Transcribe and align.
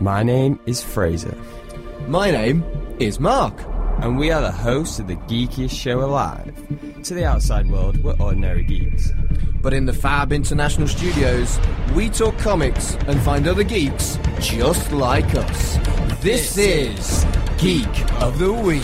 My 0.00 0.22
name 0.22 0.58
is 0.66 0.82
Fraser, 0.82 1.36
My 2.06 2.30
name 2.30 2.64
is 2.98 3.18
Mark. 3.20 3.54
and 4.00 4.16
we 4.16 4.30
are 4.30 4.40
the 4.40 4.52
hosts 4.52 5.00
of 5.00 5.08
the 5.08 5.16
geekiest 5.16 5.72
show 5.76 6.04
alive. 6.04 6.54
To 7.02 7.14
the 7.14 7.24
outside 7.24 7.68
world, 7.68 8.02
we're 8.04 8.14
ordinary 8.20 8.62
geeks. 8.62 9.12
But 9.60 9.72
in 9.72 9.86
the 9.86 9.92
Fab 9.92 10.32
International 10.32 10.86
Studios, 10.86 11.58
we 11.96 12.08
talk 12.08 12.38
comics 12.38 12.94
and 13.08 13.20
find 13.22 13.48
other 13.48 13.64
geeks 13.64 14.16
just 14.40 14.92
like 14.92 15.34
us. 15.34 15.78
This 16.22 16.56
is 16.56 17.26
Geek 17.58 18.12
of 18.22 18.38
the 18.38 18.52
Week. 18.52 18.82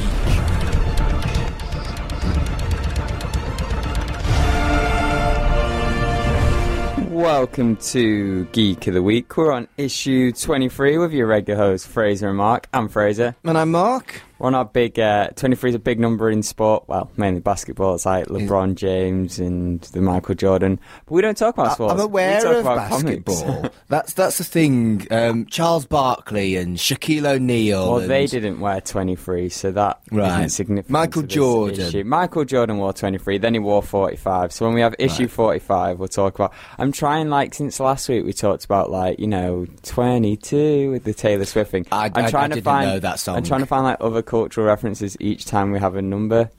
Welcome 7.24 7.76
to 7.76 8.44
Geek 8.52 8.86
of 8.86 8.92
the 8.92 9.02
Week. 9.02 9.34
We're 9.34 9.50
on 9.50 9.66
issue 9.78 10.30
23 10.30 10.98
with 10.98 11.12
your 11.12 11.26
regular 11.26 11.58
hosts, 11.58 11.86
Fraser 11.86 12.28
and 12.28 12.36
Mark. 12.36 12.68
I'm 12.74 12.86
Fraser. 12.90 13.34
And 13.44 13.56
I'm 13.56 13.70
Mark. 13.70 14.20
We're 14.38 14.48
on 14.48 14.54
our 14.56 14.64
big, 14.64 14.98
uh, 14.98 15.28
23 15.36 15.70
is 15.70 15.76
a 15.76 15.78
big 15.78 16.00
number 16.00 16.28
in 16.28 16.42
sport. 16.42 16.84
Well, 16.88 17.10
mainly 17.16 17.40
basketball. 17.40 17.94
It's 17.94 18.04
like 18.04 18.26
LeBron 18.26 18.74
James 18.74 19.38
and 19.38 19.80
the 19.80 20.00
Michael 20.00 20.34
Jordan. 20.34 20.80
But 21.06 21.12
we 21.14 21.22
don't 21.22 21.36
talk 21.36 21.54
about 21.54 21.74
sports. 21.74 21.94
I'm 21.94 22.00
aware 22.00 22.44
of 22.58 22.64
basketball. 22.64 23.70
that's 23.88 24.12
that's 24.14 24.38
the 24.38 24.44
thing. 24.44 25.06
Um, 25.10 25.46
Charles 25.46 25.86
Barkley 25.86 26.56
and 26.56 26.76
Shaquille 26.76 27.26
O'Neal. 27.26 27.92
Well, 27.92 27.98
and 28.00 28.10
they 28.10 28.26
didn't 28.26 28.58
wear 28.60 28.80
23, 28.80 29.48
so 29.50 29.70
that 29.72 30.00
Right. 30.10 30.50
significant. 30.50 30.90
Michael 30.90 31.22
Jordan. 31.22 31.80
issue. 31.80 32.02
Michael 32.04 32.44
Jordan 32.44 32.78
wore 32.78 32.92
23, 32.92 33.38
then 33.38 33.54
he 33.54 33.60
wore 33.60 33.82
45. 33.84 34.52
So 34.52 34.66
when 34.66 34.74
we 34.74 34.80
have 34.80 34.96
issue 34.98 35.22
Right. 35.24 35.30
45, 35.30 35.98
we'll 36.00 36.08
talk 36.08 36.34
about. 36.34 36.52
I'm 36.78 36.90
trying, 36.90 37.30
like, 37.30 37.54
since 37.54 37.78
last 37.78 38.08
week, 38.08 38.24
we 38.24 38.32
talked 38.32 38.64
about, 38.64 38.90
like, 38.90 39.20
you 39.20 39.28
know, 39.28 39.66
22 39.84 40.90
with 40.90 41.04
the 41.04 41.14
Taylor 41.14 41.44
Swift 41.44 41.70
thing. 41.70 41.86
I- 41.92 42.06
am 42.06 42.12
I- 42.16 42.24
I 42.26 42.30
trying 42.30 42.50
to 42.50 42.54
didn't 42.56 42.64
find, 42.64 42.90
know 42.90 42.98
that 43.00 43.18
song. 43.20 43.36
I'm 43.36 43.44
trying 43.44 43.60
to 43.60 43.66
find, 43.66 43.84
like, 43.84 43.98
other 44.00 44.22
cultural 44.24 44.66
references 44.66 45.16
each 45.20 45.44
time 45.44 45.70
we 45.70 45.78
have 45.78 45.96
a 45.96 46.02
number. 46.02 46.50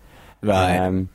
Right. 0.42 0.78
Um, 0.78 1.10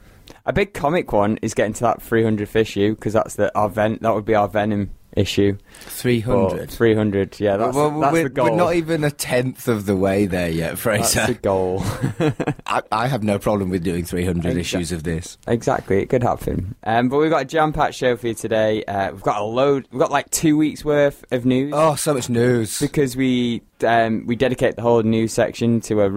a 0.46 0.52
big 0.52 0.74
comic 0.74 1.12
one 1.12 1.38
is 1.42 1.54
getting 1.54 1.72
to 1.74 1.80
that 1.82 2.00
300th 2.00 2.56
issue 2.56 2.94
because 2.94 3.12
that's 3.12 3.34
the 3.34 3.56
our 3.56 3.68
Ven- 3.68 3.98
that 4.00 4.14
would 4.14 4.24
be 4.24 4.34
our 4.34 4.48
Venom 4.48 4.90
issue. 5.16 5.56
Three 5.80 6.22
But 6.22 6.50
hundred. 6.50 6.70
300, 6.70 7.40
yeah, 7.40 7.56
that's, 7.56 7.74
well, 7.76 7.98
that's 8.00 8.12
we're, 8.12 8.22
the 8.24 8.28
goal. 8.30 8.50
we're 8.50 8.56
not 8.56 8.74
even 8.74 9.04
a 9.04 9.10
tenth 9.10 9.66
of 9.68 9.86
the 9.86 9.96
way 9.96 10.26
there 10.26 10.48
yet, 10.48 10.70
that's 10.70 10.80
Fraser. 10.82 11.26
the 11.26 11.34
goal. 11.34 11.82
I, 12.66 12.82
I 12.92 13.06
have 13.08 13.22
no 13.22 13.38
problem 13.38 13.70
with 13.70 13.82
doing 13.82 14.04
300 14.04 14.38
Exact- 14.50 14.56
issues 14.58 14.92
of 14.92 15.02
this. 15.02 15.38
Exactly, 15.48 16.00
it 16.02 16.08
could 16.10 16.22
happen. 16.22 16.74
Um, 16.84 17.08
but 17.08 17.18
we've 17.18 17.30
got 17.30 17.42
a 17.42 17.46
jam-packed 17.46 17.94
show 17.94 18.16
for 18.16 18.28
you 18.28 18.34
today. 18.34 18.84
Uh, 18.84 19.12
we've 19.12 19.22
got 19.22 19.40
a 19.40 19.44
load. 19.44 19.88
We've 19.90 20.00
got 20.00 20.10
like 20.12 20.30
two 20.30 20.56
weeks 20.56 20.84
worth 20.84 21.24
of 21.32 21.44
news 21.44 21.72
Oh, 21.74 21.94
so 21.96 22.14
much 22.14 22.28
news. 22.28 22.78
because 22.78 23.16
we 23.16 23.62
um, 23.84 24.26
we 24.26 24.36
dedicate 24.36 24.76
the 24.76 24.82
whole 24.82 25.02
news 25.02 25.32
section 25.32 25.80
to 25.82 26.02
a 26.02 26.10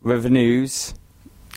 revenues 0.00 0.94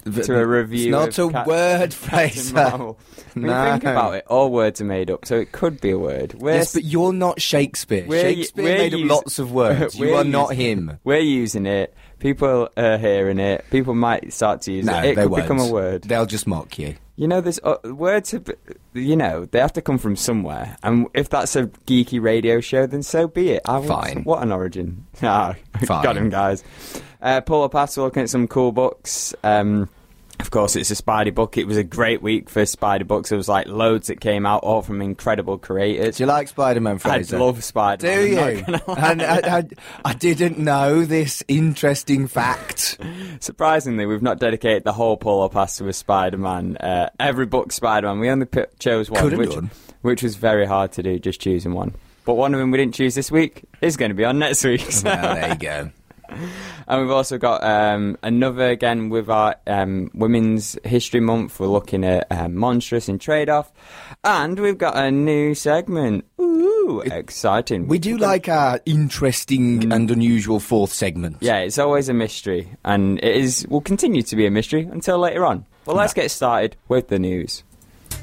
to 0.05 0.37
a 0.37 0.45
review. 0.45 0.97
It's 0.99 1.17
not 1.17 1.29
a 1.29 1.31
Cap- 1.31 1.47
word, 1.47 1.93
Fraser. 1.93 2.93
When 3.33 3.45
you 3.45 3.49
think 3.71 3.83
about 3.83 4.15
it, 4.15 4.25
all 4.27 4.51
words 4.51 4.79
are 4.81 4.85
made 4.85 5.09
up, 5.11 5.25
so 5.25 5.39
it 5.39 5.51
could 5.51 5.79
be 5.81 5.91
a 5.91 5.97
word. 5.99 6.33
We're, 6.35 6.53
Yes, 6.55 6.73
but 6.73 6.83
you're 6.83 7.13
not 7.13 7.41
Shakespeare. 7.41 8.05
We're- 8.07 8.35
Shakespeare 8.35 8.63
we're 8.63 8.77
made 8.77 8.93
up 8.93 9.01
lots 9.03 9.39
of 9.39 9.51
words. 9.51 9.95
You 9.99 10.15
are 10.15 10.23
not 10.23 10.53
him. 10.53 10.99
we're 11.03 11.19
using 11.19 11.65
it. 11.65 11.93
People 12.19 12.69
are 12.77 12.97
hearing 12.97 13.39
it. 13.39 13.65
People 13.69 13.95
might 13.95 14.31
start 14.31 14.61
to 14.63 14.71
use 14.71 14.85
No, 14.85 14.97
it. 14.99 15.05
It 15.05 15.15
they 15.15 15.23
could 15.23 15.31
won't. 15.31 15.43
become 15.43 15.59
a 15.59 15.69
word. 15.71 16.03
They'll 16.03 16.25
just 16.25 16.47
mock 16.47 16.77
you. 16.79 16.95
You 17.15 17.27
know, 17.27 17.41
there's 17.41 17.59
uh, 17.63 17.75
words. 17.83 18.31
Have, 18.31 18.49
you 18.93 19.15
know, 19.15 19.45
they 19.45 19.59
have 19.59 19.73
to 19.73 19.81
come 19.83 19.97
from 19.99 20.15
somewhere, 20.15 20.77
and 20.81 21.07
if 21.13 21.29
that's 21.29 21.55
a 21.55 21.67
geeky 21.85 22.19
radio 22.19 22.59
show, 22.59 22.87
then 22.87 23.03
so 23.03 23.27
be 23.27 23.51
it. 23.51 23.61
I 23.65 23.85
Fine. 23.85 24.23
What 24.23 24.41
an 24.41 24.51
origin! 24.51 25.05
Ah, 25.21 25.53
Fine. 25.85 26.03
got 26.03 26.17
him, 26.17 26.29
guys. 26.31 26.63
Uh, 27.21 27.39
Paul 27.41 27.69
Pass, 27.69 27.97
looking 27.97 28.23
at 28.23 28.29
some 28.31 28.47
cool 28.47 28.71
books. 28.71 29.35
Um, 29.43 29.89
of 30.43 30.51
course, 30.51 30.75
it's 30.75 30.91
a 30.91 30.95
Spider 30.95 31.31
book. 31.31 31.57
It 31.57 31.67
was 31.67 31.77
a 31.77 31.85
great 31.85 32.21
week 32.21 32.49
for 32.49 32.65
Spider 32.65 33.05
books. 33.05 33.29
There 33.29 33.37
was 33.37 33.47
like 33.47 33.65
loads 33.65 34.07
that 34.07 34.19
came 34.19 34.45
out, 34.45 34.61
all 34.63 34.81
from 34.81 35.01
incredible 35.01 35.57
creators. 35.57 36.17
Do 36.17 36.23
you 36.23 36.27
like 36.27 36.49
Spider-Man, 36.49 36.99
I 37.05 37.19
love 37.31 37.63
Spider. 37.63 38.07
Do 38.13 38.27
you? 38.27 38.37
and 38.97 39.21
I, 39.21 39.59
I, 39.59 39.63
I 40.03 40.13
didn't 40.13 40.57
know 40.59 41.05
this 41.05 41.43
interesting 41.47 42.27
fact. 42.27 42.97
Surprisingly, 43.39 44.05
we've 44.05 44.21
not 44.21 44.37
dedicated 44.37 44.83
the 44.83 44.91
whole 44.91 45.15
Polo 45.15 45.47
Pass 45.47 45.77
to 45.77 45.87
a 45.87 45.93
Spider-Man. 45.93 46.75
Uh, 46.75 47.09
every 47.21 47.45
book 47.45 47.71
Spider-Man. 47.71 48.19
We 48.19 48.29
only 48.29 48.45
p- 48.45 48.65
chose 48.79 49.09
one, 49.09 49.21
Could've 49.21 49.39
which, 49.39 49.51
done. 49.53 49.71
which 50.01 50.23
was 50.23 50.35
very 50.35 50.65
hard 50.65 50.91
to 50.91 51.03
do, 51.03 51.19
just 51.19 51.39
choosing 51.39 51.73
one. 51.73 51.93
But 52.25 52.33
one 52.33 52.53
of 52.53 52.59
them 52.59 52.69
we 52.71 52.79
didn't 52.79 52.95
choose 52.95 53.15
this 53.15 53.31
week 53.31 53.63
is 53.81 53.95
going 53.95 54.09
to 54.09 54.15
be 54.15 54.25
on 54.25 54.39
next 54.39 54.65
week. 54.65 54.91
so- 54.91 55.09
well, 55.09 55.35
there 55.35 55.49
you 55.49 55.55
go. 55.55 55.91
and 56.87 57.01
we've 57.01 57.11
also 57.11 57.37
got 57.37 57.63
um, 57.63 58.17
another 58.23 58.69
again 58.69 59.09
with 59.09 59.29
our 59.29 59.55
um, 59.67 60.11
Women's 60.13 60.77
History 60.83 61.19
Month. 61.19 61.59
We're 61.59 61.67
looking 61.67 62.03
at 62.03 62.27
um, 62.31 62.55
Monstrous 62.55 63.07
and 63.07 63.19
Trade 63.19 63.49
Off, 63.49 63.71
and 64.23 64.59
we've 64.59 64.77
got 64.77 64.97
a 64.97 65.11
new 65.11 65.55
segment. 65.55 66.25
Ooh, 66.39 67.01
exciting! 67.01 67.87
We 67.87 67.99
do 67.99 68.17
like 68.17 68.49
our 68.49 68.79
interesting 68.85 69.91
and 69.91 70.09
unusual 70.11 70.59
fourth 70.59 70.93
segment. 70.93 71.37
Yeah, 71.41 71.59
it's 71.59 71.77
always 71.77 72.09
a 72.09 72.13
mystery, 72.13 72.75
and 72.83 73.19
it 73.23 73.35
is 73.35 73.67
will 73.69 73.81
continue 73.81 74.21
to 74.23 74.35
be 74.35 74.45
a 74.45 74.51
mystery 74.51 74.83
until 74.91 75.19
later 75.19 75.45
on. 75.45 75.65
But 75.85 75.95
let's 75.95 76.13
get 76.13 76.31
started 76.31 76.75
with 76.87 77.09
the 77.09 77.19
news. 77.19 77.63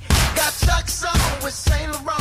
Got 0.08 0.54
Chuck's 0.64 1.04
on 1.04 1.42
with 1.44 1.52
Saint 1.52 1.92
Laurent. 1.92 2.19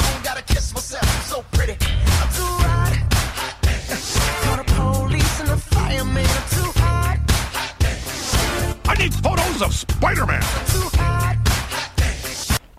Need 9.60 9.66
photos 9.66 9.84
of 9.84 9.92
Spider-Man. 9.92 10.42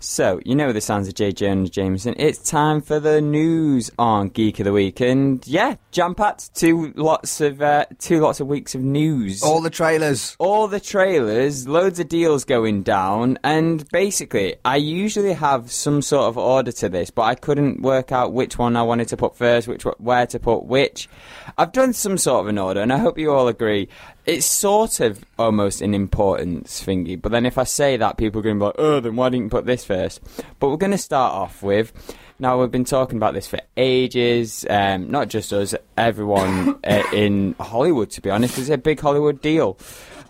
So, 0.03 0.41
you 0.45 0.55
know 0.57 0.73
the 0.73 0.81
sounds 0.81 1.09
of 1.09 1.15
J. 1.15 1.31
Jonah 1.33 1.69
Jameson. 1.69 2.15
It's 2.19 2.39
time 2.39 2.81
for 2.81 2.99
the 2.99 3.21
news 3.21 3.91
on 3.99 4.29
Geek 4.29 4.59
of 4.59 4.65
the 4.65 4.73
Week, 4.73 5.01
and 5.01 5.47
yeah, 5.47 5.77
jam 5.93 6.15
packed 6.15 6.55
two 6.55 6.93
lots 6.97 7.41
of 7.41 7.63
uh, 7.63 7.87
two 7.99 8.19
lots 8.19 8.41
of 8.41 8.49
weeks 8.49 8.75
of 8.75 8.81
news. 8.83 9.43
All 9.43 9.61
the 9.61 9.71
trailers. 9.71 10.37
all 10.39 10.69
the 10.69 10.81
trailers, 10.81 11.69
loads 11.69 12.01
of 12.01 12.09
deals 12.09 12.45
going 12.45 12.83
down, 12.83 13.39
and 13.45 13.89
basically, 13.91 14.57
I 14.65 14.77
usually 14.77 15.33
have 15.33 15.71
some 15.71 16.03
sort 16.03 16.29
of 16.29 16.37
order 16.37 16.73
to 16.73 16.89
this, 16.89 17.11
but 17.11 17.23
I 17.23 17.35
couldn't 17.35 17.81
work 17.81 18.11
out 18.11 18.33
which 18.33 18.59
one 18.59 18.77
I 18.77 18.83
wanted 18.83 19.09
to 19.09 19.17
put 19.17 19.37
first, 19.37 19.69
which 19.69 19.85
where 19.85 20.27
to 20.27 20.39
put 20.41 20.65
which. 20.65 21.09
I've 21.57 21.73
done 21.73 21.93
some 21.93 22.19
sort 22.19 22.41
of 22.41 22.49
an 22.49 22.59
order, 22.59 22.81
and 22.81 22.93
I 22.93 22.99
hope 22.99 23.17
you 23.17 23.33
all 23.33 23.49
agree. 23.49 23.89
It's 24.27 24.47
sort 24.47 25.01
of 25.01 25.25
almost 25.39 25.81
an 25.81 25.95
importance 25.95 26.83
thingy, 26.85 27.21
but 27.21 27.33
then 27.33 27.47
if 27.47 27.57
I 27.59 27.65
say 27.65 27.97
that, 27.97 28.19
people 28.19 28.41
are 28.41 28.43
going 28.43 28.57
to 28.57 28.61
be 28.61 28.67
like, 28.67 28.75
"Oh, 28.79 29.01
then 29.01 29.17
why 29.17 29.31
didn't 29.31 29.45
you 29.45 29.51
put 29.51 29.67
this 29.67 29.85
first? 29.85 30.21
But 30.59 30.69
we're 30.69 30.77
going 30.77 30.93
to 30.93 30.99
start 30.99 31.33
off 31.33 31.63
with. 31.63 31.93
Now 32.39 32.59
we've 32.59 32.71
been 32.71 32.85
talking 32.85 33.19
about 33.19 33.35
this 33.35 33.47
for 33.47 33.61
ages. 33.77 34.65
Um, 34.69 35.11
not 35.11 35.29
just 35.29 35.53
us, 35.53 35.75
everyone 35.97 36.79
uh, 36.85 37.03
in 37.13 37.55
Hollywood. 37.61 38.11
To 38.13 38.21
be 38.23 38.31
honest, 38.31 38.59
it's 38.59 38.71
a 38.71 38.79
big 38.79 39.01
Hollywood 39.01 39.43
deal, 39.43 39.75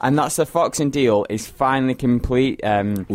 and 0.00 0.18
that's 0.18 0.36
the 0.36 0.46
Fox 0.46 0.80
and 0.80 0.92
deal 0.92 1.26
is 1.30 1.46
finally 1.46 1.94
complete. 1.94 2.60
Um, 2.64 3.06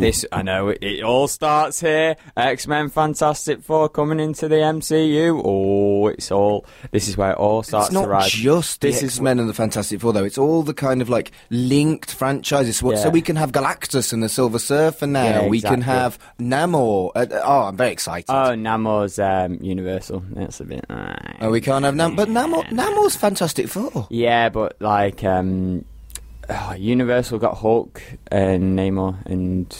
This 0.00 0.24
I 0.32 0.42
know 0.42 0.68
it, 0.68 0.78
it 0.82 1.02
all 1.02 1.28
starts 1.28 1.80
here. 1.80 2.16
X 2.36 2.66
Men, 2.66 2.88
Fantastic 2.88 3.62
Four 3.62 3.88
coming 3.88 4.20
into 4.20 4.48
the 4.48 4.56
MCU. 4.56 5.40
Oh, 5.44 6.08
it's 6.08 6.30
all. 6.30 6.66
This 6.90 7.08
is 7.08 7.16
where 7.16 7.32
it 7.32 7.38
all 7.38 7.62
starts 7.62 7.88
It's 7.88 7.94
not 7.94 8.02
to 8.02 8.08
rise. 8.08 8.30
just 8.30 8.80
this 8.80 9.02
is 9.02 9.14
X-Men 9.16 9.38
and 9.40 9.48
the 9.48 9.54
Fantastic 9.54 10.00
Four, 10.00 10.12
though. 10.12 10.24
It's 10.24 10.38
all 10.38 10.62
the 10.62 10.74
kind 10.74 11.00
of 11.02 11.08
like 11.08 11.32
linked 11.50 12.10
franchises. 12.12 12.78
So, 12.78 12.90
Yeah. 12.92 12.98
so 12.98 13.10
we 13.10 13.20
can 13.20 13.36
have 13.36 13.52
Galactus 13.52 14.12
and 14.12 14.22
the 14.22 14.28
Silver 14.28 14.58
Surfer 14.58 15.06
now. 15.06 15.24
Yeah, 15.24 15.48
We 15.48 15.60
can 15.60 15.80
have 15.82 16.18
Namor. 16.40 17.10
Uh, 17.14 17.26
oh, 17.44 17.62
I'm 17.64 17.76
very 17.76 17.90
excited. 17.92 18.30
Oh, 18.30 18.54
Namor's 18.54 19.18
um, 19.18 19.58
Universal. 19.62 20.22
That's 20.32 20.60
a 20.60 20.64
bit. 20.64 20.84
uh, 20.88 21.14
Oh, 21.40 21.50
we 21.50 21.60
can't 21.60 21.84
have 21.84 21.94
Nam, 21.94 22.16
but 22.16 22.28
Namor, 22.28 22.64
Namor's 22.70 23.16
Fantastic 23.16 23.68
Four. 23.68 24.06
Yeah, 24.10 24.48
but 24.48 24.76
like 24.80 25.22
um, 25.24 25.84
oh, 26.48 26.74
Universal 26.74 27.38
got 27.38 27.56
Hulk 27.58 28.02
and 28.30 28.78
Namor 28.78 29.24
and 29.26 29.72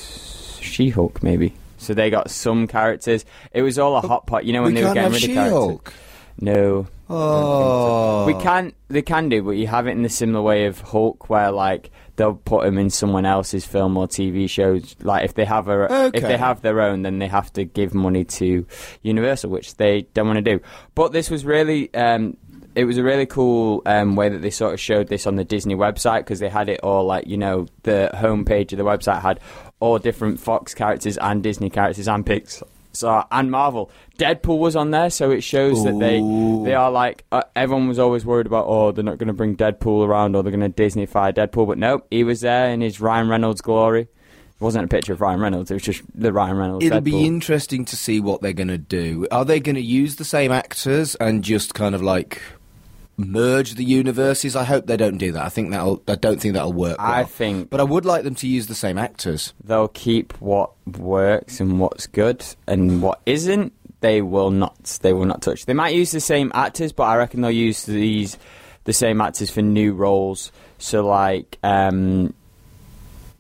She-Hulk 0.60 1.22
maybe. 1.22 1.54
So 1.78 1.92
they 1.94 2.10
got 2.10 2.30
some 2.30 2.66
characters. 2.66 3.24
It 3.52 3.62
was 3.62 3.78
all 3.78 3.96
a 3.96 4.00
hot 4.00 4.26
pot. 4.26 4.44
You 4.44 4.52
know 4.54 4.62
when 4.62 4.74
we 4.74 4.80
they 4.80 4.86
were 4.86 4.94
getting 4.94 5.12
rid 5.12 5.24
of 5.24 5.30
characters. 5.30 5.50
She-Hulk. 5.50 5.94
No. 6.40 6.86
Oh, 7.08 8.24
We 8.26 8.34
can't. 8.34 8.74
they 8.88 9.02
can 9.02 9.28
do, 9.28 9.42
but 9.42 9.52
you 9.52 9.66
have 9.66 9.86
it 9.86 9.90
in 9.90 10.02
the 10.02 10.08
similar 10.08 10.42
way 10.42 10.64
of 10.66 10.80
Hulk, 10.80 11.28
where 11.28 11.50
like 11.50 11.90
they'll 12.16 12.34
put 12.34 12.66
him 12.66 12.78
in 12.78 12.88
someone 12.90 13.26
else's 13.26 13.66
film 13.66 13.96
or 13.96 14.06
TV 14.08 14.48
shows. 14.48 14.96
Like 15.02 15.24
if 15.24 15.34
they 15.34 15.44
have 15.44 15.68
a 15.68 16.10
if 16.14 16.22
they 16.22 16.38
have 16.38 16.62
their 16.62 16.80
own, 16.80 17.02
then 17.02 17.18
they 17.18 17.28
have 17.28 17.52
to 17.54 17.64
give 17.64 17.92
money 17.94 18.24
to 18.24 18.66
Universal, 19.02 19.50
which 19.50 19.76
they 19.76 20.02
don't 20.14 20.26
want 20.26 20.42
to 20.42 20.56
do. 20.56 20.60
But 20.94 21.12
this 21.12 21.30
was 21.30 21.44
really. 21.44 21.92
Um, 21.94 22.36
it 22.74 22.84
was 22.84 22.98
a 22.98 23.02
really 23.02 23.26
cool 23.26 23.82
um, 23.86 24.16
way 24.16 24.28
that 24.28 24.38
they 24.42 24.50
sort 24.50 24.74
of 24.74 24.80
showed 24.80 25.08
this 25.08 25.26
on 25.26 25.36
the 25.36 25.44
Disney 25.44 25.74
website 25.74 26.20
because 26.20 26.40
they 26.40 26.48
had 26.48 26.68
it 26.68 26.80
all 26.82 27.04
like 27.04 27.26
you 27.26 27.36
know 27.36 27.66
the 27.82 28.10
homepage 28.14 28.72
of 28.72 28.78
the 28.78 28.84
website 28.84 29.20
had 29.22 29.40
all 29.80 29.98
different 29.98 30.40
Fox 30.40 30.74
characters 30.74 31.18
and 31.18 31.42
Disney 31.42 31.70
characters 31.70 32.08
and 32.08 32.24
Pix- 32.24 32.62
So 32.92 33.24
and 33.30 33.50
Marvel, 33.50 33.90
Deadpool 34.18 34.58
was 34.58 34.76
on 34.76 34.90
there, 34.92 35.10
so 35.10 35.30
it 35.32 35.42
shows 35.42 35.82
that 35.84 35.98
they 35.98 36.20
they 36.64 36.74
are 36.74 36.90
like 36.90 37.24
uh, 37.32 37.42
everyone 37.56 37.88
was 37.88 37.98
always 37.98 38.24
worried 38.24 38.46
about. 38.46 38.66
Oh, 38.68 38.92
they're 38.92 39.02
not 39.04 39.18
going 39.18 39.26
to 39.28 39.32
bring 39.34 39.56
Deadpool 39.56 40.06
around, 40.06 40.36
or 40.36 40.42
they're 40.42 40.52
going 40.56 40.72
to 40.72 40.82
Disneyfy 40.82 41.34
Deadpool. 41.34 41.66
But 41.66 41.78
nope, 41.78 42.06
he 42.10 42.22
was 42.24 42.40
there 42.40 42.70
in 42.70 42.80
his 42.80 43.00
Ryan 43.00 43.28
Reynolds 43.28 43.60
glory. 43.60 44.02
It 44.02 44.60
wasn't 44.60 44.84
a 44.84 44.88
picture 44.88 45.12
of 45.12 45.20
Ryan 45.20 45.40
Reynolds; 45.40 45.72
it 45.72 45.74
was 45.74 45.82
just 45.82 46.02
the 46.14 46.32
Ryan 46.32 46.56
Reynolds. 46.56 46.84
It'll 46.84 47.00
Deadpool. 47.00 47.04
be 47.04 47.26
interesting 47.26 47.84
to 47.86 47.96
see 47.96 48.20
what 48.20 48.40
they're 48.40 48.52
going 48.52 48.68
to 48.68 48.78
do. 48.78 49.26
Are 49.32 49.44
they 49.44 49.58
going 49.58 49.74
to 49.74 49.82
use 49.82 50.14
the 50.14 50.24
same 50.24 50.52
actors 50.52 51.16
and 51.16 51.42
just 51.42 51.74
kind 51.74 51.96
of 51.96 52.00
like 52.02 52.40
merge 53.16 53.74
the 53.74 53.84
universes? 53.84 54.56
I 54.56 54.64
hope 54.64 54.86
they 54.86 54.96
don't 54.96 55.18
do 55.18 55.32
that. 55.32 55.44
I 55.44 55.48
think 55.48 55.70
that'll. 55.70 56.02
I 56.08 56.14
don't 56.16 56.40
think 56.40 56.54
that'll 56.54 56.72
work. 56.72 56.96
I 56.98 57.24
think- 57.24 57.70
but 57.70 57.80
I 57.80 57.84
would 57.84 58.04
like 58.04 58.24
them 58.24 58.34
to 58.36 58.48
use 58.48 58.66
the 58.66 58.74
same 58.74 58.98
actors. 58.98 59.52
they'll 59.62 59.88
keep 59.88 60.32
what 60.40 60.70
works 60.98 61.60
and 61.60 61.78
what's 61.80 62.06
good 62.06 62.44
and 62.66 63.00
what 63.02 63.20
isn't 63.26 63.72
they 64.00 64.20
will 64.20 64.50
not 64.50 64.98
they 65.02 65.12
will 65.14 65.24
not 65.24 65.40
touch 65.40 65.64
they 65.64 65.72
might 65.72 65.94
use 65.94 66.10
the 66.10 66.20
same 66.20 66.52
actors 66.54 66.92
but 66.92 67.04
i 67.04 67.16
reckon 67.16 67.40
they'll 67.40 67.50
use 67.50 67.86
these 67.86 68.36
the 68.84 68.92
same 68.92 69.18
actors 69.22 69.48
for 69.48 69.62
new 69.62 69.94
roles 69.94 70.52
so 70.76 71.06
like 71.06 71.56
um 71.62 72.34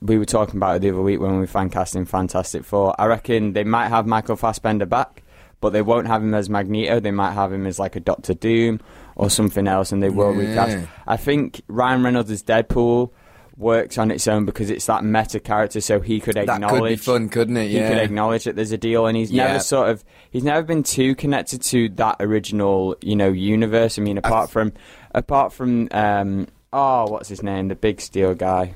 we 0.00 0.16
were 0.16 0.24
talking 0.24 0.56
about 0.56 0.76
it 0.76 0.78
the 0.82 0.88
other 0.88 1.02
week 1.02 1.20
when 1.20 1.32
we 1.32 1.38
were 1.40 1.46
fan 1.46 1.68
casting 1.68 2.06
fantastic 2.06 2.64
four 2.64 2.98
i 2.98 3.04
reckon 3.04 3.52
they 3.52 3.64
might 3.64 3.88
have 3.88 4.06
michael 4.06 4.36
fassbender 4.36 4.86
back 4.86 5.22
but 5.60 5.74
they 5.74 5.82
won't 5.82 6.06
have 6.06 6.22
him 6.22 6.32
as 6.32 6.48
magneto 6.48 6.98
they 6.98 7.10
might 7.10 7.32
have 7.32 7.52
him 7.52 7.66
as 7.66 7.78
like 7.78 7.94
a 7.94 8.00
doctor 8.00 8.32
doom 8.32 8.80
or 9.16 9.30
something 9.30 9.66
else 9.68 9.92
and 9.92 10.02
they 10.02 10.08
will 10.10 10.32
Yeah. 10.34 10.48
recast 10.50 10.88
i 11.06 11.16
think 11.16 11.60
ryan 11.68 12.02
reynolds 12.02 12.42
deadpool 12.42 13.10
works 13.56 13.98
on 13.98 14.10
its 14.10 14.26
own 14.26 14.44
because 14.44 14.68
it's 14.68 14.86
that 14.86 15.04
meta 15.04 15.38
character 15.38 15.80
so 15.80 16.00
he 16.00 16.18
could 16.18 16.34
That 16.34 16.48
acknowledge 16.48 16.80
could 16.80 16.88
be 16.88 16.96
fun, 16.96 17.28
couldn't 17.28 17.56
it? 17.56 17.70
Yeah. 17.70 17.82
he 17.86 17.94
could 17.94 18.02
acknowledge 18.02 18.42
that 18.44 18.56
there's 18.56 18.72
a 18.72 18.76
deal, 18.76 19.06
and 19.06 19.16
he's 19.16 19.30
Yeah. 19.30 19.46
never 19.46 19.60
sort 19.60 19.90
of 19.90 20.02
he's 20.32 20.42
never 20.42 20.64
been 20.64 20.82
too 20.82 21.14
connected 21.14 21.62
to 21.62 21.88
that 21.90 22.16
original 22.18 22.96
you 23.00 23.14
know 23.14 23.28
universe. 23.30 23.96
I 23.96 24.02
mean, 24.02 24.18
apart 24.18 24.50
from 24.50 24.72
apart 25.14 25.52
from 25.52 25.86
um, 25.92 26.48
oh, 26.72 27.06
what's 27.08 27.28
his 27.28 27.44
name, 27.44 27.68
the 27.68 27.76
big 27.76 28.00
steel 28.00 28.34
guy 28.34 28.74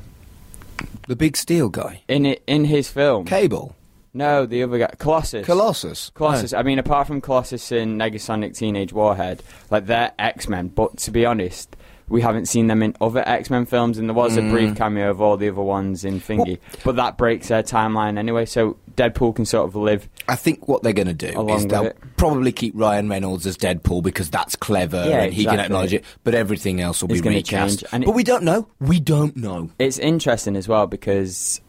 the 1.09 1.17
big 1.17 1.37
steel 1.37 1.69
guy, 1.71 2.03
in 2.07 2.25
it 2.25 2.45
in 2.47 2.65
his 2.65 2.89
film. 2.89 3.25
Cable, 3.25 3.75
No, 4.15 4.47
the 4.47 4.63
other 4.63 4.79
guy, 4.79 4.91
Colossus. 4.99 5.45
Colossus, 5.47 6.11
Colossus. 6.15 6.53
I 6.53 6.63
mean, 6.63 6.79
apart 6.79 7.07
from 7.07 7.21
Colossus 7.21 7.71
and 7.73 8.01
Negasonic 8.01 8.57
Teenage 8.57 8.93
Warhead, 8.93 9.43
like 9.71 9.87
they're 9.87 10.13
X 10.19 10.49
Men. 10.49 10.69
But 10.69 10.97
to 10.99 11.11
be 11.11 11.25
honest, 11.27 11.77
we 12.09 12.23
haven't 12.23 12.47
seen 12.47 12.69
them 12.69 12.83
in 12.83 12.97
other 13.03 13.23
X 13.29 13.51
Men 13.51 13.67
films, 13.67 13.99
and 13.99 14.09
there 14.09 14.15
was 14.15 14.37
a 14.37 14.41
Mm. 14.41 14.51
brief 14.51 14.77
cameo 14.77 15.11
of 15.11 15.21
all 15.21 15.37
the 15.37 15.49
other 15.49 15.61
ones 15.61 16.05
in 16.05 16.21
Thingy. 16.21 16.59
but 16.85 16.97
that 16.97 17.19
breaks 17.19 17.49
their 17.49 17.63
timeline 17.63 18.19
anyway, 18.19 18.47
so 18.47 18.77
Deadpool 18.97 19.37
can 19.37 19.45
sort 19.45 19.69
of 19.69 19.77
live. 19.77 20.09
I 20.27 20.35
think 20.35 20.67
what 20.67 20.83
they're 20.83 20.93
going 20.95 21.07
to 21.07 21.13
do 21.13 21.33
Along 21.39 21.51
is 21.59 21.63
with 21.65 21.71
they'll 21.71 21.85
it. 21.85 21.97
probably 22.17 22.51
keep 22.51 22.73
Ryan 22.75 23.09
Reynolds 23.11 23.47
as 23.47 23.57
Deadpool 23.59 24.03
because 24.03 24.31
that's 24.31 24.57
clever 24.57 25.05
Yeah, 25.07 25.21
and 25.25 25.33
he 25.35 25.45
can 25.45 25.53
exactly. 25.55 25.65
acknowledge 25.67 25.93
it. 25.95 26.05
But 26.25 26.35
everything 26.35 26.81
else 26.81 27.03
will 27.03 27.11
It's 27.13 27.21
be 27.21 27.25
gonna 27.25 27.37
recast. 27.37 27.81
change, 27.81 27.85
and 27.93 28.05
but 28.07 28.11
it- 28.13 28.17
we 28.17 28.25
don't 28.25 28.43
know. 28.43 28.67
We 28.81 28.99
don't 29.01 29.37
know. 29.37 29.69
It's 29.79 29.99
interesting 29.99 30.57
as 30.57 30.67
well 30.67 30.87
because 30.89 31.61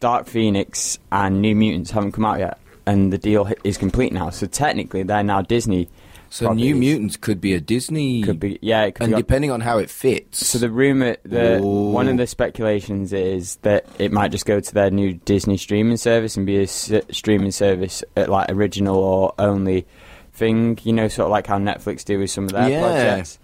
Dark 0.00 0.26
Phoenix 0.26 0.98
and 1.10 1.40
New 1.42 1.54
Mutants 1.54 1.90
haven't 1.90 2.12
come 2.12 2.24
out 2.24 2.38
yet, 2.38 2.58
and 2.86 3.12
the 3.12 3.18
deal 3.18 3.48
is 3.64 3.76
complete 3.78 4.12
now. 4.12 4.30
So 4.30 4.46
technically, 4.46 5.02
they're 5.02 5.22
now 5.22 5.42
Disney. 5.42 5.88
So 6.30 6.44
properties. 6.46 6.64
New 6.66 6.74
Mutants 6.76 7.16
could 7.16 7.40
be 7.40 7.54
a 7.54 7.60
Disney. 7.60 8.22
could 8.22 8.38
be 8.38 8.58
yeah. 8.60 8.84
It 8.84 8.96
could 8.96 9.04
and 9.04 9.14
be, 9.14 9.22
depending 9.22 9.50
on 9.50 9.62
how 9.62 9.78
it 9.78 9.88
fits. 9.88 10.46
So 10.46 10.58
the 10.58 10.70
rumor, 10.70 11.16
the 11.22 11.58
Ooh. 11.58 11.90
one 11.90 12.06
of 12.06 12.18
the 12.18 12.26
speculations 12.26 13.14
is 13.14 13.56
that 13.62 13.86
it 13.98 14.12
might 14.12 14.30
just 14.30 14.44
go 14.44 14.60
to 14.60 14.74
their 14.74 14.90
new 14.90 15.14
Disney 15.14 15.56
streaming 15.56 15.96
service 15.96 16.36
and 16.36 16.44
be 16.44 16.58
a 16.58 16.62
s- 16.64 16.92
streaming 17.10 17.50
service 17.50 18.04
at 18.14 18.28
like 18.28 18.50
original 18.50 18.96
or 18.98 19.32
only 19.38 19.86
thing. 20.34 20.78
You 20.82 20.92
know, 20.92 21.08
sort 21.08 21.26
of 21.26 21.30
like 21.30 21.46
how 21.46 21.58
Netflix 21.58 22.04
do 22.04 22.18
with 22.18 22.30
some 22.30 22.44
of 22.44 22.52
their 22.52 22.68
Yeah. 22.68 22.80
projects. 22.82 23.38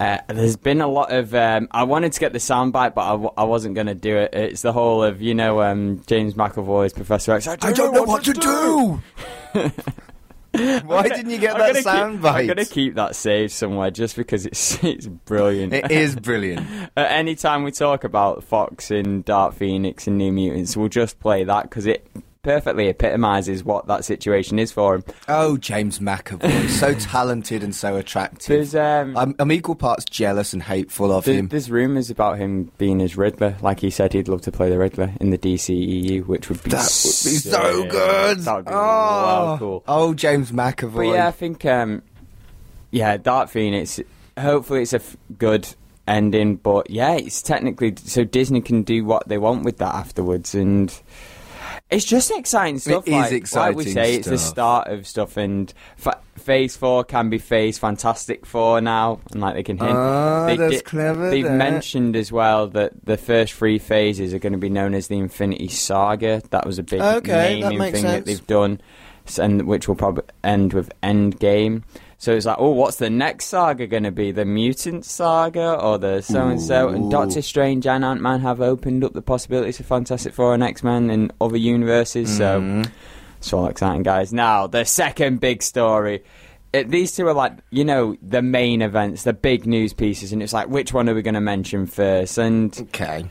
Uh, 0.00 0.18
there's 0.28 0.56
been 0.56 0.80
a 0.80 0.86
lot 0.86 1.12
of. 1.12 1.34
Um, 1.34 1.68
I 1.72 1.82
wanted 1.82 2.12
to 2.12 2.20
get 2.20 2.32
the 2.32 2.38
soundbite, 2.38 2.94
but 2.94 3.02
I, 3.02 3.10
w- 3.10 3.32
I 3.36 3.44
wasn't 3.44 3.74
going 3.74 3.88
to 3.88 3.94
do 3.96 4.16
it. 4.16 4.32
It's 4.32 4.62
the 4.62 4.72
whole 4.72 5.02
of 5.02 5.20
you 5.20 5.34
know 5.34 5.60
um, 5.60 6.02
James 6.06 6.34
McAvoy's 6.34 6.92
Professor 6.92 7.32
X. 7.32 7.48
I 7.48 7.56
don't 7.72 7.92
know 7.92 8.04
what 8.04 8.22
to 8.24 8.32
do. 8.32 9.02
Why 10.52 11.08
didn't 11.08 11.30
you 11.30 11.38
get 11.38 11.54
I'm 11.54 11.58
that 11.60 11.68
gonna 11.68 11.82
sound 11.82 12.12
keep, 12.14 12.22
bite? 12.22 12.40
I'm 12.40 12.46
going 12.46 12.56
to 12.58 12.64
keep 12.64 12.94
that 12.94 13.14
saved 13.14 13.52
somewhere 13.52 13.90
just 13.90 14.16
because 14.16 14.46
it's 14.46 14.82
it's 14.84 15.06
brilliant. 15.06 15.72
It 15.72 15.90
is 15.90 16.16
brilliant. 16.16 16.66
At 16.96 17.10
any 17.12 17.34
time 17.34 17.64
we 17.64 17.70
talk 17.70 18.04
about 18.04 18.44
Fox 18.44 18.90
and 18.90 19.24
Dark 19.24 19.54
Phoenix 19.54 20.06
and 20.06 20.16
New 20.16 20.32
Mutants, 20.32 20.76
we'll 20.76 20.88
just 20.88 21.20
play 21.20 21.44
that 21.44 21.64
because 21.64 21.86
it 21.86 22.06
perfectly 22.48 22.88
epitomises 22.88 23.62
what 23.62 23.86
that 23.88 24.06
situation 24.06 24.58
is 24.58 24.72
for 24.72 24.94
him. 24.94 25.04
Oh, 25.28 25.58
James 25.58 25.98
McAvoy, 25.98 26.66
so 26.70 26.94
talented 26.98 27.62
and 27.62 27.74
so 27.74 27.96
attractive. 27.96 28.74
Um, 28.74 29.14
I'm, 29.18 29.34
I'm 29.38 29.52
equal 29.52 29.74
parts 29.74 30.06
jealous 30.06 30.54
and 30.54 30.62
hateful 30.62 31.12
of 31.12 31.26
there- 31.26 31.34
him. 31.34 31.48
there's 31.48 31.70
rumours 31.70 32.08
about 32.08 32.38
him 32.38 32.72
being 32.78 33.02
as 33.02 33.18
Riddler. 33.18 33.54
Like 33.60 33.80
he 33.80 33.90
said, 33.90 34.14
he'd 34.14 34.28
love 34.28 34.40
to 34.42 34.50
play 34.52 34.70
the 34.70 34.78
Riddler 34.78 35.12
in 35.20 35.28
the 35.28 35.36
DCEU, 35.36 36.26
which 36.26 36.48
would 36.48 36.62
be 36.62 36.70
That 36.70 36.78
would 36.78 36.84
be 36.84 37.36
so 37.36 37.84
good. 37.86 38.38
That 38.38 38.56
would 38.56 38.64
be 38.64 38.70
oh, 38.72 38.74
wow, 38.74 39.56
cool. 39.58 39.84
oh, 39.86 40.14
James 40.14 40.50
McAvoy. 40.50 40.94
But 40.94 41.16
yeah, 41.16 41.28
I 41.28 41.32
think 41.32 41.66
um, 41.66 42.00
yeah, 42.90 43.18
Dark 43.18 43.50
Phoenix. 43.50 44.00
Hopefully, 44.38 44.80
it's 44.82 44.94
a 44.94 44.96
f- 44.96 45.18
good 45.36 45.68
ending. 46.06 46.56
But 46.56 46.88
yeah, 46.88 47.12
it's 47.16 47.42
technically 47.42 47.94
so 47.96 48.24
Disney 48.24 48.62
can 48.62 48.84
do 48.84 49.04
what 49.04 49.28
they 49.28 49.36
want 49.36 49.64
with 49.64 49.76
that 49.78 49.94
afterwards, 49.94 50.54
and 50.54 50.98
it's 51.90 52.04
just 52.04 52.30
exciting 52.30 52.78
stuff. 52.78 53.06
is 53.06 53.12
like, 53.12 53.22
Like 53.22 53.30
we 53.32 53.36
exciting 53.84 53.92
say, 53.92 54.14
it's 54.16 54.28
the 54.28 54.38
start 54.38 54.88
of 54.88 55.06
stuff, 55.06 55.36
and 55.36 55.72
fa- 55.96 56.20
Phase 56.36 56.76
Four 56.76 57.04
can 57.04 57.30
be 57.30 57.38
Phase 57.38 57.78
Fantastic 57.78 58.44
Four 58.46 58.80
now, 58.80 59.20
and 59.32 59.40
like 59.40 59.54
they 59.54 59.62
can 59.62 59.78
hint. 59.78 59.90
Ah, 59.90 60.46
they 60.46 60.56
that's 60.56 60.82
clever, 60.82 61.30
They've 61.30 61.44
that. 61.44 61.56
mentioned 61.56 62.14
as 62.16 62.30
well 62.30 62.68
that 62.68 62.92
the 63.04 63.16
first 63.16 63.52
three 63.54 63.78
phases 63.78 64.34
are 64.34 64.38
going 64.38 64.52
to 64.52 64.58
be 64.58 64.68
known 64.70 64.94
as 64.94 65.08
the 65.08 65.18
Infinity 65.18 65.68
Saga. 65.68 66.42
That 66.50 66.66
was 66.66 66.78
a 66.78 66.82
big 66.82 67.00
Okay, 67.00 67.60
naming 67.60 67.78
thing 67.92 68.02
sense. 68.02 68.04
that 68.04 68.24
they've 68.26 68.46
done, 68.46 68.80
and 69.38 69.66
which 69.66 69.88
will 69.88 69.96
probably 69.96 70.24
end 70.44 70.72
with 70.74 70.90
Endgame. 71.02 71.82
So 72.20 72.34
it's 72.34 72.46
like, 72.46 72.56
oh, 72.58 72.70
what's 72.70 72.96
the 72.96 73.10
next 73.10 73.44
saga 73.46 73.86
going 73.86 74.02
to 74.02 74.10
be? 74.10 74.32
The 74.32 74.44
Mutant 74.44 75.04
Saga 75.04 75.80
or 75.80 75.98
the 75.98 76.20
so 76.20 76.48
and 76.48 76.60
so? 76.60 76.88
And 76.88 77.10
Doctor 77.12 77.42
Strange 77.42 77.86
and 77.86 78.04
Ant 78.04 78.20
Man 78.20 78.40
have 78.40 78.60
opened 78.60 79.04
up 79.04 79.12
the 79.12 79.22
possibilities 79.22 79.78
of 79.78 79.86
Fantastic 79.86 80.34
Four 80.34 80.52
and 80.52 80.62
X 80.64 80.82
Men 80.82 81.10
and 81.10 81.32
other 81.40 81.56
universes. 81.56 82.40
Mm-hmm. 82.40 82.82
So 82.82 82.90
it's 83.38 83.52
all 83.52 83.68
exciting, 83.68 84.02
guys. 84.02 84.32
Now 84.32 84.66
the 84.66 84.84
second 84.84 85.38
big 85.40 85.62
story. 85.62 86.24
It, 86.72 86.90
these 86.90 87.14
two 87.14 87.26
are 87.28 87.34
like 87.34 87.52
you 87.70 87.84
know 87.84 88.16
the 88.20 88.42
main 88.42 88.82
events, 88.82 89.22
the 89.22 89.32
big 89.32 89.64
news 89.64 89.92
pieces, 89.92 90.32
and 90.32 90.42
it's 90.42 90.52
like 90.52 90.68
which 90.68 90.92
one 90.92 91.08
are 91.08 91.14
we 91.14 91.22
going 91.22 91.34
to 91.34 91.40
mention 91.40 91.86
first? 91.86 92.36
And 92.36 92.76
Okay. 92.88 93.30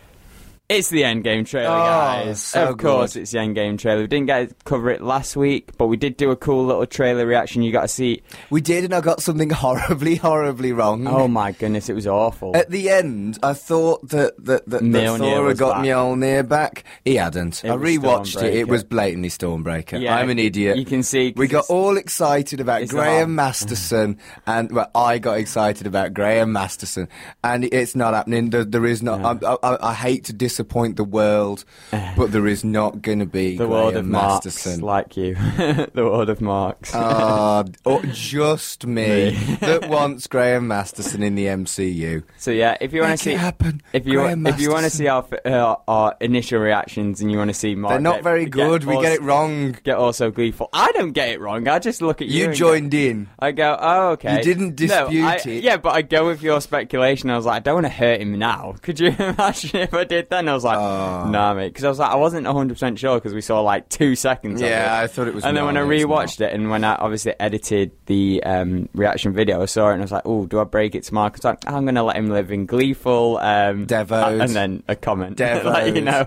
It's 0.70 0.90
the 0.90 1.04
Endgame 1.04 1.48
trailer, 1.48 1.70
Oh, 1.70 1.80
guys. 1.80 2.42
so 2.42 2.70
of 2.72 2.78
course, 2.78 3.14
good. 3.14 3.22
it's 3.22 3.32
the 3.32 3.38
Endgame 3.38 3.78
trailer. 3.80 4.02
We 4.02 4.08
didn't 4.08 4.26
get 4.26 4.50
to 4.50 4.56
cover 4.66 4.90
it 4.90 5.02
last 5.02 5.38
week, 5.38 5.70
but 5.78 5.88
we 5.88 5.96
did 5.96 6.18
do 6.18 6.30
a 6.32 6.36
cool 6.36 6.66
little 6.66 6.86
trailer 6.86 7.26
reaction. 7.26 7.62
You 7.62 7.72
got 7.72 7.84
to 7.84 7.88
see. 7.88 8.22
We 8.50 8.60
did, 8.60 8.84
and 8.84 8.94
I 8.94 9.00
got 9.00 9.22
something 9.22 9.50
horribly, 9.52 10.16
horribly 10.18 10.74
wrong. 10.74 11.08
Oh 11.08 11.30
my 11.30 11.54
goodness, 11.54 11.88
it 11.88 11.94
was 11.94 12.06
awful. 12.06 12.56
At 12.56 12.70
the 12.70 12.90
end, 12.90 13.40
I 13.42 13.54
thought 13.54 14.10
that 14.10 14.36
that, 14.44 14.66
that, 14.70 14.82
that 14.82 14.82
Mjolnir 14.84 15.18
Thor 15.20 15.48
had 15.48 15.58
got 15.58 15.76
back. 15.78 15.86
Mjolnir 15.86 16.48
back. 16.50 16.84
He 17.06 17.16
hadn't. 17.16 17.64
It 17.64 17.72
I 17.72 17.76
rewatched 17.78 18.44
it. 18.44 18.54
It 18.54 18.68
was 18.68 18.84
blatantly 18.84 19.30
Stormbreaker. 19.30 20.02
Yeah, 20.02 20.18
I'm 20.18 20.30
an 20.30 20.38
idiot. 20.40 20.78
you 20.78 20.86
can 20.86 21.02
see 21.02 21.34
We 21.38 21.48
got 21.48 21.66
all 21.70 21.96
excited 21.96 22.60
about 22.60 22.86
Graham 22.90 23.36
Masterson, 23.36 24.20
and 24.46 24.70
well, 24.74 24.92
I 24.94 25.18
got 25.20 25.38
excited 25.38 25.88
about 25.88 26.14
Graham 26.14 26.52
Masterson, 26.52 27.08
and 27.42 27.64
it's 27.64 27.96
not 27.96 28.14
happening. 28.14 28.50
There, 28.50 28.66
there 28.66 28.86
is 28.86 29.02
not. 29.02 29.44
I, 29.44 29.56
I, 29.64 29.90
I 29.92 29.94
hate 29.94 30.26
to 30.26 30.34
disappoint 30.58 30.96
the 30.98 31.04
world, 31.04 31.64
but 31.92 32.32
there 32.32 32.48
is 32.48 32.64
not 32.64 33.02
going 33.04 33.20
to 33.20 33.26
be 33.28 33.52
the 33.58 33.66
Graham 33.68 33.70
world 33.70 33.96
of 33.96 34.06
Marks, 34.08 34.46
Masterson. 34.48 34.82
like 34.82 35.16
you. 35.16 35.36
the 35.36 35.92
world 35.98 36.30
of 36.32 36.42
Marks. 36.42 36.96
Ah, 36.96 37.64
oh, 37.86 38.02
just 38.12 38.88
me 38.98 39.32
that 39.62 39.88
wants 39.88 40.26
Graham 40.26 40.68
Masterson 40.68 41.22
in 41.22 41.36
the 41.36 41.46
MCU. 41.46 42.24
so 42.40 42.50
yeah, 42.50 42.76
if 42.82 42.92
you 42.92 43.02
want 43.02 43.12
Make 43.12 43.20
to 43.20 43.24
see, 43.24 43.34
it 43.34 43.40
happen. 43.40 43.82
if 43.94 44.08
you 44.08 44.14
Graham 44.14 44.48
if 44.48 44.60
you 44.60 44.70
want 44.72 44.80
to 44.80 44.86
Masterson. 44.86 44.98
see 44.98 45.08
our, 45.08 45.26
f- 45.32 45.46
uh, 45.46 45.76
our 45.88 46.16
initial 46.22 46.60
reactions 46.60 47.22
and 47.22 47.32
you 47.32 47.38
want 47.38 47.52
to 47.52 47.54
see 47.54 47.76
Mark, 47.76 47.92
They're 47.94 48.00
not 48.02 48.16
get- 48.16 48.24
very 48.24 48.46
good. 48.48 48.84
We 48.84 48.96
get 48.96 49.06
also- 49.12 49.14
it 49.14 49.22
wrong. 49.22 49.72
Get 49.84 49.98
also 49.98 50.32
gleeful. 50.32 50.70
I 50.74 50.92
don't 50.94 51.12
get 51.12 51.30
it 51.30 51.40
wrong. 51.40 51.68
I 51.68 51.78
just 51.78 52.02
look 52.02 52.20
at 52.22 52.28
you. 52.30 52.38
You 52.38 52.46
and 52.48 52.56
joined 52.56 52.94
in. 52.96 53.30
I 53.38 53.52
go, 53.52 53.78
oh 53.80 54.10
okay. 54.14 54.38
You 54.38 54.44
didn't 54.44 54.70
No, 54.80 54.88
dispute 54.88 55.24
I- 55.24 55.36
it. 55.36 55.64
Yeah, 55.64 55.78
but 55.78 55.94
I 55.94 56.02
go 56.02 56.26
with 56.26 56.42
your 56.42 56.62
speculation. 56.62 57.30
I 57.30 57.36
was 57.36 57.46
like, 57.46 57.58
I 57.58 57.60
don't 57.60 57.76
want 57.76 57.86
to 57.86 57.92
hurt 57.92 58.22
him 58.22 58.40
now. 58.40 58.74
Could 58.82 59.00
you 59.00 59.08
imagine 59.20 59.82
if 59.82 59.94
I 59.94 60.04
did 60.04 60.30
then? 60.32 60.47
I 60.50 60.54
was 60.54 60.64
like, 60.64 60.78
Oh. 60.78 61.30
nah, 61.30 61.54
mate. 61.54 61.70
Because 61.70 61.84
I 61.84 61.90
was 61.90 62.00
like, 62.00 62.12
I 62.12 62.16
wasn't 62.16 62.46
100 62.46 62.74
percent 62.74 63.00
sure 63.00 63.16
because 63.16 63.34
we 63.34 63.42
saw 63.42 63.62
like 63.62 63.90
two 63.90 64.16
seconds. 64.16 64.62
of 64.62 64.68
Yeah. 64.70 65.00
I 65.02 65.08
thought 65.08 65.28
it 65.28 65.34
was 65.34 65.44
And 65.46 65.56
then 65.58 65.66
when 65.66 65.78
I 65.78 65.82
rewatched 65.82 66.42
it, 66.42 66.54
and 66.54 66.70
when 66.70 66.84
I 66.84 66.96
obviously 66.96 67.34
edited 67.40 67.92
the 68.06 68.42
um, 68.44 68.90
reaction 68.94 69.34
video, 69.34 69.62
I 69.62 69.66
saw 69.66 69.90
it 69.90 69.94
and 69.94 70.02
I 70.02 70.06
was 70.06 70.12
like, 70.12 70.24
oh, 70.26 70.46
do 70.46 70.60
I 70.60 70.64
break 70.64 70.96
it 70.96 71.04
to 71.04 71.14
Mark? 71.14 71.34
I 71.34 71.38
was 71.38 71.44
like, 71.44 71.68
I'm 71.68 71.84
going 71.84 71.96
to 71.96 72.04
let 72.04 72.16
him 72.18 72.30
live 72.30 72.52
in 72.52 72.66
gleeful. 72.66 73.38
Um, 73.38 73.86
Devoed. 73.86 74.42
and 74.42 74.50
then 74.52 74.84
a 74.88 74.96
comment, 74.96 75.40
like, 75.40 75.96
you 75.96 76.02
know. 76.02 76.26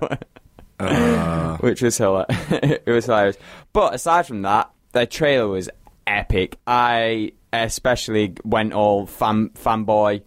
which 1.61 1.83
was 1.83 1.97
hilarious. 1.99 2.27
it 2.51 2.87
was 2.87 3.05
hilarious. 3.05 3.37
But 3.73 3.95
aside 3.95 4.27
from 4.27 4.43
that, 4.43 4.71
the 4.93 5.07
trailer 5.07 5.47
was 5.49 5.69
epic. 6.07 6.57
I 6.67 7.33
especially 7.53 8.35
went 8.45 8.73
all 8.73 9.07
fan 9.07 9.51
fanboy 9.51 10.23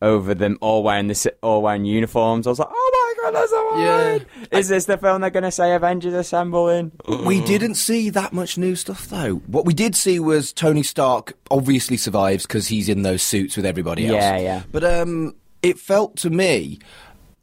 over 0.00 0.32
them 0.34 0.56
all 0.60 0.82
wearing 0.82 1.08
the 1.08 1.14
si- 1.14 1.30
all 1.42 1.60
wearing 1.62 1.84
uniforms. 1.84 2.46
I 2.46 2.50
was 2.50 2.58
like, 2.58 2.68
oh 2.70 2.90
my 3.22 3.74
Yeah. 3.76 4.18
Is 4.58 4.68
this 4.68 4.86
the 4.86 4.96
film 4.98 5.20
they're 5.20 5.30
going 5.30 5.42
to 5.44 5.50
say 5.50 5.74
Avengers 5.74 6.14
Assemble 6.14 6.68
in? 6.68 6.92
We 7.26 7.40
didn't 7.40 7.74
see 7.74 8.10
that 8.10 8.32
much 8.32 8.58
new 8.58 8.74
stuff 8.76 9.06
though. 9.08 9.36
What 9.46 9.64
we 9.64 9.74
did 9.74 9.94
see 9.94 10.18
was 10.20 10.52
Tony 10.52 10.82
Stark 10.82 11.34
obviously 11.50 11.96
survives 11.96 12.46
because 12.46 12.68
he's 12.68 12.88
in 12.88 13.02
those 13.02 13.22
suits 13.22 13.56
with 13.56 13.66
everybody 13.66 14.06
else. 14.06 14.14
Yeah, 14.14 14.38
yeah. 14.38 14.62
But 14.70 14.84
um, 14.84 15.34
it 15.62 15.78
felt 15.78 16.16
to 16.18 16.30
me 16.30 16.78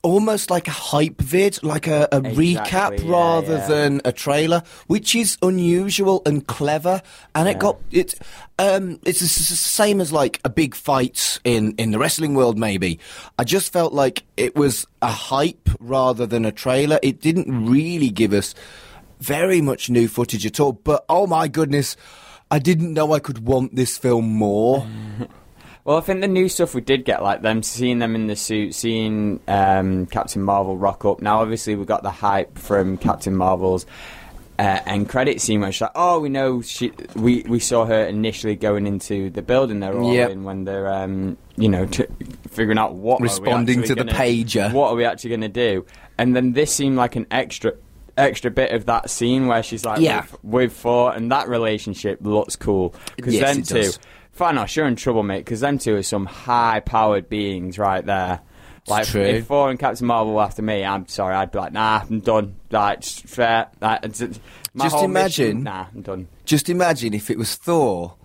almost 0.05 0.51
like 0.51 0.67
a 0.67 0.71
hype 0.71 1.19
vid, 1.19 1.61
like 1.63 1.87
a, 1.87 2.07
a 2.11 2.21
recap 2.21 2.99
yeah, 2.99 3.11
rather 3.11 3.57
yeah. 3.57 3.67
than 3.67 4.01
a 4.05 4.11
trailer, 4.11 4.61
which 4.85 5.15
is 5.15 5.35
unusual 5.41 6.21
and 6.27 6.45
clever. 6.45 7.01
And 7.33 7.49
it 7.49 7.57
got 7.57 7.81
it. 7.89 8.13
Um, 8.59 8.99
it's 9.03 9.19
the 9.19 9.27
same 9.27 9.99
as 9.99 10.13
like 10.13 10.39
a 10.45 10.49
big 10.49 10.75
fight 10.75 11.39
in 11.43 11.73
in 11.77 11.89
the 11.89 11.97
wrestling 11.97 12.35
world. 12.35 12.57
Maybe 12.57 12.99
I 13.39 13.43
just 13.43 13.73
felt 13.73 13.93
like 13.93 14.23
it 14.37 14.55
was 14.55 14.85
a 15.01 15.09
hype 15.09 15.69
rather 15.79 16.27
than 16.27 16.45
a 16.45 16.51
trailer. 16.51 16.99
It 17.01 17.19
didn't 17.19 17.67
really 17.67 18.11
give 18.11 18.31
us 18.31 18.53
very 19.19 19.59
much 19.59 19.89
new 19.89 20.07
footage 20.07 20.45
at 20.45 20.59
all. 20.59 20.73
But 20.73 21.03
oh 21.09 21.25
my 21.25 21.47
goodness. 21.47 21.97
I 22.51 22.59
didn't 22.59 22.93
know 22.93 23.11
I 23.11 23.19
could 23.19 23.39
want 23.39 23.75
this 23.75 23.97
film 23.97 24.25
more. 24.25 24.87
Well, 25.85 25.97
I 25.97 26.01
think 26.01 26.21
the 26.21 26.27
new 26.27 26.49
stuff 26.49 26.73
we 26.73 26.81
did 26.81 27.05
get, 27.05 27.21
like 27.21 27.43
them 27.43 27.61
seeing 27.61 27.99
them 27.99 28.15
in 28.15 28.25
the 28.25 28.35
suit, 28.35 28.73
seeing 28.73 29.39
um, 29.47 30.07
Captain 30.07 30.41
Marvel 30.41 30.75
rock 30.77 31.05
up. 31.05 31.21
Now, 31.21 31.41
obviously, 31.41 31.75
we 31.75 31.85
got 31.85 32.01
the 32.01 32.09
hype 32.09 32.57
from 32.57 32.97
Captain 32.97 33.35
Marvel's 33.35 33.85
uh, 34.57 34.79
end 34.87 35.07
credit 35.09 35.41
scene, 35.41 35.61
where 35.61 35.71
she's 35.71 35.81
like, 35.81 35.91
"Oh, 35.93 36.19
we 36.19 36.29
know 36.29 36.63
she." 36.63 36.91
We 37.15 37.43
we 37.47 37.59
saw 37.59 37.85
her 37.85 38.03
initially 38.05 38.55
going 38.55 38.87
into 38.87 39.29
the 39.29 39.43
building 39.43 39.79
they're 39.79 39.95
all 39.95 40.11
Yep. 40.11 40.31
in 40.31 40.43
when 40.43 40.63
they're, 40.63 40.91
um, 40.91 41.37
you 41.55 41.69
know, 41.69 41.85
t- 41.85 42.05
figuring 42.49 42.79
out 42.79 42.95
what 42.95 43.21
Responding 43.21 43.83
to 43.83 43.89
the 43.93 44.05
gonna- 44.05 44.11
pager. 44.13 44.73
What 44.73 44.89
are 44.89 44.95
we 44.95 45.05
actually 45.05 45.29
going 45.29 45.41
to 45.41 45.49
do? 45.49 45.85
And 46.17 46.35
then 46.35 46.53
this 46.53 46.73
seemed 46.73 46.97
like 46.97 47.15
an 47.15 47.27
extra. 47.29 47.73
Extra 48.17 48.49
bit 48.49 48.71
of 48.71 48.85
that 48.85 49.09
scene 49.09 49.47
where 49.47 49.61
she's 49.61 49.83
like 49.83 49.99
Yeah. 49.99 50.23
we've 50.41 50.71
Thor, 50.71 51.13
and 51.13 51.29
that 51.33 51.49
relationship 51.49 52.19
looks 52.21 52.55
cool 52.55 52.95
because 53.17 53.33
Yes, 53.33 53.43
them 53.53 53.59
it 53.61 53.67
two, 53.67 53.73
does. 53.75 53.99
Thanos, 54.37 54.75
you're 54.75 54.87
in 54.87 54.95
trouble, 54.95 55.23
mate, 55.23 55.39
because 55.39 55.61
them 55.61 55.77
two 55.77 55.95
are 55.95 56.03
some 56.03 56.25
high-powered 56.25 57.29
beings 57.29 57.77
right 57.79 58.05
there. 58.05 58.41
Like, 58.87 59.07
true. 59.07 59.21
if 59.21 59.47
Thor 59.47 59.69
and 59.71 59.79
Captain 59.79 60.05
Marvel 60.05 60.33
were 60.35 60.43
after 60.43 60.61
me, 60.61 60.83
I'm 60.85 61.07
sorry, 61.07 61.33
I'd 61.33 61.51
be 61.51 61.57
like, 61.57 61.73
nah, 61.73 62.01
I'm 62.07 62.19
done. 62.19 62.55
Like, 62.69 63.01
just 63.01 63.23
fair. 63.27 63.67
Like, 63.81 64.01
Just 64.03 64.39
imagine- 64.75 65.07
mission- 65.11 65.63
nah, 65.63 65.85
I'm 65.93 66.01
done. 66.01 66.27
Just 66.45 66.69
imagine 66.69 67.13
if 67.13 67.31
it 67.31 67.37
was 67.37 67.55
Thor, 67.55 68.15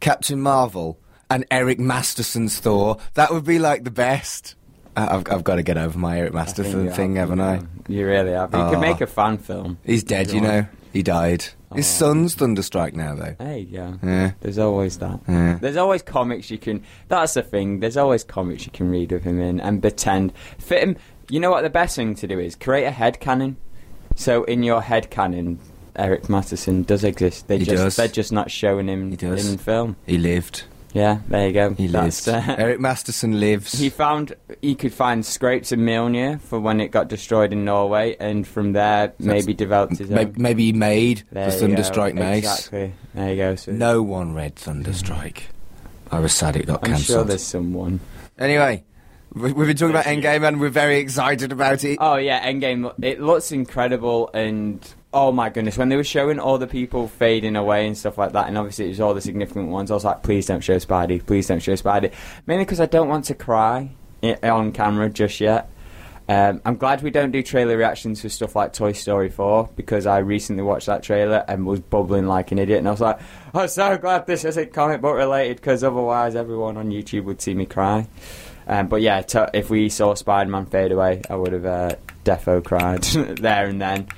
Captain 0.00 0.40
Marvel, 0.40 0.98
and 1.28 1.44
Eric 1.50 1.80
Masterson's 1.80 2.58
Thor. 2.60 2.98
That 3.14 3.32
would 3.32 3.44
be 3.44 3.58
like 3.58 3.82
the 3.82 3.90
best. 3.90 4.54
I've, 4.94 5.28
I've 5.30 5.42
got 5.44 5.56
to 5.56 5.62
get 5.62 5.76
over 5.76 5.98
my 5.98 6.18
Eric 6.20 6.32
Masterson 6.32 6.90
thing, 6.92 7.16
have, 7.16 7.30
haven't 7.30 7.40
I? 7.40 7.60
You 7.88 8.06
really 8.06 8.32
have. 8.32 8.52
You 8.54 8.60
Oh. 8.60 8.70
could 8.70 8.80
make 8.80 9.00
ah. 9.00 9.04
a 9.04 9.06
fan 9.06 9.38
film. 9.38 9.78
He's 9.84 10.04
dead, 10.04 10.30
you 10.30 10.40
know. 10.40 10.66
He 10.96 11.02
died. 11.02 11.42
His 11.74 11.86
Oh. 11.86 11.98
son's 11.98 12.34
Thunderstrike 12.36 12.94
now, 12.94 13.14
though. 13.14 13.36
You 13.54 13.66
go. 13.66 13.98
Yeah. 14.02 14.30
There's 14.40 14.58
always 14.58 14.96
that. 14.96 15.20
Yeah. 15.28 15.58
There's 15.60 15.76
always 15.76 16.00
comics 16.00 16.50
you 16.50 16.56
can. 16.56 16.82
That's 17.08 17.34
the 17.34 17.42
thing. 17.42 17.80
There's 17.80 17.98
always 17.98 18.24
comics 18.24 18.64
you 18.64 18.72
can 18.72 18.88
read 18.88 19.12
with 19.12 19.22
him 19.24 19.38
in 19.38 19.60
and 19.60 19.82
pretend 19.82 20.32
fit 20.56 20.82
him. 20.82 20.96
You 21.28 21.38
know 21.38 21.50
what 21.50 21.60
the 21.64 21.68
best 21.68 21.96
thing 21.96 22.14
to 22.14 22.26
do 22.26 22.38
is 22.38 22.54
create 22.56 22.84
a 22.86 22.90
head 22.90 23.20
canon. 23.20 23.58
So 24.14 24.44
in 24.44 24.62
your 24.62 24.80
head 24.80 25.10
canon, 25.10 25.58
Eric 25.96 26.30
Masterson 26.30 26.82
does 26.84 27.04
exist. 27.04 27.46
They 27.46 27.58
He 27.58 27.66
just 27.66 27.76
does. 27.82 27.96
they're 27.96 28.08
just 28.08 28.32
not 28.32 28.50
showing 28.50 28.88
him 28.88 29.10
He 29.10 29.16
does. 29.16 29.46
in 29.46 29.58
film. 29.58 29.96
He 30.06 30.16
lived. 30.16 30.62
Yeah, 30.96 31.18
there 31.28 31.46
you 31.48 31.52
go. 31.52 31.70
He 31.74 31.88
That's, 31.88 32.26
lived. 32.26 32.48
uh, 32.48 32.54
Eric 32.58 32.80
Masterson 32.80 33.38
lives. 33.38 33.72
he 33.78 33.90
found 33.90 34.34
he 34.62 34.74
could 34.74 34.94
find 34.94 35.26
scrapes 35.26 35.70
of 35.70 35.78
Mjolnir 35.78 36.40
for 36.40 36.58
when 36.58 36.80
it 36.80 36.88
got 36.90 37.08
destroyed 37.08 37.52
in 37.52 37.66
Norway, 37.66 38.16
and 38.18 38.46
from 38.48 38.72
there 38.72 39.12
maybe 39.18 39.52
developed 39.52 39.98
his 39.98 40.10
own. 40.10 40.32
maybe 40.38 40.64
he 40.64 40.72
made 40.72 41.22
There 41.30 41.50
the 41.50 41.68
go. 41.68 41.74
Thunderstrike 41.74 42.14
mace. 42.14 42.38
Exactly. 42.38 42.94
There 43.14 43.30
you 43.30 43.36
go. 43.36 43.56
So 43.56 43.72
No 43.72 44.02
one 44.02 44.32
read 44.34 44.56
Thunderstrike. 44.56 45.42
I 46.10 46.20
was 46.20 46.32
sad 46.32 46.56
it 46.56 46.66
got 46.66 46.82
cancelled. 46.82 46.98
I'm 46.98 47.02
sure 47.04 47.24
there's 47.24 47.42
someone. 47.42 48.00
Anyway, 48.38 48.82
we've 49.34 49.54
been 49.54 49.76
talking 49.76 49.90
about 49.90 50.06
Endgame 50.06 50.48
and 50.48 50.58
we're 50.60 50.70
very 50.70 50.96
excited 50.98 51.52
about 51.52 51.84
it. 51.84 51.98
Oh 52.00 52.16
yeah, 52.16 52.42
Endgame. 52.50 52.90
It 53.04 53.20
looks 53.20 53.52
incredible, 53.52 54.30
and 54.32 54.80
oh 55.16 55.32
my 55.32 55.48
goodness, 55.48 55.78
when 55.78 55.88
they 55.88 55.96
were 55.96 56.04
showing 56.04 56.38
all 56.38 56.58
the 56.58 56.66
people 56.66 57.08
fading 57.08 57.56
away 57.56 57.86
and 57.86 57.96
stuff 57.96 58.18
like 58.18 58.32
that, 58.32 58.48
and 58.48 58.58
obviously 58.58 58.84
it 58.84 58.88
was 58.88 59.00
all 59.00 59.14
the 59.14 59.20
significant 59.22 59.68
ones. 59.70 59.90
I 59.90 59.94
was 59.94 60.04
like, 60.04 60.22
please 60.22 60.44
don't 60.44 60.60
show 60.60 60.76
Spidey, 60.76 61.24
please 61.24 61.46
don't 61.46 61.60
show 61.60 61.72
Spidey, 61.72 62.12
mainly 62.46 62.66
because 62.66 62.80
I 62.80 62.86
don't 62.86 63.08
want 63.08 63.24
to 63.24 63.34
cry 63.34 63.92
on 64.42 64.72
camera 64.72 65.08
just 65.08 65.40
yet. 65.40 65.70
Um, 66.28 66.60
I'm 66.66 66.76
glad 66.76 67.02
we 67.02 67.10
don't 67.10 67.30
do 67.30 67.42
trailer 67.42 67.78
reactions 67.78 68.20
for 68.20 68.28
stuff 68.28 68.54
like 68.54 68.74
Toy 68.74 68.92
Story 68.92 69.30
4 69.30 69.70
because 69.74 70.06
I 70.06 70.18
recently 70.18 70.62
watched 70.62 70.86
that 70.86 71.02
trailer 71.02 71.44
and 71.48 71.64
was 71.64 71.80
bubbling 71.80 72.26
like 72.26 72.52
an 72.52 72.58
idiot, 72.58 72.80
and 72.80 72.86
I 72.86 72.90
was 72.90 73.00
like, 73.00 73.18
I'm 73.54 73.68
so 73.68 73.96
glad 73.96 74.26
this 74.26 74.44
isn't 74.44 74.74
comic 74.74 75.00
book 75.00 75.16
related 75.16 75.56
because 75.56 75.82
otherwise 75.82 76.36
everyone 76.36 76.76
on 76.76 76.90
YouTube 76.90 77.24
would 77.24 77.40
see 77.40 77.54
me 77.54 77.64
cry. 77.64 78.06
Um, 78.66 78.88
but 78.88 79.00
yeah, 79.00 79.22
to, 79.22 79.48
if 79.54 79.70
we 79.70 79.88
saw 79.88 80.12
Spider 80.12 80.50
Man 80.50 80.66
fade 80.66 80.92
away, 80.92 81.22
I 81.30 81.36
would 81.36 81.54
have 81.54 81.64
uh, 81.64 81.94
defo 82.22 82.62
cried 82.62 83.02
there 83.40 83.66
and 83.66 83.80
then. 83.80 84.08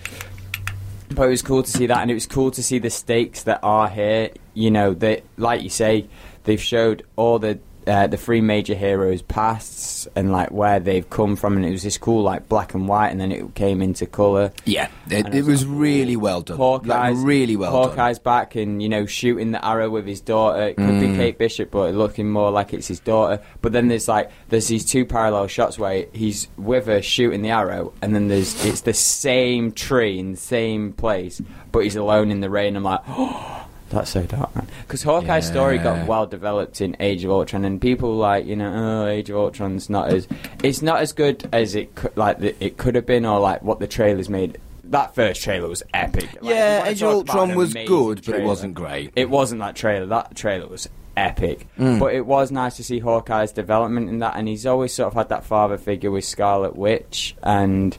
But 1.11 1.25
it 1.25 1.31
was 1.31 1.43
cool 1.43 1.63
to 1.63 1.71
see 1.71 1.87
that, 1.87 1.99
and 1.99 2.11
it 2.11 2.15
was 2.15 2.27
cool 2.27 2.51
to 2.51 2.63
see 2.63 2.79
the 2.79 2.91
stakes 2.91 3.43
that 3.45 3.61
are 3.63 3.89
here. 3.89 4.31
You 4.55 4.71
know, 4.71 4.95
that 4.95 5.25
like 5.37 5.63
you 5.63 5.71
say, 5.71 6.09
they've 6.45 6.61
showed 6.61 7.05
all 7.17 7.39
the 7.39 7.59
uh, 7.89 8.07
the 8.07 8.17
three 8.17 8.41
major 8.41 8.75
heroes' 8.75 9.23
pasts 9.23 10.07
and 10.15 10.31
like 10.31 10.51
where 10.51 10.79
they've 10.79 11.09
come 11.09 11.35
from, 11.37 11.57
and 11.57 11.65
it 11.65 11.71
was 11.71 11.83
this 11.83 11.99
cool 11.99 12.23
like 12.23 12.49
black 12.49 12.75
and 12.75 12.87
white, 12.87 13.09
and 13.09 13.21
then 13.21 13.33
it 13.33 13.55
came 13.55 13.81
into 13.83 14.07
color. 14.07 14.53
Yeah, 14.65 14.89
it, 15.11 15.35
it 15.35 15.45
was 15.45 15.65
like, 15.67 15.81
really 15.81 16.17
well 16.17 16.43
done. 16.43 16.59
Hawkeye's 16.59 17.17
like, 17.17 17.27
really 17.27 17.57
well 17.57 17.73
done. 17.73 17.91
Hawkeye's 17.91 18.19
back 18.19 18.55
and 18.55 18.83
you 18.83 18.89
know 18.89 19.07
shooting 19.07 19.51
the 19.53 19.65
arrow 19.65 19.89
with 19.91 20.07
his 20.07 20.21
daughter. 20.21 20.69
It 20.69 20.77
could 20.77 21.01
be 21.01 21.09
Mm. 21.09 21.17
Kate 21.17 21.39
Bishop, 21.39 21.71
but 21.71 21.95
looking 21.95 22.31
more 22.31 22.51
like 22.51 22.75
it's 22.75 22.89
his 22.89 23.01
daughter. 23.01 23.43
But 23.63 23.73
then 23.73 23.89
there's 23.89 24.09
like 24.09 24.31
there's 24.51 24.69
these 24.69 24.85
two 24.85 25.05
parallel 25.07 25.47
shots 25.47 25.79
where 25.79 26.07
he's 26.13 26.49
with 26.59 26.87
her 26.87 27.01
shooting 27.01 27.43
the 27.43 27.51
arrow, 27.51 27.93
and 28.03 28.15
then 28.15 28.29
there's 28.29 28.65
it's 28.65 28.83
the 28.83 28.93
same 28.95 29.73
tree 29.73 30.19
in 30.19 30.33
the 30.33 30.37
same 30.37 30.93
place, 30.93 31.41
but 31.73 31.81
he's 31.81 31.97
alone 31.97 32.31
in 32.31 32.41
the 32.41 32.51
rain. 32.51 32.77
I'm 32.77 32.83
like. 32.85 33.01
That's 33.91 34.11
so 34.11 34.25
dark, 34.25 34.55
man. 34.55 34.69
Because 34.83 35.03
Hawkeye's 35.03 35.47
story 35.47 35.79
got 35.79 36.07
well 36.07 36.27
developed 36.27 36.81
in 36.81 36.97
Age 37.01 37.25
of 37.25 37.31
Ultron, 37.31 37.65
and 37.65 37.81
people 37.81 38.17
like 38.17 38.47
you 38.47 38.57
know, 38.57 39.05
oh, 39.05 39.09
Age 39.09 39.31
of 39.31 39.37
Ultron's 39.37 39.89
not 39.89 40.09
as 40.09 40.29
it's 40.63 40.83
not 40.83 41.01
as 41.01 41.13
good 41.13 41.49
as 41.53 41.75
it 41.75 41.95
could, 41.95 42.17
like 42.17 42.39
the, 42.39 42.65
it 42.65 42.77
could 42.77 42.95
have 42.95 43.07
been, 43.07 43.25
or 43.25 43.41
like 43.41 43.63
what 43.63 43.81
the 43.81 43.87
trailers 43.87 44.29
made. 44.29 44.59
That 44.85 45.15
first 45.15 45.43
trailer 45.43 45.69
was 45.69 45.83
epic. 45.93 46.29
Like, 46.41 46.55
Yeah, 46.55 46.87
Age 46.87 47.03
of 47.03 47.11
Ultron 47.11 47.55
was 47.55 47.75
good, 47.75 48.25
but 48.25 48.35
it 48.37 48.43
wasn't 48.43 48.75
great. 48.75 49.13
It 49.17 49.29
wasn't 49.29 49.61
that 49.61 49.77
trailer. 49.77 50.07
That 50.07 50.35
trailer 50.35 50.67
was 50.67 50.89
epic. 51.17 51.67
Mm. 51.79 51.99
But 51.99 52.15
it 52.15 52.25
was 52.25 52.51
nice 52.51 52.77
to 52.77 52.85
see 52.85 52.99
Hawkeye's 52.99 53.53
development 53.53 54.09
in 54.09 54.21
that, 54.21 54.37
and 54.37 54.49
he's 54.49 54.67
always 54.67 54.93
sort 54.95 55.09
of 55.09 55.15
had 55.15 55.29
that 55.31 55.45
father 55.45 55.77
figure 55.77 56.11
with 56.11 56.25
Scarlet 56.25 56.77
Witch, 56.77 57.37
and 57.43 57.97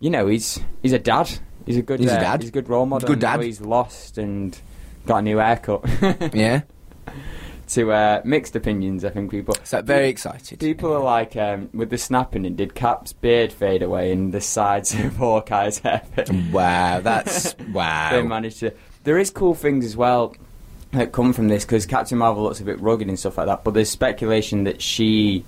you 0.00 0.10
know, 0.10 0.26
he's 0.26 0.60
he's 0.82 0.92
a 0.92 0.98
dad. 0.98 1.30
He's 1.66 1.76
a 1.78 1.82
good 1.82 2.00
He's 2.00 2.10
a 2.10 2.16
uh, 2.16 2.20
dad. 2.20 2.42
He's 2.42 2.50
a 2.50 2.52
good 2.52 2.68
role 2.68 2.86
model. 2.86 3.08
Good 3.08 3.20
dad. 3.20 3.40
He's 3.42 3.60
lost 3.60 4.18
and 4.18 4.58
got 5.06 5.18
a 5.18 5.22
new 5.22 5.38
haircut. 5.38 5.84
Yeah, 6.34 6.62
to 7.68 7.92
uh, 7.92 8.22
mixed 8.24 8.56
opinions, 8.56 9.04
I 9.04 9.10
think 9.10 9.30
people. 9.30 9.56
so 9.64 9.82
very 9.82 10.08
excited. 10.08 10.60
People 10.60 10.92
are 10.92 11.02
like, 11.02 11.36
um, 11.36 11.70
with 11.72 11.90
the 11.90 11.98
snapping, 11.98 12.46
and 12.46 12.56
did 12.56 12.74
Cap's 12.74 13.12
beard 13.12 13.52
fade 13.52 13.82
away 13.82 14.12
and 14.12 14.32
the 14.32 14.40
sides 14.40 14.94
of 14.94 15.16
Hawkeye's 15.16 15.78
hair? 15.78 16.02
Wow, 16.52 17.00
that's 17.02 17.56
wow. 17.72 18.10
they 18.12 18.22
managed 18.22 18.60
to. 18.60 18.72
There 19.04 19.18
is 19.18 19.30
cool 19.30 19.54
things 19.54 19.84
as 19.84 19.96
well 19.96 20.34
that 20.92 21.12
come 21.12 21.32
from 21.32 21.48
this 21.48 21.64
because 21.64 21.86
Captain 21.86 22.18
Marvel 22.18 22.44
looks 22.44 22.60
a 22.60 22.64
bit 22.64 22.80
rugged 22.80 23.08
and 23.08 23.18
stuff 23.18 23.38
like 23.38 23.46
that. 23.46 23.64
But 23.64 23.74
there's 23.74 23.90
speculation 23.90 24.64
that 24.64 24.80
she 24.80 25.44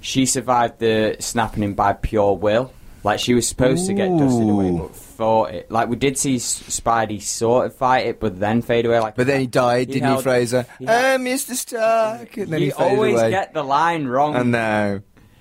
she 0.00 0.26
survived 0.26 0.80
the 0.80 1.16
snapping 1.20 1.62
in 1.62 1.74
by 1.74 1.94
pure 1.94 2.36
will. 2.36 2.72
Like 3.02 3.20
she 3.20 3.34
was 3.34 3.46
supposed 3.46 3.86
to 3.86 3.94
get 3.94 4.08
dusted 4.16 4.48
away, 4.48 4.70
Ooh. 4.70 4.78
but 4.88 4.96
fought 5.14 5.54
it. 5.54 5.70
Like 5.70 5.88
we 5.88 5.96
did 5.96 6.18
see 6.18 6.36
S- 6.36 6.62
Spidey 6.80 7.22
sort 7.22 7.66
of 7.66 7.74
fight 7.74 8.06
it, 8.06 8.20
but 8.20 8.38
then 8.38 8.62
fade 8.62 8.86
away. 8.86 8.98
Like, 9.00 9.14
But 9.16 9.26
then 9.26 9.40
he 9.40 9.46
died, 9.46 9.88
He 9.88 9.94
didn't 9.94 10.04
held- 10.08 10.18
he, 10.18 10.22
Fraser? 10.22 10.66
he 10.78 10.86
oh, 10.86 10.92
uh, 10.92 11.18
Mr. 11.18 11.52
Stark. 11.54 12.36
And 12.36 12.52
then 12.52 12.60
he 12.60 12.66
you 12.66 12.72
faded 12.72 12.92
always 12.98 13.20
away. 13.20 13.30
get 13.30 13.54
the 13.54 13.62
line 13.64 14.06
wrong. 14.06 14.36
I 14.36 14.42
know. 14.42 15.00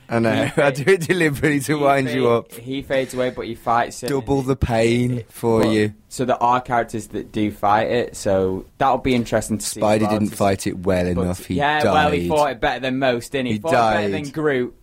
I 0.10 0.20
know. 0.20 0.46
He 0.46 0.62
I 0.62 0.72
do 0.72 0.84
it 0.92 1.02
deliberately 1.02 1.60
to 1.62 1.78
He 1.78 1.84
wind 1.84 2.10
you 2.10 2.30
up. 2.30 2.52
He 2.52 2.82
fades 2.82 3.14
away, 3.14 3.30
but 3.32 3.48
he 3.48 3.56
fights 3.56 4.04
it. 4.04 4.10
Double 4.10 4.42
the 4.42 4.56
pain 4.56 5.24
for 5.30 5.62
But- 5.64 5.70
you. 5.72 5.94
So 6.10 6.26
there 6.26 6.42
are 6.44 6.62
characters 6.62 7.08
that 7.08 7.32
do 7.32 7.50
fight 7.52 7.88
it. 7.90 8.16
So 8.16 8.66
that'll 8.78 9.00
be 9.00 9.16
interesting 9.16 9.58
to 9.58 9.66
see. 9.66 9.82
Spidey 9.82 10.02
well, 10.02 10.12
didn't 10.12 10.36
fight 10.36 10.68
it 10.68 10.78
well 10.80 11.08
enough. 11.08 11.46
He 11.46 11.56
yeah, 11.56 11.82
died. 11.82 11.92
well, 11.94 12.12
he 12.12 12.28
fought 12.28 12.52
it 12.52 12.60
better 12.62 12.82
than 12.82 13.00
most, 13.00 13.32
didn't 13.32 13.48
he? 13.48 13.54
He 13.54 13.60
fought 13.60 13.72
it 13.74 13.96
better 13.98 14.10
than 14.10 14.30
Groot. 14.30 14.76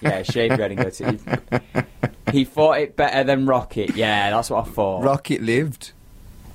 Yeah, 0.00 0.22
shave 0.22 0.52
head 0.52 0.72
and 0.72 0.80
go 0.82 0.90
to. 0.90 1.62
he 2.32 2.44
thought 2.44 2.78
it 2.78 2.96
better 2.96 3.24
than 3.24 3.46
Rocket. 3.46 3.94
Yeah, 3.96 4.30
that's 4.30 4.50
what 4.50 4.66
I 4.66 4.70
thought. 4.70 5.02
Rocket 5.02 5.42
lived. 5.42 5.92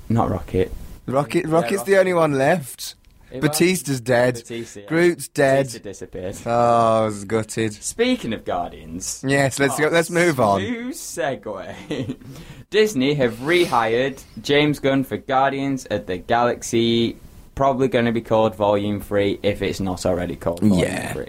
Not 0.08 0.30
Rocket. 0.30 0.72
Rocket, 1.06 1.46
Rocket's 1.46 1.84
the 1.84 1.98
only 1.98 2.12
one 2.14 2.32
left. 2.32 2.94
It. 3.30 3.40
Batista's 3.40 4.00
dead. 4.00 4.34
Batista, 4.34 4.80
yeah. 4.80 4.86
Groot's 4.86 5.28
dead. 5.28 5.66
Batista 5.66 5.82
disappeared. 5.88 6.36
Oh, 6.46 7.02
I 7.02 7.04
was 7.06 7.24
gutted. 7.24 7.72
Speaking 7.74 8.32
of 8.32 8.44
Guardians. 8.44 9.22
Yes, 9.26 9.58
let's 9.58 9.78
go. 9.78 9.88
Let's 9.88 10.10
move 10.10 10.38
on. 10.38 10.60
Smooth 10.60 10.94
segue. 10.94 12.16
Disney 12.70 13.14
have 13.14 13.34
rehired 13.38 14.22
James 14.42 14.78
Gunn 14.78 15.02
for 15.04 15.16
Guardians 15.16 15.86
of 15.86 16.06
the 16.06 16.18
Galaxy. 16.18 17.16
Probably 17.56 17.88
going 17.88 18.04
to 18.04 18.12
be 18.12 18.20
called 18.20 18.54
Volume 18.54 19.00
3 19.00 19.40
if 19.42 19.60
it's 19.62 19.80
not 19.80 20.06
already 20.06 20.36
called 20.36 20.60
Volume 20.60 20.78
Yeah. 20.78 21.12
3. 21.12 21.26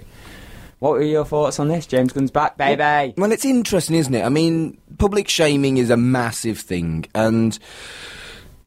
What 0.80 0.92
were 0.92 1.02
your 1.02 1.26
thoughts 1.26 1.60
on 1.60 1.70
this? 1.70 1.88
James 1.88 2.14
Gunn's 2.14 2.30
back, 2.30 2.58
baby. 2.58 3.14
Well, 3.18 3.32
it's 3.32 3.46
interesting, 3.46 3.96
isn't 3.96 4.14
it? 4.14 4.24
I 4.24 4.30
mean, 4.30 4.78
public 5.00 5.28
shaming 5.28 5.78
is 5.78 5.90
a 5.90 5.98
massive 5.98 6.60
thing, 6.60 7.06
and 7.16 7.58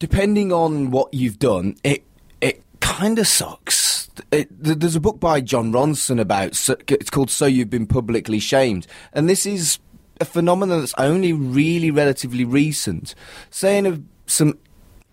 depending 0.01 0.53
on 0.53 0.91
what 0.91 1.15
you've 1.15 1.39
done, 1.39 1.77
it 1.85 2.05
it 2.41 2.65
kind 2.81 3.19
of 3.21 3.29
sucks. 3.29 4.11
It, 4.33 4.49
there's 4.51 4.97
a 4.97 5.01
book 5.01 5.21
by 5.21 5.41
Jon 5.41 5.73
Ronson 5.73 6.21
about 6.21 6.49
it's 6.89 7.11
called 7.11 7.31
"So 7.31 7.47
You've 7.47 7.71
Been 7.71 7.87
Publicly 7.87 8.41
Shamed," 8.41 8.89
and 9.13 9.29
this 9.29 9.47
is 9.47 9.79
a 10.21 10.25
phenomenon 10.25 10.81
that's 10.81 10.95
only 10.99 11.33
really 11.33 11.93
relatively 11.93 12.45
recent. 12.45 13.15
Saying 13.51 13.87
of 13.87 14.03
some 14.27 14.59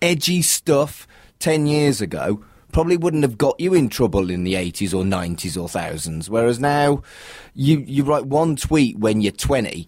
edgy 0.01 0.41
stuff 0.41 1.07
ten 1.37 1.67
years 1.67 2.01
ago 2.01 2.43
probably 2.77 2.95
wouldn't 2.95 3.23
have 3.23 3.39
got 3.39 3.59
you 3.59 3.73
in 3.73 3.89
trouble 3.89 4.29
in 4.29 4.43
the 4.43 4.53
80s 4.53 4.93
or 4.93 5.03
90s 5.03 5.59
or 5.59 5.67
thousands. 5.67 6.29
Whereas 6.29 6.59
now, 6.59 7.01
you 7.55 7.79
you 7.87 8.03
write 8.03 8.27
one 8.27 8.55
tweet 8.55 8.99
when 8.99 9.19
you're 9.19 9.31
20, 9.31 9.87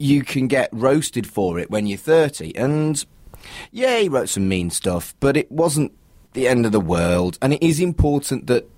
you 0.00 0.24
can 0.24 0.48
get 0.48 0.68
roasted 0.72 1.28
for 1.28 1.60
it 1.60 1.70
when 1.70 1.86
you're 1.86 1.96
30. 1.96 2.56
And 2.56 3.06
yeah, 3.70 4.00
he 4.00 4.08
wrote 4.08 4.30
some 4.30 4.48
mean 4.48 4.70
stuff, 4.70 5.14
but 5.20 5.36
it 5.36 5.48
wasn't 5.52 5.92
the 6.32 6.48
end 6.48 6.66
of 6.66 6.72
the 6.72 6.80
world. 6.80 7.38
And 7.40 7.52
it 7.52 7.62
is 7.62 7.78
important 7.78 8.48
that 8.48 8.68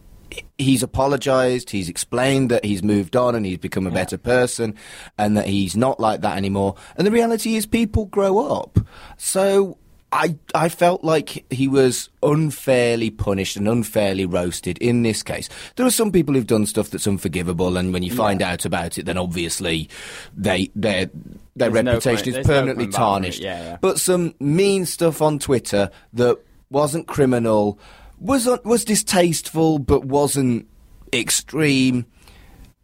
he's 0.59 0.83
apologised, 0.83 1.71
he's 1.71 1.89
explained 1.89 2.51
that 2.51 2.63
he's 2.63 2.83
moved 2.83 3.17
on 3.17 3.35
and 3.35 3.47
he's 3.47 3.57
become 3.57 3.87
a 3.87 3.91
better 3.91 4.19
person, 4.19 4.75
and 5.17 5.35
that 5.35 5.47
he's 5.47 5.75
not 5.75 5.99
like 5.99 6.21
that 6.21 6.37
anymore. 6.37 6.75
And 6.97 7.07
the 7.07 7.11
reality 7.11 7.57
is, 7.57 7.65
people 7.65 8.05
grow 8.05 8.39
up. 8.39 8.79
So 9.17 9.79
I 10.17 10.37
I 10.55 10.69
felt 10.71 11.05
like 11.05 11.45
he 11.53 11.69
was 11.69 12.09
unfairly 12.23 13.11
punished 13.11 13.57
and 13.57 13.69
unfairly 13.69 14.25
roasted 14.25 14.79
in 14.79 15.03
this 15.03 15.23
case. 15.23 15.49
There 15.77 15.85
are 15.85 15.91
some 15.91 16.11
people 16.11 16.35
who've 16.35 16.47
done 16.47 16.65
stuff 16.65 16.89
that's 16.91 17.07
unforgivable, 17.07 17.77
and 17.77 17.93
when 17.93 18.03
you 18.03 18.11
find 18.15 18.41
out 18.41 18.65
about 18.65 18.97
it, 18.97 19.05
then 19.05 19.19
obviously 19.19 19.89
they 20.35 20.71
their 20.75 21.11
their 21.55 21.71
There's 21.71 21.85
reputation 21.85 22.33
point- 22.33 22.39
is 22.41 22.47
no 22.47 22.55
permanently 22.55 22.85
it, 22.87 22.93
tarnished. 22.93 23.43
yeah, 23.43 23.63
yeah. 23.63 23.77
But 23.81 24.01
some 24.01 24.35
mean 24.41 24.87
stuff 24.87 25.21
on 25.21 25.39
Twitter 25.39 25.91
that 26.15 26.39
wasn't 26.71 27.07
criminal 27.07 27.79
was 28.19 28.49
un- 28.49 28.61
was 28.65 28.85
distasteful, 28.87 29.79
but 29.79 30.05
wasn't 30.07 30.67
extreme. 31.13 32.07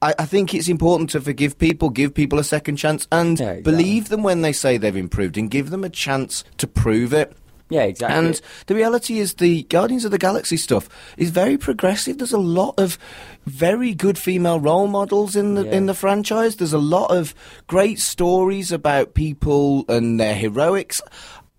I, 0.03 0.15
I 0.19 0.27
think 0.27 0.53
it's 0.55 0.69
important 0.69 1.09
to 1.11 1.21
forgive 1.21 1.57
people, 1.57 1.89
give 1.89 2.13
people 2.13 2.39
a 2.39 2.45
second 2.45 2.77
chance, 2.77 3.07
and 3.11 3.39
Yeah, 3.41 3.53
exactly. 3.53 3.63
believe 3.73 4.09
them 4.11 4.23
when 4.23 4.43
they 4.43 4.53
say 4.53 4.77
they've 4.77 4.95
improved, 4.97 5.39
and 5.39 5.51
give 5.51 5.71
them 5.71 5.85
a 5.85 5.89
chance 5.89 6.45
to 6.59 6.67
prove 6.67 7.13
it. 7.15 7.35
Yeah, 7.71 7.85
exactly. 7.85 8.19
And 8.19 8.41
the 8.67 8.75
reality 8.75 9.19
is, 9.19 9.35
the 9.35 9.63
Guardians 9.63 10.05
of 10.05 10.11
the 10.11 10.19
Galaxy 10.19 10.59
stuff 10.59 10.91
is 11.17 11.31
very 11.31 11.57
progressive. 11.57 12.19
There's 12.19 12.33
a 12.35 12.37
lot 12.39 12.75
of 12.79 12.99
very 13.47 13.95
good 13.95 14.19
female 14.19 14.61
role 14.61 14.89
models 14.89 15.37
in 15.37 15.55
the 15.55 15.65
Yeah. 15.65 15.73
in 15.77 15.87
the 15.87 15.95
franchise. 15.95 16.57
There's 16.57 16.75
a 16.75 16.79
lot 16.79 17.11
of 17.17 17.35
great 17.69 17.99
stories 17.99 18.73
about 18.73 19.15
people 19.15 19.87
and 19.89 20.21
their 20.21 20.35
heroics. 20.35 21.01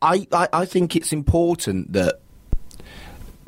I, 0.04 0.28
I, 0.32 0.50
I 0.54 0.66
think 0.66 0.96
it's 0.96 1.14
important 1.14 1.94
that 1.94 2.20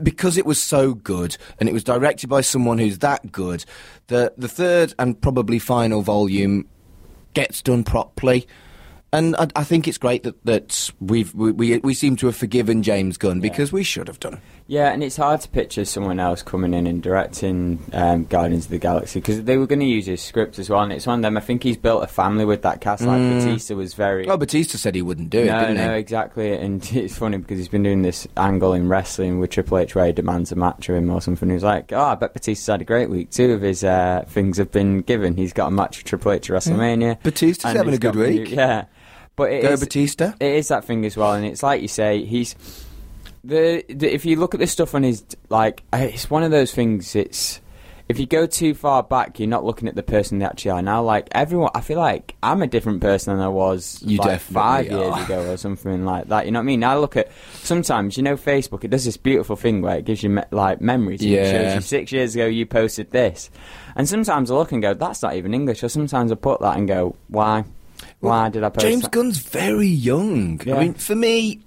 because 0.02 0.38
it 0.38 0.46
was 0.46 0.62
so 0.62 0.94
good 0.94 1.38
and 1.60 1.70
it 1.70 1.74
was 1.74 1.84
directed 1.84 2.30
by 2.30 2.42
someone 2.42 2.78
who's 2.78 3.00
that 3.00 3.32
good, 3.32 3.66
that 4.08 4.40
the 4.40 4.48
third 4.48 4.94
and 5.00 5.20
probably 5.20 5.60
final 5.60 6.02
volume 6.02 6.68
gets 7.34 7.62
done 7.62 7.84
properly. 7.84 8.48
And 9.14 9.36
I, 9.38 9.48
I 9.56 9.64
think 9.64 9.88
it's 9.88 9.98
great 9.98 10.24
that, 10.24 10.44
that 10.46 10.92
we've, 11.00 11.34
we, 11.34 11.52
we, 11.52 11.78
we 11.80 11.94
seem 11.94 12.16
to 12.18 12.26
have 12.26 12.36
forgiven 12.36 12.84
James 12.84 13.18
Gunn 13.18 13.40
because 13.40 13.72
we 13.72 13.84
should 13.84 14.08
have 14.08 14.20
done. 14.20 14.42
Yeah, 14.68 14.92
and 14.92 15.04
it's 15.04 15.18
hard 15.18 15.42
to 15.42 15.50
picture 15.50 15.86
someone 15.86 16.20
else 16.20 16.42
coming 16.42 16.74
in 16.74 16.88
and 16.88 17.00
directing 17.04 17.84
um, 17.94 18.26
Guardians 18.26 18.66
of 18.66 18.72
the 18.72 18.80
Galaxy 18.80 19.20
because 19.20 19.44
they 19.44 19.58
were 19.58 19.68
going 19.68 19.80
to 19.82 19.86
use 19.86 20.08
his 20.08 20.24
script 20.24 20.58
as 20.58 20.72
well, 20.72 20.82
and 20.82 20.92
it's 20.92 21.06
one 21.06 21.20
of 21.20 21.22
them. 21.22 21.38
I 21.38 21.40
think 21.42 21.62
he's 21.62 21.78
built 21.78 22.04
a 22.04 22.08
family 22.08 22.46
with 22.46 22.64
that 22.64 22.82
cast. 22.82 23.04
Like 23.04 23.22
Batista 23.22 23.76
was 23.76 23.94
very. 23.94 24.28
Oh, 24.28 24.38
Batista 24.38 24.80
said 24.80 24.96
he 24.96 25.04
wouldn't 25.04 25.30
do 25.30 25.42
it, 25.42 25.46
no, 25.46 25.60
didn't 25.60 25.78
no, 25.78 25.94
he? 25.94 26.00
exactly. 26.00 26.52
And 26.54 26.84
it's 26.94 27.16
funny 27.16 27.38
because 27.38 27.60
he's 27.60 27.68
been 27.68 27.84
doing 27.84 28.02
this 28.02 28.28
angle 28.38 28.74
in 28.74 28.90
wrestling 28.90 29.40
with 29.40 29.52
Triple 29.52 29.78
H 29.78 29.94
where 29.94 30.08
he 30.08 30.14
demands 30.14 30.52
a 30.52 30.56
match 30.56 30.90
of 30.90 30.96
him 30.96 31.12
or 31.12 31.22
something. 31.22 31.48
He's 31.48 31.64
like, 31.64 31.94
oh, 31.94 32.02
I 32.02 32.16
bet 32.16 32.34
Batista's 32.34 32.66
had 32.66 32.82
a 32.82 32.86
great 32.86 33.12
week. 33.12 33.30
Two 33.30 33.52
of 33.54 33.62
his 33.62 33.84
uh, 33.84 34.26
things 34.28 34.58
have 34.58 34.72
been 34.72 35.02
given. 35.02 35.36
He's 35.38 35.54
got 35.54 35.68
a 35.68 35.72
match 35.72 35.98
with 36.00 36.06
Triple 36.08 36.32
H 36.32 36.50
at 36.50 36.56
WrestleMania. 36.56 37.22
Batista's 37.22 37.74
having 37.74 37.94
a 37.94 37.98
good 38.00 38.14
got 38.14 38.16
new- 38.16 38.40
week. 38.40 38.50
yeah. 38.50 38.86
But 39.36 39.52
it 39.52 39.62
Go 39.62 39.74
is- 39.74 39.80
Batista. 39.82 40.34
it 40.40 40.54
is 40.56 40.70
that 40.70 40.86
thing 40.86 41.06
as 41.06 41.16
well, 41.16 41.34
and 41.34 41.46
it's 41.46 41.62
like 41.62 41.82
you 41.84 41.88
say, 41.90 42.24
he's 42.24 42.56
the, 43.46 43.84
the 43.90 44.14
if 44.14 44.26
you 44.26 44.36
look 44.38 44.54
at 44.54 44.60
this 44.60 44.72
stuff 44.72 44.96
on 44.96 45.04
his 45.04 45.24
like, 45.50 45.84
uh, 45.94 45.98
it's 45.98 46.30
one 46.30 46.44
of 46.44 46.52
those 46.52 46.74
things. 46.74 47.16
It's 47.16 47.62
if 48.08 48.20
you 48.20 48.28
go 48.28 48.46
too 48.46 48.76
far 48.76 49.02
back, 49.02 49.40
you're 49.40 49.48
not 49.50 49.64
looking 49.66 49.88
at 49.88 49.96
the 49.96 50.04
person 50.04 50.38
they 50.38 50.46
actually 50.46 50.72
are 50.72 50.82
now. 50.82 51.02
Like 51.02 51.28
everyone, 51.32 51.72
I 51.74 51.82
feel 51.82 51.98
like 51.98 52.36
I'm 52.44 52.62
a 52.62 52.68
different 52.68 53.02
person 53.02 53.34
than 53.36 53.44
I 53.44 53.48
was 53.48 54.00
You 54.06 54.18
like 54.20 54.40
five 54.42 54.92
are. 54.92 54.96
years 54.96 55.26
ago 55.26 55.52
or 55.52 55.58
something 55.58 56.06
like 56.06 56.28
that. 56.28 56.46
You 56.46 56.52
know 56.52 56.60
what 56.60 56.64
I 56.64 56.66
mean? 56.66 56.84
I 56.84 56.98
look 56.98 57.18
at 57.18 57.32
sometimes, 57.54 58.16
you 58.16 58.22
know, 58.24 58.36
Facebook. 58.36 58.84
It 58.84 58.90
does 58.92 59.06
this 59.06 59.18
beautiful 59.18 59.56
thing 59.56 59.82
where 59.82 59.98
it 59.98 60.06
gives 60.06 60.22
you 60.22 60.30
me- 60.30 60.44
like 60.52 60.82
memories. 60.82 61.22
and 61.22 61.32
It 61.32 61.34
Yeah. 61.34 61.52
shows 61.52 61.76
you 61.76 61.82
six 61.82 62.12
years 62.12 62.36
ago 62.36 62.46
you 62.46 62.66
posted 62.68 63.10
this, 63.12 63.50
and 63.96 64.08
sometimes 64.08 64.52
I 64.52 64.56
look 64.56 64.72
and 64.72 64.84
go, 64.84 64.94
that's 64.94 65.24
not 65.24 65.36
even 65.36 65.54
English. 65.56 65.84
Or 65.84 65.90
sometimes 65.90 66.32
I 66.32 66.36
put 66.36 66.62
that 66.62 66.78
and 66.78 66.88
go, 66.88 67.16
why? 67.28 67.64
Why 68.20 68.50
did 68.50 68.64
I 68.64 68.70
post 68.70 68.86
James 68.86 69.02
that? 69.04 69.12
Gunn's 69.14 69.40
very 69.40 69.88
young. 69.88 70.62
Yeah. 70.64 70.76
I 70.76 70.80
mean, 70.82 70.94
for 70.94 71.16
me, 71.16 71.62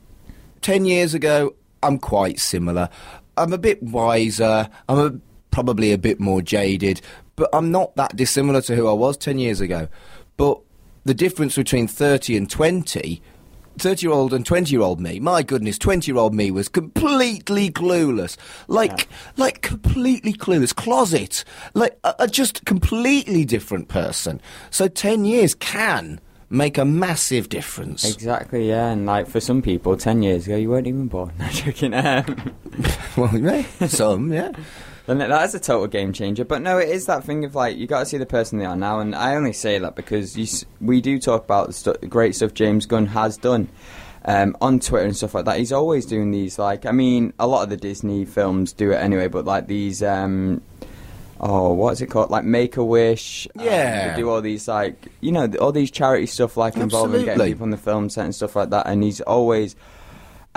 10 0.62 0.84
years 0.84 1.14
ago, 1.14 1.54
I'm 1.82 1.98
quite 1.98 2.38
similar. 2.38 2.88
I'm 3.36 3.52
a 3.52 3.58
bit 3.58 3.82
wiser. 3.82 4.68
I'm 4.88 4.98
a, 4.98 5.18
probably 5.50 5.92
a 5.92 5.98
bit 5.98 6.20
more 6.20 6.42
jaded, 6.42 7.00
but 7.36 7.48
I'm 7.52 7.70
not 7.70 7.96
that 7.96 8.16
dissimilar 8.16 8.60
to 8.62 8.76
who 8.76 8.88
I 8.88 8.92
was 8.92 9.16
10 9.16 9.38
years 9.38 9.60
ago. 9.60 9.88
But 10.36 10.60
the 11.04 11.14
difference 11.14 11.56
between 11.56 11.86
30 11.86 12.36
and 12.36 12.50
20. 12.50 13.22
30 13.78 14.06
year 14.06 14.12
old 14.12 14.34
and 14.34 14.44
20 14.44 14.72
year 14.72 14.80
old 14.80 15.00
me, 15.00 15.20
my 15.20 15.42
goodness, 15.42 15.78
20 15.78 16.10
year 16.10 16.18
old 16.18 16.34
me 16.34 16.50
was 16.50 16.68
completely 16.68 17.70
clueless. 17.70 18.36
Like, 18.66 19.08
like 19.36 19.62
completely 19.62 20.32
clueless. 20.32 20.74
Closet. 20.74 21.44
Like, 21.74 21.98
a, 22.02 22.14
a 22.20 22.28
just 22.28 22.64
completely 22.64 23.44
different 23.44 23.88
person. 23.88 24.40
So 24.70 24.88
10 24.88 25.24
years 25.24 25.54
can 25.54 26.20
make 26.50 26.78
a 26.78 26.84
massive 26.84 27.48
difference. 27.48 28.04
Exactly, 28.04 28.68
yeah, 28.68 28.88
and 28.88 29.06
like 29.06 29.26
for 29.26 29.40
some 29.40 29.62
people, 29.62 29.96
ten 29.96 30.22
years 30.22 30.46
ago, 30.46 30.56
you 30.56 30.70
weren't 30.70 30.86
even 30.86 31.08
born. 31.08 31.32
No 31.38 31.48
joking. 31.48 31.94
Um, 31.94 32.54
well, 33.16 33.36
yeah, 33.36 33.86
some, 33.86 34.32
yeah. 34.32 34.52
then 35.06 35.18
that 35.18 35.44
is 35.44 35.54
a 35.54 35.60
total 35.60 35.86
game 35.86 36.12
changer. 36.12 36.44
But 36.44 36.62
no, 36.62 36.78
it 36.78 36.88
is 36.88 37.06
that 37.06 37.24
thing 37.24 37.44
of 37.44 37.54
like 37.54 37.76
you 37.76 37.86
got 37.86 38.00
to 38.00 38.06
see 38.06 38.18
the 38.18 38.26
person 38.26 38.58
they 38.58 38.64
are 38.64 38.76
now, 38.76 39.00
and 39.00 39.14
I 39.14 39.34
only 39.34 39.52
say 39.52 39.78
that 39.78 39.96
because 39.96 40.36
you, 40.36 40.46
we 40.80 41.00
do 41.00 41.18
talk 41.18 41.44
about 41.44 41.68
the 41.68 41.72
stu- 41.72 42.06
great 42.08 42.34
stuff 42.34 42.54
James 42.54 42.86
Gunn 42.86 43.06
has 43.06 43.36
done. 43.36 43.68
Um, 44.24 44.56
on 44.60 44.78
Twitter 44.78 45.06
and 45.06 45.16
stuff 45.16 45.32
like 45.32 45.46
that, 45.46 45.58
he's 45.58 45.72
always 45.72 46.04
doing 46.04 46.32
these. 46.32 46.58
Like, 46.58 46.84
I 46.84 46.92
mean, 46.92 47.32
a 47.38 47.46
lot 47.46 47.62
of 47.62 47.70
the 47.70 47.78
Disney 47.78 48.26
films 48.26 48.74
do 48.74 48.90
it 48.90 48.96
anyway, 48.96 49.28
but 49.28 49.46
like 49.46 49.68
these, 49.68 50.02
um, 50.02 50.60
oh, 51.40 51.72
what's 51.72 52.00
it 52.00 52.06
called? 52.08 52.30
Like 52.30 52.44
Make 52.44 52.76
a 52.76 52.84
Wish. 52.84 53.46
um, 53.58 53.64
Yeah. 53.64 54.16
do 54.16 54.28
all 54.28 54.40
these 54.40 54.66
like, 54.68 55.06
you 55.20 55.32
know, 55.32 55.48
all 55.60 55.72
these 55.72 55.90
charity 55.90 56.26
stuff, 56.26 56.56
like 56.56 56.76
involving 56.76 57.24
getting 57.24 57.38
people 57.52 57.64
on 57.64 57.70
the 57.70 57.76
film 57.76 58.08
set 58.10 58.24
and 58.24 58.34
stuff 58.34 58.56
like 58.56 58.70
that. 58.70 58.86
And 58.86 59.02
he's 59.02 59.20
always 59.20 59.76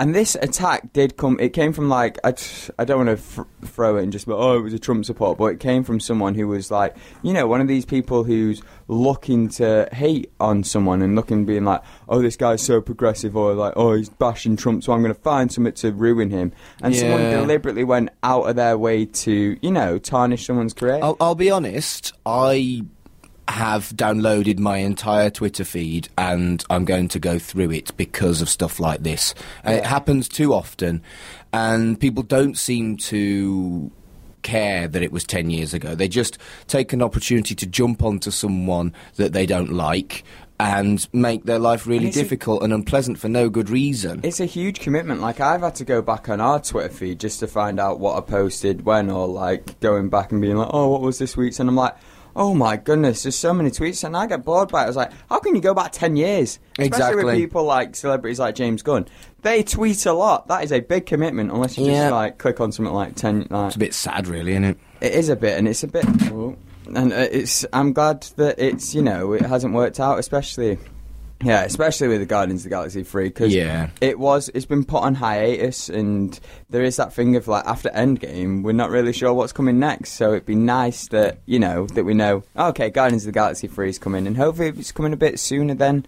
and 0.02 0.16
this 0.16 0.34
attack 0.42 0.92
did 0.92 1.16
come. 1.16 1.38
It 1.38 1.52
came 1.52 1.72
from 1.72 1.88
like 1.88 2.18
I, 2.24 2.34
I 2.76 2.84
don't 2.84 3.06
want 3.06 3.16
to 3.16 3.16
fr- 3.16 3.42
throw 3.64 3.98
it 3.98 4.02
and 4.02 4.10
just 4.10 4.28
oh 4.28 4.58
it 4.58 4.60
was 4.60 4.74
a 4.74 4.78
Trump 4.80 5.04
support, 5.04 5.38
but 5.38 5.46
it 5.46 5.60
came 5.60 5.84
from 5.84 6.00
someone 6.00 6.34
who 6.34 6.48
was 6.48 6.72
like 6.72 6.96
you 7.22 7.32
know 7.32 7.46
one 7.46 7.60
of 7.60 7.68
these 7.68 7.84
people 7.84 8.24
who's 8.24 8.62
looking 8.88 9.48
to 9.50 9.88
hate 9.92 10.32
on 10.40 10.64
someone 10.64 11.02
and 11.02 11.14
looking 11.14 11.44
being 11.44 11.64
like 11.64 11.82
oh 12.08 12.20
this 12.20 12.36
guy's 12.36 12.60
so 12.60 12.80
progressive 12.80 13.36
or 13.36 13.54
like 13.54 13.74
oh 13.76 13.94
he's 13.94 14.08
bashing 14.08 14.56
Trump 14.56 14.82
so 14.82 14.92
I'm 14.92 15.02
going 15.02 15.14
to 15.14 15.20
find 15.20 15.52
something 15.52 15.72
to 15.72 15.92
ruin 15.92 16.30
him 16.30 16.52
and 16.82 16.96
someone 16.96 17.30
deliberately 17.30 17.84
went 17.84 18.10
out 18.24 18.42
of 18.48 18.56
their 18.56 18.76
way 18.76 19.06
to 19.06 19.56
you 19.62 19.70
know 19.70 19.98
tarnish 19.98 20.46
someone's 20.46 20.74
career. 20.74 20.98
I'll, 21.00 21.16
I'll 21.20 21.36
be 21.36 21.52
honest. 21.52 22.12
I 22.26 22.84
have 23.48 23.90
downloaded 23.90 24.58
my 24.58 24.78
entire 24.78 25.30
Twitter 25.30 25.64
feed, 25.64 26.08
and 26.16 26.64
I'm 26.70 26.84
going 26.84 27.08
to 27.08 27.18
go 27.18 27.38
through 27.38 27.70
it 27.72 27.96
because 27.96 28.40
of 28.40 28.48
stuff 28.48 28.78
like 28.80 29.02
this. 29.02 29.34
And 29.64 29.74
It 29.76 29.84
happens 29.84 30.28
too 30.28 30.54
often, 30.54 31.02
and 31.52 31.98
people 32.00 32.22
don't 32.22 32.56
seem 32.56 32.96
to 32.98 33.90
care 34.42 34.88
that 34.88 35.02
it 35.02 35.12
was 35.12 35.24
10 35.24 35.50
years 35.50 35.72
ago. 35.74 35.94
They 35.94 36.08
just 36.08 36.38
take 36.66 36.92
an 36.92 37.02
opportunity 37.02 37.54
to 37.54 37.66
jump 37.66 38.02
onto 38.02 38.30
someone 38.30 38.92
that 39.16 39.32
they 39.32 39.46
don't 39.46 39.72
like 39.72 40.24
and 40.58 41.08
make 41.12 41.44
their 41.44 41.58
life 41.58 41.86
really 41.86 42.08
it's 42.08 42.16
a- 42.16 42.22
difficult 42.22 42.62
and 42.62 42.72
unpleasant 42.72 43.18
for 43.18 43.28
no 43.28 43.48
good 43.48 43.68
reason. 43.70 44.20
It's 44.22 44.40
a 44.40 44.44
huge 44.46 44.80
commitment. 44.80 45.20
Like 45.20 45.40
I've 45.40 45.62
had 45.62 45.74
to 45.76 45.84
go 45.84 46.02
back 46.02 46.28
on 46.28 46.40
our 46.40 46.60
Twitter 46.60 46.88
feed 46.88 47.20
just 47.20 47.40
to 47.40 47.46
find 47.46 47.80
out 47.80 47.98
what 48.00 48.16
I 48.16 48.20
posted 48.20 48.84
when, 48.84 49.10
or 49.10 49.26
like 49.28 49.78
going 49.80 50.08
back 50.08 50.30
and 50.32 50.40
being 50.40 50.56
like, 50.56 50.70
"Oh, 50.72 50.88
what 50.88 51.00
was 51.02 51.18
this 51.18 51.36
week's?" 51.36 51.58
And 51.58 51.68
I'm 51.68 51.74
like, 51.76 51.96
"Oh 52.36 52.54
my 52.54 52.76
goodness, 52.76 53.22
there's 53.24 53.36
so 53.36 53.52
many 53.52 53.70
tweets," 53.70 54.04
and 54.04 54.16
I 54.16 54.26
get 54.26 54.44
bored 54.44 54.70
by 54.70 54.82
it. 54.82 54.84
I 54.84 54.86
was 54.88 54.96
like, 54.96 55.12
"How 55.28 55.38
can 55.40 55.54
you 55.54 55.60
go 55.60 55.74
back 55.74 55.92
ten 55.92 56.16
years?" 56.16 56.58
Especially 56.78 56.86
Exactly. 56.86 57.24
with 57.24 57.34
people 57.36 57.64
like 57.64 57.94
celebrities 57.96 58.38
like 58.38 58.54
James 58.54 58.82
Gunn. 58.82 59.06
They 59.42 59.62
tweet 59.62 60.06
a 60.06 60.12
lot. 60.12 60.48
That 60.48 60.62
is 60.64 60.72
a 60.72 60.80
big 60.80 61.06
commitment. 61.06 61.50
Unless 61.52 61.76
you 61.78 61.86
Yeah. 61.86 62.04
just 62.04 62.12
like 62.12 62.38
click 62.38 62.60
on 62.60 62.72
something 62.72 62.94
like 62.94 63.14
ten. 63.16 63.46
Like, 63.50 63.66
It's 63.68 63.76
a 63.76 63.78
bit 63.80 63.94
sad, 63.94 64.28
really, 64.28 64.52
isn't 64.52 64.64
it? 64.64 64.78
it 65.00 65.12
is 65.14 65.28
a 65.28 65.36
bit, 65.36 65.58
and 65.58 65.66
it's 65.68 65.82
a 65.82 65.88
bit, 65.88 66.04
and 66.04 67.12
uh, 67.12 67.16
it's. 67.30 67.64
I'm 67.72 67.92
glad 67.92 68.22
that 68.36 68.58
it's 68.58 68.94
you 68.94 69.02
know 69.02 69.32
it 69.32 69.42
hasn't 69.42 69.74
worked 69.74 70.00
out, 70.00 70.18
especially. 70.18 70.78
Yeah, 71.42 71.62
especially 71.64 72.08
with 72.08 72.20
the 72.20 72.26
Guardians 72.26 72.60
of 72.60 72.64
the 72.64 72.70
Galaxy 72.70 73.02
three 73.02 73.24
because 73.28 73.52
Yeah. 73.54 73.90
it 74.00 74.18
was 74.18 74.50
it's 74.54 74.66
been 74.66 74.84
put 74.84 75.02
on 75.02 75.14
hiatus 75.16 75.88
and 75.88 76.38
there 76.70 76.82
is 76.82 76.96
that 76.96 77.12
thing 77.12 77.36
of 77.36 77.48
like 77.48 77.64
after 77.66 77.88
Endgame 77.90 78.62
we're 78.62 78.72
not 78.72 78.90
really 78.90 79.12
sure 79.12 79.32
what's 79.34 79.52
coming 79.52 79.78
next 79.78 80.12
so 80.12 80.30
it'd 80.30 80.46
be 80.46 80.54
nice 80.54 81.08
that 81.08 81.38
you 81.46 81.58
know 81.58 81.86
that 81.88 82.04
we 82.04 82.14
know 82.14 82.42
okay 82.56 82.90
Guardians 82.90 83.22
of 83.24 83.26
the 83.26 83.32
Galaxy 83.32 83.66
three 83.66 83.88
is 83.88 83.98
coming 83.98 84.26
and 84.26 84.36
hopefully 84.36 84.68
it's 84.68 84.92
coming 84.92 85.12
a 85.12 85.16
bit 85.16 85.38
sooner 85.40 85.74
then. 85.74 86.06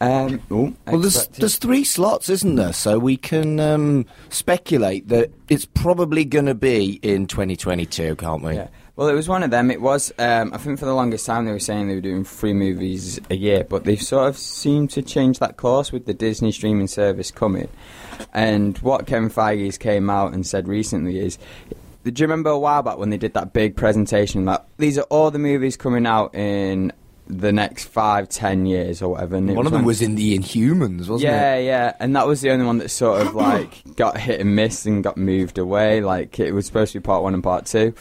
Um, 0.00 0.40
ooh, 0.52 0.76
Well, 0.86 1.00
there's, 1.00 1.16
expected. 1.16 1.40
there's 1.40 1.56
three 1.56 1.82
slots, 1.82 2.28
isn't 2.28 2.54
there? 2.54 2.72
So 2.72 3.00
we 3.00 3.16
can 3.16 3.58
um, 3.58 4.06
speculate 4.28 5.08
that 5.08 5.32
it's 5.48 5.64
probably 5.64 6.24
going 6.24 6.46
to 6.46 6.54
be 6.54 7.00
in 7.02 7.26
2022, 7.26 8.14
can't 8.14 8.40
we? 8.44 8.54
Yeah. 8.54 8.68
Well, 8.98 9.06
it 9.06 9.14
was 9.14 9.28
one 9.28 9.44
of 9.44 9.52
them. 9.52 9.70
It 9.70 9.80
was. 9.80 10.12
Um, 10.18 10.52
I 10.52 10.58
think 10.58 10.80
for 10.80 10.84
the 10.84 10.92
longest 10.92 11.24
time 11.24 11.44
they 11.44 11.52
were 11.52 11.60
saying 11.60 11.86
they 11.86 11.94
were 11.94 12.00
doing 12.00 12.24
three 12.24 12.52
movies 12.52 13.20
a 13.30 13.36
year, 13.36 13.62
but 13.62 13.84
they've 13.84 14.02
sort 14.02 14.26
of 14.28 14.36
seemed 14.36 14.90
to 14.90 15.02
change 15.02 15.38
that 15.38 15.56
course 15.56 15.92
with 15.92 16.06
the 16.06 16.14
Disney 16.14 16.50
streaming 16.50 16.88
service 16.88 17.30
coming. 17.30 17.68
And 18.34 18.76
what 18.78 19.06
Kevin 19.06 19.30
Feige's 19.30 19.78
came 19.78 20.10
out 20.10 20.34
and 20.34 20.44
said 20.44 20.66
recently 20.66 21.20
is. 21.20 21.38
Do 22.02 22.10
you 22.10 22.24
remember 22.24 22.50
a 22.50 22.58
while 22.58 22.82
back 22.82 22.98
when 22.98 23.10
they 23.10 23.18
did 23.18 23.34
that 23.34 23.52
big 23.52 23.76
presentation 23.76 24.46
that 24.46 24.66
these 24.78 24.98
are 24.98 25.02
all 25.02 25.30
the 25.30 25.38
movies 25.38 25.76
coming 25.76 26.06
out 26.06 26.34
in 26.34 26.92
the 27.28 27.52
next 27.52 27.84
five, 27.84 28.28
ten 28.28 28.66
years 28.66 29.00
or 29.00 29.12
whatever? 29.12 29.36
And 29.36 29.54
One 29.54 29.66
of 29.66 29.72
them 29.72 29.84
was 29.84 30.02
in 30.02 30.16
the 30.16 30.36
Inhumans, 30.36 31.08
wasn't 31.08 31.20
yeah, 31.20 31.54
it? 31.54 31.64
yeah, 31.64 31.70
yeah, 31.70 31.92
and 32.00 32.16
that 32.16 32.26
was 32.26 32.40
the 32.40 32.50
only 32.50 32.64
one 32.66 32.78
that 32.78 32.88
sort 32.88 33.20
of 33.20 33.34
like 33.34 33.82
got 33.94 34.18
hit 34.18 34.40
and 34.40 34.56
missed 34.56 34.86
and 34.86 35.04
got 35.04 35.16
moved 35.16 35.58
away. 35.58 36.00
Like 36.00 36.40
it 36.40 36.52
was 36.52 36.66
supposed 36.66 36.92
to 36.94 37.00
be 37.00 37.02
part 37.04 37.22
one 37.22 37.34
and 37.34 37.42
part 37.42 37.66
two, 37.66 37.94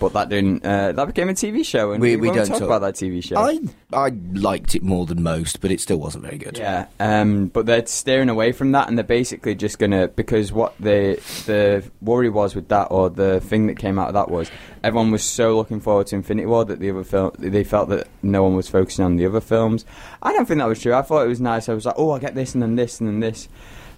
but 0.00 0.12
that 0.14 0.28
didn't. 0.28 0.64
Uh, 0.64 0.92
that 0.92 1.06
became 1.06 1.28
a 1.28 1.32
TV 1.34 1.64
show, 1.64 1.92
and 1.92 2.00
We- 2.02 2.16
we, 2.16 2.28
we 2.28 2.34
don't 2.36 2.46
talk, 2.46 2.58
talk- 2.58 2.66
about 2.66 2.80
that 2.82 2.94
TV 2.94 3.22
show. 3.22 3.36
I 3.36 3.58
I 3.92 4.10
liked 4.32 4.74
it 4.74 4.82
more 4.82 5.06
than 5.06 5.22
most, 5.22 5.60
but 5.60 5.70
it 5.70 5.80
still 5.80 5.98
wasn't 5.98 6.24
very 6.24 6.38
good. 6.38 6.58
Yeah, 6.58 6.86
um, 7.00 7.46
but 7.46 7.66
they're 7.66 7.86
steering 7.86 8.28
away 8.28 8.52
from 8.52 8.72
that, 8.72 8.88
and 8.88 8.96
they're 8.98 9.04
basically 9.04 9.54
just 9.54 9.78
gonna 9.78 10.08
because 10.08 10.52
what 10.52 10.74
the 10.78 11.20
the 11.46 11.84
worry 12.02 12.28
was 12.30 12.54
with 12.54 12.68
that, 12.68 12.88
or 12.90 13.10
the 13.10 13.40
thing 13.40 13.66
that 13.68 13.76
came 13.78 13.98
out 13.98 14.08
of 14.08 14.14
that 14.14 14.30
was 14.30 14.50
everyone 14.84 15.10
was 15.10 15.24
so 15.24 15.56
looking 15.56 15.80
forward 15.80 16.06
to 16.08 16.16
Infinity 16.16 16.46
War 16.46 16.64
that 16.64 16.80
the 16.80 16.90
other 16.90 17.04
film 17.04 17.32
they 17.38 17.64
felt 17.64 17.88
that 17.88 18.06
no 18.22 18.42
one 18.42 18.54
was 18.56 18.68
focusing 18.68 19.04
on 19.04 19.16
the 19.16 19.26
other 19.26 19.40
films. 19.40 19.84
I 20.22 20.32
don't 20.32 20.46
think 20.46 20.58
that 20.58 20.66
was 20.68 20.80
true. 20.80 20.94
I 20.94 21.02
thought 21.02 21.24
it 21.24 21.28
was 21.28 21.40
nice. 21.40 21.68
I 21.68 21.74
was 21.74 21.84
like, 21.86 21.94
oh, 21.98 22.10
I 22.12 22.18
get 22.18 22.34
this 22.34 22.54
and 22.54 22.62
then 22.62 22.76
this 22.76 23.00
and 23.00 23.08
then 23.08 23.20
this. 23.20 23.48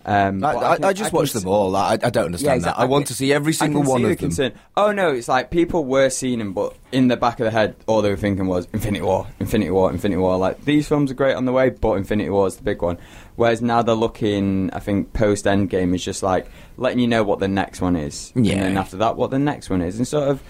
Um, 0.06 0.42
I, 0.42 0.54
I, 0.56 0.76
can- 0.76 0.84
I 0.86 0.92
just 0.94 1.12
watched 1.12 1.34
them 1.34 1.46
all. 1.46 1.76
I, 1.76 1.92
I 1.92 1.96
don't 2.10 2.24
understand 2.26 2.56
exactly. 2.56 2.80
that. 2.80 2.82
I 2.82 2.86
want 2.86 3.06
to 3.08 3.14
see 3.14 3.32
every 3.32 3.50
I 3.52 3.56
single 3.56 3.82
one 3.82 3.98
see 4.00 4.04
the 4.06 4.10
of 4.12 4.18
them. 4.18 4.28
concern. 4.30 4.52
Oh 4.76 4.92
no, 4.92 5.10
it's 5.12 5.28
like 5.28 5.50
people 5.50 5.84
were 5.84 6.08
seeing 6.08 6.38
them, 6.38 6.52
but 6.54 6.74
in 6.90 7.08
the 7.08 7.16
back 7.18 7.34
of 7.40 7.44
their 7.44 7.50
head, 7.50 7.76
all 7.86 8.00
they 8.00 8.08
were 8.10 8.16
thinking 8.16 8.46
was 8.46 8.66
Infinity 8.72 9.02
War, 9.04 9.26
Infinity 9.40 9.70
War, 9.70 9.90
Infinity 9.90 10.18
War. 10.18 10.38
Like 10.38 10.64
these 10.64 10.88
films 10.88 11.10
are 11.10 11.14
great 11.14 11.34
on 11.34 11.44
the 11.44 11.52
way, 11.52 11.68
but 11.70 11.92
Infinity 11.94 12.30
War 12.30 12.46
is 12.46 12.56
the 12.56 12.62
big 12.62 12.80
one. 12.82 12.96
Whereas 13.36 13.60
now 13.60 13.82
they're 13.82 13.94
looking, 13.94 14.70
I 14.72 14.78
think 14.80 15.12
post 15.12 15.44
Endgame 15.44 15.94
is 15.94 16.02
just 16.04 16.22
like 16.22 16.50
letting 16.78 16.98
you 16.98 17.06
know 17.06 17.22
what 17.22 17.38
the 17.38 17.48
next 17.48 17.80
one 17.82 17.94
is, 17.96 18.32
Yeah. 18.34 18.54
and 18.54 18.62
then 18.62 18.76
after 18.78 18.96
that, 18.98 19.16
what 19.16 19.30
the 19.30 19.38
next 19.38 19.68
one 19.70 19.82
is, 19.82 19.98
and 19.98 20.08
sort 20.08 20.28
of. 20.28 20.42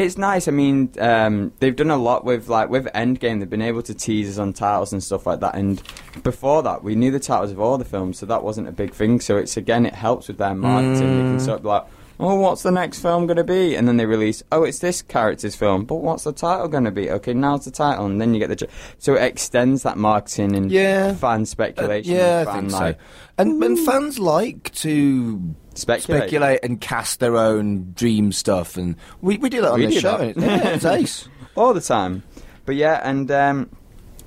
It's 0.00 0.16
nice. 0.16 0.46
I 0.46 0.52
mean, 0.52 0.90
um, 1.00 1.52
they've 1.58 1.74
done 1.74 1.90
a 1.90 1.96
lot 1.96 2.24
with 2.24 2.48
like 2.48 2.68
with 2.70 2.86
Endgame. 2.94 3.40
They've 3.40 3.50
been 3.50 3.62
able 3.62 3.82
to 3.82 3.94
tease 3.94 4.28
us 4.30 4.38
on 4.38 4.52
titles 4.52 4.92
and 4.92 5.02
stuff 5.02 5.26
like 5.26 5.40
that. 5.40 5.56
And 5.56 5.82
before 6.22 6.62
that, 6.62 6.84
we 6.84 6.94
knew 6.94 7.10
the 7.10 7.18
titles 7.18 7.50
of 7.50 7.58
all 7.58 7.78
the 7.78 7.84
films, 7.84 8.18
so 8.18 8.26
that 8.26 8.44
wasn't 8.44 8.68
a 8.68 8.72
big 8.72 8.92
thing. 8.92 9.18
So 9.20 9.36
it's 9.36 9.56
again, 9.56 9.84
it 9.86 9.94
helps 9.94 10.28
with 10.28 10.38
their 10.38 10.54
marketing. 10.54 11.16
They 11.16 11.22
Mm. 11.24 11.30
can 11.30 11.40
sort 11.40 11.56
of 11.56 11.62
be 11.64 11.68
like, 11.68 11.84
oh, 12.20 12.36
what's 12.36 12.62
the 12.62 12.70
next 12.70 13.00
film 13.00 13.26
going 13.26 13.36
to 13.38 13.44
be? 13.44 13.74
And 13.76 13.86
then 13.88 13.96
they 13.96 14.06
release, 14.06 14.42
oh, 14.52 14.62
it's 14.64 14.78
this 14.80 15.02
character's 15.02 15.54
film, 15.56 15.84
but 15.84 15.96
what's 15.96 16.24
the 16.24 16.32
title 16.32 16.68
going 16.68 16.84
to 16.84 16.90
be? 16.92 17.10
Okay, 17.10 17.34
now's 17.34 17.64
the 17.64 17.70
title, 17.72 18.06
and 18.06 18.20
then 18.20 18.34
you 18.34 18.38
get 18.40 18.50
the. 18.50 18.56
ju- 18.56 18.66
So 18.98 19.14
it 19.14 19.22
extends 19.22 19.82
that 19.82 19.96
marketing 19.98 20.54
and 20.54 20.70
Yeah. 20.70 21.14
fan 21.14 21.42
Uh, 21.42 21.44
speculation. 21.44 22.14
yeah, 22.14 22.40
and 22.40 22.48
I 22.48 22.52
fan, 22.52 22.60
think 22.60 22.72
so. 22.72 22.94
And, 23.38 23.62
and 23.64 23.78
fans 23.80 24.18
like 24.20 24.72
to 24.76 25.40
Speculate. 25.78 26.22
speculate 26.22 26.60
and 26.62 26.80
cast 26.80 27.20
their 27.20 27.36
own 27.36 27.92
dream 27.94 28.32
stuff, 28.32 28.76
and 28.76 28.96
we, 29.20 29.38
we 29.38 29.48
do 29.48 29.60
that 29.62 29.72
on 29.72 29.80
We 29.80 29.86
this 29.86 30.00
show. 30.00 30.16
it- 30.16 30.36
Yeah, 30.36 30.68
it's 30.70 30.84
ace. 30.86 31.28
all 31.54 31.72
the 31.74 31.80
time. 31.80 32.22
But 32.66 32.76
yeah, 32.76 33.00
and 33.02 33.30
um, 33.30 33.70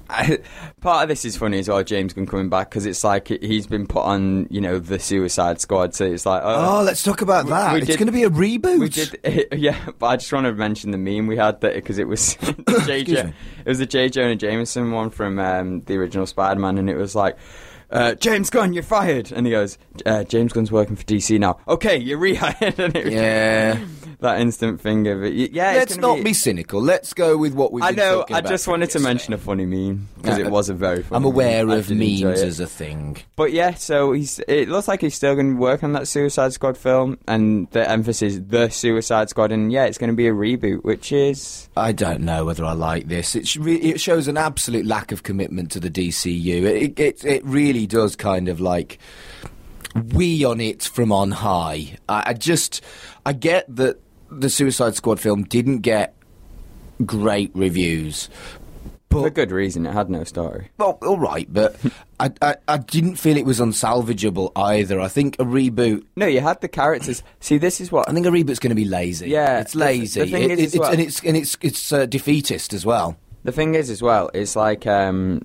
I, 0.09 0.39
part 0.81 1.03
of 1.03 1.09
this 1.09 1.23
is 1.25 1.37
funny 1.37 1.59
as 1.59 1.69
well. 1.69 1.83
James 1.83 2.13
Gunn 2.13 2.25
coming 2.25 2.49
back 2.49 2.69
because 2.69 2.85
it's 2.85 3.03
like 3.03 3.27
he's 3.27 3.67
been 3.67 3.85
put 3.85 4.03
on, 4.03 4.47
you 4.49 4.59
know, 4.59 4.79
the 4.79 4.97
Suicide 4.99 5.61
Squad. 5.61 5.93
So 5.93 6.05
it's 6.05 6.25
like, 6.25 6.41
oh, 6.43 6.79
Oh, 6.79 6.83
let's 6.83 7.03
talk 7.03 7.21
about 7.21 7.45
We- 7.45 7.51
that. 7.51 7.73
we 7.73 7.81
it's 7.83 7.95
going 7.97 8.07
to 8.07 8.11
be 8.11 8.23
a 8.23 8.29
reboot. 8.29 8.79
We 8.79 8.89
did, 8.89 9.47
yeah. 9.59 9.77
But 9.99 10.07
I 10.07 10.15
just 10.17 10.33
want 10.33 10.45
to 10.47 10.53
mention 10.53 10.91
the 10.91 10.97
meme 10.97 11.27
we 11.27 11.37
had 11.37 11.61
that 11.61 11.75
because 11.75 11.97
it 11.99 12.07
was 12.07 12.35
J. 12.85 13.01
Excuse 13.01 13.19
it 13.19 13.33
was 13.67 13.77
the 13.79 13.85
J. 13.85 14.09
Jonah 14.09 14.35
Jameson 14.35 14.91
one 14.91 15.11
from 15.11 15.37
um, 15.37 15.81
the 15.81 15.95
original 15.97 16.25
Spider-Man, 16.25 16.77
and 16.77 16.89
it 16.89 16.95
was 16.97 17.13
like. 17.15 17.37
Uh, 17.91 18.15
James 18.15 18.49
Gunn, 18.49 18.73
you're 18.73 18.84
fired, 18.84 19.32
and 19.32 19.45
he 19.45 19.51
goes. 19.51 19.77
Uh, 20.06 20.23
James 20.23 20.54
Gunn's 20.54 20.71
working 20.71 20.95
for 20.95 21.04
DC 21.04 21.38
now. 21.39 21.60
Okay, 21.67 21.97
you're 21.97 22.19
rehired. 22.19 22.80
and 22.84 22.95
it 22.95 23.06
was 23.06 23.13
Yeah. 23.13 23.80
that 24.21 24.39
instant 24.39 24.80
thing 24.80 25.08
of. 25.08 25.21
Y- 25.21 25.49
Yeah, 25.51 25.71
Let's 25.73 25.93
it's 25.93 25.97
not 26.01 26.23
be... 26.23 26.34
cynical. 26.34 26.82
Let's 26.82 27.13
go 27.13 27.36
with 27.38 27.54
what 27.54 27.71
we've 27.73 27.84
I 27.84 27.91
know. 27.91 28.23
I 28.32 28.41
just 28.41 28.67
wanted 28.67 28.91
to 28.91 28.99
mention 28.99 29.34
a 29.34 29.38
funny 29.38 29.65
meme 29.65 30.08
because 30.17 30.38
Uh, 30.38 30.41
it 30.43 30.49
was 30.51 30.69
a 30.69 30.73
very. 30.73 31.04
funny 31.04 31.17
I'm 31.17 31.25
aware 31.25 31.65
meme. 31.65 31.77
Of 31.77 31.89
memes 31.89 32.41
as 32.41 32.60
a 32.60 32.67
thing. 32.67 33.17
But 33.36 33.51
yeah, 33.51 33.73
so 33.73 34.13
he's. 34.13 34.39
It 34.47 34.69
looks 34.69 34.88
like 34.88 35.01
he's 35.01 35.15
still 35.15 35.36
going 35.36 35.56
to 35.56 35.60
work 35.60 35.84
on 35.84 35.91
that 35.93 36.08
Suicide 36.08 36.54
Squad 36.54 36.77
film, 36.77 37.17
and 37.27 37.69
the 37.71 37.88
emphasis 37.89 38.39
the 38.47 38.69
Suicide 38.69 39.30
Squad, 39.30 39.51
and 39.51 39.71
yeah, 39.71 39.86
it's 39.86 39.97
going 39.97 40.10
to 40.12 40.15
be 40.15 40.27
a 40.27 40.34
reboot, 40.34 40.84
which 40.84 41.12
is 41.12 41.67
I 41.75 41.91
don't 41.91 42.21
know 42.21 42.45
whether 42.45 42.63
I 42.63 42.73
like 42.73 43.08
this. 43.08 43.36
It, 43.36 43.47
sh- 43.47 43.58
it 43.65 43.99
shows 43.99 44.27
an 44.30 44.38
absolute 44.38 44.86
lack 44.86 45.12
of 45.12 45.23
commitment 45.23 45.71
to 45.71 45.80
the 45.80 45.89
DCU. 45.89 46.63
It, 46.63 46.99
it, 46.99 47.25
it 47.25 47.43
really 47.45 47.81
does 47.88 48.15
kind 48.15 48.48
of 48.50 48.60
like 48.60 48.98
we 50.13 50.44
on 50.46 50.62
it 50.62 50.84
from 50.84 51.12
on 51.12 51.32
high. 51.32 51.98
I, 52.08 52.24
I 52.28 52.34
just, 52.34 52.82
I 53.26 53.34
get 53.34 53.74
that 53.76 54.00
the 54.30 54.50
Suicide 54.50 54.96
Squad 54.96 55.20
film 55.20 55.44
didn't 55.44 55.80
get 55.80 56.15
great 57.06 57.52
reviews. 57.54 58.30
for 59.10 59.24
But, 59.24 59.34
good 59.34 59.52
reason. 59.52 59.86
It 59.86 59.91
had 59.94 60.10
no 60.10 60.24
story. 60.24 60.70
well, 60.78 60.98
all 61.02 61.20
right, 61.20 61.52
but 61.52 61.76
I, 62.20 62.32
I, 62.41 62.56
I 62.67 62.78
didn't 62.78 63.15
feel 63.17 63.36
it 63.36 63.46
was 63.46 63.60
unsalvageable 63.60 64.52
either. 64.56 65.00
I 65.02 65.10
think 65.10 65.36
a 65.39 65.44
reboot. 65.44 66.06
No, 66.15 66.26
you 66.28 66.39
had 66.39 66.62
the 66.62 66.70
characters. 66.70 67.22
See, 67.41 67.58
this 67.58 67.82
is 67.82 67.91
what 67.91 68.08
I 68.08 68.13
think 68.13 68.26
a 68.26 68.30
reboot's 68.30 68.60
going 68.60 68.70
to 68.70 68.76
be 68.76 68.86
lazy. 68.86 69.30
Yeah, 69.30 69.60
it's 69.60 69.76
lazy. 69.76 70.22
the 70.22 70.28
thing 70.28 70.44
It- 70.44 70.52
is 70.52 70.60
it- 70.60 70.63
it's, 70.63 70.78
well- 70.80 70.91
and 70.91 71.02
it's 71.02 71.24
and 71.24 71.36
it's 71.36 71.58
it's 71.62 71.91
uh, 71.91 72.06
defeatist 72.06 72.74
as 72.74 72.86
well. 72.86 73.17
The 73.44 73.52
thing 73.52 73.74
is, 73.76 73.89
as 73.89 74.02
well, 74.04 74.30
it's 74.36 74.56
like, 74.56 74.86
um, 74.86 75.41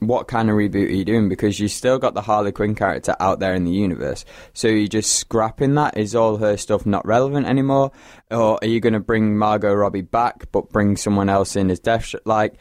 what 0.00 0.28
kind 0.28 0.48
of 0.48 0.56
reboot 0.56 0.86
are 0.86 0.92
you 0.92 1.04
doing? 1.04 1.28
Because 1.28 1.58
you 1.58 1.68
still 1.68 1.98
got 1.98 2.14
the 2.14 2.22
Harley 2.22 2.52
Quinn 2.52 2.74
character 2.74 3.16
out 3.18 3.40
there 3.40 3.54
in 3.54 3.64
the 3.64 3.72
universe. 3.72 4.24
So 4.52 4.68
you're 4.68 4.88
just 4.88 5.16
scrapping 5.16 5.74
that? 5.74 5.96
Is 5.96 6.14
all 6.14 6.36
her 6.36 6.56
stuff 6.56 6.86
not 6.86 7.06
relevant 7.06 7.46
anymore? 7.46 7.90
Or 8.30 8.58
are 8.62 8.66
you 8.66 8.80
going 8.80 8.92
to 8.92 9.00
bring 9.00 9.36
Margot 9.36 9.74
Robbie 9.74 10.02
back, 10.02 10.50
but 10.52 10.70
bring 10.70 10.96
someone 10.96 11.28
else 11.28 11.56
in 11.56 11.70
as 11.70 11.80
Death? 11.80 12.14
Like, 12.24 12.54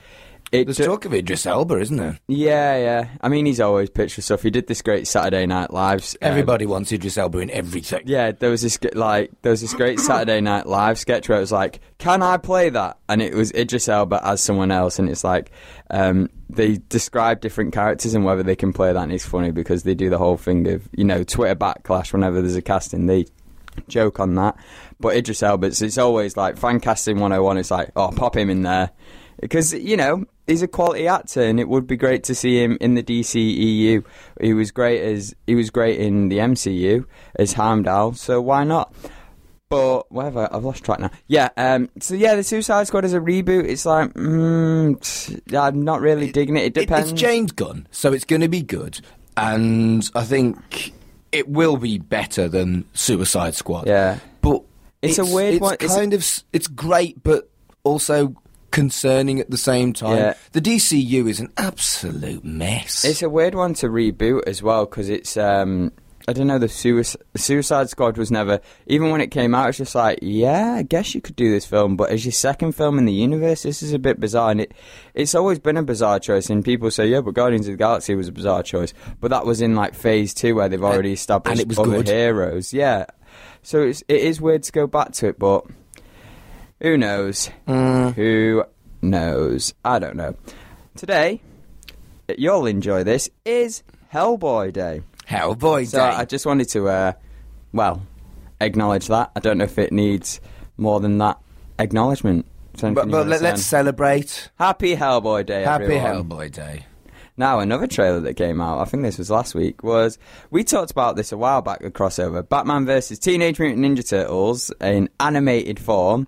it 0.51 0.65
There's 0.65 0.77
ju- 0.77 0.86
talk 0.86 1.05
of 1.05 1.13
Idris 1.13 1.45
Elba, 1.45 1.77
isn't 1.79 1.97
there? 1.97 2.19
yeah, 2.27 2.77
yeah. 2.77 3.07
I 3.21 3.27
mean, 3.29 3.45
he's 3.45 3.60
always 3.60 3.89
pitched 3.89 4.15
for 4.15 4.21
stuff. 4.21 4.43
He 4.43 4.49
did 4.49 4.67
this 4.67 4.81
great 4.81 5.07
Saturday 5.07 5.45
Night 5.45 5.71
Live. 5.73 5.99
um, 6.01 6.17
Everybody 6.21 6.65
wants 6.65 6.91
Idris 6.91 7.17
Elba 7.17 7.39
in 7.39 7.49
everything. 7.51 8.03
yeah, 8.05 8.31
there 8.31 8.49
was 8.49 8.62
this 8.62 8.79
like 8.93 9.31
there 9.41 9.51
was 9.51 9.62
this 9.62 9.73
great 9.73 9.99
Saturday 9.99 10.39
Night 10.41 10.65
Live 10.65 10.97
sketch 10.97 11.27
where 11.27 11.38
it 11.38 11.41
was 11.41 11.51
like, 11.51 11.79
"Can 11.97 12.21
I 12.21 12.38
play 12.38 12.69
that?" 12.69 12.97
And 13.10 13.21
it 13.21 13.33
was 13.33 13.51
Idris 13.51 13.89
Elba 13.89 14.21
as 14.25 14.41
someone 14.41 14.71
else, 14.71 14.99
and 14.99 15.10
it's 15.10 15.23
like 15.23 15.51
um, 15.91 16.29
they 16.49 16.77
describe 16.89 17.41
different 17.41 17.73
characters 17.73 18.13
and 18.13 18.23
whether 18.23 18.43
they 18.43 18.55
can 18.55 18.71
play 18.71 18.93
that, 18.93 19.03
and 19.03 19.12
it's 19.12 19.25
funny 19.25 19.51
because 19.51 19.83
they 19.83 19.95
do 19.95 20.10
the 20.10 20.17
whole 20.17 20.38
thing 20.38 20.67
of 20.67 20.88
you 20.95 21.03
know 21.03 21.23
Twitter 21.23 21.55
backlash 21.55 22.13
whenever 22.13 22.41
there's 22.41 22.55
a 22.55 22.62
casting, 22.62 23.05
they 23.07 23.25
joke 23.88 24.19
on 24.19 24.36
that. 24.36 24.55
But 24.99 25.15
Idris 25.15 25.43
Elba, 25.43 25.67
it's, 25.67 25.81
it's 25.81 25.97
always 25.99 26.36
like 26.38 26.57
fan 26.57 26.79
casting 26.79 27.17
101. 27.19 27.57
It's 27.57 27.69
like, 27.69 27.91
oh, 27.95 28.10
pop 28.15 28.36
him 28.36 28.49
in 28.49 28.63
there 28.63 28.89
because 29.41 29.73
you 29.73 29.97
know 29.97 30.26
he's 30.47 30.62
a 30.62 30.67
quality 30.67 31.08
actor, 31.08 31.41
and 31.41 31.60
it 31.60 31.67
would 31.67 31.88
be 31.88 31.97
great 31.97 32.23
to 32.26 32.36
see 32.36 32.62
him 32.62 32.78
in 32.82 32.95
the 32.95 33.04
DCEU. 33.04 34.04
He 34.41 34.54
was 34.54 34.71
great 34.71 35.02
as 35.02 35.36
he 35.45 35.56
was 35.56 35.69
great 35.69 36.00
in 36.00 36.30
the 36.30 36.38
MCU 36.38 37.06
as 37.36 37.54
Heimdall, 37.54 38.13
so 38.13 38.41
why 38.41 38.63
not? 38.63 38.93
But 39.69 40.10
whatever, 40.12 40.47
I've 40.50 40.63
lost 40.63 40.86
track 40.86 41.00
now. 41.00 41.12
Yeah, 41.28 41.50
um, 41.58 41.89
so 42.00 42.15
yeah, 42.15 42.36
the 42.36 42.43
Suicide 42.43 42.88
Squad 42.88 43.04
is 43.04 43.13
a 43.13 43.19
reboot. 43.19 43.65
It's 43.67 43.86
like, 43.86 44.13
mm, 44.13 45.54
I'm 45.54 45.84
not 45.84 46.00
really 46.00 46.32
digging 46.32 46.56
it. 46.56 46.63
It 46.63 46.73
depends. 46.73 47.12
it's 47.12 47.19
James 47.19 47.52
Gunn, 47.52 47.88
so 47.91 48.13
it's 48.13 48.23
going 48.23 48.41
to 48.41 48.47
be 48.47 48.62
good, 48.62 49.02
and 49.36 50.10
I 50.15 50.23
think 50.23 50.93
it 51.34 51.50
will 51.50 51.76
be 51.76 51.97
better 51.97 52.47
than 52.47 52.86
Suicide 52.93 53.56
Squad. 53.56 53.88
Yeah. 53.88 54.19
but 54.41 54.63
It's 55.02 55.17
a 55.17 55.26
weird 55.26 55.56
it's 55.56 55.62
one. 55.62 55.76
It's 55.82 55.95
kind 55.95 56.13
of 56.13 56.26
it's 56.54 56.67
great, 56.67 57.21
but 57.23 57.50
also 57.84 58.36
concerning 58.71 59.39
at 59.39 59.49
the 59.49 59.58
same 59.58 59.93
time. 59.93 60.17
Yeah. 60.17 60.34
The 60.51 60.62
DCU 60.62 61.30
is 61.30 61.39
an 61.39 61.51
absolute 61.58 62.43
mess. 62.43 63.03
It's 63.06 63.21
a 63.21 63.30
weird 63.30 63.56
one 63.56 63.73
to 63.75 63.88
reboot 63.88 64.43
as 64.47 64.62
well 64.62 64.86
because 64.86 65.10
it's 65.10 65.38
um 65.38 65.91
I 66.30 66.34
don't 66.34 66.47
know 66.47 66.60
the 66.60 66.67
Suicide, 66.67 67.21
Suicide 67.38 67.89
Squad 67.89 68.17
was 68.17 68.30
never 68.30 68.60
even 68.86 69.12
when 69.12 69.21
it 69.21 69.32
came 69.32 69.56
out 69.56 69.69
it's 69.69 69.77
just 69.77 69.95
like 69.95 70.19
yeah 70.21 70.73
I 70.73 70.84
guess 70.84 71.15
you 71.15 71.21
could 71.21 71.38
do 71.38 71.49
this 71.49 71.65
film 71.65 71.95
but 71.95 72.10
as 72.10 72.25
your 72.25 72.34
second 72.34 72.73
film 72.73 72.97
in 72.97 73.06
the 73.06 73.13
universe 73.13 73.63
this 73.63 73.82
is 73.82 73.93
a 73.93 73.99
bit 73.99 74.19
bizarre 74.19 74.51
and 74.51 74.60
it 74.60 74.73
it's 75.13 75.34
always 75.34 75.58
been 75.58 75.77
a 75.77 75.84
bizarre 75.84 76.19
choice 76.19 76.49
and 76.49 76.65
people 76.65 76.91
say 76.91 77.08
yeah 77.08 77.21
but 77.21 77.34
Guardians 77.34 77.67
of 77.67 77.73
the 77.73 77.77
Galaxy 77.77 78.13
was 78.13 78.27
a 78.27 78.34
bizarre 78.34 78.62
choice 78.62 78.93
but 79.21 79.32
that 79.32 79.45
was 79.45 79.62
in 79.62 79.75
like 79.75 79.93
phase 79.93 80.34
two 80.34 80.56
where 80.56 80.67
they've 80.67 80.84
already 80.84 81.13
established 81.13 81.62
it 81.62 81.69
was 81.69 81.80
other 81.80 82.03
good. 82.03 82.10
heroes 82.10 82.73
yeah 82.73 83.06
so 83.62 83.84
it's, 83.84 84.03
it 84.10 84.19
is 84.19 84.41
weird 84.41 84.63
to 84.63 84.73
go 84.73 84.86
back 84.86 85.13
to 85.13 85.27
it 85.27 85.39
but 85.39 85.65
who 86.82 86.98
knows 86.98 87.50
Mm. 87.68 88.13
who 88.13 88.63
knows 89.02 89.74
I 89.86 90.00
don't 90.00 90.16
know 90.16 90.36
today 90.96 91.42
you'll 92.38 92.66
enjoy 92.66 93.04
this 93.04 93.30
is 93.46 93.84
Hellboy 94.13 94.74
Day. 94.74 95.02
Hellboy 95.30 95.88
So 95.88 95.98
Day. 96.00 96.04
I 96.04 96.24
just 96.26 96.46
wanted 96.46 96.70
to, 96.70 96.88
uh, 96.88 97.12
well, 97.74 98.02
acknowledge 98.62 99.08
that. 99.08 99.32
I 99.36 99.40
don't 99.42 99.58
know 99.58 99.66
if 99.66 99.78
it 99.78 99.92
needs 99.92 100.40
more 100.78 101.00
than 101.02 101.18
that 101.20 101.38
acknowledgement. 101.78 102.46
But 102.80 102.94
but 103.10 103.28
let, 103.28 103.42
let's 103.42 103.63
celebrate. 103.63 104.50
Happy 104.58 104.96
Hellboy 104.96 105.46
Day, 105.46 105.63
Happy 105.63 105.84
everyone. 105.86 106.28
Hellboy 106.30 106.52
Day. 106.52 106.86
Now, 107.36 107.60
another 107.60 107.86
trailer 107.88 108.20
that 108.22 108.34
came 108.36 108.60
out, 108.62 108.80
I 108.80 108.86
think 108.86 109.04
this 109.04 109.18
was 109.18 109.30
last 109.30 109.54
week, 109.54 109.84
was 109.84 110.18
we 110.50 110.63
talked 110.63 110.92
about 110.92 111.16
this 111.18 111.32
a 111.32 111.38
while 111.38 111.62
back, 111.62 111.82
the 111.82 111.92
crossover 111.92 112.48
Batman 112.48 112.86
versus 112.86 113.20
Teenage 113.20 113.60
Mutant 113.60 113.86
Ninja 113.86 114.08
Turtles 114.08 114.72
in 114.82 115.10
animated 115.20 115.80
form. 115.80 116.28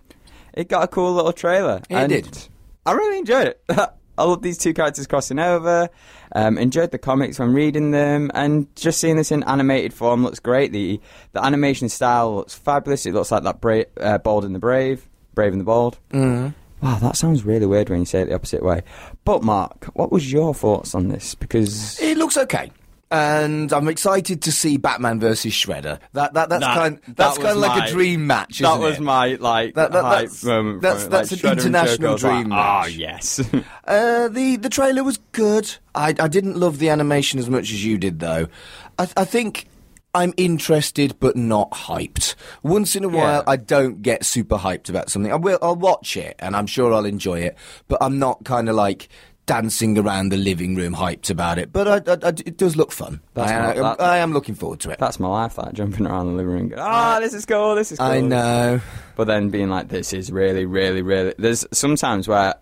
It 0.53 0.67
got 0.67 0.83
a 0.83 0.87
cool 0.87 1.13
little 1.13 1.33
trailer. 1.33 1.81
It 1.89 1.95
and 1.95 2.09
did. 2.09 2.47
I 2.85 2.93
really 2.93 3.19
enjoyed 3.19 3.47
it. 3.47 3.61
I 4.17 4.23
love 4.23 4.41
these 4.41 4.57
two 4.57 4.73
characters 4.73 5.07
crossing 5.07 5.39
over. 5.39 5.89
Um, 6.33 6.57
enjoyed 6.57 6.91
the 6.91 6.97
comics 6.97 7.39
when 7.39 7.53
reading 7.53 7.91
them, 7.91 8.29
and 8.33 8.73
just 8.75 8.99
seeing 8.99 9.15
this 9.15 9.31
in 9.31 9.43
animated 9.43 9.93
form 9.93 10.23
looks 10.23 10.39
great. 10.39 10.73
The 10.73 10.99
the 11.31 11.43
animation 11.43 11.87
style 11.87 12.35
looks 12.35 12.53
fabulous. 12.53 13.05
It 13.05 13.13
looks 13.13 13.31
like 13.31 13.43
that 13.43 13.61
Bra- 13.61 13.83
uh, 13.99 14.17
Bold 14.17 14.43
and 14.43 14.53
the 14.53 14.59
Brave, 14.59 15.07
Brave 15.35 15.53
and 15.53 15.61
the 15.61 15.65
Bold. 15.65 15.99
Mm. 16.11 16.53
Wow, 16.81 16.95
that 16.99 17.17
sounds 17.17 17.45
really 17.45 17.65
weird 17.65 17.89
when 17.89 17.99
you 17.99 18.05
say 18.05 18.21
it 18.21 18.25
the 18.25 18.35
opposite 18.35 18.63
way. 18.63 18.81
But 19.25 19.43
Mark, 19.43 19.85
what 19.95 20.11
was 20.11 20.31
your 20.31 20.53
thoughts 20.53 20.95
on 20.95 21.07
this? 21.09 21.35
Because 21.35 21.99
It 22.01 22.17
looks 22.17 22.37
okay. 22.37 22.71
And 23.11 23.73
I'm 23.73 23.87
excited 23.87 24.43
to 24.43 24.51
see 24.51 24.77
Batman 24.77 25.19
versus 25.19 25.51
Shredder. 25.51 25.99
That 26.13 26.33
that 26.35 26.49
that's 26.49 26.61
That- 26.63 26.75
kind 26.77 26.97
that 27.07 27.17
that's 27.17 27.37
was 27.39 27.45
kind 27.45 27.55
of 27.57 27.61
like 27.63 27.79
my- 27.79 27.85
a 27.87 27.89
dream 27.91 28.27
match. 28.27 28.59
that 28.59 28.69
isn't 28.69 28.81
was 28.81 28.97
it? 28.97 29.01
my 29.01 29.35
like 29.39 29.73
That- 29.73 29.91
that- 29.93 30.03
hype 30.03 30.15
that's- 30.19 30.43
moment. 30.43 30.81
that's- 30.81 31.07
that's 31.07 31.31
like, 31.31 31.43
an 31.43 31.49
Shredder 31.49 31.59
international 31.65 32.09
I 32.09 32.11
like, 32.11 32.19
dream 32.21 32.51
Ah, 32.53 32.85
yes. 32.85 33.41
Uh, 33.87 34.27
the 34.27 34.57
the 34.57 34.69
trailer 34.69 35.03
was 35.03 35.17
good. 35.31 35.75
I 35.95 36.09
I 36.19 36.27
didn't 36.27 36.57
love 36.57 36.77
the 36.77 36.89
animation 36.89 37.39
as 37.39 37.49
much 37.49 37.71
as 37.71 37.83
you 37.83 37.97
did 37.97 38.19
though. 38.19 38.47
I 38.99 39.07
I 39.17 39.25
think 39.25 39.65
I'm 40.13 40.33
interested 40.37 41.15
but 41.19 41.35
not 41.35 41.71
hyped. 41.71 42.35
Once 42.63 42.95
in 42.95 43.03
a 43.03 43.07
while, 43.09 43.43
Yeah. 43.45 43.51
I 43.53 43.57
don't 43.57 44.01
get 44.03 44.23
super 44.25 44.57
hyped 44.57 44.89
about 44.89 45.09
something. 45.09 45.31
I 45.31 45.35
will 45.35 45.57
I'll 45.63 45.75
watch 45.75 46.15
it 46.17 46.35
and 46.39 46.55
I'm 46.55 46.67
sure 46.67 46.93
I'll 46.93 47.05
enjoy 47.05 47.39
it, 47.41 47.57
but 47.87 47.97
I'm 48.01 48.19
not 48.19 48.43
kind 48.43 48.69
of 48.69 48.75
like 48.75 49.09
dancing 49.49 49.97
around 49.97 50.29
the 50.29 50.37
living 50.37 50.75
room 50.75 50.93
hyped 50.93 51.29
about 51.29 51.57
it. 51.57 51.73
But 51.73 51.87
I, 51.87 52.11
I- 52.11 52.27
I- 52.29 52.43
it 52.45 52.57
does 52.57 52.75
look 52.75 52.91
fun. 52.91 53.19
I, 53.35 53.39
not- 53.51 53.77
I- 53.77 53.81
that- 53.81 54.01
I 54.01 54.17
am 54.19 54.31
looking 54.33 54.55
forward 54.55 54.79
to 54.81 54.91
it. 54.91 54.99
That's 54.99 55.19
my 55.19 55.27
life, 55.27 55.55
that 55.55 55.73
jumping 55.73 56.05
around 56.05 56.27
the 56.27 56.33
living 56.33 56.51
room. 56.53 56.67
Going, 56.69 56.81
ah, 56.81 57.19
this 57.19 57.33
is 57.33 57.45
cool. 57.45 57.75
This 57.75 57.91
is 57.91 57.97
cool. 57.97 58.07
I 58.07 58.21
know. 58.21 58.79
But 59.15 59.25
then 59.25 59.49
being 59.49 59.69
like, 59.69 59.87
this 59.89 60.13
is 60.13 60.31
really, 60.31 60.65
really, 60.65 61.01
really. 61.01 61.33
There's 61.37 61.65
sometimes 61.71 62.27
where 62.27 62.53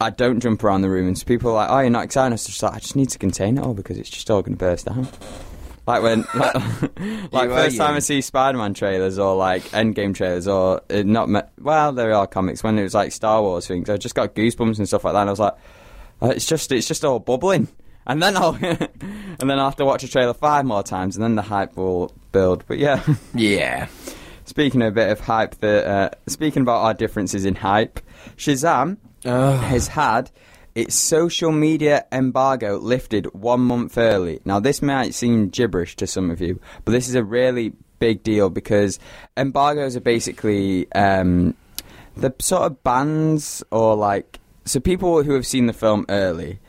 I 0.00 0.10
don't 0.10 0.40
jump 0.40 0.64
around 0.64 0.82
the 0.82 0.90
room 0.90 1.06
and 1.06 1.24
people 1.26 1.50
are 1.52 1.54
like, 1.54 1.70
oh, 1.70 1.78
you're 1.78 1.90
not 1.90 2.04
excited. 2.04 2.32
I 2.34 2.36
just 2.36 2.62
like, 2.62 2.74
I 2.74 2.78
just 2.80 2.96
need 2.96 3.10
to 3.10 3.18
contain 3.18 3.56
it 3.58 3.62
all 3.64 3.74
because 3.74 3.96
it's 3.96 4.10
just 4.10 4.28
all 4.30 4.42
going 4.42 4.54
to 4.54 4.58
burst 4.58 4.86
down. 4.86 5.06
Like 5.86 6.02
when, 6.02 6.24
like, 6.34 6.54
like 7.32 7.48
first 7.50 7.76
time 7.76 7.90
you. 7.92 7.96
I 7.96 7.98
see 8.00 8.20
Spider-Man 8.22 8.74
trailers 8.74 9.18
or 9.18 9.36
like 9.36 9.62
Endgame 9.70 10.14
trailers 10.14 10.48
or 10.48 10.80
uh, 10.90 11.02
not, 11.04 11.28
me- 11.28 11.42
well, 11.60 11.92
there 11.92 12.12
are 12.14 12.26
comics 12.26 12.64
when 12.64 12.78
it 12.78 12.82
was 12.82 12.94
like 12.94 13.12
Star 13.12 13.40
Wars 13.42 13.66
things. 13.68 13.88
I 13.88 13.96
just 13.98 14.14
got 14.14 14.34
goosebumps 14.34 14.78
and 14.78 14.88
stuff 14.88 15.04
like 15.04 15.12
that. 15.14 15.20
And 15.20 15.28
I 15.30 15.32
was 15.32 15.38
like, 15.40 15.54
it's 16.30 16.46
just, 16.46 16.70
it's 16.72 16.86
just 16.88 17.04
all 17.04 17.18
bubbling. 17.18 17.68
And 18.06 18.22
then 18.22 18.36
I'll, 18.36 18.54
and 18.60 19.38
then 19.38 19.58
I'll 19.58 19.66
have 19.66 19.76
to 19.76 19.84
watch 19.84 20.04
a 20.04 20.08
trailer 20.08 20.34
five 20.34 20.64
more 20.64 20.82
times, 20.82 21.16
and 21.16 21.22
then 21.22 21.34
the 21.36 21.42
hype 21.42 21.76
will 21.76 22.12
build. 22.32 22.64
But 22.66 22.78
yeah. 22.78 23.02
Yeah. 23.34 23.88
Speaking 24.46 24.82
of 24.82 24.88
a 24.88 24.92
bit 24.92 25.10
of 25.10 25.20
hype, 25.20 25.54
that 25.60 25.86
uh, 25.86 26.10
speaking 26.26 26.62
about 26.62 26.82
our 26.82 26.92
differences 26.92 27.46
in 27.46 27.54
hype, 27.54 27.98
Shazam 28.36 28.98
has 29.24 29.88
had 29.88 30.30
its 30.74 30.94
social 30.94 31.52
media 31.52 32.04
embargo 32.12 32.76
lifted 32.78 33.32
one 33.32 33.60
month 33.60 33.96
early. 33.96 34.40
Now, 34.44 34.60
this 34.60 34.82
might 34.82 35.14
seem 35.14 35.48
gibberish 35.48 35.96
to 35.96 36.06
some 36.06 36.30
of 36.30 36.40
you, 36.40 36.60
but 36.84 36.92
this 36.92 37.08
is 37.08 37.14
a 37.14 37.24
really 37.24 37.72
big 38.00 38.22
deal 38.22 38.50
because 38.50 38.98
embargoes 39.36 39.96
are 39.96 40.00
basically 40.00 40.92
um, 40.92 41.54
the 42.16 42.34
sort 42.40 42.62
of 42.62 42.82
bans 42.82 43.62
or 43.70 43.94
like 43.94 44.40
so 44.64 44.80
people 44.80 45.22
who 45.22 45.32
have 45.34 45.46
seen 45.46 45.66
the 45.66 45.72
film 45.72 46.06
early 46.08 46.60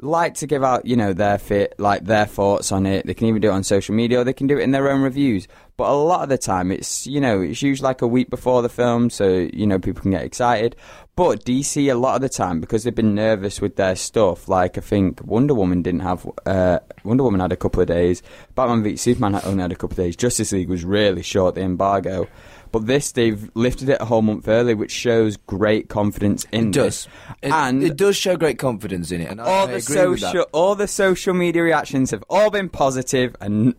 like 0.00 0.34
to 0.34 0.46
give 0.46 0.62
out, 0.62 0.86
you 0.86 0.96
know, 0.96 1.12
their 1.12 1.38
fit, 1.38 1.74
like 1.78 2.04
their 2.04 2.26
thoughts 2.26 2.70
on 2.70 2.86
it. 2.86 3.06
They 3.06 3.14
can 3.14 3.26
even 3.26 3.40
do 3.40 3.48
it 3.48 3.52
on 3.52 3.64
social 3.64 3.94
media, 3.94 4.20
or 4.20 4.24
they 4.24 4.32
can 4.32 4.46
do 4.46 4.58
it 4.58 4.62
in 4.62 4.70
their 4.70 4.90
own 4.90 5.02
reviews. 5.02 5.48
But 5.76 5.90
a 5.90 5.94
lot 5.94 6.22
of 6.22 6.28
the 6.28 6.38
time, 6.38 6.70
it's 6.70 7.06
you 7.06 7.20
know, 7.20 7.40
it's 7.40 7.62
usually 7.62 7.86
like 7.86 8.02
a 8.02 8.06
week 8.06 8.30
before 8.30 8.62
the 8.62 8.68
film, 8.68 9.10
so 9.10 9.28
you 9.52 9.66
know 9.66 9.78
people 9.78 10.02
can 10.02 10.12
get 10.12 10.24
excited. 10.24 10.76
But 11.16 11.44
DC, 11.44 11.90
a 11.90 11.96
lot 11.96 12.14
of 12.14 12.20
the 12.20 12.28
time, 12.28 12.60
because 12.60 12.84
they've 12.84 12.94
been 12.94 13.14
nervous 13.14 13.60
with 13.60 13.76
their 13.76 13.96
stuff, 13.96 14.48
like 14.48 14.78
I 14.78 14.80
think 14.80 15.24
Wonder 15.24 15.54
Woman 15.54 15.82
didn't 15.82 16.00
have. 16.00 16.28
Uh, 16.46 16.78
Wonder 17.04 17.24
Woman 17.24 17.40
had 17.40 17.52
a 17.52 17.56
couple 17.56 17.80
of 17.80 17.88
days. 17.88 18.22
Batman 18.54 18.82
v 18.82 18.96
Superman 18.96 19.40
only 19.44 19.62
had 19.62 19.72
a 19.72 19.76
couple 19.76 19.94
of 19.94 19.96
days. 19.96 20.16
Justice 20.16 20.52
League 20.52 20.68
was 20.68 20.84
really 20.84 21.22
short. 21.22 21.54
The 21.54 21.62
embargo. 21.62 22.28
But 22.70 22.86
this, 22.86 23.12
they've 23.12 23.50
lifted 23.54 23.88
it 23.88 24.00
a 24.00 24.04
whole 24.04 24.22
month 24.22 24.46
early, 24.48 24.74
which 24.74 24.90
shows 24.90 25.36
great 25.36 25.88
confidence 25.88 26.46
in 26.52 26.68
It 26.68 26.72
does. 26.72 26.84
this. 26.84 27.08
It, 27.42 27.52
and 27.52 27.82
it 27.82 27.96
does 27.96 28.16
show 28.16 28.36
great 28.36 28.58
confidence 28.58 29.10
in 29.10 29.20
it. 29.20 29.30
And 29.30 29.40
all 29.40 29.64
I 29.64 29.66
the 29.66 29.72
with 29.74 29.86
that. 29.86 29.92
social 29.92 30.46
all 30.52 30.74
the 30.74 30.88
social 30.88 31.34
media 31.34 31.62
reactions 31.62 32.10
have 32.10 32.24
all 32.28 32.50
been 32.50 32.68
positive 32.68 33.34
and 33.40 33.74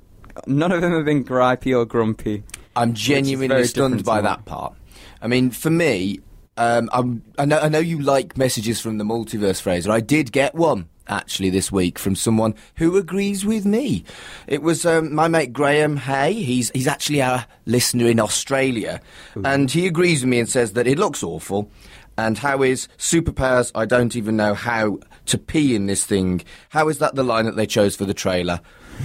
none 0.48 0.72
of 0.72 0.82
them 0.82 0.94
have 0.94 1.06
been 1.06 1.24
gripey 1.24 1.78
or 1.78 1.86
grumpy 1.86 2.44
I'm 2.76 2.94
genuinely 2.94 3.64
stunned 3.66 4.06
by 4.06 4.22
that 4.22 4.46
part. 4.46 4.74
I 5.22 5.28
mean, 5.28 5.52
for 5.52 5.70
me, 5.70 6.20
um, 6.56 6.90
I'm, 6.94 7.24
I 7.38 7.46
know 7.46 7.60
I 7.60 7.70
know 7.70 7.80
you 7.80 8.00
like 8.02 8.38
messages 8.38 8.80
from 8.80 8.98
the 8.98 9.04
multiverse, 9.04 9.62
Fraser. 9.62 9.92
I 9.92 10.00
did 10.00 10.32
get 10.32 10.56
one 10.56 10.88
actually 11.10 11.50
this 11.50 11.72
week 11.72 12.00
from 12.00 12.16
someone 12.16 12.56
who 12.76 12.98
agrees 12.98 13.46
with 13.46 13.66
me. 13.66 14.04
It 14.48 14.62
was 14.62 14.86
um, 14.86 15.14
my 15.14 15.28
mate 15.28 15.52
Graham 15.52 15.98
Hay. 15.98 16.34
He's 16.34 16.70
he's 16.72 16.88
actually 16.88 17.22
our 17.22 17.46
listener 17.66 18.08
in 18.08 18.20
Australia, 18.20 19.02
and 19.44 19.70
he 19.70 19.88
agrees 19.88 20.22
with 20.22 20.30
me 20.30 20.40
and 20.40 20.50
says 20.50 20.74
that 20.74 20.88
it 20.88 20.98
looks 20.98 21.24
awful. 21.24 21.70
And 22.18 22.38
how 22.38 22.64
is 22.64 22.90
superpowers? 22.98 23.72
I 23.76 23.86
don't 23.86 24.16
even 24.16 24.36
know 24.36 24.54
how 24.54 25.00
to 25.28 25.38
pee 25.38 25.74
in 25.74 25.86
this 25.86 26.06
thing. 26.06 26.42
How 26.68 26.90
is 26.90 26.98
that 26.98 27.16
the 27.16 27.24
line 27.24 27.46
that 27.46 27.56
they 27.56 27.66
chose 27.66 27.96
for 27.96 28.04
the 28.04 28.14
trailer? 28.14 28.60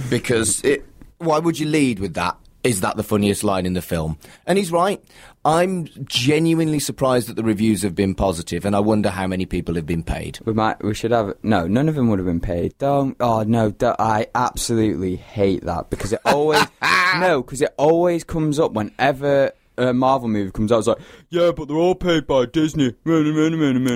Because 0.09 0.61
it, 0.65 0.85
why 1.19 1.39
would 1.39 1.57
you 1.57 1.65
lead 1.65 1.99
with 1.99 2.13
that? 2.15 2.35
Is 2.65 2.81
that 2.81 2.97
the 2.97 3.03
funniest 3.03 3.43
line 3.43 3.65
in 3.65 3.73
the 3.73 3.81
film? 3.81 4.17
And 4.45 4.57
he's 4.57 4.71
right. 4.71 5.01
I'm 5.45 5.87
genuinely 6.05 6.79
surprised 6.79 7.29
that 7.29 7.35
the 7.35 7.43
reviews 7.43 7.83
have 7.83 7.93
been 7.93 8.15
positive, 8.15 8.65
and 8.65 8.75
I 8.75 8.79
wonder 8.79 9.11
how 9.11 9.27
many 9.27 9.45
people 9.45 9.75
have 9.75 9.85
been 9.85 10.01
paid. 10.03 10.39
we 10.43 10.53
might 10.53 10.83
we 10.83 10.95
should 10.95 11.11
have 11.11 11.35
no 11.43 11.67
none 11.67 11.87
of 11.87 11.93
them 11.95 12.09
would 12.09 12.17
have 12.19 12.25
been 12.25 12.39
paid 12.39 12.75
don't 12.79 13.15
oh 13.19 13.43
no 13.43 13.69
don't, 13.71 13.95
i 13.99 14.25
absolutely 14.33 15.15
hate 15.15 15.63
that 15.65 15.89
because 15.91 16.11
it 16.13 16.19
always 16.25 16.65
no 17.19 17.43
because 17.43 17.61
it 17.61 17.73
always 17.77 18.23
comes 18.23 18.59
up 18.59 18.71
whenever 18.73 19.51
a 19.77 19.93
marvel 19.93 20.27
movie 20.27 20.51
comes 20.51 20.71
out 20.71 20.79
it's 20.79 20.87
like 20.87 20.97
yeah 21.29 21.51
but 21.55 21.67
they're 21.67 21.77
all 21.77 21.95
paid 21.95 22.25
by 22.27 22.45
disney. 22.45 22.93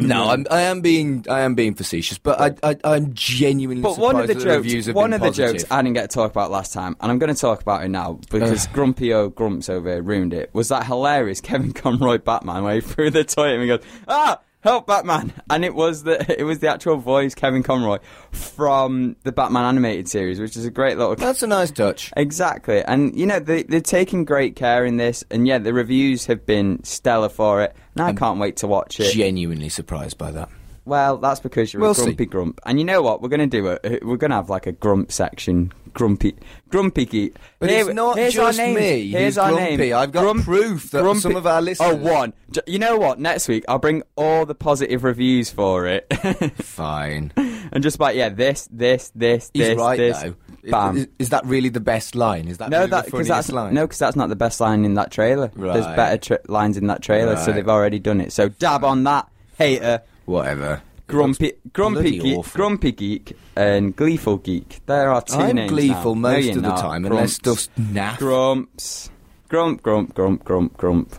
No, 0.07 0.29
I'm, 0.29 0.45
I 0.51 0.61
am 0.61 0.81
being 0.81 1.25
I 1.29 1.41
am 1.41 1.55
being 1.55 1.75
facetious, 1.75 2.17
but 2.17 2.39
I, 2.39 2.69
I 2.71 2.77
I'm 2.83 3.13
genuinely 3.13 3.81
But 3.81 3.93
surprised 3.93 4.13
one 4.13 4.21
of 4.21 4.27
the 4.27 4.33
jokes, 4.35 4.85
have 4.87 4.95
one 4.95 5.13
of 5.13 5.21
the 5.21 5.31
jokes 5.31 5.63
I 5.71 5.81
didn't 5.81 5.95
get 5.95 6.09
to 6.09 6.13
talk 6.15 6.31
about 6.31 6.51
last 6.51 6.73
time, 6.73 6.95
and 6.99 7.11
I'm 7.11 7.19
going 7.19 7.33
to 7.33 7.39
talk 7.39 7.61
about 7.61 7.83
it 7.83 7.89
now 7.89 8.19
because 8.29 8.67
Grumpy 8.67 9.13
O 9.13 9.29
Grumps 9.29 9.69
over 9.69 9.89
here 9.89 10.01
ruined 10.01 10.33
it. 10.33 10.49
Was 10.53 10.69
that 10.69 10.85
hilarious 10.85 11.41
Kevin 11.49 11.73
Conroy 11.73 12.17
Batman 12.17 12.63
where 12.63 12.75
he 12.75 12.81
threw 12.81 13.09
the 13.09 13.23
toy 13.23 13.49
at 13.49 13.55
him 13.55 13.61
and 13.61 13.69
goes, 13.69 13.83
ah, 14.07 14.39
help 14.61 14.87
Batman, 14.87 15.33
and 15.49 15.63
it 15.65 15.75
was 15.75 16.03
the 16.03 16.39
it 16.39 16.43
was 16.43 16.59
the 16.59 16.67
actual 16.69 16.97
voice 16.97 17.35
Kevin 17.35 17.63
Conroy 17.63 17.99
from 18.31 19.15
the 19.23 19.31
Batman 19.31 19.63
animated 19.63 20.07
series, 20.07 20.39
which 20.39 20.55
is 20.57 20.65
a 20.65 20.71
great 20.71 20.97
little. 20.97 21.15
That's 21.17 21.43
a 21.43 21.47
nice 21.47 21.71
touch. 21.71 22.11
Exactly, 22.17 22.83
and 22.83 23.17
you 23.17 23.25
know 23.25 23.39
they 23.39 23.63
they're 23.63 23.81
taking 23.81 24.25
great 24.25 24.55
care 24.55 24.85
in 24.85 24.97
this, 24.97 25.23
and 25.31 25.47
yeah, 25.47 25.57
the 25.57 25.73
reviews 25.73 26.25
have 26.27 26.45
been 26.45 26.83
stellar 26.83 27.29
for 27.29 27.61
it, 27.63 27.75
and 27.95 28.03
I 28.03 28.13
can't 28.13 28.39
wait 28.39 28.57
to 28.57 28.67
watch 28.67 28.99
it. 28.99 29.13
Genuinely 29.13 29.69
surprised 29.69 30.17
by 30.17 30.31
that. 30.31 30.49
Well, 30.85 31.17
that's 31.17 31.39
because 31.39 31.71
you're 31.71 31.81
We'll 31.81 31.91
a 31.91 31.95
grumpy 31.95 32.23
see. 32.23 32.25
grump, 32.25 32.59
and 32.65 32.79
you 32.79 32.85
know 32.85 33.01
what? 33.03 33.21
We're 33.21 33.29
going 33.29 33.47
to 33.47 33.47
do 33.47 33.67
it. 33.67 34.03
We're 34.03 34.17
going 34.17 34.31
to 34.31 34.37
have 34.37 34.49
like 34.49 34.65
a 34.65 34.71
grump 34.71 35.11
section, 35.11 35.71
grumpy, 35.99 36.35
grumpy 36.69 37.05
geek. 37.05 37.35
But 37.59 37.69
Here- 37.69 37.81
it's 37.85 37.93
not 37.93 38.17
here's 38.17 38.33
just 38.33 38.57
our 38.59 38.65
names. 38.65 38.79
me 38.79 39.11
Here's 39.11 39.23
who's 39.25 39.37
our 39.37 39.51
grumpy. 39.51 39.77
name. 39.77 39.95
I've 39.95 40.11
got 40.11 40.37
proof 40.37 40.91
that 40.91 41.19
some 41.21 41.35
of 41.35 41.45
our 41.45 41.59
oh, 41.59 41.61
listeners- 41.61 41.89
Oh, 41.91 41.95
one. 42.13 42.33
J- 42.51 42.61
You 42.67 42.79
know 42.79 42.97
what? 42.97 43.19
Next 43.19 43.47
week 43.49 43.65
I'll 43.67 43.79
bring 43.79 44.01
all 44.15 44.45
the 44.45 44.55
positive 44.55 45.03
reviews 45.03 45.49
for 45.51 45.85
it, 45.87 46.07
Fine. 46.63 47.33
and 47.35 47.83
just 47.83 47.99
like 47.99 48.15
yeah, 48.15 48.29
this, 48.29 48.67
this, 48.71 49.11
this, 49.13 49.51
He's 49.53 49.67
this, 49.67 49.77
right 49.77 49.97
this. 49.97 50.21
though. 50.21 50.35
Is- 50.63 50.71
Bam. 50.71 50.97
Is, 50.97 51.07
is 51.19 51.29
that 51.29 51.45
really 51.45 51.69
the 51.69 51.79
best 51.79 52.15
line? 52.15 52.47
Is 52.47 52.57
that 52.57 52.69
no, 52.69 52.79
really 52.79 52.89
that 52.91 53.05
the 53.05 53.11
because 53.11 53.27
funniest 53.27 53.47
that's 53.47 53.51
line? 53.51 53.73
no, 53.73 53.85
because 53.85 53.99
that's 53.99 54.15
not 54.15 54.29
the 54.29 54.35
best 54.35 54.59
line 54.59 54.83
in 54.85 54.93
that 54.95 55.09
trailer. 55.11 55.47
There's 55.55 55.85
Right. 55.85 55.95
better 55.95 56.17
tra- 56.17 56.39
lines 56.47 56.75
in 56.77 56.87
that 56.87 57.01
trailer, 57.01 57.35
so 57.37 57.47
Right. 57.47 57.55
they've 57.55 57.69
already 57.69 57.99
done 57.99 58.19
it. 58.21 58.31
So 58.33 58.49
dab 58.49 58.83
on 58.83 59.03
that, 59.05 59.27
hater. 59.57 60.01
Whatever. 60.25 60.81
Grumpy, 61.09 61.53
grumpy 61.73 62.19
geek, 62.19 62.37
awful. 62.37 62.57
grumpy 62.57 62.91
geek, 62.91 63.35
and 63.55 63.95
gleeful 63.95 64.37
geek. 64.37 64.79
There 64.85 65.09
are 65.11 65.21
2 65.23 65.33
I'm 65.35 65.55
names 65.55 65.71
gleeful 65.71 66.13
now. 66.15 66.21
Most 66.29 66.45
you're 66.45 66.55
of 66.57 66.61
the 66.61 66.69
not. 66.69 66.79
time, 66.81 67.01
Grumps. 67.01 67.09
unless 67.17 67.33
stuff's 67.33 67.69
naff. 67.79 68.17
Grumps, 68.19 69.09
grump, 69.49 69.81
grump, 69.81 70.13
grump, 70.13 70.43
grump, 70.43 70.77
grump, 70.77 71.13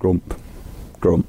grump, 0.00 0.34
grump. 1.00 1.26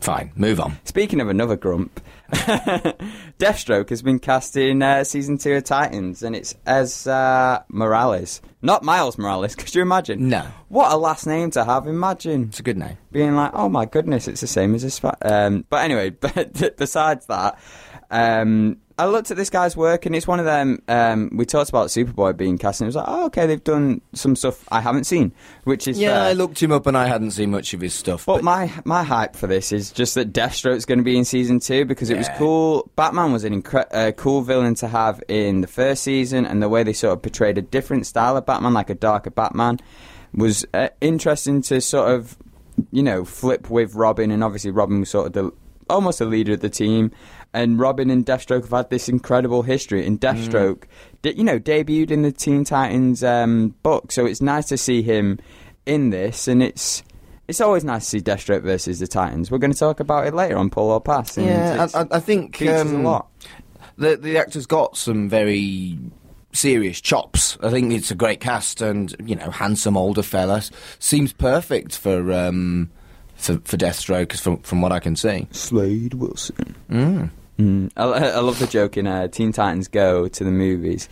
Fine, 0.00 0.32
move 0.34 0.58
on. 0.58 0.78
Speaking 0.84 1.20
of 1.20 1.28
another 1.28 1.54
grump, 1.56 2.00
Deathstroke 3.42 3.88
has 3.88 4.02
been 4.02 4.20
cast 4.20 4.56
in 4.56 4.84
uh, 4.84 5.02
season 5.02 5.36
two 5.36 5.54
of 5.54 5.64
Titans, 5.64 6.22
and 6.22 6.36
it's 6.36 6.54
Esai 6.64 7.64
Morales, 7.68 8.40
not 8.62 8.84
Miles 8.84 9.18
Morales. 9.18 9.56
Could 9.56 9.74
you 9.74 9.82
imagine? 9.82 10.28
No. 10.28 10.46
What 10.68 10.92
a 10.92 10.96
last 10.96 11.26
name 11.26 11.50
to 11.50 11.64
have! 11.64 11.88
Imagine 11.88 12.44
It's 12.50 12.60
a 12.60 12.62
good 12.62 12.76
name. 12.76 12.98
being 13.10 13.34
like, 13.34 13.50
oh 13.52 13.68
my 13.68 13.84
goodness, 13.84 14.28
it's 14.28 14.42
the 14.42 14.46
same 14.46 14.76
as 14.76 14.82
this. 14.84 15.00
Um, 15.22 15.64
but 15.68 15.82
anyway, 15.82 16.10
but 16.20 16.76
besides 16.76 17.26
that, 17.26 17.58
um, 18.12 18.76
I 19.02 19.06
looked 19.06 19.32
at 19.32 19.36
this 19.36 19.50
guy's 19.50 19.76
work, 19.76 20.06
and 20.06 20.14
it's 20.14 20.28
one 20.28 20.38
of 20.38 20.44
them. 20.44 20.80
Um, 20.86 21.28
we 21.34 21.44
talked 21.44 21.70
about 21.70 21.88
Superboy 21.88 22.36
being 22.36 22.56
cast, 22.56 22.80
and 22.80 22.86
it 22.86 22.90
was 22.90 22.96
like, 22.96 23.06
oh, 23.08 23.26
okay, 23.26 23.46
they've 23.46 23.62
done 23.64 24.00
some 24.12 24.36
stuff 24.36 24.64
I 24.70 24.80
haven't 24.80 25.04
seen, 25.04 25.32
which 25.64 25.88
is 25.88 25.98
Yeah, 25.98 26.10
fair. 26.10 26.22
I 26.22 26.32
looked 26.34 26.62
him 26.62 26.70
up 26.70 26.86
and 26.86 26.96
I 26.96 27.08
hadn't 27.08 27.32
seen 27.32 27.50
much 27.50 27.74
of 27.74 27.80
his 27.80 27.94
stuff. 27.94 28.26
But 28.26 28.44
my 28.44 28.72
my 28.84 29.02
hype 29.02 29.34
for 29.34 29.48
this 29.48 29.72
is 29.72 29.90
just 29.90 30.14
that 30.14 30.32
Deathstroke's 30.32 30.84
going 30.84 30.98
to 31.00 31.04
be 31.04 31.18
in 31.18 31.24
season 31.24 31.58
two 31.58 31.84
because 31.84 32.10
it 32.10 32.16
was 32.16 32.28
cool. 32.36 32.90
Batman 32.94 33.32
was 33.32 33.42
an 33.42 33.60
incre- 33.60 33.92
uh, 33.92 34.12
cool 34.12 34.42
villain 34.42 34.76
to 34.76 34.86
have 34.86 35.20
in 35.26 35.62
the 35.62 35.66
first 35.66 36.04
season, 36.04 36.46
and 36.46 36.62
the 36.62 36.68
way 36.68 36.84
they 36.84 36.92
sort 36.92 37.14
of 37.14 37.22
portrayed 37.22 37.58
a 37.58 37.62
different 37.62 38.06
style 38.06 38.36
of 38.36 38.46
Batman, 38.46 38.72
like 38.72 38.88
a 38.88 38.94
darker 38.94 39.30
Batman, 39.30 39.80
was 40.32 40.64
uh, 40.74 40.90
interesting 41.00 41.60
to 41.62 41.80
sort 41.80 42.10
of 42.12 42.38
you 42.92 43.02
know 43.02 43.24
flip 43.24 43.68
with 43.68 43.96
Robin, 43.96 44.30
and 44.30 44.44
obviously 44.44 44.70
Robin 44.70 45.00
was 45.00 45.10
sort 45.10 45.26
of 45.26 45.32
the 45.32 45.50
almost 45.90 46.20
the 46.20 46.24
leader 46.24 46.52
of 46.52 46.60
the 46.60 46.70
team. 46.70 47.10
And 47.54 47.78
Robin 47.78 48.08
and 48.10 48.24
Deathstroke 48.24 48.62
have 48.62 48.70
had 48.70 48.90
this 48.90 49.08
incredible 49.08 49.62
history. 49.62 50.06
And 50.06 50.20
Deathstroke, 50.20 50.84
de- 51.20 51.36
you 51.36 51.44
know, 51.44 51.58
debuted 51.58 52.10
in 52.10 52.22
the 52.22 52.32
Teen 52.32 52.64
Titans 52.64 53.22
um, 53.22 53.74
book, 53.82 54.10
so 54.12 54.24
it's 54.24 54.40
nice 54.40 54.66
to 54.66 54.78
see 54.78 55.02
him 55.02 55.38
in 55.84 56.10
this. 56.10 56.48
And 56.48 56.62
it's 56.62 57.02
it's 57.48 57.60
always 57.60 57.84
nice 57.84 58.04
to 58.04 58.10
see 58.10 58.20
Deathstroke 58.20 58.62
versus 58.62 59.00
the 59.00 59.06
Titans. 59.06 59.50
We're 59.50 59.58
going 59.58 59.72
to 59.72 59.78
talk 59.78 60.00
about 60.00 60.26
it 60.26 60.34
later 60.34 60.56
on 60.56 60.70
Pull 60.70 60.90
or 60.90 61.00
Pass. 61.00 61.36
and 61.36 61.46
yeah, 61.46 61.86
I, 61.94 62.00
I, 62.00 62.06
I 62.12 62.20
think 62.20 62.56
features 62.56 62.80
um, 62.80 63.04
a 63.04 63.10
lot. 63.10 63.28
The 63.98 64.16
the 64.16 64.38
actor's 64.38 64.66
got 64.66 64.96
some 64.96 65.28
very 65.28 65.98
serious 66.52 67.00
chops. 67.00 67.58
I 67.62 67.70
think 67.70 67.92
it's 67.92 68.10
a 68.10 68.14
great 68.14 68.40
cast, 68.40 68.80
and 68.80 69.14
you 69.22 69.36
know, 69.36 69.50
handsome 69.50 69.96
older 69.96 70.22
fella 70.22 70.62
seems 70.98 71.32
perfect 71.32 71.96
for 71.96 72.32
um, 72.32 72.90
for 73.34 73.58
for 73.64 73.76
Deathstroke, 73.76 74.38
from 74.38 74.58
from 74.58 74.80
what 74.80 74.92
I 74.92 75.00
can 75.00 75.16
see. 75.16 75.48
Slade 75.50 76.14
Wilson. 76.14 76.76
Mm. 76.90 77.30
Mm. 77.58 77.92
I, 77.96 78.02
I 78.04 78.38
love 78.40 78.58
the 78.58 78.66
joke 78.66 78.96
in 78.96 79.06
uh, 79.06 79.28
Teen 79.28 79.52
Titans 79.52 79.88
Go 79.88 80.28
to 80.28 80.44
the 80.44 80.50
movies. 80.50 81.08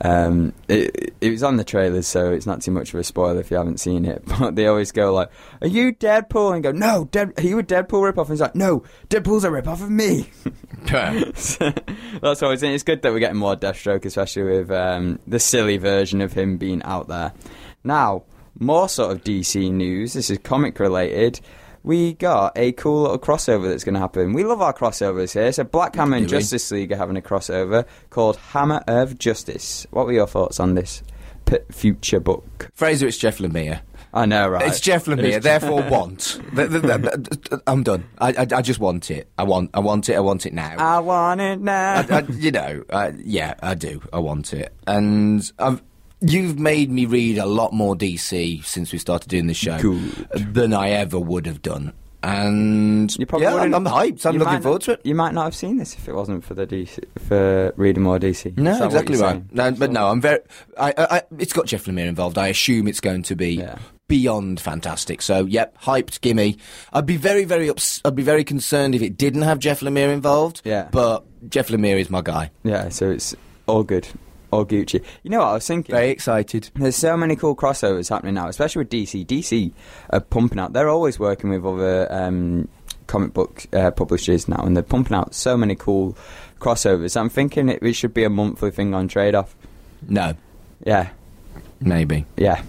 Um, 0.00 0.52
it, 0.68 1.14
it 1.22 1.30
was 1.30 1.42
on 1.42 1.56
the 1.56 1.64
trailers, 1.64 2.06
so 2.06 2.30
it's 2.30 2.44
not 2.46 2.60
too 2.60 2.70
much 2.70 2.92
of 2.92 3.00
a 3.00 3.04
spoiler 3.04 3.40
if 3.40 3.50
you 3.50 3.56
haven't 3.56 3.80
seen 3.80 4.04
it. 4.04 4.22
But 4.38 4.54
they 4.54 4.66
always 4.66 4.92
go 4.92 5.14
like, 5.14 5.30
"Are 5.62 5.68
you 5.68 5.92
Deadpool?" 5.92 6.54
and 6.54 6.62
go, 6.62 6.70
"No, 6.70 7.08
Dead- 7.10 7.32
are 7.38 7.42
you 7.42 7.58
a 7.58 7.62
Deadpool 7.62 8.12
ripoff?" 8.12 8.24
And 8.24 8.30
he's 8.30 8.40
like, 8.40 8.54
"No, 8.54 8.82
Deadpool's 9.08 9.44
a 9.44 9.48
ripoff 9.48 9.82
of 9.82 9.90
me." 9.90 10.28
That's 12.20 12.42
always 12.42 12.62
it's 12.62 12.82
good 12.82 13.02
that 13.02 13.12
we're 13.12 13.20
getting 13.20 13.38
more 13.38 13.56
Deathstroke, 13.56 14.04
especially 14.04 14.42
with 14.42 14.70
um, 14.70 15.18
the 15.26 15.38
silly 15.38 15.78
version 15.78 16.20
of 16.20 16.34
him 16.34 16.58
being 16.58 16.82
out 16.82 17.08
there. 17.08 17.32
Now, 17.82 18.24
more 18.58 18.88
sort 18.88 19.12
of 19.12 19.24
DC 19.24 19.70
news. 19.72 20.12
This 20.12 20.28
is 20.28 20.38
comic 20.38 20.78
related. 20.78 21.40
We 21.86 22.14
got 22.14 22.52
a 22.58 22.72
cool 22.72 23.02
little 23.02 23.18
crossover 23.18 23.68
that's 23.68 23.84
going 23.84 23.94
to 23.94 24.00
happen. 24.00 24.32
We 24.32 24.42
love 24.42 24.60
our 24.60 24.74
crossovers 24.74 25.32
here. 25.32 25.52
So 25.52 25.62
Black 25.62 25.94
Hammer 25.94 26.16
and 26.16 26.26
we? 26.26 26.30
Justice 26.30 26.68
League 26.72 26.90
are 26.90 26.96
having 26.96 27.16
a 27.16 27.20
crossover 27.22 27.86
called 28.10 28.36
Hammer 28.36 28.82
of 28.88 29.18
Justice. 29.18 29.86
What 29.92 30.06
were 30.06 30.12
your 30.12 30.26
thoughts 30.26 30.58
on 30.58 30.74
this 30.74 31.04
p- 31.44 31.58
future 31.70 32.18
book? 32.18 32.70
Fraser, 32.74 33.06
it's 33.06 33.16
Jeff 33.18 33.38
Lemire. 33.38 33.82
I 34.12 34.26
know, 34.26 34.48
right? 34.48 34.66
It's 34.66 34.80
Jeff 34.80 35.04
Lemire. 35.04 35.24
It's- 35.36 35.44
therefore, 35.44 35.82
want. 35.88 36.40
I'm 37.68 37.82
done. 37.84 38.08
I, 38.18 38.30
I 38.32 38.46
I 38.56 38.62
just 38.62 38.80
want 38.80 39.10
it. 39.12 39.28
I 39.38 39.44
want 39.44 39.70
I 39.72 39.78
want 39.78 40.08
it. 40.08 40.14
I 40.16 40.20
want 40.20 40.44
it 40.44 40.54
now. 40.54 40.74
I 40.78 40.98
want 40.98 41.40
it 41.40 41.60
now. 41.60 42.04
I, 42.10 42.18
I, 42.18 42.20
you 42.32 42.50
know, 42.50 42.82
uh, 42.90 43.12
yeah, 43.16 43.54
I 43.62 43.74
do. 43.74 44.02
I 44.12 44.18
want 44.18 44.52
it, 44.54 44.72
and 44.88 45.48
I've. 45.58 45.82
You've 46.20 46.58
made 46.58 46.90
me 46.90 47.04
read 47.06 47.38
a 47.38 47.46
lot 47.46 47.72
more 47.72 47.94
DC 47.94 48.64
since 48.64 48.92
we 48.92 48.98
started 48.98 49.28
doing 49.28 49.46
this 49.48 49.56
show 49.58 49.78
Good. 49.78 50.28
than 50.54 50.72
I 50.72 50.90
ever 50.90 51.18
would 51.20 51.44
have 51.46 51.60
done, 51.60 51.92
and 52.22 53.14
You 53.18 53.26
probably 53.26 53.46
yeah, 53.46 53.54
I'm, 53.56 53.74
I'm 53.74 53.84
hyped. 53.84 54.24
I'm 54.24 54.38
looking 54.38 54.54
might 54.54 54.62
forward 54.62 54.80
not- 54.80 54.82
to 54.82 54.92
it. 54.92 55.00
You 55.04 55.14
might 55.14 55.34
not 55.34 55.44
have 55.44 55.54
seen 55.54 55.76
this 55.76 55.94
if 55.94 56.08
it 56.08 56.14
wasn't 56.14 56.42
for 56.44 56.54
the 56.54 56.66
DC 56.66 57.04
for 57.28 57.72
reading 57.76 58.02
more 58.02 58.18
DC. 58.18 58.56
No, 58.56 58.84
exactly 58.86 59.18
right. 59.18 59.42
No, 59.52 59.70
but 59.72 59.90
no, 59.92 60.08
I'm 60.08 60.20
very. 60.20 60.40
I, 60.78 60.94
I, 60.96 61.06
I, 61.18 61.22
it's 61.38 61.52
got 61.52 61.66
Jeff 61.66 61.84
Lemire 61.84 62.06
involved. 62.06 62.38
I 62.38 62.48
assume 62.48 62.88
it's 62.88 63.00
going 63.00 63.22
to 63.24 63.36
be 63.36 63.50
Yeah. 63.56 63.78
beyond 64.08 64.58
fantastic. 64.58 65.20
So, 65.20 65.44
yep, 65.44 65.76
hyped. 65.82 66.20
Gimme. 66.22 66.56
I'd 66.94 67.06
be 67.06 67.16
very, 67.18 67.44
very 67.44 67.68
ups- 67.68 68.00
I'd 68.06 68.16
be 68.16 68.22
very 68.22 68.42
concerned 68.42 68.94
if 68.94 69.02
it 69.02 69.18
didn't 69.18 69.42
have 69.42 69.58
Jeff 69.58 69.80
Lemire 69.80 70.12
involved. 70.14 70.62
Yeah. 70.64 70.88
but 70.90 71.24
Jeff 71.50 71.68
Lemire 71.68 72.00
is 72.00 72.08
my 72.10 72.22
guy. 72.22 72.50
Yeah, 72.64 72.88
so 72.88 73.10
it's 73.10 73.36
all 73.66 73.82
good, 73.84 74.08
all 74.50 74.64
Gucci. 74.64 75.02
You 75.22 75.30
know 75.30 75.38
what 75.40 75.48
I 75.48 75.52
was 75.54 75.66
thinking? 75.66 75.94
Very 75.94 76.10
excited. 76.10 76.70
There's 76.74 76.96
so 76.96 77.16
many 77.16 77.36
cool 77.36 77.56
crossovers 77.56 78.08
happening 78.08 78.34
now, 78.34 78.48
especially 78.48 78.80
with 78.80 78.90
DC. 78.90 79.26
DC 79.26 79.72
are 80.10 80.20
pumping 80.20 80.58
out. 80.58 80.72
They're 80.72 80.88
always 80.88 81.18
working 81.18 81.50
with 81.50 81.64
other 81.64 82.06
um, 82.12 82.68
comic 83.06 83.32
book 83.32 83.66
uh, 83.72 83.90
publishers 83.90 84.48
now, 84.48 84.62
and 84.64 84.76
they're 84.76 84.82
pumping 84.82 85.16
out 85.16 85.34
so 85.34 85.56
many 85.56 85.74
cool 85.74 86.16
crossovers. 86.60 87.18
I'm 87.18 87.28
thinking 87.28 87.68
it, 87.68 87.82
it 87.82 87.92
should 87.94 88.14
be 88.14 88.24
a 88.24 88.30
monthly 88.30 88.70
thing 88.70 88.94
on 88.94 89.08
Trade 89.08 89.34
Off. 89.34 89.54
No, 90.08 90.34
Yeah, 90.84 91.08
maybe. 91.80 92.24
yeah. 92.36 92.62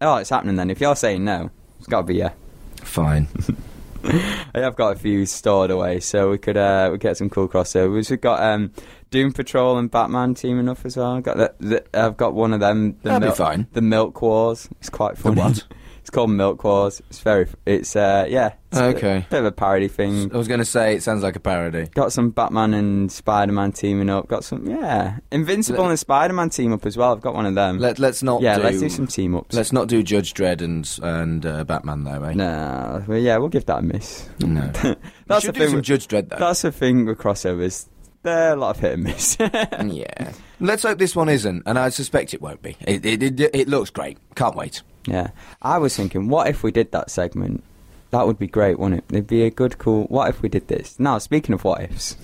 Oh, 0.00 0.16
it's 0.16 0.30
happening 0.30 0.56
then. 0.56 0.70
If 0.70 0.80
you're 0.80 0.96
saying 0.96 1.24
no, 1.24 1.50
it's 1.78 1.88
got 1.88 1.98
to 2.02 2.06
be 2.06 2.14
yeah. 2.16 2.32
Fine. 2.76 3.28
I 4.54 4.60
have 4.60 4.76
got 4.76 4.96
a 4.96 4.98
few 4.98 5.26
stored 5.26 5.70
away, 5.70 6.00
so 6.00 6.30
we 6.30 6.38
could 6.38 6.56
uh, 6.56 6.88
we 6.92 6.98
get 6.98 7.16
some 7.16 7.30
cool 7.30 7.48
crossovers. 7.48 8.10
We've 8.10 8.20
got 8.20 8.42
um, 8.42 8.72
Doom 9.10 9.32
Patrol 9.32 9.78
and 9.78 9.90
Batman 9.90 10.34
teaming 10.34 10.68
up 10.68 10.78
as 10.84 10.96
well. 10.96 11.12
I've 11.16 11.22
got 11.22 11.36
the, 11.36 11.54
the, 11.60 11.84
I've 11.98 12.16
got 12.16 12.34
one 12.34 12.52
of 12.52 12.60
them. 12.60 12.92
The 13.02 13.10
That'd 13.10 13.20
be 13.22 13.26
Milk- 13.26 13.36
fine. 13.36 13.66
The 13.72 13.82
Milk 13.82 14.20
Wars. 14.22 14.68
It's 14.80 14.90
quite 14.90 15.16
funny. 15.18 15.40
what? 15.40 15.64
called 16.12 16.30
Milk 16.30 16.62
Wars. 16.62 17.02
It's 17.10 17.18
very. 17.20 17.46
It's 17.66 17.96
uh, 17.96 18.26
yeah. 18.28 18.52
It's 18.70 18.78
a 18.78 18.88
bit- 18.92 18.96
Okay. 18.96 19.26
bit 19.28 19.40
of 19.40 19.44
a 19.46 19.52
parody 19.52 19.88
thing. 19.88 20.32
I 20.32 20.36
was 20.38 20.46
going 20.48 20.60
to 20.60 20.64
say 20.64 20.94
it 20.94 21.02
sounds 21.02 21.22
like 21.22 21.34
a 21.36 21.40
parody. 21.40 21.86
Got 21.94 22.12
some 22.12 22.30
Batman 22.30 22.72
and 22.74 23.10
Spider 23.10 23.52
Man 23.52 23.72
teaming 23.72 24.08
up. 24.08 24.28
Got 24.28 24.44
some 24.44 24.66
yeah. 24.68 25.18
Invincible 25.30 25.82
Let- 25.82 25.90
and 25.90 25.98
Spider 25.98 26.32
Man 26.32 26.48
team 26.50 26.72
up 26.72 26.86
as 26.86 26.96
well. 26.96 27.12
I've 27.12 27.20
got 27.20 27.34
one 27.34 27.44
of 27.46 27.54
them. 27.54 27.78
Let, 27.78 27.98
let's 27.98 28.22
not. 28.22 28.40
yeah, 28.40 28.56
do, 28.56 28.62
let's 28.62 28.78
do 28.80 28.88
some 28.88 29.06
team 29.08 29.34
ups. 29.34 29.54
Let's 29.54 29.72
not 29.72 29.88
do 29.88 30.02
Judge 30.02 30.32
Dredd 30.34 30.62
and 30.62 30.88
and 31.02 31.44
uh, 31.44 31.64
Batman 31.64 32.04
though, 32.04 32.22
eh? 32.22 32.34
No, 32.34 33.04
well, 33.08 33.18
yeah, 33.18 33.36
we'll 33.38 33.48
give 33.48 33.66
that 33.66 33.80
a 33.80 33.82
miss. 33.82 34.28
No. 34.40 34.70
That's 35.26 35.46
the 35.46 35.52
thing. 35.52 35.74
with- 35.74 35.84
Judge 35.84 36.06
Dredd 36.08 36.28
though. 36.28 36.36
That's 36.38 36.62
the 36.62 36.70
thing 36.72 37.04
with 37.06 37.18
crossovers. 37.18 37.88
They're 38.22 38.52
a 38.52 38.56
lot 38.56 38.76
of 38.76 38.80
hit 38.80 38.92
and 38.92 39.02
miss. 39.02 39.36
yeah. 39.40 40.32
Let's 40.60 40.84
hope 40.84 40.98
this 40.98 41.16
one 41.16 41.28
isn't, 41.28 41.64
and 41.66 41.76
I 41.76 41.88
suspect 41.88 42.32
it 42.34 42.40
won't 42.40 42.62
be. 42.62 42.76
It 42.82 43.04
it, 43.04 43.22
it, 43.22 43.40
it 43.52 43.68
looks 43.68 43.90
great. 43.90 44.16
Can't 44.36 44.54
wait. 44.54 44.82
Yeah. 45.06 45.30
I 45.60 45.78
was 45.78 45.96
thinking, 45.96 46.28
what 46.28 46.48
if 46.48 46.62
we 46.62 46.70
did 46.70 46.92
that 46.92 47.10
segment? 47.10 47.62
That 48.10 48.26
would 48.26 48.38
be 48.38 48.46
great, 48.46 48.78
wouldn't 48.78 49.00
it? 49.00 49.14
It'd 49.14 49.26
be 49.26 49.44
a 49.44 49.50
good, 49.50 49.78
cool. 49.78 50.04
What 50.04 50.28
if 50.28 50.42
we 50.42 50.48
did 50.48 50.68
this? 50.68 51.00
Now, 51.00 51.18
speaking 51.18 51.54
of 51.54 51.64
what 51.64 51.82
ifs, 51.82 52.16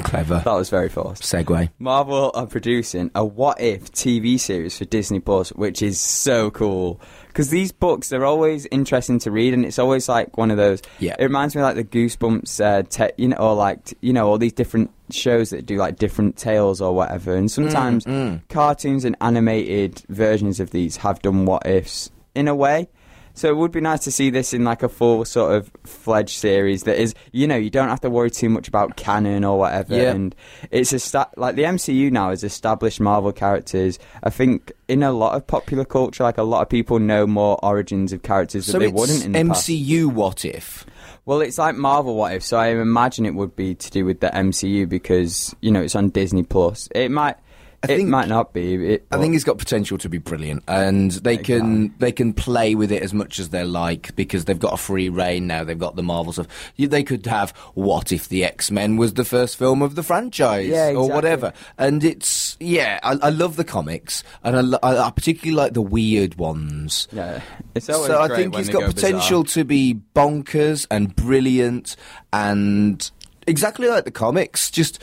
Clever. 0.00 0.42
That 0.44 0.52
was 0.54 0.70
very 0.70 0.88
fast. 0.88 1.22
Segue. 1.22 1.70
Marvel 1.78 2.30
are 2.34 2.46
producing 2.46 3.10
a 3.14 3.24
What 3.24 3.60
If 3.60 3.92
TV 3.92 4.38
series 4.38 4.78
for 4.78 4.84
Disney 4.84 5.20
Plus, 5.20 5.50
which 5.50 5.82
is 5.82 6.00
so 6.00 6.50
cool. 6.50 7.00
Because 7.28 7.50
these 7.50 7.72
books, 7.72 8.08
they're 8.08 8.26
always 8.26 8.66
interesting 8.70 9.18
to 9.20 9.30
read, 9.30 9.54
and 9.54 9.64
it's 9.64 9.78
always 9.78 10.08
like 10.08 10.36
one 10.36 10.50
of 10.50 10.56
those. 10.56 10.82
Yeah. 10.98 11.16
It 11.18 11.24
reminds 11.24 11.54
me 11.54 11.62
of, 11.62 11.66
like 11.66 11.76
the 11.76 11.84
Goosebumps, 11.84 12.62
uh, 12.64 12.82
te- 12.82 13.14
you 13.16 13.28
know, 13.28 13.36
or 13.36 13.54
like 13.54 13.94
you 14.00 14.12
know, 14.12 14.28
all 14.28 14.38
these 14.38 14.52
different 14.52 14.90
shows 15.10 15.50
that 15.50 15.64
do 15.66 15.76
like 15.76 15.96
different 15.96 16.36
tales 16.36 16.80
or 16.80 16.94
whatever. 16.94 17.34
And 17.34 17.50
sometimes 17.50 18.04
cartoons 18.48 19.04
and 19.04 19.16
animated 19.20 20.02
versions 20.08 20.60
of 20.60 20.70
these 20.70 20.98
have 20.98 21.20
done 21.22 21.46
What 21.46 21.66
Ifs 21.66 22.10
in 22.34 22.48
a 22.48 22.54
way. 22.54 22.88
So 23.34 23.48
it 23.48 23.56
would 23.56 23.72
be 23.72 23.80
nice 23.80 24.00
to 24.04 24.10
see 24.10 24.30
this 24.30 24.52
in 24.52 24.64
like 24.64 24.82
a 24.82 24.88
full 24.88 25.24
sort 25.24 25.54
of 25.54 25.70
fledged 25.84 26.38
series 26.38 26.82
that 26.84 27.00
is, 27.00 27.14
you 27.32 27.46
know, 27.46 27.56
you 27.56 27.70
don't 27.70 27.88
have 27.88 28.00
to 28.02 28.10
worry 28.10 28.30
too 28.30 28.48
much 28.48 28.68
about 28.68 28.96
canon 28.96 29.44
or 29.44 29.58
whatever. 29.58 29.96
Yeah. 29.96 30.10
And 30.10 30.34
it's 30.70 30.92
a 30.92 30.98
sta- 30.98 31.30
like 31.36 31.56
the 31.56 31.62
MCU 31.62 32.10
now 32.10 32.30
has 32.30 32.44
established 32.44 33.00
Marvel 33.00 33.32
characters. 33.32 33.98
I 34.22 34.30
think 34.30 34.72
in 34.88 35.02
a 35.02 35.12
lot 35.12 35.34
of 35.34 35.46
popular 35.46 35.84
culture, 35.84 36.24
like 36.24 36.38
a 36.38 36.42
lot 36.42 36.62
of 36.62 36.68
people 36.68 36.98
know 36.98 37.26
more 37.26 37.58
origins 37.64 38.12
of 38.12 38.22
characters 38.22 38.66
that 38.66 38.78
they 38.78 38.88
wouldn't 38.88 39.24
in 39.24 39.32
the 39.32 39.44
past. 39.44 39.68
MCU 39.68 40.12
What 40.12 40.44
If? 40.44 40.84
Well, 41.24 41.40
it's 41.40 41.56
like 41.58 41.76
Marvel 41.76 42.16
What 42.16 42.34
If, 42.34 42.42
so 42.42 42.58
I 42.58 42.68
imagine 42.68 43.24
it 43.26 43.34
would 43.34 43.54
be 43.54 43.74
to 43.76 43.90
do 43.90 44.04
with 44.04 44.20
the 44.20 44.28
MCU 44.28 44.88
because 44.88 45.54
you 45.60 45.70
know 45.70 45.80
it's 45.80 45.94
on 45.94 46.10
Disney 46.10 46.42
Plus. 46.42 46.88
It 46.94 47.10
might, 47.10 47.36
I 47.84 47.92
it 47.92 47.96
think- 47.96 48.08
might 48.10 48.28
not 48.28 48.52
be. 48.52 48.94
It, 48.94 49.06
I 49.10 49.18
think 49.18 49.34
it's 49.34 49.42
got 49.42 49.58
potential 49.58 49.98
to 49.98 50.08
be 50.08 50.18
brilliant, 50.18 50.62
and 50.68 51.10
they 51.10 51.36
can 51.36 51.92
they 51.98 52.12
can 52.12 52.32
play 52.32 52.76
with 52.76 52.92
it 52.92 53.02
as 53.02 53.12
much 53.12 53.40
as 53.40 53.48
they 53.48 53.64
like 53.64 54.14
because 54.14 54.44
they've 54.44 54.58
got 54.58 54.72
a 54.74 54.76
free 54.76 55.08
reign 55.08 55.48
now. 55.48 55.64
They've 55.64 55.76
got 55.78 55.96
the 55.96 56.02
Marvel 56.02 56.32
stuff. 56.32 56.46
They 56.76 57.02
could 57.02 57.26
have 57.26 57.50
what 57.74 58.12
if 58.12 58.28
the 58.28 58.44
X 58.44 58.70
Men 58.70 58.96
was 58.96 59.14
the 59.14 59.24
first 59.24 59.56
film 59.56 59.82
of 59.82 59.96
the 59.96 60.04
franchise, 60.04 60.68
Yeah, 60.68 60.92
or 60.94 61.08
whatever. 61.08 61.52
And 61.76 62.04
it's 62.04 62.56
yeah, 62.60 63.00
I, 63.02 63.18
I 63.20 63.30
love 63.30 63.56
the 63.56 63.64
comics, 63.64 64.22
and 64.44 64.76
I, 64.76 64.78
I, 64.88 65.06
I 65.08 65.10
particularly 65.10 65.56
like 65.56 65.72
the 65.74 65.82
weird 65.82 66.36
ones. 66.36 67.08
yeah, 67.10 67.40
it's 67.74 67.90
always 67.90 68.06
So 68.06 68.20
I 68.22 68.28
think 68.28 68.54
they 68.54 68.62
got 68.64 68.72
go 68.72 68.92
bizarre. 68.92 68.92
potential 68.92 69.44
to 69.44 69.64
be 69.64 70.00
bonkers 70.14 70.86
and 70.88 71.16
brilliant 71.16 71.96
and 72.32 73.10
exactly 73.48 73.88
like 73.88 74.04
the 74.04 74.12
comics, 74.12 74.70
just 74.70 75.02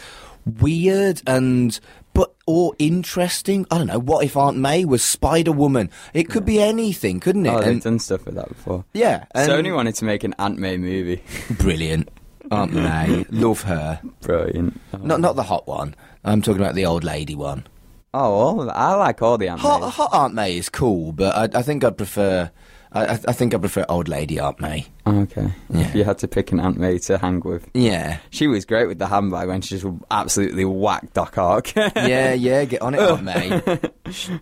weird 0.62 1.22
and 1.28 1.80
or 2.50 2.74
interesting. 2.80 3.66
I 3.70 3.78
don't 3.78 3.88
know. 3.88 4.00
What 4.00 4.26
if 4.26 4.36
Aunt 4.36 4.58
May 4.58 4.84
was 4.86 5.04
Spider 5.04 5.52
Woman? 5.52 5.92
It 6.14 6.30
could 6.30 6.46
be 6.46 6.60
anything, 6.60 7.20
couldn't 7.20 7.46
it? 7.46 7.50
Oh, 7.50 7.60
they've 7.60 7.68
And- 7.74 7.82
done 7.84 8.00
stuff 8.00 8.26
with 8.26 8.34
that 8.36 8.50
before. 8.50 8.86
yeah, 8.94 9.26
and 9.36 9.50
Sony 9.50 9.74
wanted 9.74 9.94
to 9.96 10.06
make 10.06 10.24
an 10.24 10.34
Aunt 10.40 10.58
May 10.58 10.78
movie. 10.78 11.22
brilliant. 11.52 12.10
Aunt 12.52 12.74
May, 12.74 13.26
love 13.30 13.62
her. 13.64 14.02
Brilliant. 14.22 14.80
Oh. 14.94 14.98
Not 14.98 15.20
not 15.22 15.36
the 15.36 15.44
hot 15.44 15.68
one. 15.68 15.94
I'm 16.26 16.42
talking 16.42 16.60
about 16.62 16.74
the 16.74 16.86
old 16.88 17.04
lady 17.04 17.36
one. 17.36 17.68
Oh, 18.12 18.56
well, 18.56 18.72
I 18.72 18.96
like 18.96 19.22
all 19.22 19.38
the 19.38 19.50
Aunt 19.50 19.62
Hot, 19.62 19.82
Mays. 19.82 19.92
hot 19.94 20.10
Aunt 20.12 20.34
May 20.34 20.58
is 20.58 20.68
cool, 20.70 21.12
but 21.12 21.36
I, 21.56 21.60
I 21.60 21.62
think 21.62 21.84
I'd 21.84 21.96
prefer. 21.98 22.50
I, 22.92 23.06
I 23.06 23.12
I 23.28 23.34
think 23.34 23.54
I 23.54 23.60
prefer 23.60 23.86
old 23.88 24.08
lady 24.08 24.40
Aunt 24.40 24.60
May. 24.60 24.88
Okay. 25.10 25.48
Yeah. 25.70 25.80
If 25.82 25.96
you 25.96 26.04
had 26.04 26.18
to 26.20 26.28
pick 26.28 26.52
an 26.52 26.60
Aunt 26.60 26.78
May 26.78 26.98
to 27.00 27.18
hang 27.18 27.40
with. 27.42 27.70
Yeah. 27.74 28.20
She 28.30 28.48
was 28.48 28.66
great 28.66 28.88
with 28.88 29.00
the 29.00 29.08
handbag 29.08 29.48
when 29.48 29.62
she 29.62 29.78
just 29.78 29.88
absolutely 30.12 30.66
whacked 30.66 31.14
Doc 31.14 31.38
Ock. 31.38 31.76
yeah, 31.76 32.34
yeah, 32.34 32.66
get 32.66 32.82
on 32.82 32.94
it, 32.96 33.00
Aunt 33.02 33.24
May. 33.24 33.62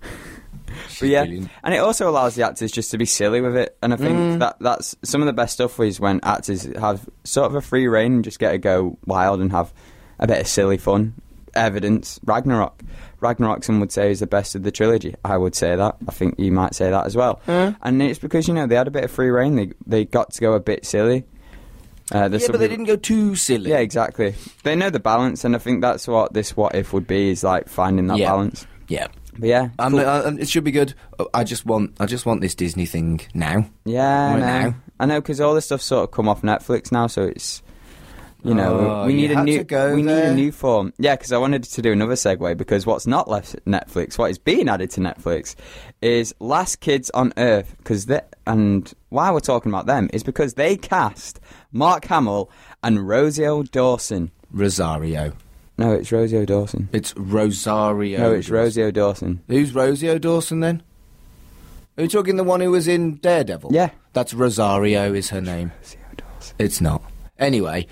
But 0.99 1.09
yeah, 1.09 1.24
brilliant. 1.24 1.49
and 1.63 1.74
it 1.74 1.78
also 1.78 2.09
allows 2.09 2.36
the 2.36 2.45
actors 2.45 2.72
just 2.72 2.91
to 2.91 2.97
be 2.97 3.05
silly 3.05 3.41
with 3.41 3.55
it, 3.55 3.76
and 3.82 3.93
I 3.93 3.97
think 3.97 4.18
Mm. 4.18 4.39
that 4.39 4.57
that's 4.59 4.95
some 5.03 5.22
of 5.22 5.26
the 5.26 5.34
best 5.34 5.53
stuff 5.53 5.80
is 5.80 5.99
when 5.99 6.20
actors 6.24 6.63
have 6.78 7.07
sort 7.24 7.47
of 7.47 7.55
a 7.55 7.61
free 7.61 7.88
reign 7.88 8.15
and 8.15 8.24
just 8.24 8.38
get 8.38 8.51
to 8.51 8.57
go 8.57 8.97
wild 9.05 9.39
and 9.39 9.51
have 9.51 9.74
a 10.20 10.28
bit 10.28 10.39
of 10.41 10.47
silly 10.47 10.78
fun. 10.78 11.13
Evidence 11.55 12.20
Ragnarok. 12.26 12.84
Ragnarok, 13.20 13.63
some 13.63 13.80
would 13.80 13.91
say, 13.91 14.11
is 14.11 14.20
the 14.20 14.28
best 14.28 14.53
of 14.55 14.63
the 14.63 14.72
trilogy. 14.72 15.15
I 15.26 15.38
would 15.38 15.55
say 15.55 15.76
that. 15.76 15.95
I 16.07 16.11
think 16.11 16.36
you 16.39 16.51
might 16.51 16.76
say 16.76 16.89
that 16.91 17.05
as 17.05 17.15
well. 17.15 17.41
And 17.47 18.01
it's 18.01 18.20
because 18.20 18.47
you 18.47 18.53
know 18.53 18.68
they 18.68 18.76
had 18.76 18.88
a 18.88 18.91
bit 18.91 19.03
of 19.03 19.11
free 19.11 19.30
reign. 19.30 19.55
They 19.55 19.72
they 19.86 20.05
got 20.05 20.34
to 20.34 20.41
go 20.41 20.53
a 20.53 20.59
bit 20.59 20.86
silly. 20.86 21.24
Uh, 22.13 22.30
Yeah, 22.32 22.47
but 22.49 22.59
they 22.59 22.68
didn't 22.70 22.86
go 22.86 22.95
too 22.95 23.36
silly. 23.36 23.72
Yeah, 23.72 23.80
exactly. 23.80 24.34
They 24.63 24.76
know 24.76 24.89
the 24.89 24.99
balance, 24.99 25.43
and 25.43 25.55
I 25.55 25.59
think 25.59 25.82
that's 25.82 26.07
what 26.07 26.34
this 26.34 26.55
what 26.55 26.74
if 26.76 26.93
would 26.93 27.05
be 27.07 27.30
is 27.32 27.43
like 27.43 27.68
finding 27.68 28.07
that 28.07 28.18
Yeah. 28.18 28.30
balance. 28.30 28.65
Yeah. 28.88 29.07
But 29.39 29.49
yeah, 29.49 29.70
Um, 29.78 29.91
cool. 29.91 29.99
uh, 30.07 30.32
it 30.39 30.47
should 30.49 30.63
be 30.63 30.72
good. 30.72 30.93
I 31.34 31.43
just 31.43 31.63
want, 31.65 31.91
I 31.99 32.05
just 32.07 32.26
want 32.26 32.41
this 32.41 32.55
Disney 32.55 32.86
thing 32.88 33.20
now. 33.36 33.68
Yeah, 33.86 34.32
Right 34.34 34.39
now. 34.39 34.76
I 34.99 35.05
know 35.05 35.22
because 35.22 35.39
all 35.41 35.53
this 35.53 35.65
stuff's 35.65 35.84
sort 35.86 36.05
of 36.05 36.11
come 36.11 36.28
off 36.28 36.41
Netflix 36.41 36.91
now, 36.91 37.05
so 37.07 37.24
it's 37.24 37.61
you 38.44 38.54
know 38.54 38.80
Oh, 38.80 39.06
we 39.06 39.14
need 39.14 39.32
a 39.32 39.44
new 39.44 39.66
we 39.96 40.02
need 40.02 40.12
a 40.12 40.34
new 40.34 40.52
form. 40.52 40.94
Yeah, 40.98 41.16
because 41.16 41.32
I 41.32 41.38
wanted 41.38 41.64
to 41.64 41.82
do 41.82 41.92
another 41.92 42.14
segue 42.14 42.58
because 42.58 42.86
what's 42.86 43.08
not 43.08 43.28
left 43.30 43.56
Netflix, 43.66 44.18
what 44.18 44.32
is 44.32 44.38
being 44.38 44.70
added 44.70 44.92
to 44.92 45.02
Netflix, 45.02 45.56
is 46.02 46.34
Last 46.40 46.80
Kids 46.80 47.10
on 47.12 47.34
Earth. 47.38 47.76
Because 47.78 48.08
and 48.46 48.94
why 49.10 49.32
we're 49.32 49.40
talking 49.40 49.72
about 49.72 49.86
them 49.86 50.10
is 50.14 50.24
because 50.24 50.54
they 50.54 50.78
cast 50.78 51.40
Mark 51.72 52.06
Hamill 52.06 52.50
and 52.84 53.08
Rosie 53.08 53.64
Dawson. 53.72 54.32
Rosario. 54.52 55.34
No, 55.78 55.92
it's 55.92 56.12
Rosie 56.12 56.46
Dawson. 56.46 56.90
It's 56.92 57.16
Rosario. 57.16 58.18
No, 58.20 58.32
it's. 58.34 58.50
Rosie 58.50 58.92
Dawson. 58.92 59.44
Who's 59.48 59.76
Rosie 59.76 60.18
Dawson 60.18 60.62
then? 60.62 60.82
Are 61.98 62.04
you 62.04 62.10
talking 62.10 62.36
the 62.36 62.44
one 62.44 62.62
who 62.62 62.72
was 62.72 62.88
in 62.88 63.16
Daredevil? 63.16 63.72
Yeah. 63.74 63.92
That's 64.14 64.34
Rosario. 64.34 65.14
Is 65.14 65.30
her 65.30 65.42
name? 65.42 65.72
It's 66.58 66.82
not. 66.82 67.04
Anyway, 67.38 67.86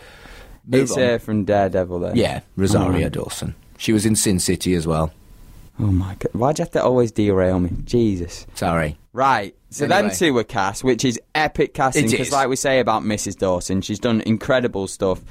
move 0.68 0.84
It's 0.84 0.92
on. 0.98 1.04
uh, 1.04 1.18
from 1.18 1.46
Daredevil, 1.46 2.00
then. 2.00 2.16
yeah, 2.16 2.42
Rosario 2.56 3.08
Oh. 3.08 3.10
Dawson. 3.10 3.56
She 3.78 3.92
was 3.94 4.06
in 4.06 4.16
Sin 4.16 4.40
City 4.40 4.74
as 4.74 4.88
well. 4.88 5.12
Oh 5.80 5.92
my 5.92 6.16
god! 6.20 6.30
Why'd 6.34 6.60
you 6.60 6.64
have 6.64 6.72
to 6.72 6.84
always 6.84 7.12
derail 7.12 7.60
me? 7.60 7.70
Jesus. 7.84 8.48
Sorry. 8.56 8.98
Right. 9.12 9.56
So 9.70 9.86
Anyway. 9.86 10.02
them 10.10 10.12
two 10.18 10.34
were 10.34 10.46
cast, 10.46 10.84
which 10.86 11.04
is 11.04 11.20
epic 11.34 11.74
casting. 11.74 12.10
Because, 12.10 12.32
like 12.32 12.48
we 12.48 12.56
say 12.56 12.80
about 12.80 13.04
Mrs. 13.04 13.36
Dawson, 13.38 13.82
she's 13.82 14.00
done 14.00 14.22
incredible 14.22 14.88
stuff 14.88 15.22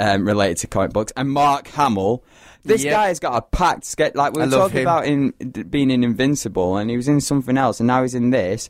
um, 0.00 0.26
related 0.26 0.56
to 0.58 0.66
comic 0.66 0.92
books. 0.92 1.12
And 1.16 1.30
Mark 1.30 1.68
Hamill, 1.68 2.24
this 2.64 2.82
Yep. 2.82 2.92
guy 2.92 3.06
has 3.08 3.20
got 3.20 3.36
a 3.36 3.42
packed 3.42 3.84
schedule. 3.84 4.18
Like 4.18 4.32
we 4.32 4.42
were 4.42 4.50
talking 4.50 4.78
him. 4.78 4.82
about 4.82 5.06
in 5.06 5.30
being 5.70 5.92
in 5.92 6.02
Invincible, 6.02 6.76
and 6.76 6.90
he 6.90 6.96
was 6.96 7.06
in 7.06 7.20
something 7.20 7.56
else, 7.56 7.78
and 7.78 7.86
now 7.86 8.02
he's 8.02 8.14
in 8.16 8.30
this. 8.30 8.68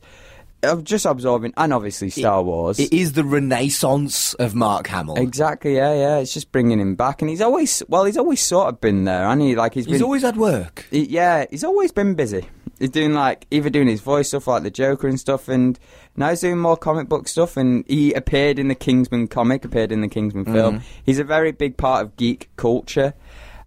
I'm 0.65 0.83
just 0.83 1.05
absorbing, 1.05 1.53
and 1.57 1.73
obviously 1.73 2.09
Star 2.09 2.41
Wars. 2.43 2.79
It 2.79 2.91
is 2.93 3.13
the 3.13 3.23
renaissance 3.23 4.33
of 4.35 4.55
Mark 4.55 4.87
Hamill. 4.87 5.15
Exactly, 5.17 5.75
yeah, 5.75 5.93
yeah. 5.93 6.17
It's 6.17 6.33
just 6.33 6.51
bringing 6.51 6.79
him 6.79 6.95
back, 6.95 7.21
and 7.21 7.29
he's 7.29 7.41
always 7.41 7.81
well. 7.87 8.05
He's 8.05 8.17
always 8.17 8.41
sort 8.41 8.69
of 8.69 8.81
been 8.81 9.03
there, 9.05 9.25
and 9.27 9.41
he 9.41 9.55
like 9.55 9.73
he's, 9.73 9.85
He's 9.85 9.95
been 9.97 10.03
always 10.03 10.21
had 10.23 10.37
work. 10.37 10.85
he- 10.91 11.05
yeah, 11.09 11.45
he's 11.49 11.63
always 11.63 11.91
been 11.91 12.15
busy. 12.15 12.45
He's 12.79 12.89
doing 12.89 13.13
like 13.13 13.47
either 13.51 13.69
doing 13.69 13.87
his 13.87 14.01
voice 14.01 14.27
stuff 14.27 14.47
like 14.47 14.63
the 14.63 14.69
Joker 14.71 15.07
and 15.07 15.17
stuff, 15.19 15.47
and 15.47 15.79
now 16.17 16.29
he's 16.31 16.41
doing 16.41 16.57
more 16.59 16.75
comic 16.75 17.07
book 17.07 17.27
stuff. 17.29 17.55
And 17.55 17.85
he 17.87 18.11
appeared 18.13 18.59
in 18.59 18.67
the 18.67 18.75
Kingsman 18.75 19.27
comic, 19.29 19.63
appeared 19.63 19.91
in 19.93 20.01
the 20.01 20.09
Kingsman 20.09 20.43
film. 20.45 20.79
Mm. 20.79 20.81
He's 21.05 21.19
a 21.19 21.23
very 21.23 21.53
big 21.53 21.77
part 21.77 22.03
of 22.03 22.17
geek 22.17 22.49
culture, 22.57 23.13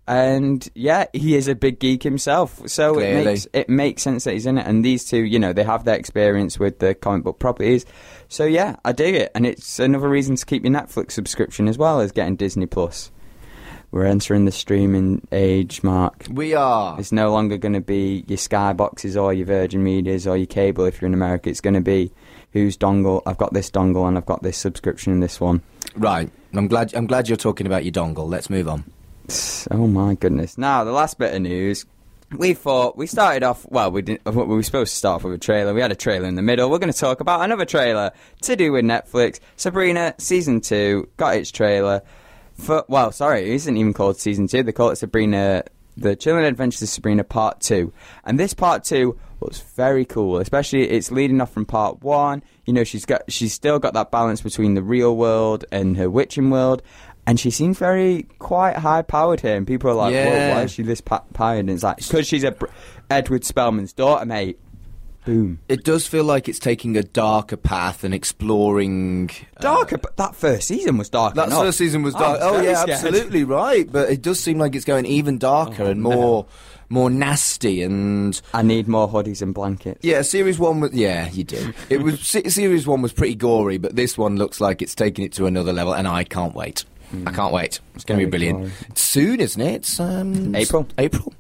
and 0.09 0.67
yeah, 0.75 1.05
he 1.13 1.37
is 1.37 1.49
a 1.49 1.55
big 1.55 1.79
geek 1.79 2.03
himself. 2.03 2.67
So 2.67 2.99
it 2.99 3.25
makes 3.25 3.47
it 3.53 3.69
makes 3.69 4.03
sense 4.03 4.25
that 4.25 4.33
he's 4.33 4.47
in 4.47 4.57
it. 4.57 4.67
And 4.67 4.85
these 4.85 5.05
two, 5.05 5.19
you 5.19 5.39
know, 5.39 5.53
they 5.53 5.65
have 5.65 5.85
their 5.85 5.97
experience 5.97 6.59
with 6.59 6.79
the 6.79 6.95
comic 6.95 7.25
book 7.25 7.39
properties. 7.39 7.85
So 8.29 8.45
yeah, 8.45 8.77
I 8.85 8.93
dig 8.93 9.15
it, 9.15 9.31
and 9.35 9.47
it's 9.47 9.79
another 9.79 10.09
reason 10.09 10.37
to 10.37 10.47
keep 10.47 10.65
your 10.65 10.73
Netflix 10.73 11.13
subscription 11.13 11.69
as 11.69 11.77
well 11.77 12.01
as 12.01 12.11
getting 12.11 12.37
Disney 12.37 12.67
Plus. 12.67 13.11
We're 13.91 14.05
entering 14.05 14.45
the 14.45 14.53
streaming 14.53 15.27
age, 15.33 15.83
Mark. 15.83 16.27
We 16.31 16.55
are. 16.55 16.99
It's 17.01 17.13
no 17.13 17.33
longer 17.33 17.57
going 17.57 17.73
to 17.73 17.81
be 17.81 18.25
your 18.29 18.37
Skyboxes 18.37 19.21
or 19.21 19.33
your 19.33 19.47
Virgin 19.47 19.83
Medias 19.83 20.27
or 20.27 20.37
your 20.37 20.47
cable 20.47 20.85
if 20.85 21.01
you're 21.01 21.07
in 21.07 21.15
America. 21.15 21.49
It's 21.49 21.63
going 21.63 21.75
to 21.75 21.81
be 21.81 22.13
whose 22.53 22.77
dongle. 22.77 23.23
I've 23.25 23.39
got 23.39 23.55
this 23.55 23.71
dongle 23.71 24.07
and 24.07 24.19
I've 24.19 24.27
got 24.27 24.43
this 24.43 24.59
subscription 24.59 25.13
in 25.13 25.21
this 25.21 25.41
one. 25.41 25.63
Right. 25.97 26.31
I'm 26.53 26.69
glad. 26.69 26.95
I'm 26.95 27.07
glad 27.07 27.29
you're 27.29 27.39
talking 27.39 27.67
about 27.67 27.85
your 27.85 27.93
dongle. 27.93 28.29
Let's 28.29 28.51
move 28.51 28.69
on. 28.69 28.85
Oh 29.71 29.87
my 29.87 30.15
goodness! 30.15 30.57
Now 30.57 30.85
the 30.85 30.93
last 30.93 31.19
bit 31.19 31.35
of 31.35 31.43
news. 31.43 31.85
We 32.37 32.53
thought 32.53 32.97
we 32.97 33.07
started 33.07 33.43
off 33.43 33.67
well. 33.71 33.91
We 33.91 34.03
didn't. 34.03 34.25
We 34.27 34.45
were 34.45 34.63
supposed 34.63 34.93
to 34.93 34.97
start 34.97 35.17
off 35.17 35.25
with 35.25 35.35
a 35.35 35.39
trailer. 35.39 35.73
We 35.73 35.81
had 35.81 35.93
a 35.93 35.97
trailer 35.97 36.29
in 36.29 36.35
the 36.35 36.43
middle. 36.43 36.71
We're 36.71 36.79
going 36.79 36.93
to 36.93 36.99
talk 36.99 37.21
about 37.21 37.43
another 37.43 37.65
trailer 37.65 38.13
to 38.43 38.57
do 38.57 38.73
with 38.73 38.85
Netflix. 38.85 39.41
Sabrina 39.57 40.15
season 40.19 40.61
two 40.61 41.09
got 41.17 41.37
its 41.37 41.51
trailer. 41.51 42.03
For 42.55 42.85
well, 42.89 43.13
sorry, 43.13 43.43
it 43.43 43.55
isn't 43.55 43.77
even 43.77 43.95
called 43.95 44.19
season 44.19 44.47
two. 44.47 44.63
They 44.63 44.73
call 44.73 44.91
it 44.91 44.97
Sabrina: 44.97 45.65
The 45.97 46.17
Chilling 46.17 46.45
Adventures 46.45 46.83
of 46.83 46.89
Sabrina 46.91 47.25
Part 47.25 47.61
Two. 47.61 47.93
And 48.25 48.39
this 48.39 48.53
Part 48.53 48.85
Two 48.85 49.19
looks 49.41 49.61
very 49.61 50.05
cool. 50.05 50.39
Especially 50.39 50.89
it's 50.89 51.11
leading 51.11 51.41
off 51.41 51.53
from 51.53 51.65
Part 51.65 52.03
One. 52.03 52.43
You 52.67 52.75
know, 52.75 52.85
she's 52.85 53.07
got 53.07 53.23
she's 53.33 53.55
still 53.55 53.79
got 53.79 53.95
that 53.95 54.11
balance 54.11 54.43
between 54.43 54.75
the 54.75 54.83
real 54.83 55.17
world 55.17 55.65
and 55.73 55.97
her 55.97 56.11
witching 56.11 56.51
world. 56.51 56.83
And 57.29 57.39
she 57.39 57.51
seems 57.51 57.79
very 57.79 58.27
quite 58.39 58.77
high 58.77 59.03
powered 59.03 59.41
here, 59.43 59.55
and 59.55 59.67
people 59.67 59.91
are 59.91 59.95
like, 59.95 60.15
"Whoa, 60.15 60.19
Yeah. 60.23 60.55
why 60.55 60.63
is 60.63 60.71
she 60.73 60.83
this 60.83 61.03
pa- 61.03 61.25
powered?" 61.35 61.59
And 61.61 61.69
it's 61.71 61.83
like 61.83 61.99
because 61.99 62.27
she's 62.27 62.43
a 62.43 62.53
Br- 62.53 62.67
Edward 63.11 63.45
Spellman's 63.45 63.93
daughter, 63.93 64.25
mate. 64.25 64.59
Boom. 65.27 65.59
It 65.69 65.85
does 65.85 66.07
feel 66.07 66.25
like 66.25 66.49
it's 66.49 66.59
taking 66.59 66.97
a 66.97 67.03
darker 67.03 67.59
path 67.59 68.03
and 68.03 68.15
exploring. 68.15 69.29
uh, 69.59 69.61
Darker, 69.61 69.99
but 69.99 70.17
that 70.17 70.35
first 70.35 70.69
season 70.69 70.97
was 70.97 71.11
dark. 71.11 71.35
that 71.35 71.49
enough. 71.49 71.65
first 71.65 71.77
season 71.77 72.03
was 72.03 72.15
dark. 72.15 72.41
was 72.41 72.51
Oh 72.51 72.63
yeah, 72.63 72.77
scared. 72.83 72.91
absolutely 73.05 73.45
right. 73.45 73.91
But 73.93 74.09
it 74.11 74.23
does 74.23 74.41
seem 74.41 74.57
like 74.59 74.75
it's 74.75 74.87
going 74.87 75.05
even 75.05 75.37
darker 75.37 75.83
Oh, 75.83 75.91
and 75.91 76.03
no. 76.03 76.11
more, 76.11 76.47
more 76.89 77.11
nasty 77.11 77.83
and. 77.83 78.41
I 78.55 78.63
need 78.63 78.89
more 78.89 79.07
hoodies 79.07 79.43
and 79.43 79.53
blankets. 79.53 80.01
Yeah, 80.03 80.23
series 80.23 80.59
one 80.59 80.81
was 80.81 80.95
yeah, 80.95 81.29
you 81.31 81.45
do. 81.45 81.75
It 81.91 82.01
was 82.03 82.21
series 82.21 82.87
one 82.87 83.03
was 83.03 83.13
pretty 83.13 83.35
gory, 83.35 83.77
but 83.77 83.97
this 83.97 84.17
one 84.17 84.37
looks 84.37 84.63
like 84.63 84.81
it's 84.81 84.95
taking 84.95 85.27
it 85.27 85.33
to 85.33 85.45
another 85.45 85.75
level, 85.75 85.93
and 85.93 86.09
I 86.09 86.25
can't 86.25 86.55
wait. 86.55 86.87
I 87.27 87.33
can't 87.33 87.53
wait. 87.53 87.81
It's 87.95 88.05
going 88.05 88.21
to 88.21 88.27
be 88.27 88.31
Very 88.31 88.51
brilliant. 88.53 88.73
It's 88.91 89.01
soon, 89.01 89.41
isn't 89.41 89.61
it? 89.61 89.75
It's 89.77 89.99
um, 90.01 90.55
April. 90.55 90.83
s- 90.89 90.95
April. 90.99 91.33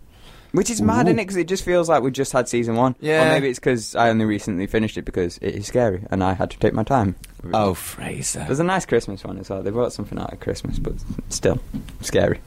Which 0.53 0.71
is 0.71 0.81
mad, 0.81 1.07
isn't 1.09 1.19
it? 1.19 1.23
Because 1.25 1.37
it 1.37 1.47
just 1.47 1.63
feels 1.63 1.91
like 1.91 2.03
we 2.03 2.11
just 2.11 2.33
had 2.33 2.49
season 2.49 2.75
one. 2.75 2.97
Yeah. 3.01 3.27
Or 3.27 3.29
maybe 3.35 3.51
it's 3.51 3.59
because 3.59 3.95
I 3.95 4.09
only 4.09 4.25
recently 4.25 4.67
finished 4.67 4.97
it 4.97 5.03
because 5.05 5.37
it 5.43 5.55
is 5.55 5.67
scary 5.67 6.05
and 6.11 6.25
I 6.25 6.33
had 6.33 6.51
to 6.53 6.59
take 6.59 6.73
my 6.73 6.85
time. 6.85 7.17
Oh, 7.53 7.75
Fraser, 7.75 8.45
There's 8.47 8.59
a 8.59 8.65
nice 8.65 8.87
Christmas 8.87 9.23
one 9.23 9.39
as 9.39 9.51
well. 9.51 9.63
They 9.63 9.71
brought 9.71 9.93
something 9.93 10.19
out 10.19 10.33
at 10.33 10.41
Christmas, 10.41 10.79
but 10.79 10.95
still 11.29 11.61
scary. 12.01 12.41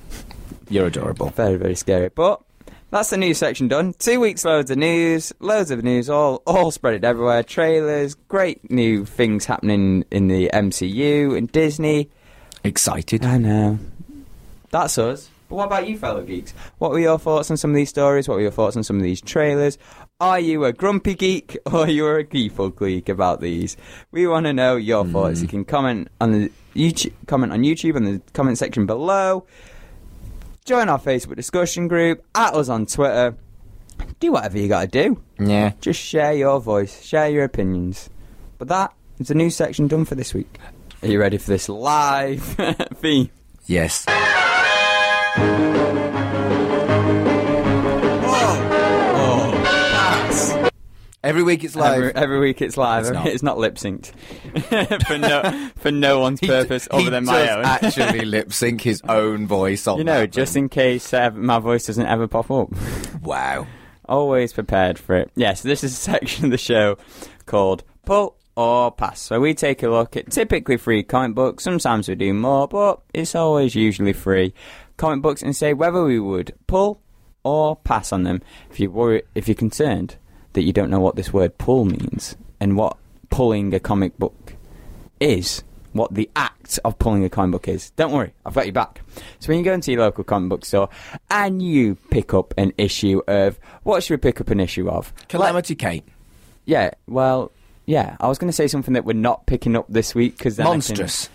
you're 0.67 0.87
adorable. 0.87 1.29
Very, 1.29 1.57
very 1.57 1.75
scary. 1.75 2.09
But 2.09 2.41
that's 2.89 3.11
the 3.11 3.17
news 3.17 3.37
section 3.37 3.67
done. 3.67 3.93
Two 3.99 4.19
weeks, 4.19 4.43
loads 4.43 4.71
of 4.71 4.79
news, 4.79 5.31
loads 5.39 5.69
of 5.69 5.83
news, 5.83 6.09
all 6.09 6.41
all 6.47 6.71
spread 6.71 7.05
everywhere. 7.05 7.43
Trailers, 7.43 8.15
great 8.15 8.69
new 8.71 9.05
things 9.05 9.45
happening 9.45 10.05
in 10.09 10.27
the 10.27 10.49
MCU 10.51 11.37
and 11.37 11.51
Disney. 11.51 12.09
Excited. 12.63 13.25
I 13.25 13.37
know. 13.37 13.79
That's 14.69 14.97
us. 14.97 15.29
But 15.49 15.55
what 15.57 15.65
about 15.65 15.87
you, 15.87 15.97
fellow 15.97 16.23
geeks? 16.23 16.53
What 16.77 16.91
were 16.91 16.99
your 16.99 17.19
thoughts 17.19 17.51
on 17.51 17.57
some 17.57 17.71
of 17.71 17.75
these 17.75 17.89
stories? 17.89 18.27
What 18.27 18.35
were 18.35 18.41
your 18.41 18.51
thoughts 18.51 18.77
on 18.77 18.83
some 18.83 18.95
of 18.95 19.03
these 19.03 19.19
trailers? 19.19 19.77
Are 20.21 20.39
you 20.39 20.63
a 20.63 20.71
grumpy 20.71 21.13
geek 21.13 21.57
or 21.65 21.79
are 21.79 21.89
you 21.89 22.05
are 22.05 22.17
a 22.17 22.23
geeful 22.23 22.69
geek 22.69 23.09
about 23.09 23.41
these? 23.41 23.75
We 24.11 24.27
want 24.27 24.45
to 24.45 24.53
know 24.53 24.77
your 24.77 25.03
hmm. 25.03 25.11
thoughts. 25.11 25.41
You 25.41 25.49
can 25.49 25.65
comment 25.65 26.07
on 26.21 26.31
the 26.31 26.51
YouTube, 26.73 27.13
comment 27.27 27.51
on 27.51 27.63
YouTube 27.63 27.97
in 27.97 28.05
the 28.05 28.21
comment 28.33 28.57
section 28.57 28.85
below. 28.85 29.45
Join 30.63 30.87
our 30.89 30.99
Facebook 30.99 31.35
discussion 31.35 31.87
group. 31.87 32.23
At 32.33 32.53
us 32.53 32.69
on 32.69 32.85
Twitter. 32.85 33.35
Do 34.19 34.31
whatever 34.31 34.57
you 34.57 34.67
got 34.67 34.81
to 34.81 34.87
do. 34.87 35.21
Yeah. 35.37 35.73
Just 35.81 35.99
share 35.99 36.33
your 36.33 36.61
voice. 36.61 37.03
Share 37.03 37.29
your 37.29 37.43
opinions. 37.43 38.09
But 38.57 38.67
that 38.69 38.93
is 39.19 39.27
the 39.27 39.35
new 39.35 39.49
section 39.49 39.87
done 39.87 40.05
for 40.05 40.15
this 40.15 40.33
week. 40.33 40.59
Are 41.03 41.07
you 41.07 41.19
ready 41.19 41.37
for 41.37 41.49
this 41.49 41.67
live 41.69 42.43
theme? 42.95 43.29
Yes. 43.65 44.05
Every 51.23 51.43
week 51.43 51.63
it's 51.63 51.75
live. 51.75 51.97
Every, 51.99 52.15
every 52.15 52.39
week 52.39 52.63
it's 52.63 52.77
live. 52.77 53.05
It's 53.05 53.11
It's 53.35 53.43
not. 53.43 53.51
not, 53.51 53.57
lip 53.59 53.75
synced 53.75 54.11
for 55.07 55.17
no 55.19 55.69
for 55.75 55.91
no 55.91 56.19
one's 56.19 56.39
He- 56.39 56.47
purpose 56.47 56.87
he 56.91 56.97
other 56.97 57.11
than 57.11 57.25
my 57.25 57.47
own. 57.51 57.63
actually 57.65 58.25
lip 58.25 58.51
sync 58.51 58.81
his 58.81 59.03
own 59.07 59.45
voice 59.45 59.85
on. 59.85 59.99
you 59.99 60.03
know, 60.03 60.25
just 60.25 60.53
thing. 60.55 60.63
in 60.63 60.69
case 60.69 61.13
uh, 61.13 61.29
my 61.29 61.59
voice 61.59 61.85
doesn't 61.85 62.07
ever 62.07 62.27
pop 62.27 62.49
up. 62.49 62.69
wow. 63.21 63.67
Always 64.09 64.51
prepared 64.51 64.97
for 64.97 65.15
it. 65.15 65.31
Yes, 65.35 65.61
this 65.61 65.83
is 65.83 65.93
a 65.93 65.95
section 65.95 66.45
of 66.45 66.51
the 66.51 66.57
show 66.57 66.97
called 67.45 67.83
Pull 68.03 68.35
or 68.61 68.91
Pass. 68.91 69.19
So 69.19 69.39
we 69.39 69.53
take 69.53 69.81
a 69.83 69.89
look 69.89 70.15
at 70.15 70.31
typically 70.31 70.77
free 70.77 71.03
comic 71.03 71.35
books. 71.35 71.63
Sometimes 71.63 72.07
we 72.07 72.15
do 72.15 72.33
more, 72.33 72.67
but 72.67 73.01
it's 73.13 73.35
always 73.35 73.75
usually 73.75 74.13
free 74.13 74.53
comic 74.97 75.21
books 75.21 75.41
and 75.41 75.55
say 75.55 75.73
whether 75.73 76.03
we 76.03 76.19
would 76.19 76.53
pull 76.67 77.01
or 77.43 77.75
pass 77.75 78.13
on 78.13 78.23
them. 78.23 78.41
If 78.69 78.79
you 78.79 78.91
worry, 78.91 79.23
if 79.33 79.47
you're 79.47 79.55
concerned 79.55 80.17
that 80.53 80.61
you 80.61 80.73
don't 80.73 80.91
know 80.91 80.99
what 80.99 81.15
this 81.15 81.33
word 81.33 81.57
pull 81.57 81.85
means 81.85 82.35
and 82.59 82.77
what 82.77 82.97
pulling 83.29 83.73
a 83.73 83.79
comic 83.79 84.17
book 84.19 84.55
is, 85.19 85.63
what 85.93 86.13
the 86.13 86.29
act 86.35 86.79
of 86.85 86.99
pulling 86.99 87.25
a 87.25 87.29
comic 87.29 87.53
book 87.53 87.67
is, 87.67 87.89
don't 87.91 88.11
worry, 88.11 88.33
I've 88.45 88.53
got 88.53 88.67
you 88.67 88.71
back. 88.71 89.01
So 89.39 89.47
when 89.47 89.57
you 89.57 89.63
go 89.63 89.73
into 89.73 89.91
your 89.91 90.01
local 90.01 90.23
comic 90.23 90.49
book 90.49 90.65
store 90.65 90.89
and 91.31 91.61
you 91.61 91.95
pick 92.11 92.33
up 92.33 92.53
an 92.57 92.73
issue 92.77 93.21
of, 93.27 93.59
what 93.83 94.03
should 94.03 94.13
we 94.13 94.17
pick 94.17 94.39
up 94.39 94.51
an 94.51 94.59
issue 94.59 94.87
of? 94.87 95.11
Calamity 95.29 95.73
Kate. 95.73 96.03
Yeah, 96.65 96.91
well, 97.07 97.51
yeah, 97.85 98.15
I 98.19 98.27
was 98.27 98.37
going 98.37 98.49
to 98.49 98.55
say 98.55 98.67
something 98.67 98.93
that 98.93 99.05
we're 99.05 99.13
not 99.13 99.45
picking 99.45 99.75
up 99.75 99.85
this 99.89 100.15
week 100.15 100.37
because 100.37 100.57
Monstrous. 100.57 101.29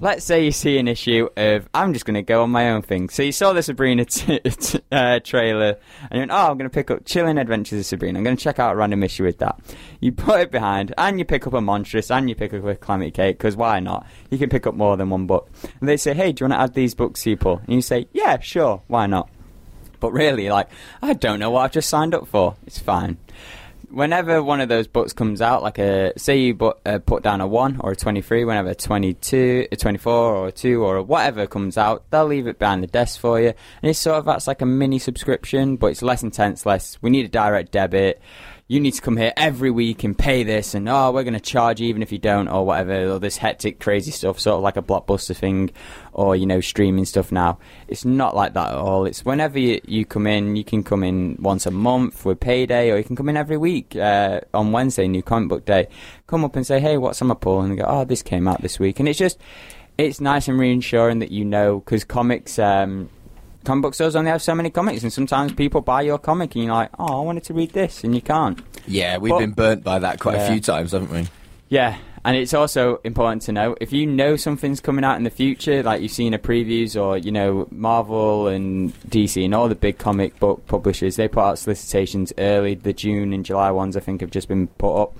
Let's 0.00 0.24
say 0.24 0.44
you 0.44 0.50
see 0.50 0.78
an 0.78 0.88
issue 0.88 1.28
of 1.36 1.68
I'm 1.72 1.92
just 1.92 2.04
going 2.04 2.14
to 2.14 2.22
go 2.22 2.42
on 2.42 2.50
my 2.50 2.70
own 2.70 2.82
thing. 2.82 3.08
So 3.10 3.22
you 3.22 3.30
saw 3.30 3.52
the 3.52 3.62
Sabrina 3.62 4.04
t- 4.06 4.40
t- 4.40 4.80
uh, 4.90 5.20
trailer, 5.20 5.78
and 6.10 6.12
you 6.14 6.18
went, 6.18 6.32
"Oh, 6.32 6.50
I'm 6.50 6.58
going 6.58 6.68
to 6.68 6.74
pick 6.74 6.90
up 6.90 7.04
Chilling 7.04 7.38
Adventures 7.38 7.78
of 7.78 7.86
Sabrina. 7.86 8.18
I'm 8.18 8.24
going 8.24 8.36
to 8.36 8.42
check 8.42 8.58
out 8.58 8.72
a 8.72 8.76
random 8.76 9.04
issue 9.04 9.22
with 9.22 9.38
that." 9.38 9.60
You 10.00 10.10
put 10.10 10.40
it 10.40 10.50
behind, 10.50 10.92
and 10.98 11.20
you 11.20 11.24
pick 11.24 11.46
up 11.46 11.52
a 11.52 11.60
Monstrous, 11.60 12.10
and 12.10 12.28
you 12.28 12.34
pick 12.34 12.52
up 12.52 12.64
a 12.64 12.74
Calamity 12.74 13.12
Kate 13.12 13.38
because 13.38 13.54
why 13.54 13.78
not? 13.78 14.04
You 14.30 14.38
can 14.38 14.50
pick 14.50 14.66
up 14.66 14.74
more 14.74 14.96
than 14.96 15.10
one 15.10 15.28
book. 15.28 15.48
And 15.78 15.88
they 15.88 15.96
say, 15.96 16.12
"Hey, 16.12 16.32
do 16.32 16.42
you 16.42 16.48
want 16.48 16.58
to 16.58 16.62
add 16.64 16.74
these 16.74 16.96
books 16.96 17.22
to 17.22 17.30
your 17.30 17.36
pull?" 17.36 17.58
And 17.58 17.74
you 17.74 17.80
say, 17.80 18.08
"Yeah, 18.12 18.40
sure, 18.40 18.82
why 18.88 19.06
not?" 19.06 19.30
But 20.00 20.12
really, 20.12 20.50
like, 20.50 20.68
I 21.02 21.12
don't 21.14 21.38
know 21.38 21.50
what 21.50 21.60
I've 21.60 21.72
just 21.72 21.88
signed 21.88 22.16
up 22.16 22.26
for. 22.26 22.56
It's 22.66 22.80
fine. 22.80 23.16
Whenever 23.94 24.42
one 24.42 24.60
of 24.60 24.68
those 24.68 24.88
books 24.88 25.12
comes 25.12 25.40
out, 25.40 25.62
like 25.62 25.78
a 25.78 26.12
say 26.18 26.38
you 26.38 26.54
bu- 26.54 26.72
uh, 26.84 26.98
put 26.98 27.22
down 27.22 27.40
a 27.40 27.46
one 27.46 27.78
or 27.80 27.92
a 27.92 27.96
twenty-three, 27.96 28.44
whenever 28.44 28.70
a 28.70 28.74
twenty-two, 28.74 29.68
a 29.70 29.76
twenty-four, 29.76 30.34
or 30.34 30.48
a 30.48 30.52
two, 30.52 30.82
or 30.82 30.96
a 30.96 31.02
whatever 31.02 31.46
comes 31.46 31.78
out, 31.78 32.04
they'll 32.10 32.26
leave 32.26 32.48
it 32.48 32.58
behind 32.58 32.82
the 32.82 32.88
desk 32.88 33.20
for 33.20 33.40
you, 33.40 33.48
and 33.82 33.90
it's 33.90 34.00
sort 34.00 34.18
of 34.18 34.24
that's 34.24 34.48
like 34.48 34.62
a 34.62 34.66
mini 34.66 34.98
subscription, 34.98 35.76
but 35.76 35.88
it's 35.92 36.02
less 36.02 36.24
intense. 36.24 36.66
Less, 36.66 36.98
we 37.02 37.10
need 37.10 37.24
a 37.24 37.28
direct 37.28 37.70
debit. 37.70 38.20
You 38.66 38.80
need 38.80 38.92
to 38.92 39.02
come 39.02 39.18
here 39.18 39.34
every 39.36 39.70
week 39.70 40.04
and 40.04 40.16
pay 40.16 40.42
this, 40.42 40.74
and 40.74 40.88
oh, 40.88 41.12
we're 41.12 41.22
going 41.22 41.34
to 41.34 41.40
charge 41.40 41.82
you 41.82 41.88
even 41.88 42.00
if 42.00 42.10
you 42.10 42.16
don't, 42.16 42.48
or 42.48 42.64
whatever, 42.64 43.10
or 43.10 43.18
this 43.18 43.36
hectic, 43.36 43.78
crazy 43.78 44.10
stuff, 44.10 44.40
sort 44.40 44.56
of 44.56 44.62
like 44.62 44.78
a 44.78 44.82
blockbuster 44.82 45.36
thing, 45.36 45.70
or 46.14 46.34
you 46.34 46.46
know, 46.46 46.62
streaming 46.62 47.04
stuff 47.04 47.30
now. 47.30 47.58
It's 47.88 48.06
not 48.06 48.34
like 48.34 48.54
that 48.54 48.70
at 48.70 48.78
all. 48.78 49.04
It's 49.04 49.22
whenever 49.22 49.58
you, 49.58 49.82
you 49.84 50.06
come 50.06 50.26
in, 50.26 50.56
you 50.56 50.64
can 50.64 50.82
come 50.82 51.04
in 51.04 51.36
once 51.40 51.66
a 51.66 51.70
month 51.70 52.24
with 52.24 52.40
payday, 52.40 52.90
or 52.90 52.96
you 52.96 53.04
can 53.04 53.16
come 53.16 53.28
in 53.28 53.36
every 53.36 53.58
week 53.58 53.96
uh, 53.96 54.40
on 54.54 54.72
Wednesday, 54.72 55.08
New 55.08 55.22
Comic 55.22 55.50
Book 55.50 55.66
Day. 55.66 55.86
Come 56.26 56.42
up 56.42 56.56
and 56.56 56.66
say, 56.66 56.80
hey, 56.80 56.96
what's 56.96 57.20
on 57.20 57.28
my 57.28 57.34
pull? 57.34 57.60
And 57.60 57.70
they 57.70 57.76
go, 57.76 57.84
oh, 57.86 58.06
this 58.06 58.22
came 58.22 58.48
out 58.48 58.62
this 58.62 58.78
week, 58.78 58.98
and 58.98 59.06
it's 59.06 59.18
just, 59.18 59.38
it's 59.98 60.22
nice 60.22 60.48
and 60.48 60.58
reassuring 60.58 61.18
that 61.18 61.30
you 61.30 61.44
know 61.44 61.80
because 61.80 62.02
comics. 62.04 62.58
Um, 62.58 63.10
comic 63.64 63.82
book 63.82 63.94
stores 63.94 64.14
only 64.16 64.30
have 64.30 64.42
so 64.42 64.54
many 64.54 64.70
comics, 64.70 65.02
and 65.02 65.12
sometimes 65.12 65.52
people 65.52 65.80
buy 65.80 66.02
your 66.02 66.18
comic, 66.18 66.54
and 66.54 66.64
you're 66.64 66.74
like, 66.74 66.90
"Oh, 66.98 67.20
I 67.20 67.24
wanted 67.24 67.44
to 67.44 67.54
read 67.54 67.72
this," 67.72 68.04
and 68.04 68.14
you 68.14 68.20
can't. 68.22 68.60
Yeah, 68.86 69.18
we've 69.18 69.30
But- 69.30 69.38
been 69.40 69.52
burnt 69.52 69.84
by 69.84 69.98
that 69.98 70.20
quite 70.20 70.36
a 70.36 70.48
few 70.50 70.60
times, 70.60 70.92
haven't 70.92 71.10
we? 71.10 71.26
Yeah, 71.70 71.96
and 72.24 72.36
it's 72.36 72.54
also 72.54 73.00
important 73.04 73.42
to 73.42 73.52
know 73.52 73.74
if 73.80 73.92
you 73.92 74.06
know 74.06 74.36
something's 74.36 74.80
coming 74.80 75.04
out 75.04 75.16
in 75.16 75.24
the 75.24 75.30
future, 75.30 75.82
like 75.82 76.02
you've 76.02 76.12
seen 76.12 76.32
a 76.34 76.38
previews, 76.38 77.00
or 77.00 77.16
you 77.18 77.32
know 77.32 77.66
Marvel 77.70 78.46
and 78.46 78.92
DC 79.08 79.44
and 79.44 79.54
all 79.54 79.68
the 79.68 79.74
big 79.74 79.98
comic 79.98 80.38
book 80.38 80.66
publishers, 80.66 81.16
they 81.16 81.26
put 81.26 81.40
out 81.40 81.58
solicitations 81.58 82.32
early. 82.38 82.74
The 82.74 82.92
June 82.92 83.32
and 83.32 83.44
July 83.44 83.70
ones, 83.70 83.96
I 83.96 84.00
think, 84.00 84.20
have 84.20 84.30
just 84.30 84.46
been 84.46 84.66
put 84.68 84.94
up. 84.94 85.16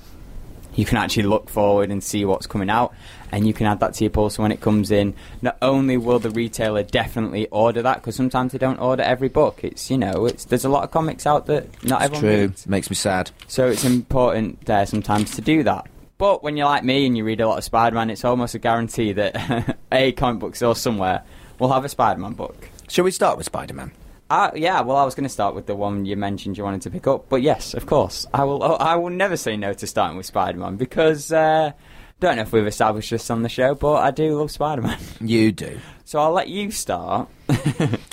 You 0.75 0.85
can 0.85 0.99
actually 0.99 1.25
look 1.25 1.49
forward 1.49 1.91
and 1.91 2.03
see 2.03 2.25
what's 2.25 2.47
coming 2.47 2.71
out, 2.71 2.95
and 3.33 3.47
you 3.47 3.55
can 3.55 3.67
add 3.67 3.81
that 3.81 3.95
to 3.95 4.05
your 4.05 4.11
pull. 4.11 4.31
So 4.31 4.43
when 4.43 4.53
it 4.53 4.61
comes 4.61 4.91
in, 4.91 5.15
not 5.43 5.57
only 5.63 5.97
will 5.97 6.19
the 6.19 6.31
retailer 6.31 6.83
definitely 6.83 7.47
order 7.49 7.83
that, 7.83 7.97
because 7.97 8.17
sometimes 8.17 8.53
they 8.53 8.59
don't 8.59 8.79
order 8.81 9.03
every 9.03 9.29
book. 9.29 9.63
It's 9.63 9.91
you 9.91 9.99
know, 9.99 10.27
it's 10.27 10.45
there's 10.47 10.65
a 10.65 10.69
lot 10.69 10.85
of 10.85 10.91
comics 10.91 11.27
out 11.27 11.47
that 11.47 11.65
not 11.85 12.03
It's 12.03 12.05
everyone 12.07 12.21
true. 12.23 12.41
reads. 12.49 12.67
Makes 12.67 12.91
me 12.91 12.97
sad. 12.97 13.31
So 13.47 13.69
it's 13.69 13.85
important 13.85 14.65
there 14.67 14.87
sometimes 14.87 15.31
to 15.37 15.41
do 15.43 15.63
that. 15.63 15.87
But 16.17 16.43
when 16.43 16.57
you're 16.57 16.67
like 16.67 16.85
me 16.85 17.07
and 17.07 17.17
you 17.17 17.25
read 17.25 17.41
a 17.41 17.49
lot 17.49 17.59
of 17.59 17.65
Spider-Man, 17.65 18.09
it's 18.09 18.25
almost 18.25 18.55
a 18.55 18.59
guarantee 18.61 19.13
that 19.15 19.77
a 19.93 20.13
comic 20.13 20.41
book 20.41 20.55
store 20.57 20.77
somewhere 20.77 21.23
will 21.59 21.73
have 21.73 21.85
a 21.85 21.89
Spider-Man 21.89 22.35
book. 22.35 22.69
Shall 22.89 23.05
we 23.05 23.11
start 23.11 23.37
with 23.37 23.47
Spider 23.47 23.75
Man? 23.75 23.91
Uh, 24.31 24.51
yeah, 24.55 24.81
well, 24.81 24.97
I 24.97 25.05
was 25.05 25.15
going 25.15 25.25
to 25.25 25.29
start 25.33 25.55
with 25.55 25.67
the 25.67 25.75
one 25.77 26.07
you 26.07 26.17
mentioned 26.17 26.57
you 26.57 26.65
wanted 26.65 26.83
to 26.83 26.91
pick 26.91 27.07
up, 27.07 27.29
but 27.29 27.43
yes, 27.43 27.75
of 27.75 27.87
course, 27.87 28.27
I 28.33 28.45
will. 28.45 28.63
oh, 28.63 28.75
I 28.75 28.97
will 28.97 29.11
never 29.11 29.37
say 29.37 29.57
no 29.57 29.73
to 29.75 29.87
starting 29.87 30.17
with 30.17 30.27
Spider-Man 30.27 30.77
because 30.77 31.31
uh, 31.31 31.73
don't 32.21 32.37
know 32.37 32.43
if 32.43 32.53
we've 32.53 32.67
established 32.67 33.11
this 33.11 33.29
on 33.31 33.43
the 33.43 33.49
show, 33.49 33.75
but 33.75 33.97
I 33.97 34.11
do 34.11 34.39
love 34.39 34.51
Spider-Man. 34.51 34.99
You 35.21 35.53
do. 35.53 35.79
So 36.05 36.19
I'll 36.21 36.33
let 36.33 36.49
you 36.49 36.71
start. 36.71 37.29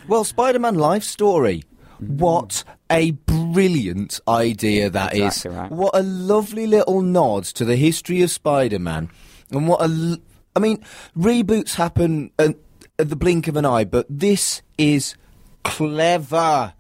Well, 0.08 0.24
Spider 0.26 0.60
Man 0.60 0.76
life 0.76 1.04
story. 1.04 1.64
What 2.00 2.64
a 2.90 3.12
brilliant 3.12 4.20
idea 4.28 4.90
that 4.90 5.14
is! 5.14 5.22
Exactly 5.38 5.52
right. 5.52 5.72
What 5.72 5.96
a 5.96 6.02
lovely 6.02 6.68
little 6.68 7.02
nod 7.02 7.44
to 7.46 7.64
the 7.64 7.76
history 7.78 8.22
of 8.24 8.32
Spider 8.32 8.80
Man. 8.80 9.10
And 9.52 9.68
what 9.68 9.80
a. 9.82 9.86
l- 9.86 10.18
I 10.56 10.60
mean, 10.60 10.84
reboots 11.18 11.76
happen 11.76 12.32
at, 12.38 12.56
at 13.00 13.10
the 13.10 13.16
blink 13.16 13.48
of 13.48 13.56
an 13.56 13.66
eye, 13.66 13.86
but 13.86 14.06
this 14.10 14.62
is 14.78 15.16
clever. 15.64 16.74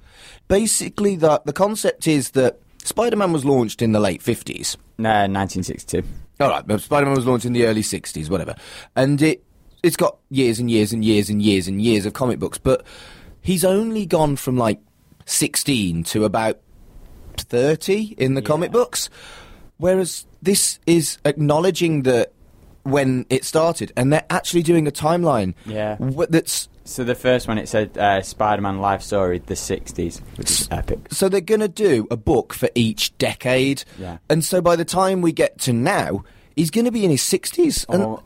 Basically, 0.48 1.16
the, 1.16 1.42
the 1.46 1.54
concept 1.54 2.08
is 2.08 2.32
that 2.32 2.60
Spider 2.84 3.16
Man 3.16 3.32
was 3.32 3.46
launched 3.46 3.82
in 3.82 3.92
the 3.92 4.00
late 4.00 4.22
50s. 4.22 4.76
no, 4.98 5.10
1962. 5.10 6.04
All 6.42 6.50
right, 6.50 6.66
but 6.66 6.82
Spider-Man 6.82 7.16
was 7.16 7.28
launched 7.28 7.46
in 7.46 7.54
the 7.54 7.68
early 7.68 7.84
'60s, 7.84 8.28
whatever, 8.28 8.56
and 8.96 9.22
it 9.22 9.44
it's 9.84 9.96
got 9.96 10.18
years 10.32 10.58
and 10.58 10.72
years 10.72 10.92
and 10.92 11.06
years 11.06 11.30
and 11.30 11.40
years 11.40 11.68
and 11.68 11.80
years 11.80 12.06
of 12.08 12.14
comic 12.14 12.40
books, 12.40 12.58
but 12.58 12.84
he's 13.42 13.64
only 13.64 14.08
gone 14.08 14.36
from 14.36 14.58
like 14.58 14.80
16 15.26 16.04
to 16.06 16.26
about 16.26 16.60
thirty 17.38 18.16
in 18.18 18.34
the 18.34 18.42
comic 18.42 18.72
books, 18.72 19.08
whereas 19.78 20.26
this 20.42 20.80
is 20.88 21.20
acknowledging 21.26 22.04
that 22.04 22.34
when 22.84 23.28
it 23.30 23.46
started, 23.46 23.94
and 23.96 24.12
they're 24.12 24.26
actually 24.32 24.64
doing 24.64 24.88
a 24.88 24.92
timeline. 24.92 25.54
Yeah. 25.68 25.98
that's 26.30 26.70
So 26.84 27.04
the 27.04 27.16
first 27.16 27.48
one 27.48 27.58
it 27.58 27.70
said 27.70 27.98
uh, 27.98 28.22
Spider-Man 28.22 28.80
life 28.80 29.02
story, 29.02 29.40
the 29.40 29.54
'60s, 29.54 30.20
which 30.38 30.50
is 30.52 30.68
epic. 30.72 31.00
so 31.12 31.30
they're 31.30 31.42
going 31.42 31.62
to 31.62 31.68
do 31.68 32.08
a 32.12 32.18
book 32.18 32.54
for 32.54 32.70
each 32.76 33.16
decade. 33.18 33.84
Yeah. 34.00 34.18
And 34.30 34.44
so 34.44 34.62
by 34.62 34.76
the 34.76 34.86
time 34.86 35.22
we 35.22 35.32
get 35.32 35.60
to 35.60 35.74
now, 35.74 36.24
he's 36.56 36.72
going 36.72 36.86
to 36.86 36.92
be 36.92 37.06
in 37.06 37.12
his 37.12 37.22
sixties. 37.22 37.86
Oh. 37.90 38.24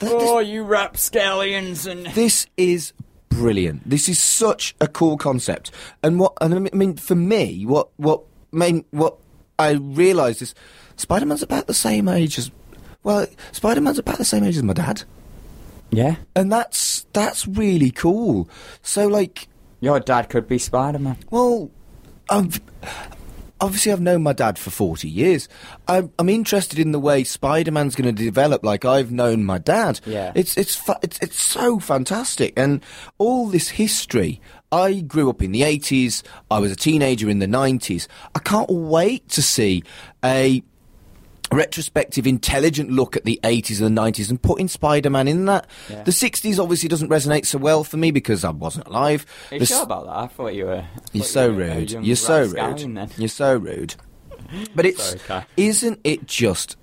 th- 0.00 0.12
this- 0.12 0.48
you 0.48 0.64
rapscallions 0.64 1.86
and 1.86 2.06
this 2.14 2.46
is 2.56 2.92
brilliant. 3.28 3.88
This 3.88 4.08
is 4.08 4.18
such 4.18 4.74
a 4.80 4.88
cool 4.88 5.16
concept. 5.16 5.70
And 6.02 6.18
what 6.18 6.32
and 6.40 6.54
I 6.54 6.58
mean 6.76 6.96
for 6.96 7.14
me, 7.14 7.66
what 7.66 7.88
what 7.96 8.22
main 8.52 8.84
what 8.90 9.16
I 9.58 9.72
realised 9.72 10.40
is 10.42 10.54
Spider-Man's 10.96 11.42
about 11.42 11.66
the 11.66 11.74
same 11.74 12.08
age 12.08 12.38
as 12.38 12.50
well. 13.02 13.26
Spider-Man's 13.52 13.98
about 13.98 14.18
the 14.18 14.24
same 14.24 14.44
age 14.44 14.56
as 14.56 14.62
my 14.62 14.72
dad, 14.72 15.04
yeah, 15.90 16.16
and 16.36 16.50
that's 16.52 17.06
that's 17.12 17.46
really 17.46 17.90
cool. 17.90 18.48
So 18.82 19.06
like, 19.06 19.48
your 19.80 20.00
dad 20.00 20.28
could 20.28 20.46
be 20.48 20.58
Spider-Man. 20.58 21.18
well, 21.30 21.70
I've, 22.30 22.60
obviously 23.60 23.92
I've 23.92 24.00
known 24.00 24.22
my 24.22 24.32
dad 24.32 24.58
for 24.58 24.70
40 24.70 25.08
years. 25.08 25.48
I'm, 25.86 26.12
I'm 26.18 26.28
interested 26.28 26.78
in 26.78 26.92
the 26.92 26.98
way 26.98 27.24
Spider-Man's 27.24 27.94
going 27.94 28.14
to 28.14 28.24
develop 28.24 28.64
like 28.64 28.84
I've 28.84 29.10
known 29.10 29.44
my 29.44 29.58
dad. 29.58 30.00
Yeah. 30.04 30.32
It's, 30.34 30.56
it's, 30.56 30.76
fa- 30.76 30.98
it's, 31.02 31.18
it's 31.20 31.42
so 31.42 31.78
fantastic. 31.78 32.52
And 32.56 32.82
all 33.18 33.46
this 33.46 33.70
history, 33.70 34.40
I 34.70 35.00
grew 35.00 35.30
up 35.30 35.42
in 35.42 35.52
the 35.52 35.62
80s. 35.62 36.22
I 36.50 36.58
was 36.58 36.70
a 36.70 36.76
teenager 36.76 37.28
in 37.28 37.38
the 37.38 37.46
90s. 37.46 38.06
I 38.34 38.40
can't 38.40 38.70
wait 38.70 39.28
to 39.30 39.42
see 39.42 39.82
a 40.24 40.62
retrospective, 41.52 42.26
intelligent 42.26 42.90
look 42.90 43.16
at 43.16 43.24
the 43.24 43.40
80s 43.42 43.80
and 43.84 43.96
the 43.96 44.00
90s 44.00 44.28
and 44.30 44.40
putting 44.40 44.68
Spider-Man 44.68 45.28
in 45.28 45.46
that. 45.46 45.66
Yeah. 45.88 46.02
The 46.02 46.10
60s 46.10 46.58
obviously 46.62 46.88
doesn't 46.88 47.08
resonate 47.08 47.46
so 47.46 47.58
well 47.58 47.84
for 47.84 47.96
me 47.96 48.10
because 48.10 48.44
I 48.44 48.50
wasn't 48.50 48.86
alive. 48.86 49.24
Are 49.50 49.54
you 49.54 49.60
The 49.60 49.66
sure 49.66 49.78
s- 49.78 49.82
about 49.84 50.06
that? 50.06 50.16
I 50.16 50.26
thought 50.26 50.54
you 50.54 50.66
were. 50.66 50.76
I 50.84 50.86
you're 51.12 51.24
so 51.24 51.46
you 51.46 51.52
were 51.56 51.64
rude. 51.64 51.90
young 51.92 52.04
You're 52.04 52.16
so 52.16 52.44
rude. 52.44 53.10
You're 53.18 53.28
so 53.28 53.56
rude. 53.56 53.94
But 54.74 54.86
it's 54.86 55.20
Sorry, 55.26 55.44
isn't 55.56 56.00
it 56.04 56.26
just 56.26 56.76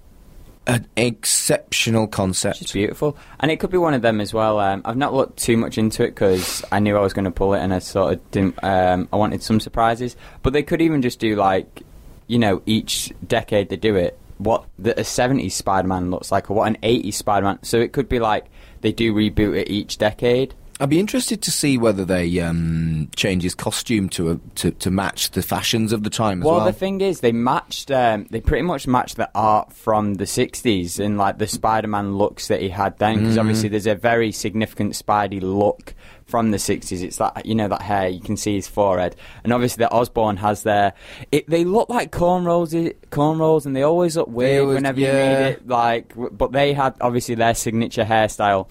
an 0.67 0.87
exceptional 0.97 2.07
concept. 2.07 2.59
It's 2.61 2.71
beautiful, 2.71 3.15
and 3.39 3.51
it 3.51 3.59
could 3.59 3.69
be 3.69 3.77
one 3.77 3.93
of 3.93 4.01
them 4.01 4.19
as 4.19 4.33
well. 4.33 4.59
Um, 4.59 4.81
I've 4.83 4.97
not 4.97 5.13
looked 5.13 5.37
too 5.37 5.57
much 5.57 5.77
into 5.77 6.03
it 6.03 6.07
because 6.15 6.65
I 6.71 6.79
knew 6.79 6.97
I 6.97 7.01
was 7.01 7.13
going 7.13 7.25
to 7.25 7.31
pull 7.31 7.53
it, 7.53 7.59
and 7.59 7.71
I 7.71 7.77
sort 7.77 8.13
of 8.13 8.31
didn't. 8.31 8.63
Um, 8.63 9.07
I 9.13 9.17
wanted 9.17 9.43
some 9.43 9.59
surprises, 9.59 10.15
but 10.41 10.53
they 10.53 10.63
could 10.63 10.81
even 10.81 11.03
just 11.03 11.19
do 11.19 11.35
like, 11.35 11.83
you 12.25 12.39
know, 12.39 12.63
each 12.65 13.13
decade 13.27 13.69
they 13.69 13.75
do 13.75 13.95
it. 13.95 14.17
What 14.37 14.65
the 14.77 14.91
a 14.99 15.03
'70s 15.03 15.53
Spider-Man 15.53 16.11
looks 16.11 16.31
like, 16.31 16.49
or 16.51 16.55
what 16.55 16.67
an 16.67 16.77
'80s 16.83 17.13
Spider-Man. 17.13 17.59
So 17.63 17.79
it 17.79 17.93
could 17.93 18.09
be 18.09 18.19
like 18.19 18.45
they 18.81 18.91
do 18.91 19.13
reboot 19.13 19.57
it 19.57 19.69
each 19.69 19.97
decade. 19.97 20.53
I'd 20.77 20.89
be 20.89 20.99
interested 20.99 21.41
to 21.43 21.51
see 21.51 21.77
whether 21.77 22.03
they 22.03 22.37
um, 22.41 23.09
change 23.15 23.43
his 23.43 23.55
costume 23.55 24.09
to, 24.09 24.31
a, 24.31 24.39
to 24.55 24.71
to 24.71 24.91
match 24.91 25.31
the 25.31 25.41
fashions 25.41 25.93
of 25.93 26.03
the 26.03 26.09
time 26.09 26.41
as 26.41 26.45
Well, 26.45 26.55
well. 26.57 26.65
the 26.65 26.73
thing 26.73 26.99
is, 26.99 27.21
they 27.21 27.31
matched. 27.31 27.91
Um, 27.91 28.27
they 28.29 28.41
pretty 28.41 28.63
much 28.63 28.85
matched 28.85 29.15
the 29.15 29.29
art 29.33 29.71
from 29.71 30.15
the 30.15 30.25
'60s 30.25 30.99
and 30.99 31.17
like 31.17 31.37
the 31.37 31.47
Spider-Man 31.47 32.17
looks 32.17 32.49
that 32.49 32.59
he 32.61 32.67
had 32.67 32.97
then. 32.97 33.19
Because 33.19 33.37
obviously, 33.37 33.69
there's 33.69 33.87
a 33.87 33.95
very 33.95 34.33
significant 34.33 34.93
Spidey 34.93 35.41
look 35.41 35.95
from 36.25 36.51
the 36.51 36.57
'60s. 36.57 37.01
It's 37.03 37.17
that 37.17 37.45
you 37.45 37.55
know 37.55 37.67
that 37.67 37.81
hair. 37.81 38.07
You 38.07 38.21
can 38.21 38.37
see 38.37 38.55
his 38.55 38.67
forehead, 38.67 39.15
and 39.43 39.53
obviously, 39.53 39.83
the 39.83 39.91
Osborne 39.91 40.37
has 40.37 40.63
their. 40.63 40.93
It, 41.31 41.49
they 41.49 41.63
look 41.63 41.89
like 41.89 42.11
cornrows, 42.11 42.93
cornrows, 43.09 43.65
and 43.65 43.75
they 43.75 43.83
always 43.83 44.17
look 44.17 44.27
weird 44.27 44.61
always- 44.61 44.75
whenever 44.75 44.99
yeah. 44.99 45.07
you 45.07 45.13
read 45.17 45.51
it. 45.53 45.67
Like, 45.67 46.13
but 46.31 46.51
they 46.51 46.73
had 46.73 46.95
obviously 47.01 47.35
their 47.35 47.55
signature 47.55 48.03
hairstyle. 48.05 48.69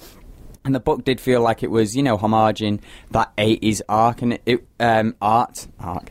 And 0.66 0.74
the 0.74 0.80
book 0.80 1.04
did 1.04 1.20
feel 1.20 1.42
like 1.42 1.62
it 1.62 1.70
was, 1.70 1.94
you 1.94 2.02
know, 2.02 2.16
homaging 2.16 2.80
that 3.10 3.36
80s 3.36 3.82
arc 3.86 4.22
and 4.22 4.38
it, 4.46 4.66
um, 4.80 5.14
art 5.20 5.66
arc. 5.78 6.10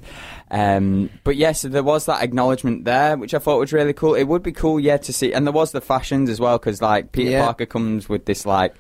Um, 0.51 1.09
but 1.23 1.35
yes, 1.35 1.61
so 1.61 1.69
there 1.69 1.81
was 1.81 2.05
that 2.05 2.21
acknowledgement 2.21 2.85
there, 2.85 3.17
which 3.17 3.33
I 3.33 3.39
thought 3.39 3.57
was 3.57 3.73
really 3.73 3.93
cool. 3.93 4.13
It 4.13 4.25
would 4.25 4.43
be 4.43 4.51
cool, 4.51 4.79
yeah, 4.79 4.97
to 4.97 5.11
see. 5.11 5.33
And 5.33 5.47
there 5.47 5.51
was 5.51 5.71
the 5.71 5.81
fashions 5.81 6.29
as 6.29 6.39
well, 6.39 6.59
because 6.59 6.83
like 6.83 7.11
Peter 7.11 7.31
Yeah. 7.31 7.45
Parker 7.45 7.65
comes 7.65 8.07
with 8.07 8.25
this 8.25 8.45
like 8.45 8.75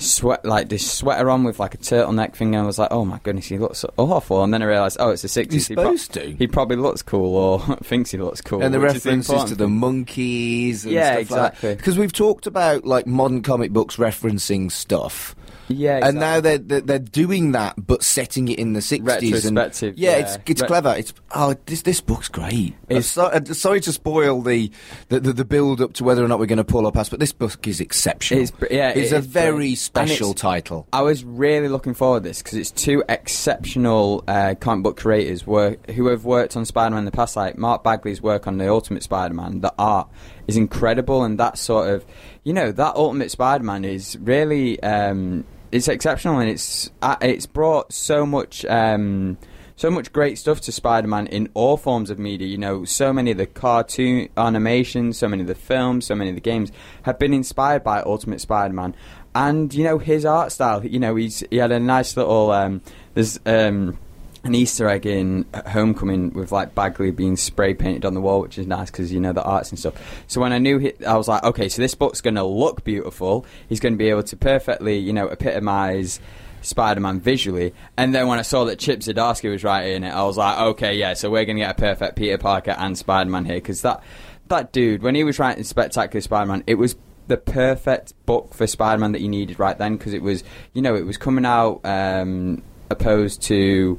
sweat, 0.00 0.44
like 0.44 0.68
this 0.68 0.90
sweater 0.90 1.30
on 1.30 1.44
with 1.44 1.58
like 1.60 1.74
a 1.74 1.78
turtleneck 1.78 2.34
thing, 2.34 2.54
and 2.54 2.62
I 2.64 2.66
was 2.66 2.78
like, 2.78 2.90
oh 2.90 3.04
my 3.04 3.18
goodness, 3.22 3.46
he 3.46 3.58
looks 3.58 3.84
awful. 3.96 4.42
And 4.42 4.52
then 4.52 4.62
I 4.62 4.66
realised, 4.66 4.96
oh, 5.00 5.10
it's 5.10 5.22
the 5.22 5.28
60s. 5.28 5.52
He's 5.52 5.68
He 5.68 5.74
pro- 5.74 5.84
supposed 5.84 6.12
to. 6.14 6.30
He 6.32 6.46
probably 6.46 6.76
looks 6.76 7.02
cool 7.02 7.36
or 7.36 7.76
thinks 7.84 8.10
he 8.10 8.18
looks 8.18 8.40
cool. 8.40 8.62
and 8.62 8.72
the 8.74 8.80
references 8.80 9.44
to 9.44 9.54
the 9.54 9.66
Monkees 9.66 10.84
and 10.84 10.92
Yeah, 10.92 11.10
stuff 11.12 11.20
exactly. 11.20 11.68
like. 11.70 11.78
Because 11.78 11.98
we've 11.98 12.12
talked 12.12 12.46
about 12.46 12.84
like 12.84 13.06
modern 13.06 13.42
comic 13.42 13.72
books 13.72 13.96
referencing 13.96 14.70
stuff. 14.72 15.34
Yeah, 15.70 16.00
And 16.02 16.18
now 16.18 16.40
they're, 16.40 16.58
they're 16.58 16.80
they're 16.80 16.98
doing 16.98 17.52
that, 17.52 17.74
but 17.78 18.02
setting 18.02 18.48
it 18.48 18.58
in 18.58 18.72
the 18.72 18.82
sixties. 18.82 19.44
And, 19.44 19.56
yeah, 19.56 19.92
yeah. 19.94 20.16
it's 20.16 20.38
it's 20.46 20.62
clever. 20.62 20.94
It's 20.96 21.14
oh, 21.34 21.54
this 21.66 21.82
this 21.82 22.00
book's 22.00 22.28
great. 22.28 22.74
It's- 22.88 23.06
so, 23.06 23.26
uh, 23.26 23.44
sorry 23.44 23.80
to 23.80 23.92
spoil 23.92 24.42
the 24.42 24.70
the, 25.08 25.20
the, 25.20 25.32
the 25.32 25.44
build 25.44 25.80
up 25.80 25.92
to 25.94 26.04
whether 26.04 26.24
or 26.24 26.28
not 26.28 26.38
we're 26.38 26.46
going 26.46 26.58
to 26.58 26.64
pull 26.64 26.86
up 26.86 26.94
past, 26.94 27.10
but 27.10 27.20
this 27.20 27.32
book 27.32 27.66
is 27.66 27.80
exceptional. 27.80 28.42
It's 28.42 28.52
yeah, 28.70 28.90
it's 28.90 29.12
it 29.12 29.16
a 29.16 29.20
very 29.20 29.50
brilliant. 29.52 29.78
Special 29.78 30.34
title. 30.34 30.86
I 30.92 31.02
was 31.02 31.24
really 31.24 31.68
looking 31.68 31.94
forward 31.94 32.24
to 32.24 32.28
this 32.28 32.42
because 32.42 32.58
it's 32.58 32.70
two 32.70 33.02
exceptional 33.08 34.24
uh, 34.26 34.54
comic 34.60 34.82
book 34.82 34.96
creators 34.96 35.46
work, 35.46 35.90
who 35.90 36.08
have 36.08 36.24
worked 36.24 36.56
on 36.56 36.64
Spider-Man 36.64 37.00
in 37.00 37.04
the 37.04 37.10
past. 37.10 37.36
Like 37.36 37.56
Mark 37.56 37.84
Bagley's 37.84 38.20
work 38.20 38.46
on 38.46 38.58
the 38.58 38.68
Ultimate 38.68 39.02
Spider-Man, 39.02 39.60
the 39.60 39.72
art 39.78 40.08
is 40.46 40.56
incredible, 40.56 41.22
and 41.24 41.38
that 41.38 41.58
sort 41.58 41.88
of, 41.90 42.04
you 42.44 42.52
know, 42.52 42.72
that 42.72 42.96
Ultimate 42.96 43.30
Spider-Man 43.30 43.84
is 43.84 44.18
really, 44.20 44.82
um, 44.82 45.44
it's 45.72 45.88
exceptional, 45.88 46.38
and 46.38 46.50
it's 46.50 46.90
uh, 47.02 47.16
it's 47.20 47.46
brought 47.46 47.92
so 47.92 48.26
much. 48.26 48.64
Um, 48.64 49.38
so 49.76 49.90
much 49.90 50.12
great 50.12 50.36
stuff 50.36 50.60
to 50.60 50.72
Spider-Man 50.72 51.26
in 51.28 51.48
all 51.54 51.78
forms 51.78 52.10
of 52.10 52.18
media. 52.18 52.46
You 52.46 52.58
know, 52.58 52.84
so 52.84 53.14
many 53.14 53.30
of 53.30 53.38
the 53.38 53.46
cartoon 53.46 54.28
animations, 54.36 55.16
so 55.16 55.26
many 55.26 55.40
of 55.40 55.48
the 55.48 55.54
films, 55.54 56.04
so 56.04 56.14
many 56.14 56.28
of 56.28 56.36
the 56.36 56.42
games 56.42 56.70
have 57.04 57.18
been 57.18 57.32
inspired 57.32 57.82
by 57.82 58.02
Ultimate 58.02 58.42
Spider-Man, 58.42 58.94
and 59.34 59.72
you 59.72 59.84
know 59.84 59.96
his 59.96 60.26
art 60.26 60.52
style. 60.52 60.84
You 60.84 60.98
know, 60.98 61.16
he's 61.16 61.42
he 61.50 61.56
had 61.56 61.72
a 61.72 61.80
nice 61.80 62.16
little. 62.16 62.50
Um, 62.50 62.82
there's 63.14 63.40
um, 63.46 63.98
an 64.42 64.54
Easter 64.54 64.88
egg 64.88 65.06
in 65.06 65.44
Homecoming 65.66 66.32
with 66.32 66.50
like 66.50 66.74
Bagley 66.74 67.10
being 67.10 67.36
spray 67.36 67.74
painted 67.74 68.04
on 68.04 68.14
the 68.14 68.20
wall, 68.20 68.40
which 68.40 68.58
is 68.58 68.66
nice 68.66 68.90
because 68.90 69.12
you 69.12 69.20
know 69.20 69.32
the 69.32 69.42
arts 69.42 69.70
and 69.70 69.78
stuff. 69.78 69.94
So 70.26 70.40
when 70.40 70.52
I 70.52 70.58
knew, 70.58 70.78
he, 70.78 70.92
I 71.04 71.16
was 71.16 71.28
like, 71.28 71.42
okay, 71.44 71.68
so 71.68 71.82
this 71.82 71.94
book's 71.94 72.20
going 72.20 72.36
to 72.36 72.44
look 72.44 72.84
beautiful. 72.84 73.44
He's 73.68 73.80
going 73.80 73.94
to 73.94 73.98
be 73.98 74.08
able 74.08 74.22
to 74.24 74.36
perfectly, 74.36 74.98
you 74.98 75.12
know, 75.12 75.28
epitomize. 75.28 76.20
Spider-Man 76.62 77.20
visually, 77.20 77.72
and 77.96 78.14
then 78.14 78.28
when 78.28 78.38
I 78.38 78.42
saw 78.42 78.66
that 78.66 78.78
Chip 78.78 79.00
Zdarsky 79.00 79.50
was 79.50 79.64
writing 79.64 80.04
it, 80.04 80.10
I 80.10 80.24
was 80.24 80.36
like, 80.36 80.58
okay, 80.58 80.94
yeah, 80.94 81.14
so 81.14 81.30
we're 81.30 81.46
gonna 81.46 81.60
get 81.60 81.70
a 81.70 81.74
perfect 81.74 82.16
Peter 82.16 82.36
Parker 82.36 82.72
and 82.72 82.98
Spider-Man 82.98 83.46
here 83.46 83.54
because 83.54 83.80
that 83.80 84.02
that 84.48 84.70
dude, 84.70 85.02
when 85.02 85.14
he 85.14 85.24
was 85.24 85.38
writing 85.38 85.64
Spectacular 85.64 86.20
Spider-Man, 86.20 86.64
it 86.66 86.74
was 86.74 86.96
the 87.28 87.38
perfect 87.38 88.12
book 88.26 88.52
for 88.52 88.66
Spider-Man 88.66 89.12
that 89.12 89.22
you 89.22 89.28
needed 89.28 89.58
right 89.58 89.78
then 89.78 89.96
because 89.96 90.12
it 90.12 90.20
was, 90.20 90.44
you 90.74 90.82
know, 90.82 90.94
it 90.94 91.06
was 91.06 91.16
coming 91.16 91.46
out 91.46 91.80
um, 91.84 92.62
opposed 92.90 93.40
to 93.42 93.98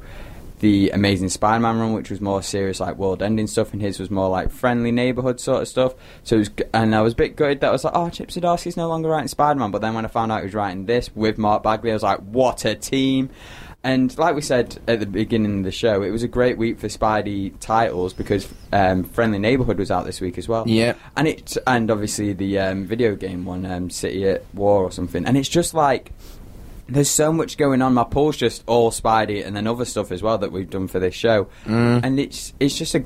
the 0.62 0.90
Amazing 0.90 1.28
Spider-Man 1.28 1.80
run, 1.80 1.92
which 1.92 2.08
was 2.08 2.20
more 2.20 2.40
serious, 2.40 2.78
like 2.78 2.96
world-ending 2.96 3.48
stuff, 3.48 3.72
and 3.72 3.82
his 3.82 3.98
was 3.98 4.12
more 4.12 4.28
like 4.28 4.52
friendly 4.52 4.92
neighborhood 4.92 5.40
sort 5.40 5.60
of 5.60 5.66
stuff. 5.66 5.94
So, 6.22 6.36
it 6.36 6.38
was, 6.38 6.50
and 6.72 6.94
I 6.94 7.02
was 7.02 7.14
a 7.14 7.16
bit 7.16 7.34
gutted 7.34 7.60
that 7.60 7.68
I 7.68 7.72
was 7.72 7.82
like, 7.82 7.94
oh, 7.96 8.08
Chip 8.10 8.28
Zdarsky's 8.28 8.76
no 8.76 8.88
longer 8.88 9.08
writing 9.08 9.26
Spider-Man. 9.26 9.72
But 9.72 9.80
then 9.82 9.94
when 9.94 10.04
I 10.04 10.08
found 10.08 10.30
out 10.30 10.38
he 10.38 10.44
was 10.44 10.54
writing 10.54 10.86
this 10.86 11.14
with 11.16 11.36
Mark 11.36 11.64
Bagley, 11.64 11.90
I 11.90 11.94
was 11.94 12.04
like, 12.04 12.20
what 12.20 12.64
a 12.64 12.76
team! 12.76 13.30
And 13.84 14.16
like 14.16 14.36
we 14.36 14.40
said 14.42 14.78
at 14.86 15.00
the 15.00 15.06
beginning 15.06 15.58
of 15.58 15.64
the 15.64 15.72
show, 15.72 16.02
it 16.02 16.10
was 16.10 16.22
a 16.22 16.28
great 16.28 16.56
week 16.56 16.78
for 16.78 16.86
Spidey 16.86 17.58
titles 17.58 18.12
because 18.12 18.48
um, 18.72 19.02
Friendly 19.02 19.40
Neighborhood 19.40 19.78
was 19.78 19.90
out 19.90 20.04
this 20.04 20.20
week 20.20 20.38
as 20.38 20.48
well. 20.48 20.68
Yeah. 20.68 20.94
and 21.16 21.26
it 21.26 21.56
and 21.66 21.90
obviously 21.90 22.32
the 22.32 22.60
um, 22.60 22.86
video 22.86 23.16
game 23.16 23.44
one, 23.44 23.66
um, 23.66 23.90
City 23.90 24.28
at 24.28 24.44
War 24.54 24.84
or 24.84 24.92
something. 24.92 25.26
And 25.26 25.36
it's 25.36 25.48
just 25.48 25.74
like 25.74 26.12
there's 26.92 27.10
so 27.10 27.32
much 27.32 27.56
going 27.56 27.82
on. 27.82 27.94
My 27.94 28.04
poll's 28.04 28.36
just 28.36 28.62
all 28.66 28.90
Spidey 28.90 29.44
and 29.46 29.56
then 29.56 29.66
other 29.66 29.84
stuff 29.84 30.12
as 30.12 30.22
well 30.22 30.38
that 30.38 30.52
we've 30.52 30.70
done 30.70 30.88
for 30.88 30.98
this 31.00 31.14
show, 31.14 31.48
Mm. 31.66 32.00
and 32.04 32.20
it's 32.20 32.52
it's 32.60 32.76
just 32.76 32.94
a 32.94 33.04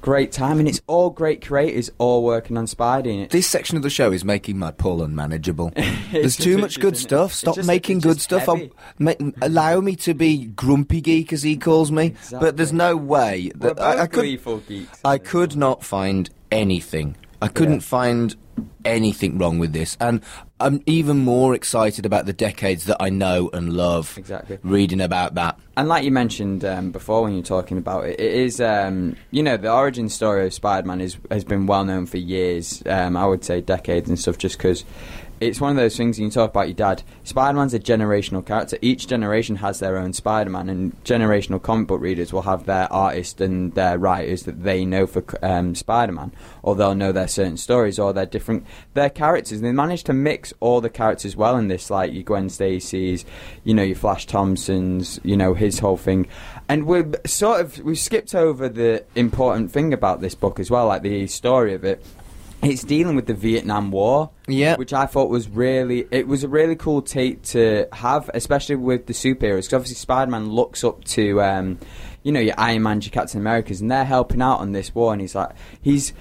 great 0.00 0.30
time, 0.30 0.58
and 0.60 0.68
it's 0.68 0.80
all 0.86 1.10
great 1.10 1.44
creators 1.44 1.90
all 1.98 2.22
working 2.22 2.56
on 2.56 2.66
Spidey. 2.66 3.10
And 3.12 3.20
it, 3.22 3.30
This 3.30 3.46
section 3.48 3.76
of 3.76 3.82
the 3.82 3.90
show 3.90 4.12
is 4.12 4.24
making 4.24 4.56
my 4.58 4.70
pull 4.70 5.02
unmanageable. 5.02 5.72
There's 6.12 6.36
too 6.36 6.56
much 6.56 6.78
good 6.80 6.96
stuff. 6.96 7.34
Stop 7.34 7.56
just- 7.56 7.66
making 7.66 7.98
good 8.00 8.20
stuff. 8.20 8.48
Ma- 8.98 9.12
allow 9.42 9.80
me 9.80 9.96
to 9.96 10.14
be 10.14 10.46
grumpy 10.46 11.00
geek, 11.00 11.32
as 11.32 11.42
he 11.42 11.56
calls 11.56 11.90
me. 11.90 12.14
But 12.30 12.56
there's 12.56 12.72
no 12.72 12.96
way 12.96 13.50
that 13.56 13.78
I, 13.80 14.02
I 14.02 14.06
could. 14.06 14.40
I 15.04 15.18
could 15.18 15.56
not 15.56 15.82
find 15.84 16.30
anything. 16.52 17.16
I 17.42 17.48
couldn't 17.48 17.74
Yeah. 17.74 17.80
find 17.80 18.36
anything 18.84 19.38
wrong 19.38 19.58
with 19.58 19.72
this. 19.72 19.96
And 20.00 20.22
I'm 20.60 20.82
even 20.86 21.18
more 21.18 21.54
excited 21.54 22.04
about 22.04 22.26
the 22.26 22.32
decades 22.32 22.84
that 22.84 22.96
I 23.00 23.10
know 23.10 23.48
and 23.52 23.72
love. 23.72 24.16
Exactly. 24.18 24.58
Reading 24.62 25.00
about 25.00 25.34
that. 25.34 25.58
And 25.76 25.88
like 25.88 26.04
you 26.04 26.10
mentioned 26.10 26.64
um, 26.64 26.90
before 26.90 27.22
when 27.22 27.32
you 27.32 27.38
were 27.38 27.44
talking 27.44 27.78
about 27.78 28.06
it, 28.06 28.18
it 28.18 28.32
is, 28.32 28.60
um, 28.60 29.16
you 29.30 29.42
know, 29.42 29.56
the 29.56 29.72
origin 29.72 30.08
story 30.08 30.46
of 30.46 30.54
Spider-Man 30.54 30.98
has 30.98 31.44
been 31.44 31.66
well 31.66 31.84
known 31.84 32.06
for 32.06 32.18
years, 32.18 32.82
um, 32.86 33.16
I 33.16 33.26
would 33.26 33.44
say 33.44 33.60
decades 33.60 34.08
and 34.08 34.18
stuff, 34.18 34.38
just 34.38 34.58
because 34.58 34.84
it's 35.40 35.60
one 35.60 35.70
of 35.70 35.76
those 35.76 35.96
things, 35.96 36.18
you 36.18 36.30
talk 36.30 36.50
about 36.50 36.68
your 36.68 36.74
dad, 36.74 37.02
Spider-Man's 37.24 37.74
a 37.74 37.78
generational 37.78 38.44
character. 38.44 38.78
Each 38.82 39.06
generation 39.06 39.56
has 39.56 39.78
their 39.78 39.96
own 39.96 40.12
Spider-Man, 40.12 40.68
and 40.68 41.04
generational 41.04 41.62
comic 41.62 41.88
book 41.88 42.00
readers 42.00 42.32
will 42.32 42.42
have 42.42 42.66
their 42.66 42.92
artists 42.92 43.40
and 43.40 43.74
their 43.74 43.98
writers 43.98 44.44
that 44.44 44.62
they 44.62 44.84
know 44.84 45.06
for 45.06 45.24
um, 45.42 45.74
Spider-Man, 45.74 46.32
or 46.62 46.74
they'll 46.74 46.94
know 46.94 47.12
their 47.12 47.28
certain 47.28 47.56
stories, 47.56 47.98
or 47.98 48.12
their 48.12 48.26
different, 48.26 48.66
their 48.94 49.10
characters. 49.10 49.58
And 49.58 49.66
they 49.66 49.72
managed 49.72 50.06
to 50.06 50.12
mix 50.12 50.52
all 50.60 50.80
the 50.80 50.90
characters 50.90 51.36
well 51.36 51.56
in 51.56 51.68
this, 51.68 51.90
like 51.90 52.12
your 52.12 52.22
Gwen 52.22 52.48
Stacy's, 52.48 53.24
you 53.64 53.74
know, 53.74 53.82
your 53.82 53.96
Flash 53.96 54.26
Thompson's, 54.26 55.20
you 55.22 55.36
know, 55.36 55.54
his 55.54 55.78
whole 55.78 55.96
thing. 55.96 56.28
And 56.68 56.84
we've 56.84 57.14
sort 57.24 57.60
of, 57.60 57.78
we've 57.78 57.98
skipped 57.98 58.34
over 58.34 58.68
the 58.68 59.04
important 59.14 59.72
thing 59.72 59.92
about 59.92 60.20
this 60.20 60.34
book 60.34 60.60
as 60.60 60.70
well, 60.70 60.86
like 60.86 61.02
the 61.02 61.26
story 61.26 61.74
of 61.74 61.84
it. 61.84 62.04
It's 62.62 62.82
dealing 62.82 63.14
with 63.14 63.26
the 63.26 63.34
Vietnam 63.34 63.92
War, 63.92 64.30
Yeah. 64.48 64.76
which 64.76 64.92
I 64.92 65.06
thought 65.06 65.30
was 65.30 65.48
really, 65.48 66.06
it 66.10 66.26
was 66.26 66.42
a 66.42 66.48
really 66.48 66.74
cool 66.74 67.02
take 67.02 67.42
to 67.44 67.86
have, 67.92 68.28
especially 68.34 68.74
with 68.74 69.06
the 69.06 69.12
superheroes. 69.12 69.58
Because 69.66 69.74
obviously, 69.74 69.94
Spider-Man 69.94 70.50
looks 70.50 70.82
up 70.82 71.04
to, 71.04 71.40
um, 71.40 71.78
you 72.24 72.32
know, 72.32 72.40
your 72.40 72.56
Iron 72.58 72.82
Man, 72.82 73.00
your 73.00 73.10
Captain 73.10 73.40
Americas, 73.40 73.80
and 73.80 73.90
they're 73.90 74.04
helping 74.04 74.42
out 74.42 74.58
on 74.58 74.72
this 74.72 74.92
war. 74.92 75.12
And 75.12 75.20
he's 75.20 75.36
like, 75.36 75.50
he's 75.80 76.12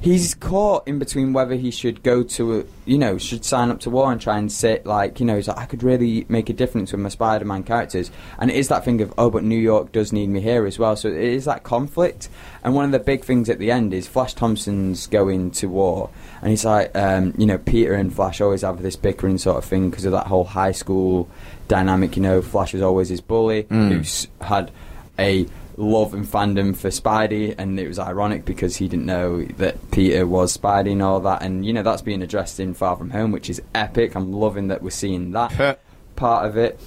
he's 0.00 0.34
caught 0.34 0.88
in 0.88 0.98
between 0.98 1.32
whether 1.32 1.54
he 1.54 1.70
should 1.70 2.02
go 2.02 2.22
to, 2.22 2.60
a, 2.60 2.64
you 2.86 2.96
know, 2.96 3.18
should 3.18 3.44
sign 3.44 3.70
up 3.70 3.80
to 3.80 3.90
war 3.90 4.10
and 4.10 4.20
try 4.20 4.38
and 4.38 4.50
sit 4.50 4.86
like, 4.86 5.20
you 5.20 5.26
know, 5.26 5.36
he's 5.36 5.48
like, 5.48 5.58
I 5.58 5.66
could 5.66 5.82
really 5.82 6.24
make 6.28 6.48
a 6.48 6.54
difference 6.54 6.92
with 6.92 7.00
my 7.00 7.10
Spider-Man 7.10 7.64
characters, 7.64 8.10
and 8.38 8.50
it 8.50 8.56
is 8.56 8.68
that 8.68 8.84
thing 8.84 9.00
of, 9.02 9.12
oh, 9.18 9.30
but 9.30 9.44
New 9.44 9.58
York 9.58 9.92
does 9.92 10.12
need 10.12 10.28
me 10.28 10.40
here 10.40 10.66
as 10.66 10.78
well. 10.78 10.96
So 10.96 11.08
it 11.08 11.16
is 11.16 11.44
that 11.44 11.62
conflict, 11.62 12.28
and 12.64 12.74
one 12.74 12.86
of 12.86 12.92
the 12.92 12.98
big 12.98 13.24
things 13.24 13.50
at 13.50 13.58
the 13.58 13.70
end 13.70 13.92
is 13.92 14.06
Flash 14.06 14.34
Thompson's 14.34 15.06
going 15.06 15.50
to 15.52 15.68
war, 15.68 16.10
and 16.40 16.50
he's 16.50 16.64
like, 16.64 16.96
um, 16.96 17.34
you 17.36 17.46
know, 17.46 17.58
Peter 17.58 17.94
and 17.94 18.14
Flash 18.14 18.40
always 18.40 18.62
have 18.62 18.82
this 18.82 18.96
bickering 18.96 19.38
sort 19.38 19.58
of 19.58 19.64
thing 19.64 19.90
because 19.90 20.06
of 20.06 20.12
that 20.12 20.26
whole 20.26 20.44
high 20.44 20.72
school 20.72 21.28
dynamic. 21.68 22.16
You 22.16 22.22
know, 22.22 22.42
Flash 22.42 22.72
was 22.72 22.82
always 22.82 23.10
his 23.10 23.20
bully 23.20 23.66
who's 23.68 24.28
had 24.40 24.70
a 25.18 25.46
love 25.80 26.14
and 26.14 26.24
fandom 26.24 26.76
for 26.76 26.88
Spidey, 26.88 27.54
and 27.56 27.78
it 27.80 27.88
was 27.88 27.98
ironic 27.98 28.44
because 28.44 28.76
he 28.76 28.88
didn't 28.88 29.06
know 29.06 29.44
that 29.44 29.90
Peter 29.90 30.26
was 30.26 30.56
Spidey 30.56 30.92
and 30.92 31.02
all 31.02 31.20
that, 31.20 31.42
and 31.42 31.64
you 31.64 31.72
know 31.72 31.82
that's 31.82 32.02
being 32.02 32.22
addressed 32.22 32.60
in 32.60 32.74
Far 32.74 32.96
From 32.96 33.10
Home, 33.10 33.32
which 33.32 33.48
is 33.50 33.62
epic. 33.74 34.14
I'm 34.14 34.32
loving 34.32 34.68
that 34.68 34.82
we're 34.82 34.90
seeing 34.90 35.32
that 35.32 35.78
part 36.16 36.46
of 36.46 36.56
it. 36.56 36.78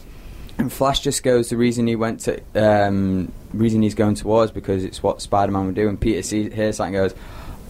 And 0.57 0.71
Flash 0.71 0.99
just 0.99 1.23
goes. 1.23 1.49
The 1.49 1.57
reason 1.57 1.87
he 1.87 1.95
went 1.95 2.19
to, 2.21 2.39
um, 2.53 3.31
reason 3.53 3.81
he's 3.81 3.95
going 3.95 4.13
to 4.15 4.27
war 4.27 4.47
because 4.47 4.83
it's 4.83 5.01
what 5.01 5.21
Spider-Man 5.21 5.65
would 5.65 5.75
do. 5.75 5.89
And 5.89 5.99
Peter 5.99 6.21
sees 6.21 6.53
hears 6.53 6.77
that 6.77 6.83
and 6.83 6.93
goes, 6.93 7.15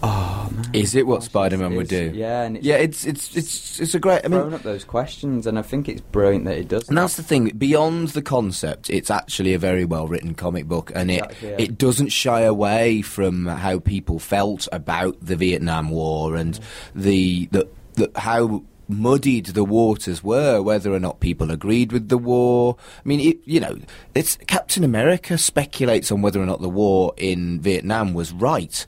"Oh 0.04 0.50
man, 0.52 0.70
Is 0.74 0.96
it 0.96 1.08
what 1.08 1.22
gosh, 1.22 1.26
Spider-Man 1.26 1.76
would 1.76 1.88
do? 1.88 2.12
Yeah, 2.14 2.44
and 2.44 2.58
it's 2.58 2.66
Yeah, 2.66 2.76
it's 2.76 3.06
it's 3.06 3.36
it's 3.36 3.80
it's 3.80 3.96
a 3.96 4.00
great. 4.00 4.26
I 4.26 4.28
mean, 4.28 4.42
thrown 4.42 4.54
up 4.54 4.64
those 4.64 4.84
questions, 4.84 5.48
and 5.48 5.58
I 5.58 5.62
think 5.62 5.88
it's 5.88 6.02
brilliant 6.02 6.46
that 6.46 6.58
it 6.58 6.68
does. 6.68 6.90
And 6.90 6.98
that. 6.98 7.02
that's 7.02 7.16
the 7.16 7.24
thing. 7.24 7.50
Beyond 7.58 8.10
the 8.10 8.22
concept, 8.22 8.90
it's 8.90 9.10
actually 9.10 9.54
a 9.54 9.60
very 9.60 9.86
well 9.86 10.08
written 10.08 10.36
comic 10.36 10.68
book, 10.68 10.92
and 10.94 11.10
it 11.10 11.24
yeah. 11.42 11.56
it 11.58 11.78
doesn't 11.78 12.10
shy 12.10 12.42
away 12.42 13.02
from 13.02 13.46
how 13.46 13.80
people 13.80 14.20
felt 14.20 14.68
about 14.72 15.18
the 15.22 15.36
Vietnam 15.36 15.90
War 15.90 16.36
and 16.36 16.56
mm. 16.56 16.64
the 16.96 17.48
the, 17.52 17.68
the 17.94 18.12
how 18.20 18.64
muddied 18.88 19.48
the 19.48 19.64
waters 19.64 20.24
were, 20.24 20.62
whether 20.62 20.94
or 20.94 21.00
not 21.00 21.20
people 21.20 21.52
agreed 21.52 21.92
with 21.92 22.10
the 22.10 22.18
war. 22.18 22.78
I 23.04 23.08
mean, 23.08 23.20
it, 23.20 23.40
you 23.46 23.60
know, 23.60 23.78
it's 24.14 24.38
Captain 24.48 24.84
America 24.84 25.38
speculates 25.38 26.12
on 26.12 26.22
whether 26.22 26.42
or 26.42 26.46
not 26.46 26.62
the 26.62 26.70
war 26.70 27.14
in 27.18 27.60
Vietnam 27.62 28.14
was 28.14 28.32
right. 28.32 28.86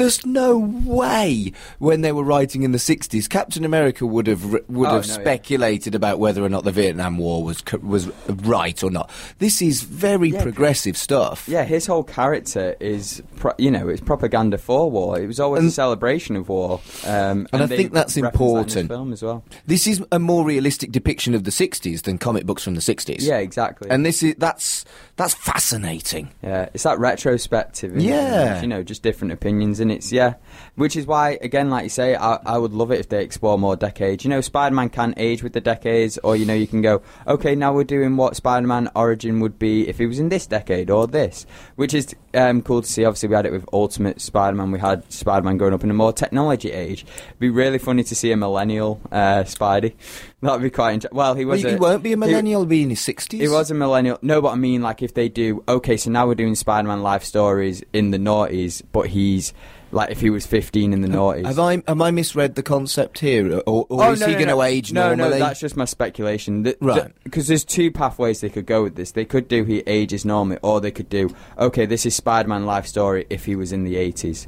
There's 0.00 0.24
no 0.26 0.58
way 0.58 1.52
when 1.78 2.00
they 2.00 2.10
were 2.12 2.24
writing 2.24 2.62
in 2.62 2.72
the 2.72 2.78
60s, 2.78 3.28
Captain 3.28 3.64
America 3.64 4.06
would 4.06 4.26
have 4.26 4.44
would 4.44 4.88
Oh, 4.88 4.94
have 4.94 5.06
no, 5.06 5.14
yeah. 5.14 5.20
speculated 5.20 5.94
about 5.94 6.18
whether 6.18 6.42
or 6.44 6.48
not 6.48 6.64
the 6.64 6.72
Vietnam 6.72 7.18
War 7.18 7.44
was 7.44 7.62
was 7.82 8.08
right 8.28 8.82
or 8.82 8.90
not. 8.90 9.10
This 9.38 9.60
is 9.62 9.82
very 9.82 10.30
Yeah. 10.30 10.42
progressive 10.42 10.96
stuff. 10.96 11.44
Yeah, 11.48 11.64
his 11.64 11.86
whole 11.86 12.02
character 12.02 12.76
is, 12.80 13.22
pro- 13.36 13.52
you 13.58 13.70
know, 13.70 13.88
it's 13.88 14.00
propaganda 14.00 14.58
for 14.58 14.90
war. 14.90 15.18
It 15.20 15.26
was 15.26 15.38
always 15.38 15.64
a 15.64 15.70
celebration 15.70 16.36
of 16.36 16.48
war, 16.48 16.80
um, 17.06 17.46
And 17.52 17.62
I 17.62 17.66
think 17.66 17.92
that's 17.92 18.16
in 18.16 18.24
important. 18.24 18.88
this 18.88 18.96
film 18.96 19.12
as 19.12 19.22
well. 19.22 19.44
This 19.66 19.86
is 19.86 20.02
a 20.10 20.18
more 20.18 20.44
realistic 20.44 20.92
depiction 20.92 21.34
of 21.34 21.44
the 21.44 21.50
60s 21.52 22.02
than 22.02 22.18
comic 22.18 22.46
books 22.46 22.64
from 22.64 22.74
the 22.74 22.80
60s. 22.80 23.22
Yeah, 23.22 23.38
exactly. 23.38 23.90
And 23.90 24.04
this 24.06 24.22
is 24.22 24.34
that's 24.38 24.84
that's 25.16 25.34
fascinating. 25.34 26.30
Yeah, 26.42 26.68
it's 26.72 26.84
that 26.84 26.98
retrospective. 26.98 27.96
it? 27.96 28.02
Yeah. 28.02 28.60
you 28.62 28.66
know, 28.66 28.82
just 28.82 29.02
different 29.02 29.32
opinions, 29.32 29.78
and 29.90 29.98
it's 29.98 30.12
yeah, 30.12 30.34
which 30.76 30.96
is 30.96 31.06
why 31.06 31.38
again, 31.42 31.68
like 31.70 31.82
you 31.84 31.88
say, 31.90 32.14
I, 32.14 32.38
I 32.46 32.58
would 32.58 32.72
love 32.72 32.90
it 32.92 33.00
if 33.00 33.08
they 33.08 33.22
explore 33.22 33.58
more 33.58 33.76
decades. 33.76 34.24
You 34.24 34.30
know, 34.30 34.40
Spider-Man 34.40 34.90
can't 34.90 35.14
age 35.16 35.42
with 35.42 35.52
the 35.52 35.60
decades, 35.60 36.18
or 36.18 36.36
you 36.36 36.46
know, 36.46 36.54
you 36.54 36.66
can 36.66 36.80
go, 36.82 37.02
okay, 37.26 37.54
now 37.54 37.72
we're 37.72 37.84
doing 37.84 38.16
what 38.16 38.36
Spider-Man 38.36 38.90
origin 38.94 39.40
would 39.40 39.58
be 39.58 39.88
if 39.88 39.98
he 39.98 40.06
was 40.06 40.18
in 40.18 40.28
this 40.28 40.46
decade 40.46 40.90
or 40.90 41.06
this, 41.06 41.44
which 41.76 41.92
is 41.94 42.14
um, 42.34 42.62
cool 42.62 42.82
to 42.82 42.88
see. 42.88 43.04
Obviously, 43.04 43.28
we 43.28 43.34
had 43.34 43.46
it 43.46 43.52
with 43.52 43.64
Ultimate 43.72 44.20
Spider-Man. 44.20 44.70
We 44.70 44.78
had 44.78 45.10
Spider-Man 45.12 45.56
growing 45.58 45.74
up 45.74 45.82
in 45.84 45.90
a 45.90 45.94
more 45.94 46.12
technology 46.12 46.70
age. 46.72 47.04
It'd 47.26 47.38
be 47.38 47.50
really 47.50 47.78
funny 47.78 48.04
to 48.04 48.14
see 48.14 48.30
a 48.32 48.36
millennial 48.36 49.00
uh, 49.10 49.42
Spidey. 49.44 49.94
That'd 50.40 50.62
be 50.62 50.70
quite 50.70 50.94
interesting. 50.94 51.16
Well, 51.16 51.34
he 51.34 51.44
Well, 51.44 51.52
was. 51.56 51.62
he 51.62 51.70
a, 51.70 51.76
won't 51.76 52.02
be 52.02 52.12
a 52.12 52.16
millennial. 52.16 52.62
he- 52.62 52.68
be 52.68 52.82
in 52.84 52.90
his 52.90 53.00
60s. 53.00 53.40
he 53.40 53.48
was 53.48 53.70
a 53.70 53.74
millennial. 53.74 54.18
No, 54.22 54.40
but 54.40 54.50
I 54.50 54.54
mean, 54.54 54.80
like, 54.82 55.02
if 55.02 55.12
they 55.14 55.28
do, 55.28 55.62
okay, 55.68 55.96
so 55.96 56.10
now 56.10 56.26
we're 56.26 56.34
doing 56.34 56.54
Spider 56.54 56.88
Man 56.88 57.02
life 57.02 57.24
stories 57.24 57.82
in 57.92 58.10
the 58.12 58.18
noughties, 58.18 58.80
but 58.92 59.08
he's, 59.08 59.52
like, 59.92 60.10
if 60.10 60.20
he 60.20 60.30
was 60.30 60.46
15 60.46 60.92
in 60.92 61.00
the 61.00 61.08
noughties. 61.08 61.46
Have 61.46 61.58
I 61.58 61.82
am 61.86 62.02
I 62.02 62.10
misread 62.10 62.54
the 62.54 62.62
concept 62.62 63.18
here, 63.18 63.56
or, 63.66 63.86
or 63.88 64.04
Oh, 64.04 64.12
is 64.12 64.20
no, 64.20 64.26
he 64.26 64.32
no, 64.32 64.38
going 64.38 64.48
to 64.48 64.54
no. 64.54 64.62
age 64.62 64.92
no, 64.92 65.14
normally? 65.14 65.38
No, 65.38 65.46
that's 65.46 65.60
just 65.60 65.76
my 65.76 65.84
speculation. 65.84 66.62
The- 66.62 66.76
Right. 66.80 67.12
Because 67.24 67.48
there's 67.48 67.64
two 67.64 67.90
pathways 67.90 68.40
they 68.40 68.48
could 68.50 68.66
go 68.66 68.82
with 68.82 68.94
this. 68.96 69.12
They 69.12 69.24
could 69.24 69.48
do 69.48 69.64
he 69.64 69.80
ages 69.86 70.24
normally, 70.24 70.58
or 70.62 70.80
they 70.80 70.90
could 70.90 71.08
do, 71.08 71.34
okay, 71.58 71.86
this 71.86 72.06
is 72.06 72.14
Spider 72.14 72.48
Man 72.48 72.66
life 72.66 72.86
story 72.86 73.26
if 73.30 73.44
he 73.46 73.56
was 73.56 73.72
in 73.72 73.84
the 73.84 73.96
80s. 73.96 74.46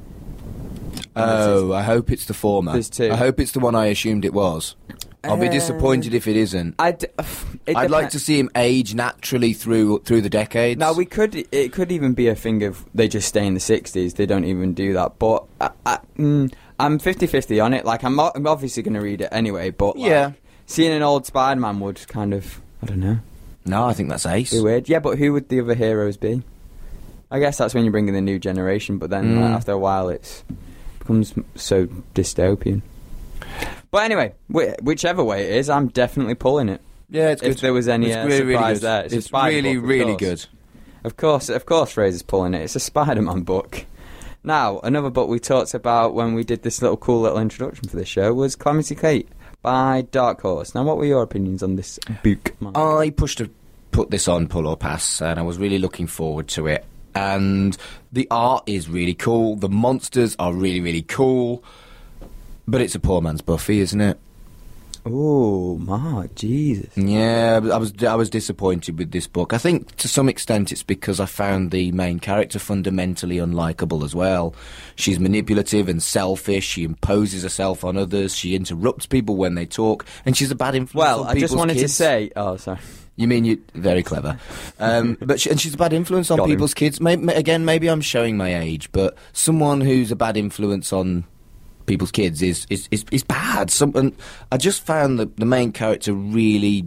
oh, 1.17 1.73
I 1.73 1.83
hope 1.83 2.11
it's 2.11 2.27
the 2.27 2.35
former. 2.35 2.73
There's 2.73 2.91
two. 2.91 3.11
I 3.11 3.17
hope 3.17 3.41
it's 3.41 3.53
the 3.53 3.61
one 3.61 3.75
I 3.75 3.87
assumed 3.87 4.25
it 4.25 4.33
was. 4.35 4.77
I'll 5.25 5.37
be 5.37 5.49
Uh, 5.49 5.53
disappointed 5.53 6.15
if 6.15 6.27
it 6.27 6.37
isn't. 6.37 6.75
I'd, 6.79 7.05
it 7.67 7.77
I'd 7.77 7.91
like 7.91 8.11
to 8.11 8.19
see 8.19 8.39
him 8.39 8.51
age 8.57 8.95
naturally 8.95 9.53
through 9.53 10.01
through 10.01 10.21
the 10.23 10.29
decades. 10.31 10.79
Now 10.81 10.93
we 10.93 11.05
could. 11.05 11.47
It 11.53 11.73
could 11.73 11.93
even 11.93 12.13
be 12.13 12.27
a 12.29 12.35
thing 12.35 12.63
of 12.65 12.85
they 12.95 13.07
just 13.09 13.29
stay 13.29 13.47
in 13.47 13.55
the 13.55 13.61
sixties. 13.61 14.15
They 14.15 14.27
don't 14.27 14.45
even 14.45 14.75
do 14.75 14.93
that. 14.95 15.19
But 15.21 15.45
I, 15.61 15.71
I, 15.87 15.99
mm, 16.19 16.53
I'm 16.81 16.99
50-50 16.99 17.65
on 17.65 17.73
it. 17.73 17.85
Like 17.85 18.03
I'm, 18.03 18.19
I'm 18.19 18.47
obviously 18.49 18.83
going 18.83 18.95
to 18.95 19.01
read 19.01 19.21
it 19.21 19.29
anyway. 19.31 19.71
But 19.71 19.97
like, 19.97 20.09
Yeah. 20.11 20.33
seeing 20.67 20.91
an 20.93 21.03
old 21.03 21.25
Spider-Man 21.27 21.79
would 21.81 22.07
kind 22.09 22.35
of 22.35 22.61
I 22.83 22.87
don't 22.87 23.01
know 23.01 23.19
no, 23.65 23.85
I 23.85 23.93
think 23.93 24.09
that's 24.09 24.27
Ace. 24.27 24.51
be 24.53 24.61
weird. 24.61 24.89
Yeah, 24.89 24.99
but 24.99 25.19
who 25.19 25.33
would 25.35 25.49
the 25.49 25.61
other 25.61 25.77
heroes 25.77 26.17
be? 26.17 26.43
I 27.31 27.39
guess 27.39 27.57
that's 27.59 27.75
when 27.75 27.85
you 27.85 27.93
bring 27.93 28.09
in 28.09 28.15
the 28.15 28.21
new 28.21 28.41
generation. 28.41 28.99
But 28.99 29.11
then 29.11 29.37
like, 29.41 29.51
Mm. 29.53 29.55
after 29.55 29.71
a 29.71 29.79
while, 29.79 30.09
it's 30.09 30.43
becomes 30.99 31.33
so 31.55 31.87
dystopian. 32.17 32.83
But 33.91 34.05
anyway, 34.05 34.35
whi- 34.49 34.77
whichever 34.83 35.23
way 35.23 35.45
it 35.51 35.57
is, 35.57 35.69
I'm 35.71 35.89
definitely 35.89 36.35
pulling 36.35 36.69
it. 36.69 36.81
Yeah, 37.11 37.29
it's 37.31 37.43
If 37.43 37.61
there 37.61 37.73
was 37.75 37.89
any, 37.89 38.07
It's 38.09 38.17
uh, 38.17 38.25
really, 38.27 38.43
really 38.43 38.55
surprise 38.55 38.81
good. 38.81 38.87
there, 38.87 39.05
it's 39.05 39.15
a 39.15 39.17
It's 39.19 39.27
Spider 39.27 39.57
really, 39.57 39.75
book, 39.75 39.83
of 39.85 39.89
really 39.89 40.05
course. 40.13 40.19
good. 40.21 40.47
Of 41.05 41.17
course, 41.17 41.49
of 41.51 41.67
course, 41.67 41.91
Fraser's 41.93 42.23
pulling 42.23 42.55
it. 42.55 42.63
It's 42.63 42.77
a 42.77 42.81
Spider-Man 42.81 43.43
book. 43.43 43.85
Now, 44.45 44.79
another 44.81 45.11
book 45.11 45.29
we 45.29 45.39
talked 45.39 45.75
about 45.75 46.15
when 46.15 46.35
we 46.35 46.43
did 46.45 46.63
this 46.63 46.81
little 46.81 46.97
cool 46.97 47.21
little 47.21 47.39
introduction 47.39 47.89
for 47.89 47.97
the 47.97 48.05
show 48.05 48.33
was 48.33 48.57
Calamity 48.57 48.95
Kate 48.95 49.29
by 49.63 50.03
Dark 50.11 50.41
Horse. 50.41 50.75
Now, 50.75 50.85
what 50.85 50.97
were 50.97 51.05
your 51.05 51.23
opinions 51.23 51.63
on 51.63 51.77
this 51.77 51.99
book? 52.23 52.55
man? 52.61 52.73
I 52.75 53.11
pushed 53.11 53.39
to 53.39 53.51
put 53.91 54.11
this 54.11 54.27
on 54.27 54.49
pull 54.49 54.67
or 54.67 54.77
pass, 54.77 55.21
and 55.21 55.39
I 55.39 55.43
was 55.43 55.59
really 55.59 55.79
looking 55.79 56.07
forward 56.07 56.49
to 56.49 56.67
it. 56.67 56.85
And 57.15 57.77
the 58.11 58.27
art 58.31 58.65
is 58.67 58.89
really 58.89 59.15
cool. 59.15 59.57
The 59.57 59.69
monsters 59.69 60.35
are 60.39 60.53
really, 60.55 60.81
really 60.81 61.03
cool. 61.03 61.63
But 62.67 62.81
it's 62.81 62.95
a 62.95 63.01
poor 63.01 63.21
man's 63.21 63.41
Buffy, 63.41 63.81
isn't 63.81 64.01
it? 64.01 64.19
oh, 65.05 65.79
my 65.79 66.29
Jesus! 66.35 66.97
Yeah, 66.97 67.61
I 67.73 67.77
was 67.77 67.93
I 68.05 68.15
was 68.15 68.31
disappointed 68.31 68.99
with 68.99 69.11
this 69.11 69.27
book. 69.27 69.53
I 69.53 69.59
think 69.59 69.95
to 69.97 70.09
some 70.09 70.29
extent 70.29 70.71
it's 70.71 70.83
because 70.83 71.19
I 71.19 71.27
found 71.27 71.71
the 71.71 71.91
main 71.93 72.21
character 72.21 72.59
fundamentally 72.59 73.37
unlikable 73.37 74.05
as 74.05 74.15
well. 74.15 74.55
She's 74.95 75.19
manipulative 75.19 75.89
and 75.89 76.03
selfish. 76.03 76.65
She 76.65 76.85
imposes 76.85 77.43
herself 77.43 77.85
on 77.85 77.97
others. 77.97 78.37
She 78.37 78.55
interrupts 78.55 79.07
people 79.07 79.37
when 79.37 79.55
they 79.55 79.67
talk, 79.67 80.07
and 80.25 80.37
she's 80.37 80.51
a 80.51 80.57
bad 80.57 80.75
influence. 80.75 81.19
Well, 81.19 81.25
I 81.25 81.35
just 81.35 81.57
wanted 81.57 81.79
to 81.79 81.89
say. 81.89 82.31
Oh, 82.37 82.57
sorry. 82.57 82.79
You 83.17 83.29
mean 83.29 83.45
you 83.45 83.63
very 83.75 84.03
clever, 84.03 84.39
um, 84.79 85.19
but 85.21 85.39
she, 85.39 85.51
and 85.51 85.61
she's 85.61 85.75
a 85.75 85.77
bad 85.77 85.93
influence 85.93 86.31
on 86.31 86.39
Got 86.39 86.45
him. 86.45 86.51
people's 86.55 86.73
kids. 86.75 86.99
Maybe, 86.99 87.27
again, 87.33 87.65
maybe 87.65 87.89
I'm 87.89 88.01
showing 88.01 88.39
my 88.39 88.57
age, 88.57 88.91
but 88.91 89.19
someone 89.35 89.83
who's 89.83 90.11
a 90.11 90.17
bad 90.17 90.37
influence 90.39 90.95
on 90.95 91.25
people's 91.87 92.11
kids 92.11 92.43
is 92.43 92.67
is 92.71 92.89
is, 92.91 93.05
is 93.11 93.23
bad. 93.23 93.71
Some, 93.71 93.95
and 93.95 94.17
I 94.51 94.57
just 94.57 94.85
found 94.85 95.19
the 95.19 95.27
the 95.27 95.47
main 95.47 95.73
character 95.73 96.13
really 96.13 96.87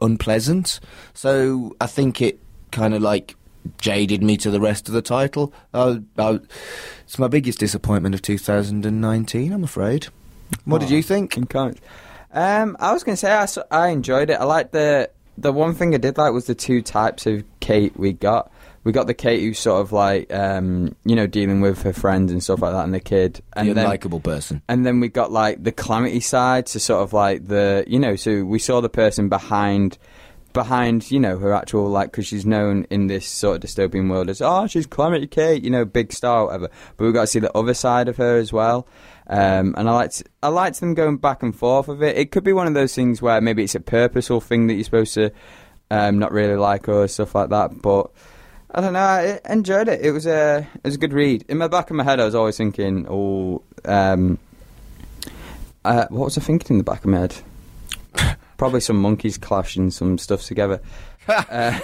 unpleasant. 0.00 0.80
So 1.14 1.76
I 1.80 1.86
think 1.86 2.20
it 2.22 2.40
kind 2.70 2.94
of 2.94 3.02
like 3.02 3.36
jaded 3.78 4.22
me 4.22 4.36
to 4.38 4.50
the 4.50 4.60
rest 4.60 4.88
of 4.88 4.94
the 4.94 5.02
title. 5.02 5.52
I, 5.74 6.00
I, 6.18 6.40
it's 7.04 7.18
my 7.18 7.28
biggest 7.28 7.58
disappointment 7.58 8.14
of 8.14 8.22
2019. 8.22 9.52
I'm 9.52 9.64
afraid. 9.64 10.08
What 10.64 10.80
did 10.80 10.90
you 10.90 11.02
think? 11.02 11.36
Um, 12.32 12.76
I 12.80 12.92
was 12.92 13.04
going 13.04 13.14
to 13.14 13.16
say 13.16 13.32
I, 13.32 13.46
I 13.70 13.88
enjoyed 13.88 14.30
it. 14.30 14.34
I 14.34 14.44
liked 14.44 14.72
the 14.72 15.10
the 15.38 15.52
one 15.52 15.74
thing 15.74 15.94
I 15.94 15.98
did 15.98 16.18
like 16.18 16.32
was 16.32 16.46
the 16.46 16.54
two 16.54 16.82
types 16.82 17.26
of 17.26 17.44
Kate 17.60 17.96
we 17.98 18.12
got. 18.12 18.52
We 18.84 18.92
got 18.92 19.06
the 19.06 19.14
Kate 19.14 19.40
who's 19.40 19.58
sort 19.58 19.80
of 19.80 19.92
like 19.92 20.32
um, 20.32 20.94
you 21.04 21.16
know 21.16 21.26
dealing 21.26 21.60
with 21.60 21.82
her 21.82 21.92
friends 21.92 22.32
and 22.32 22.42
stuff 22.42 22.62
like 22.62 22.72
that, 22.72 22.84
and 22.84 22.94
the 22.94 23.00
kid, 23.00 23.42
and 23.54 23.68
the 23.68 23.74
then 23.74 23.86
unlikable 23.86 24.22
person. 24.22 24.62
and 24.68 24.86
then 24.86 25.00
we 25.00 25.08
got 25.08 25.30
like 25.32 25.62
the 25.62 25.72
calamity 25.72 26.20
side 26.20 26.66
to 26.66 26.80
sort 26.80 27.02
of 27.02 27.12
like 27.12 27.46
the 27.46 27.84
you 27.86 27.98
know 27.98 28.16
so 28.16 28.44
we 28.44 28.58
saw 28.58 28.80
the 28.80 28.88
person 28.88 29.28
behind 29.28 29.98
behind 30.52 31.08
you 31.10 31.20
know 31.20 31.38
her 31.38 31.52
actual 31.52 31.88
like 31.88 32.10
because 32.10 32.26
she's 32.26 32.44
known 32.44 32.84
in 32.90 33.06
this 33.06 33.24
sort 33.24 33.62
of 33.62 33.70
dystopian 33.70 34.10
world 34.10 34.28
as 34.28 34.42
oh 34.42 34.66
she's 34.66 34.84
calamity 34.84 35.28
kate 35.28 35.62
you 35.62 35.70
know 35.70 35.84
big 35.84 36.12
star 36.12 36.46
whatever 36.46 36.68
but 36.96 37.04
we 37.04 37.12
got 37.12 37.20
to 37.20 37.26
see 37.28 37.38
the 37.38 37.56
other 37.56 37.72
side 37.72 38.08
of 38.08 38.16
her 38.16 38.36
as 38.36 38.52
well 38.52 38.84
um, 39.30 39.76
and 39.78 39.88
I 39.88 39.92
liked 39.92 40.24
I 40.42 40.48
liked 40.48 40.80
them 40.80 40.94
going 40.94 41.16
back 41.16 41.44
and 41.44 41.54
forth 41.54 41.86
of 41.86 42.02
it. 42.02 42.18
It 42.18 42.32
could 42.32 42.42
be 42.42 42.52
one 42.52 42.66
of 42.66 42.74
those 42.74 42.96
things 42.96 43.22
where 43.22 43.40
maybe 43.40 43.62
it's 43.62 43.76
a 43.76 43.80
purposeful 43.80 44.40
thing 44.40 44.66
that 44.66 44.74
you're 44.74 44.82
supposed 44.82 45.14
to 45.14 45.30
um, 45.88 46.18
not 46.18 46.32
really 46.32 46.56
like 46.56 46.88
or 46.88 47.06
stuff 47.06 47.36
like 47.36 47.50
that. 47.50 47.80
But 47.80 48.10
I 48.72 48.80
don't 48.80 48.92
know. 48.92 49.00
I 49.00 49.40
enjoyed 49.48 49.88
it. 49.88 50.00
It 50.00 50.12
was 50.12 50.26
a 50.26 50.66
it 50.74 50.84
was 50.84 50.94
a 50.94 50.98
good 50.98 51.12
read. 51.12 51.44
In 51.48 51.58
the 51.58 51.68
back 51.68 51.90
of 51.90 51.96
my 51.96 52.04
head, 52.04 52.20
I 52.20 52.24
was 52.24 52.34
always 52.34 52.56
thinking, 52.56 53.06
oh, 53.08 53.62
um, 53.84 54.38
uh, 55.84 56.06
what 56.10 56.26
was 56.26 56.38
I 56.38 56.40
thinking 56.40 56.74
in 56.74 56.78
the 56.78 56.84
back 56.84 57.00
of 57.00 57.06
my 57.06 57.18
head? 57.18 57.36
Probably 58.58 58.80
some 58.80 59.00
monkeys 59.00 59.38
clashing 59.38 59.90
some 59.90 60.18
stuff 60.18 60.42
together. 60.42 60.80
uh, 61.28 61.80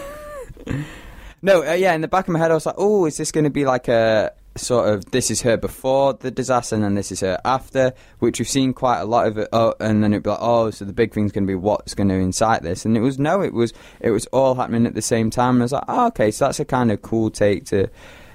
no, 1.43 1.67
uh, 1.67 1.73
yeah, 1.73 1.93
in 1.93 2.03
the 2.03 2.09
back 2.09 2.29
of 2.29 2.33
my 2.33 2.39
head, 2.39 2.53
I 2.53 2.55
was 2.55 2.67
like, 2.67 2.77
oh, 2.79 3.07
is 3.07 3.17
this 3.17 3.33
going 3.33 3.45
to 3.45 3.51
be 3.51 3.65
like 3.65 3.89
a 3.89 4.33
sort 4.57 4.89
of 4.89 5.05
this 5.11 5.31
is 5.31 5.43
her 5.43 5.57
before 5.57 6.15
the 6.15 6.31
disaster 6.31 6.75
and 6.75 6.85
then 6.85 6.95
this 6.95 7.13
is 7.13 7.21
her 7.21 7.41
after, 7.45 7.93
which 8.19 8.39
we've 8.39 8.49
seen 8.49 8.73
quite 8.73 9.01
a 9.01 9.05
lot 9.05 9.27
of 9.27 9.39
it. 9.39 9.49
Oh, 9.53 9.75
and 9.81 10.03
then 10.03 10.13
it'd 10.13 10.23
be 10.23 10.31
like, 10.31 10.39
oh, 10.41 10.71
so 10.71 10.85
the 10.85 10.93
big 10.93 11.13
thing's 11.13 11.33
going 11.33 11.45
to 11.45 11.51
be 11.51 11.55
what's 11.55 11.95
going 11.95 12.09
to 12.09 12.15
incite 12.15 12.63
this, 12.63 12.85
and 12.85 12.97
it 12.97 13.01
was 13.01 13.19
no, 13.19 13.43
it 13.43 13.53
was 13.53 13.73
it 14.01 14.11
was 14.11 14.27
all 14.27 14.55
happening 14.55 14.87
at 14.87 14.95
the 14.95 15.03
same 15.03 15.31
time. 15.31 15.57
And 15.57 15.63
I 15.63 15.65
was 15.65 15.73
like, 15.73 15.85
oh, 15.89 16.07
okay, 16.09 16.31
so 16.31 16.47
that's 16.47 16.61
a 16.61 16.65
kind 16.65 16.91
of 16.91 17.03
cool 17.03 17.31
take 17.31 17.65
to 17.67 17.89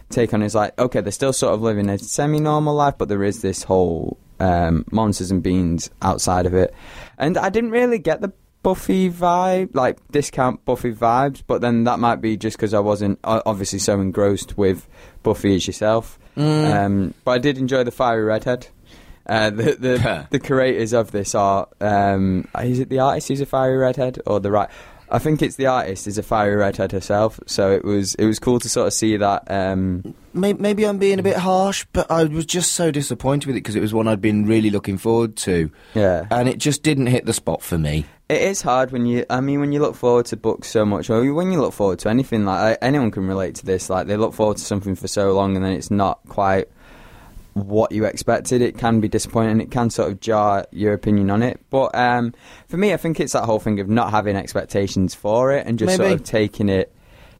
take 0.10 0.34
on. 0.34 0.42
Is 0.42 0.56
like, 0.56 0.78
okay, 0.80 1.02
they're 1.02 1.12
still 1.12 1.34
sort 1.34 1.54
of 1.54 1.62
living 1.62 1.90
a 1.90 1.98
semi-normal 1.98 2.76
life, 2.76 2.96
but 2.98 3.10
there 3.10 3.24
is 3.24 3.42
this 3.42 3.64
whole 3.64 4.18
um, 4.40 4.86
monsters 4.92 5.32
and 5.32 5.44
beans 5.44 5.90
outside 6.02 6.46
of 6.46 6.54
it, 6.54 6.74
and 7.18 7.38
I 7.38 7.50
didn't 7.50 7.72
really 7.72 8.00
get 8.00 8.22
the 8.22 8.34
Buffy 8.64 9.10
vibe, 9.10 9.74
like 9.74 9.98
discount 10.12 10.64
Buffy 10.66 10.94
vibes, 10.94 11.42
but 11.46 11.62
then 11.62 11.86
that 11.86 11.98
might 11.98 12.22
be 12.22 12.38
just 12.38 12.58
because 12.58 12.76
I 12.76 12.80
wasn't 12.80 13.20
obviously 13.24 13.80
so 13.80 14.00
engrossed 14.00 14.56
with 14.56 14.88
Buffy 15.24 15.56
as 15.56 15.68
yourself. 15.68 16.18
Um, 16.38 17.14
but 17.26 17.32
I 17.32 17.38
did 17.38 17.58
enjoy 17.58 17.84
the 17.84 17.92
fiery 17.92 18.24
redhead. 18.24 18.68
Uh, 19.28 19.50
the 19.52 19.64
the, 19.80 20.28
the 20.32 20.40
creators 20.40 20.94
of 20.94 21.12
this 21.12 21.36
are 21.36 21.68
um, 21.80 22.48
is 22.62 22.80
it 22.80 22.90
the 22.90 23.00
artist 23.00 23.28
who's 23.28 23.42
a 23.42 23.46
fiery 23.46 23.78
redhead 23.78 24.20
or 24.26 24.40
the 24.40 24.52
right? 24.52 24.70
I 25.14 25.20
think 25.20 25.42
it's 25.42 25.58
the 25.58 25.66
artist 25.68 26.08
is 26.08 26.18
a 26.18 26.24
fiery 26.24 26.56
redhead 26.56 26.94
herself. 26.94 27.38
So 27.46 27.72
it 27.72 27.84
was 27.84 28.16
it 28.16 28.26
was 28.26 28.40
cool 28.40 28.60
to 28.60 28.70
sort 28.70 28.88
of 28.88 28.94
see 28.94 29.18
that. 29.18 29.44
Um, 29.52 30.16
May- 30.34 30.54
Maybe 30.54 30.86
I'm 30.86 30.98
being 31.00 31.20
a 31.20 31.24
bit 31.24 31.36
harsh, 31.36 31.86
but 31.92 32.10
I 32.10 32.24
was 32.24 32.46
just 32.46 32.74
so 32.74 32.92
disappointed 32.92 33.46
with 33.48 33.58
it 33.58 33.60
because 33.60 33.76
it 33.76 33.82
was 33.82 33.94
one 33.94 34.08
I'd 34.08 34.22
been 34.22 34.46
really 34.48 34.70
looking 34.70 34.98
forward 34.98 35.36
to. 35.38 35.70
Yeah. 35.94 36.26
And 36.32 36.48
it 36.48 36.58
just 36.60 36.82
didn't 36.82 37.08
hit 37.08 37.26
the 37.26 37.34
spot 37.34 37.62
for 37.62 37.78
me. 37.78 38.06
It 38.32 38.44
is 38.44 38.62
hard 38.62 38.94
when 38.94 39.06
you. 39.06 39.26
I 39.30 39.42
mean, 39.42 39.60
when 39.60 39.74
you 39.74 39.82
look 39.82 39.94
forward 39.94 40.26
to 40.28 40.38
books 40.38 40.70
so 40.70 40.86
much, 40.86 41.10
or 41.10 41.34
when 41.34 41.52
you 41.52 41.60
look 41.60 41.74
forward 41.74 42.00
to 42.00 42.10
anything, 42.10 42.46
like 42.46 42.78
anyone 42.82 43.12
can 43.12 43.28
relate 43.28 43.56
to 43.56 43.66
this. 43.66 43.90
Like 43.90 44.08
they 44.08 44.16
look 44.16 44.34
forward 44.34 44.56
to 44.56 44.64
something 44.64 44.96
for 44.96 45.10
so 45.10 45.34
long, 45.34 45.58
and 45.58 45.66
then 45.66 45.74
it's 45.74 45.92
not 45.92 46.22
quite 46.30 46.70
what 47.56 47.92
you 47.92 48.06
expected. 48.06 48.62
It 48.62 48.78
can 48.78 49.02
be 49.02 49.10
disappointing. 49.10 49.60
It 49.60 49.70
can 49.70 49.90
sort 49.90 50.14
of 50.14 50.22
jar 50.22 50.66
your 50.72 50.94
opinion 50.94 51.30
on 51.30 51.44
it. 51.44 51.60
But 51.70 51.94
um, 51.94 52.34
for 52.70 52.78
me, 52.78 52.94
I 52.94 52.98
think 52.98 53.20
it's 53.20 53.34
that 53.34 53.44
whole 53.44 53.60
thing 53.60 53.82
of 53.82 53.90
not 53.90 54.12
having 54.12 54.38
expectations 54.38 55.14
for 55.14 55.52
it 55.52 55.68
and 55.68 55.78
just 55.78 55.98
sort 55.98 56.14
of 56.14 56.24
taking 56.24 56.70
it, 56.70 56.90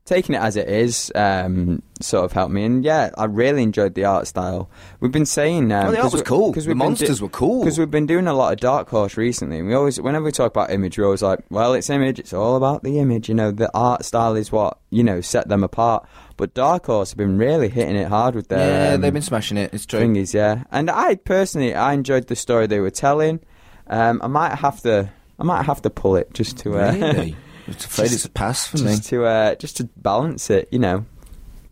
taking 0.06 0.36
it 0.36 0.40
as 0.42 0.56
it 0.56 0.68
is. 0.68 1.12
Um, 1.16 1.82
sort 2.02 2.26
of 2.26 2.32
helped 2.32 2.52
me. 2.52 2.64
And 2.66 2.84
yeah, 2.84 3.12
I 3.18 3.26
really 3.26 3.62
enjoyed 3.62 3.94
the 3.94 4.06
art 4.06 4.26
style. 4.28 4.70
We've 5.00 5.12
been 5.12 5.26
saying 5.28 5.72
um, 5.72 5.88
Oh, 5.88 5.92
the 5.92 6.02
art 6.02 6.12
was 6.14 6.24
cool. 6.24 6.52
'cause 6.54 6.66
The 6.66 6.74
monsters 6.74 7.22
were 7.22 7.30
cool. 7.30 7.64
because 7.64 7.78
we've 7.78 7.92
been 7.92 8.08
doing 8.08 8.26
a 8.28 8.34
lot 8.34 8.52
of 8.54 8.60
Dark 8.60 8.90
Horse 8.90 9.16
recently. 9.18 9.60
And 9.60 9.68
we 9.68 9.74
always, 9.76 10.02
whenever 10.02 10.26
we 10.26 10.32
talk 10.32 10.52
about 10.52 10.72
image, 10.72 10.98
we're 10.98 11.06
always 11.06 11.22
like, 11.22 11.40
well, 11.52 11.74
it's 11.76 11.90
image. 11.92 12.18
It's 12.18 12.34
all 12.34 12.56
about 12.56 12.82
the 12.84 12.98
image. 13.00 13.30
You 13.30 13.36
know, 13.36 13.52
the 13.52 13.70
art 13.76 14.04
style 14.04 14.36
is 14.36 14.52
what 14.52 14.80
you 14.90 15.04
know 15.04 15.22
set 15.22 15.48
them 15.48 15.64
apart. 15.64 16.06
But 16.38 16.56
Dark 16.56 16.88
Horse 16.88 17.12
have 17.12 17.18
been 17.18 17.38
really 17.38 17.70
hitting 17.70 17.96
it 17.96 18.08
hard 18.08 18.34
with 18.34 18.48
their 18.48 18.88
yeah, 18.90 18.94
um, 18.96 19.02
they've 19.02 19.14
been 19.14 19.22
smashing 19.22 19.58
it. 19.58 19.72
It's 19.74 19.86
true. 19.86 20.00
thingies, 20.00 20.34
yeah. 20.34 20.64
And 20.72 20.90
I 20.90 21.16
personally, 21.16 21.76
I 21.76 21.94
enjoyed 21.94 22.26
the 22.28 22.36
story 22.36 22.66
they 22.66 22.80
were 22.80 22.90
telling. 22.90 23.42
Um, 23.88 24.20
I 24.24 24.28
might 24.28 24.56
have 24.56 24.82
to, 24.82 25.12
I 25.38 25.44
might 25.44 25.64
have 25.66 25.84
to 25.84 25.90
pull 25.92 26.16
it 26.16 26.34
just 26.34 26.58
to, 26.60 26.80
uh, 26.80 26.94
Really? 26.94 27.36
I'm 27.72 27.86
afraid 27.86 28.04
Just- 28.06 28.16
it's 28.16 28.26
a 28.26 28.30
pass 28.30 28.68
for 28.68 28.78
me. 28.78 28.84
just 28.96 29.10
to, 29.10 29.26
uh, 29.26 29.56
just 29.56 29.78
to 29.78 29.86
balance 29.98 30.50
it. 30.50 30.68
You 30.72 30.80
know, 30.80 31.06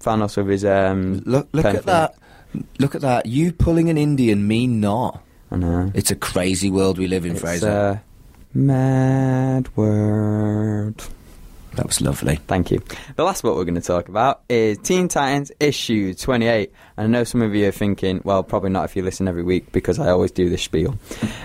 Thanos 0.02 0.38
with 0.38 0.48
his 0.48 0.66
um. 0.66 1.22
Look, 1.26 1.50
look 1.52 1.66
at 1.66 1.74
thing. 1.76 1.82
that. 1.86 2.16
Look 2.80 2.96
at 2.96 3.02
that. 3.02 3.26
You 3.28 3.52
pulling 3.54 3.90
an 3.90 3.98
Indian, 3.98 4.48
me 4.48 4.66
not. 4.68 5.24
I 5.52 5.58
know. 5.58 5.92
It's 5.94 6.10
a 6.12 6.16
crazy 6.16 6.70
world 6.70 6.98
we 6.98 7.08
live 7.08 7.26
in, 7.26 7.34
It's 7.34 7.42
Fraser. 7.42 8.02
mad 8.54 9.70
world. 9.76 11.08
That 11.76 11.86
was 11.86 12.02
lovely. 12.02 12.36
Thank 12.48 12.72
you. 12.72 12.82
The 13.16 13.24
last 13.24 13.42
book 13.42 13.56
we're 13.56 13.64
going 13.64 13.76
to 13.76 13.82
talk 13.82 14.10
about 14.10 14.42
is 14.50 14.78
Teen 14.80 15.08
Titans 15.08 15.52
issue 15.60 16.14
28. 16.14 16.72
And 16.98 17.06
I 17.06 17.20
know 17.20 17.24
some 17.24 17.42
of 17.42 17.54
you 17.56 17.68
are 17.68 17.72
thinking, 17.72 18.22
well, 18.24 18.44
probably 18.44 18.70
not 18.70 18.86
if 18.86 18.96
you 18.96 19.04
listen 19.04 19.28
every 19.28 19.44
week 19.44 19.72
because 19.72 20.00
I 20.00 20.10
always 20.10 20.32
do 20.32 20.50
this 20.50 20.64
spiel. 20.64 20.98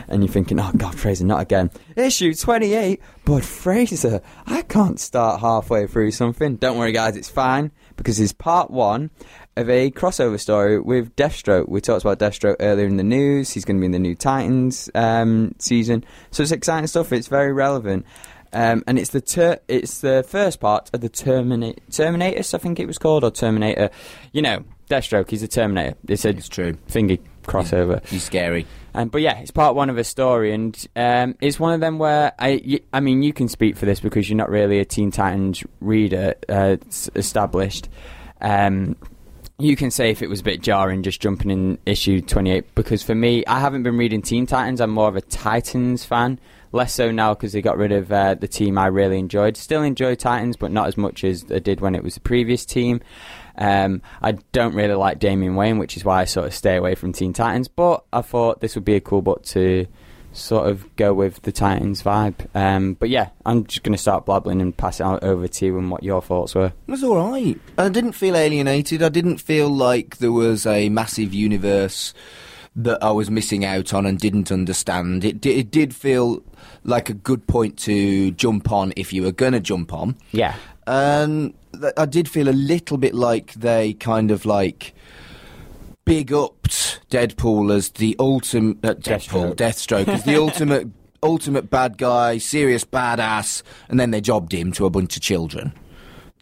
And 0.08 0.22
you're 0.22 0.32
thinking, 0.32 0.58
oh, 0.58 0.70
God, 0.76 0.98
Fraser, 0.98 1.24
not 1.24 1.40
again. 1.40 1.70
Issue 1.96 2.34
28? 2.34 3.00
But 3.24 3.44
Fraser, 3.44 4.20
I 4.46 4.62
can't 4.62 4.98
start 4.98 5.40
halfway 5.40 5.86
through 5.86 6.10
something. 6.10 6.56
Don't 6.56 6.78
worry, 6.78 6.92
guys, 6.92 7.16
it's 7.16 7.30
fine 7.30 7.70
because 7.96 8.18
it's 8.18 8.32
part 8.32 8.70
one 8.70 9.10
of 9.56 9.70
a 9.70 9.90
crossover 9.90 10.38
story 10.38 10.80
with 10.80 11.14
Deathstroke. 11.16 11.68
We 11.68 11.80
talked 11.80 12.04
about 12.04 12.18
Deathstroke 12.18 12.56
earlier 12.60 12.86
in 12.86 12.96
the 12.96 13.04
news. 13.04 13.52
He's 13.52 13.64
going 13.64 13.76
to 13.76 13.80
be 13.80 13.86
in 13.86 13.92
the 13.92 13.98
new 13.98 14.14
Titans 14.14 14.90
um, 14.94 15.54
season. 15.58 16.04
So 16.30 16.42
it's 16.42 16.52
exciting 16.52 16.86
stuff. 16.88 17.12
It's 17.12 17.28
very 17.28 17.52
relevant. 17.52 18.04
Um, 18.54 18.84
and 18.86 18.98
it's 18.98 19.10
the 19.10 19.20
ter- 19.20 19.58
it's 19.68 20.00
the 20.00 20.24
first 20.26 20.60
part 20.60 20.88
of 20.94 21.00
the 21.00 21.10
Termina- 21.10 21.76
Terminatus, 21.90 22.54
I 22.54 22.58
think 22.58 22.78
it 22.80 22.86
was 22.86 22.98
called, 22.98 23.24
or 23.24 23.30
Terminator. 23.30 23.90
You 24.32 24.42
know, 24.42 24.64
Deathstroke. 24.88 25.30
He's 25.30 25.42
a 25.42 25.48
Terminator. 25.48 25.96
It's 26.08 26.24
a 26.24 26.30
It's 26.30 26.48
true. 26.48 26.74
thingy 26.88 27.18
crossover. 27.44 28.04
He's 28.06 28.22
scary. 28.22 28.66
Um, 28.94 29.08
but 29.08 29.22
yeah, 29.22 29.38
it's 29.40 29.50
part 29.50 29.74
one 29.74 29.90
of 29.90 29.98
a 29.98 30.04
story, 30.04 30.52
and 30.54 30.86
um, 30.94 31.34
it's 31.40 31.58
one 31.58 31.74
of 31.74 31.80
them 31.80 31.98
where 31.98 32.32
I, 32.38 32.62
y- 32.64 32.80
I 32.92 33.00
mean, 33.00 33.22
you 33.24 33.32
can 33.32 33.48
speak 33.48 33.76
for 33.76 33.86
this 33.86 33.98
because 33.98 34.30
you're 34.30 34.36
not 34.36 34.50
really 34.50 34.78
a 34.78 34.84
Teen 34.84 35.10
Titans 35.10 35.64
reader 35.80 36.34
uh, 36.48 36.76
established. 37.16 37.88
Um, 38.40 38.96
you 39.58 39.76
can 39.76 39.90
say 39.90 40.10
if 40.10 40.20
it 40.22 40.28
was 40.28 40.40
a 40.40 40.44
bit 40.44 40.60
jarring 40.62 41.02
just 41.04 41.20
jumping 41.20 41.50
in 41.50 41.78
issue 41.86 42.20
28 42.20 42.74
because 42.74 43.02
for 43.02 43.14
me, 43.14 43.44
I 43.46 43.60
haven't 43.60 43.84
been 43.84 43.96
reading 43.96 44.20
Teen 44.22 44.46
Titans. 44.46 44.80
I'm 44.80 44.90
more 44.90 45.08
of 45.08 45.16
a 45.16 45.20
Titans 45.20 46.04
fan. 46.04 46.38
Less 46.74 46.92
so 46.92 47.12
now 47.12 47.34
because 47.34 47.52
they 47.52 47.62
got 47.62 47.78
rid 47.78 47.92
of 47.92 48.10
uh, 48.10 48.34
the 48.34 48.48
team 48.48 48.78
I 48.78 48.86
really 48.86 49.20
enjoyed. 49.20 49.56
Still 49.56 49.84
enjoy 49.84 50.16
Titans, 50.16 50.56
but 50.56 50.72
not 50.72 50.88
as 50.88 50.96
much 50.96 51.22
as 51.22 51.46
I 51.48 51.60
did 51.60 51.80
when 51.80 51.94
it 51.94 52.02
was 52.02 52.14
the 52.14 52.20
previous 52.20 52.66
team. 52.66 53.00
Um, 53.56 54.02
I 54.20 54.32
don't 54.50 54.74
really 54.74 54.94
like 54.94 55.20
Damian 55.20 55.54
Wayne, 55.54 55.78
which 55.78 55.96
is 55.96 56.04
why 56.04 56.22
I 56.22 56.24
sort 56.24 56.48
of 56.48 56.52
stay 56.52 56.74
away 56.74 56.96
from 56.96 57.12
Teen 57.12 57.32
Titans. 57.32 57.68
But 57.68 58.04
I 58.12 58.22
thought 58.22 58.60
this 58.60 58.74
would 58.74 58.84
be 58.84 58.96
a 58.96 59.00
cool 59.00 59.22
book 59.22 59.44
to 59.44 59.86
sort 60.32 60.68
of 60.68 60.96
go 60.96 61.14
with 61.14 61.42
the 61.42 61.52
Titans 61.52 62.02
vibe. 62.02 62.48
Um, 62.56 62.94
but 62.94 63.08
yeah, 63.08 63.28
I'm 63.46 63.64
just 63.66 63.84
going 63.84 63.94
to 63.94 64.02
start 64.02 64.26
blabbling 64.26 64.60
and 64.60 64.76
pass 64.76 64.98
it 64.98 65.04
over 65.04 65.46
to 65.46 65.66
you 65.66 65.78
and 65.78 65.92
what 65.92 66.02
your 66.02 66.22
thoughts 66.22 66.56
were. 66.56 66.72
It 66.88 66.90
was 66.90 67.04
all 67.04 67.30
right. 67.30 67.56
I 67.78 67.88
didn't 67.88 68.12
feel 68.12 68.36
alienated. 68.36 69.00
I 69.00 69.10
didn't 69.10 69.38
feel 69.38 69.68
like 69.68 70.16
there 70.16 70.32
was 70.32 70.66
a 70.66 70.88
massive 70.88 71.32
universe 71.32 72.12
that 72.76 73.02
I 73.02 73.10
was 73.10 73.30
missing 73.30 73.64
out 73.64 73.94
on 73.94 74.04
and 74.06 74.18
didn't 74.18 74.50
understand. 74.50 75.24
It, 75.24 75.44
it 75.46 75.70
did 75.70 75.94
feel 75.94 76.42
like 76.82 77.08
a 77.08 77.14
good 77.14 77.46
point 77.46 77.78
to 77.80 78.32
jump 78.32 78.72
on 78.72 78.92
if 78.96 79.12
you 79.12 79.22
were 79.22 79.32
going 79.32 79.52
to 79.52 79.60
jump 79.60 79.92
on. 79.92 80.16
Yeah. 80.32 80.56
And 80.86 81.54
th- 81.72 81.94
I 81.96 82.06
did 82.06 82.28
feel 82.28 82.48
a 82.48 82.50
little 82.50 82.98
bit 82.98 83.14
like 83.14 83.54
they 83.54 83.94
kind 83.94 84.30
of 84.30 84.44
like 84.44 84.94
big 86.04 86.32
upped 86.32 87.00
Deadpool 87.10 87.72
as 87.72 87.90
the 87.90 88.16
ultimate 88.18 88.84
uh, 88.84 88.94
Deadpool, 88.94 89.54
Deathstroke. 89.54 90.06
Deathstroke 90.06 90.08
as 90.08 90.24
the 90.24 90.36
ultimate 90.40 90.88
ultimate 91.22 91.70
bad 91.70 91.96
guy, 91.96 92.36
serious 92.36 92.84
badass, 92.84 93.62
and 93.88 93.98
then 93.98 94.10
they 94.10 94.20
jobbed 94.20 94.52
him 94.52 94.70
to 94.72 94.84
a 94.84 94.90
bunch 94.90 95.16
of 95.16 95.22
children. 95.22 95.72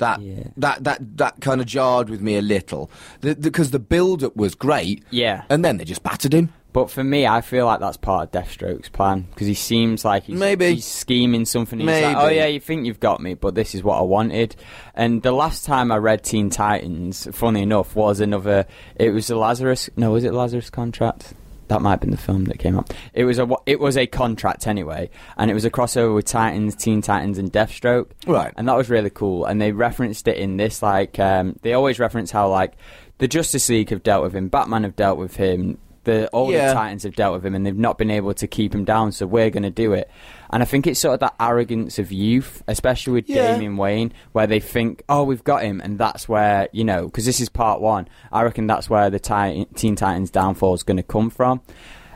That 0.03 0.21
Yeah. 0.21 0.45
that 0.57 0.85
that 0.85 1.17
that 1.19 1.41
kind 1.41 1.61
of 1.61 1.67
jarred 1.67 2.11
with 2.11 2.21
me 2.21 2.37
a 2.37 2.43
little 2.43 2.91
because 3.21 3.71
the, 3.71 3.79
build 3.79 4.23
up 4.25 4.37
was 4.37 4.55
great. 4.55 5.05
Yeah. 5.11 5.45
and 5.49 5.65
then 5.65 5.77
they 5.79 5.85
just 5.85 6.03
battered 6.03 6.35
him. 6.35 6.53
But 6.75 6.91
for 6.91 7.05
me, 7.05 7.27
I 7.27 7.43
feel 7.43 7.67
like 7.67 7.81
that's 7.81 7.99
part 7.99 8.35
of 8.35 8.43
Deathstroke's 8.43 8.89
plan 8.89 9.27
because 9.31 9.47
he 9.47 9.53
seems 9.53 10.07
like 10.07 10.23
he's, 10.25 10.39
Maybe. 10.39 10.75
he's 10.77 10.87
scheming 10.87 11.45
something. 11.45 11.79
He's 11.79 11.87
like, 11.87 12.17
oh, 12.17 12.21
Maybe. 12.21 12.21
oh 12.21 12.29
yeah, 12.41 12.47
you 12.47 12.61
think 12.61 12.87
you've 12.87 12.99
got 12.99 13.21
me, 13.21 13.35
but 13.35 13.55
this 13.55 13.75
is 13.75 13.83
what 13.83 13.99
I 13.99 14.03
wanted. 14.03 14.57
And 14.95 15.23
the 15.23 15.33
last 15.33 15.67
time 15.67 15.93
I 15.93 15.99
read 15.99 16.25
Teen 16.25 16.49
Titans, 16.49 17.29
funny 17.33 17.61
enough, 17.61 17.95
was 17.95 18.21
another. 18.21 18.65
It 18.97 19.11
was 19.11 19.27
the 19.27 19.37
Lazarus. 19.37 19.91
No, 19.97 20.13
was 20.13 20.25
it 20.25 20.33
Lazarus 20.33 20.71
contract? 20.71 21.35
That 21.69 21.81
might 21.81 21.93
have 21.93 22.01
been 22.01 22.11
the 22.11 22.17
film 22.17 22.45
that 22.47 22.59
came 22.59 22.79
up. 22.79 22.93
It 23.15 23.25
was 23.25 23.39
a 23.39 23.49
it 23.67 23.81
was 23.81 23.97
a 23.97 24.07
contract 24.07 24.67
anyway, 24.67 25.11
and 25.37 25.51
it 25.51 25.55
was 25.55 25.65
a 25.65 25.71
crossover 25.71 26.15
with 26.15 26.27
Titans, 26.27 26.75
Teen 26.75 27.03
Titans, 27.03 27.39
and 27.39 27.53
Deathstroke. 27.53 28.11
Right. 28.27 28.53
and 28.57 28.69
that 28.69 28.77
was 28.77 28.91
really 28.91 29.11
cool. 29.11 29.45
And 29.47 29.61
they 29.61 29.73
referenced 29.73 30.29
it 30.29 30.37
in 30.37 30.57
this, 30.57 30.83
like 30.83 31.19
um, 31.19 31.59
they 31.63 31.73
always 31.73 31.99
reference 31.99 32.31
how 32.31 32.49
like 32.49 32.75
the 33.19 33.29
Justice 33.29 33.69
League 33.69 33.91
have 33.91 34.03
dealt 34.03 34.23
with 34.23 34.35
him, 34.35 34.49
Batman 34.49 34.83
have 34.83 34.97
dealt 34.97 35.19
with 35.19 35.37
him, 35.37 35.79
the 36.05 36.29
all 36.29 36.51
Yeah. 36.51 36.69
the 36.69 36.75
Titans 36.75 37.03
have 37.05 37.15
dealt 37.15 37.35
with 37.35 37.45
him, 37.47 37.55
and 37.55 37.65
they've 37.65 37.77
not 37.77 37.99
been 37.99 38.11
able 38.11 38.35
to 38.35 38.47
keep 38.47 38.75
him 38.75 38.85
down. 38.85 39.13
So 39.13 39.27
we're 39.27 39.51
going 39.51 39.63
to 39.63 39.71
do 39.71 39.93
it. 39.93 40.11
And 40.51 40.63
I 40.63 40.67
think 40.67 40.87
it's 40.87 41.01
sort 41.01 41.15
of 41.15 41.21
that 41.21 41.35
arrogance 41.41 41.99
of 41.99 42.13
youth, 42.13 42.63
especially 42.69 43.15
with 43.15 43.29
Yeah. 43.29 43.53
Damian 43.53 43.77
Wayne, 43.77 44.13
where 44.33 44.47
they 44.47 44.61
think, 44.61 45.03
"Oh, 45.09 45.23
we've 45.25 45.45
got 45.45 45.63
him," 45.63 45.81
and 45.83 45.99
that's 45.99 46.29
where 46.29 46.69
you 46.73 46.85
know, 46.85 47.07
because 47.07 47.25
this 47.27 47.41
is 47.41 47.49
part 47.49 47.81
one. 47.81 48.09
I 48.33 48.43
reckon 48.43 48.67
that's 48.67 48.91
where 48.91 49.09
the 49.11 49.21
Titan, 49.21 49.67
Teen 49.75 49.97
Titans 49.97 50.31
downfall 50.31 50.75
is 50.75 50.83
going 50.83 50.99
to 50.99 51.03
come 51.03 51.31
from. 51.31 51.61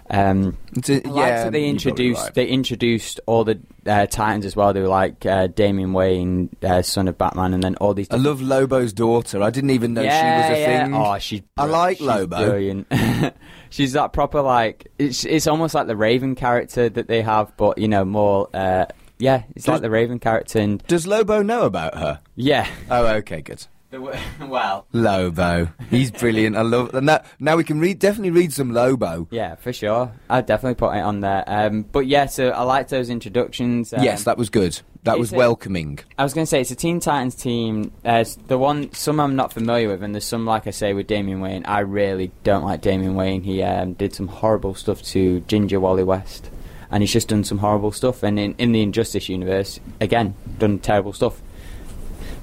Um, 0.09 0.57
It's 0.77 0.89
a- 0.89 1.05
I 1.05 1.11
liked 1.11 1.17
yeah, 1.17 1.45
that 1.45 1.53
they 1.53 1.65
introduced 1.67 2.23
right. 2.23 2.35
they 2.35 2.47
introduced 2.47 3.19
all 3.27 3.43
the 3.43 3.59
uh, 3.87 4.07
Titans 4.07 4.47
as 4.47 4.55
well. 4.55 4.73
They 4.73 4.81
were 4.81 4.87
like 4.87 5.27
uh, 5.27 5.49
Damian 5.49 5.93
Wayne, 5.95 6.51
uh, 6.63 6.83
son 6.83 7.09
of 7.09 7.19
Batman, 7.19 7.55
and 7.55 7.63
then 7.65 7.75
all 7.81 7.93
these. 7.93 8.07
I 8.13 8.17
love 8.17 8.41
Lobo's 8.41 8.93
daughter. 8.93 9.43
I 9.43 9.51
didn't 9.51 9.71
even 9.71 9.95
know 9.95 10.03
yeah, 10.03 10.21
she 10.47 10.51
was 10.53 10.59
a 10.59 10.61
yeah. 10.61 10.85
thing. 10.85 10.95
Oh, 10.95 11.19
she's. 11.19 11.43
I 11.57 11.65
like 11.65 11.97
she's 11.99 12.07
Lobo. 12.07 12.37
Brilliant. 12.51 12.87
she's 13.71 13.93
that 13.93 14.13
proper 14.13 14.41
like 14.43 14.91
it's 14.99 15.25
it's 15.25 15.47
almost 15.47 15.75
like 15.75 15.87
the 15.87 15.97
Raven 15.97 16.35
character 16.35 16.89
that 16.89 17.09
they 17.09 17.23
have, 17.23 17.57
but 17.57 17.79
you 17.79 17.89
know 17.89 18.05
more. 18.05 18.49
Uh, 18.55 18.87
yeah, 19.19 19.45
it's 19.55 19.65
Does- 19.65 19.73
like 19.75 19.83
the 19.83 19.91
Raven 19.91 20.19
character, 20.19 20.59
and 20.59 20.83
Does 20.89 21.07
Lobo 21.07 21.43
know 21.43 21.63
about 21.63 21.97
her? 21.97 22.21
yeah. 22.35 22.67
Oh, 22.91 23.07
okay, 23.07 23.41
good. 23.43 23.67
Well, 24.41 24.87
Lobo, 24.93 25.69
he's 25.89 26.11
brilliant. 26.11 26.55
I 26.57 26.63
love. 26.63 26.93
And 26.95 27.09
that, 27.09 27.25
now 27.39 27.57
we 27.57 27.65
can 27.65 27.81
read, 27.81 27.99
definitely 27.99 28.31
read 28.31 28.53
some 28.53 28.73
Lobo. 28.73 29.27
yeah, 29.31 29.55
for 29.55 29.73
sure. 29.73 30.13
I'd 30.29 30.45
definitely 30.45 30.75
put 30.75 30.95
it 30.97 31.01
on 31.01 31.21
there. 31.21 31.45
Um, 31.47 31.83
but 31.83 32.01
yeah, 32.07 32.27
so 32.27 32.51
I 32.51 32.63
liked 32.65 32.91
those 32.91 33.09
introductions. 33.09 33.95
Um, 33.95 34.03
yes, 34.03 34.25
that 34.25 34.37
was 34.37 34.51
good. 34.51 34.79
That 35.07 35.19
was 35.19 35.33
welcoming. 35.33 36.01
I 36.19 36.25
was 36.25 36.35
going 36.35 36.45
to 36.45 36.49
say 36.49 36.61
it's 36.61 36.71
a 36.71 36.77
Teen 36.77 37.01
Titans 37.01 37.35
team. 37.35 37.93
Uh, 38.05 38.25
the 38.49 38.59
one 38.59 38.93
some 38.93 39.21
I'm 39.21 39.37
not 39.37 39.53
familiar 39.53 39.89
with, 39.89 40.03
and 40.03 40.15
there's 40.15 40.25
some 40.25 40.45
like 40.45 40.67
I 40.67 40.71
say 40.71 40.93
with 40.93 41.07
Damian 41.07 41.41
Wayne. 41.41 41.65
I 41.65 41.81
really 41.81 42.33
don't 42.45 42.65
like 42.65 42.81
Damian 42.81 43.15
Wayne. 43.15 43.43
He 43.43 43.63
um, 43.63 43.95
did 43.95 44.15
some 44.15 44.29
horrible 44.29 44.75
stuff 44.75 45.03
to 45.05 45.41
Ginger 45.41 45.81
Wally 45.81 46.05
West, 46.05 46.51
and 46.91 47.03
he's 47.03 47.13
just 47.13 47.29
done 47.29 47.45
some 47.45 47.59
horrible 47.59 47.93
stuff. 47.93 48.23
And 48.23 48.39
in, 48.39 48.55
in 48.59 48.73
the 48.73 48.83
Injustice 48.83 49.29
universe, 49.29 49.81
again, 50.01 50.35
done 50.59 50.79
terrible 50.81 51.13
stuff, 51.13 51.41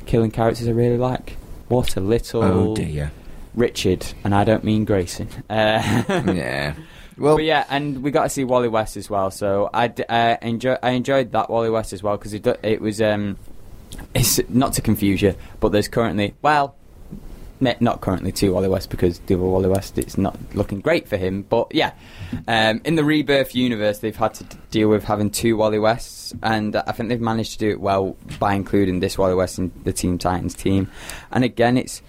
killing 0.06 0.32
characters 0.32 0.68
I 0.68 0.72
really 0.72 0.98
like. 0.98 1.38
What 1.68 1.96
a 1.98 2.00
little 2.00 2.44
Oh 2.44 2.76
dear. 2.76 3.12
Richard, 3.56 4.06
and 4.24 4.34
I 4.34 4.44
don't 4.44 4.64
mean 4.64 4.86
Grayson. 4.86 5.30
Uh, 5.50 6.04
yeah. 6.10 6.76
Well, 7.18 7.36
but 7.36 7.44
yeah, 7.44 7.66
and 7.70 8.04
we 8.04 8.12
got 8.12 8.24
to 8.24 8.30
see 8.30 8.44
Wally 8.44 8.70
West 8.70 8.98
as 8.98 9.10
well. 9.10 9.32
So 9.32 9.70
I 9.74 9.88
uh, 10.10 10.38
enjoy 10.42 10.78
I 10.82 10.92
enjoyed 10.92 11.32
that 11.32 11.50
Wally 11.50 11.70
West 11.70 11.94
as 11.94 12.02
well 12.02 12.18
because 12.18 12.34
it 12.34 12.46
it 12.64 12.82
was 12.82 13.02
um 13.02 13.38
it's 14.14 14.40
not 14.50 14.74
to 14.74 14.82
confuse 14.82 15.22
you, 15.22 15.36
but 15.60 15.72
there's 15.72 15.88
currently 15.88 16.36
well. 16.42 16.76
Not 17.80 18.02
currently 18.02 18.34
two 18.34 18.54
Wally 18.54 18.68
West 18.68 18.90
because 18.90 19.20
the 19.20 19.36
other 19.36 19.44
Wally 19.44 19.70
West 19.70 19.98
it's 19.98 20.18
not 20.18 20.38
looking 20.54 20.82
great 20.82 21.08
for 21.08 21.16
him. 21.16 21.44
But 21.44 21.74
yeah, 21.74 21.94
um, 22.46 22.82
in 22.84 22.96
the 22.96 23.06
Rebirth 23.06 23.56
universe, 23.56 24.00
they've 24.00 24.14
had 24.14 24.34
to 24.34 24.44
deal 24.70 24.90
with 24.90 25.06
having 25.06 25.30
two 25.30 25.56
Wally 25.56 25.80
Wests, 25.80 26.34
and 26.44 26.76
I 26.76 26.92
think 26.92 27.08
they've 27.08 27.22
managed 27.22 27.54
to 27.54 27.58
do 27.60 27.70
it 27.70 27.80
well 27.80 28.18
by 28.38 28.54
including 28.54 29.00
this 29.00 29.18
Wally 29.18 29.36
West 29.36 29.60
in 29.60 29.72
the 29.86 29.94
Team 29.94 30.18
Titans 30.18 30.56
team. 30.56 30.92
And 31.32 31.46
again, 31.46 31.78
it's 31.78 32.02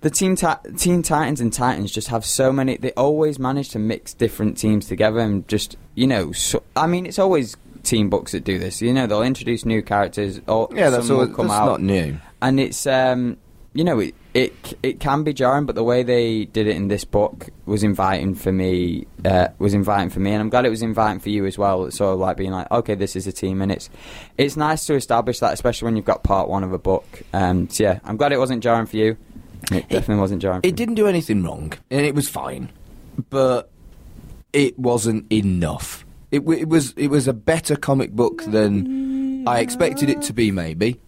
the 0.00 0.10
Teen, 0.10 0.34
Ti- 0.34 0.72
Teen 0.76 1.02
Titans 1.02 1.40
and 1.40 1.52
Titans 1.52 1.92
just 1.92 2.08
have 2.08 2.24
so 2.24 2.52
many. 2.52 2.76
They 2.76 2.92
always 2.92 3.38
manage 3.38 3.70
to 3.70 3.78
mix 3.78 4.14
different 4.14 4.56
teams 4.56 4.86
together 4.86 5.20
and 5.20 5.46
just 5.46 5.76
you 5.94 6.06
know. 6.06 6.32
So, 6.32 6.62
I 6.74 6.86
mean, 6.86 7.06
it's 7.06 7.18
always 7.18 7.56
team 7.82 8.10
books 8.10 8.32
that 8.32 8.44
do 8.44 8.58
this. 8.58 8.80
You 8.80 8.92
know, 8.92 9.06
they'll 9.06 9.22
introduce 9.22 9.64
new 9.64 9.82
characters. 9.82 10.40
Or 10.46 10.68
yeah, 10.72 10.90
that's 10.90 11.06
some 11.06 11.18
all. 11.18 11.26
come 11.26 11.48
that's 11.48 11.60
out, 11.60 11.66
not 11.66 11.82
new. 11.82 12.16
and 12.40 12.58
it's 12.58 12.86
um, 12.86 13.36
you 13.72 13.84
know, 13.84 14.00
it, 14.00 14.14
it 14.34 14.54
it 14.82 15.00
can 15.00 15.22
be 15.22 15.32
jarring, 15.32 15.66
but 15.66 15.74
the 15.74 15.84
way 15.84 16.02
they 16.02 16.46
did 16.46 16.66
it 16.66 16.76
in 16.76 16.88
this 16.88 17.04
book 17.04 17.50
was 17.66 17.84
inviting 17.84 18.34
for 18.34 18.52
me. 18.52 19.06
Uh, 19.24 19.48
was 19.58 19.74
inviting 19.74 20.10
for 20.10 20.20
me, 20.20 20.32
and 20.32 20.40
I'm 20.40 20.48
glad 20.48 20.64
it 20.64 20.70
was 20.70 20.82
inviting 20.82 21.20
for 21.20 21.28
you 21.28 21.46
as 21.46 21.58
well. 21.58 21.84
It's 21.84 21.96
sort 21.98 22.14
of 22.14 22.20
like 22.20 22.36
being 22.36 22.50
like, 22.52 22.70
okay, 22.70 22.94
this 22.94 23.16
is 23.16 23.26
a 23.26 23.32
team, 23.32 23.62
and 23.62 23.70
it's 23.70 23.90
it's 24.38 24.56
nice 24.56 24.86
to 24.86 24.94
establish 24.94 25.40
that, 25.40 25.52
especially 25.52 25.86
when 25.86 25.96
you've 25.96 26.04
got 26.04 26.24
part 26.24 26.48
one 26.48 26.64
of 26.64 26.72
a 26.72 26.78
book. 26.78 27.22
Um, 27.32 27.68
so 27.68 27.84
yeah, 27.84 28.00
I'm 28.04 28.16
glad 28.16 28.32
it 28.32 28.38
wasn't 28.38 28.62
jarring 28.62 28.86
for 28.86 28.96
you. 28.96 29.16
It 29.70 29.88
definitely 29.88 30.20
wasn't 30.20 30.42
jarring. 30.42 30.60
It 30.62 30.76
didn't 30.76 30.96
do 30.96 31.06
anything 31.06 31.42
wrong, 31.42 31.72
and 31.90 32.00
it 32.04 32.14
was 32.14 32.28
fine, 32.28 32.70
but 33.30 33.70
it 34.52 34.78
wasn't 34.78 35.30
enough. 35.32 36.04
It, 36.30 36.42
it 36.48 36.68
was 36.68 36.92
it 36.96 37.08
was 37.08 37.28
a 37.28 37.32
better 37.32 37.76
comic 37.76 38.12
book 38.12 38.42
than 38.44 39.46
I 39.46 39.60
expected 39.60 40.08
it 40.10 40.22
to 40.22 40.32
be, 40.32 40.50
maybe. 40.50 41.00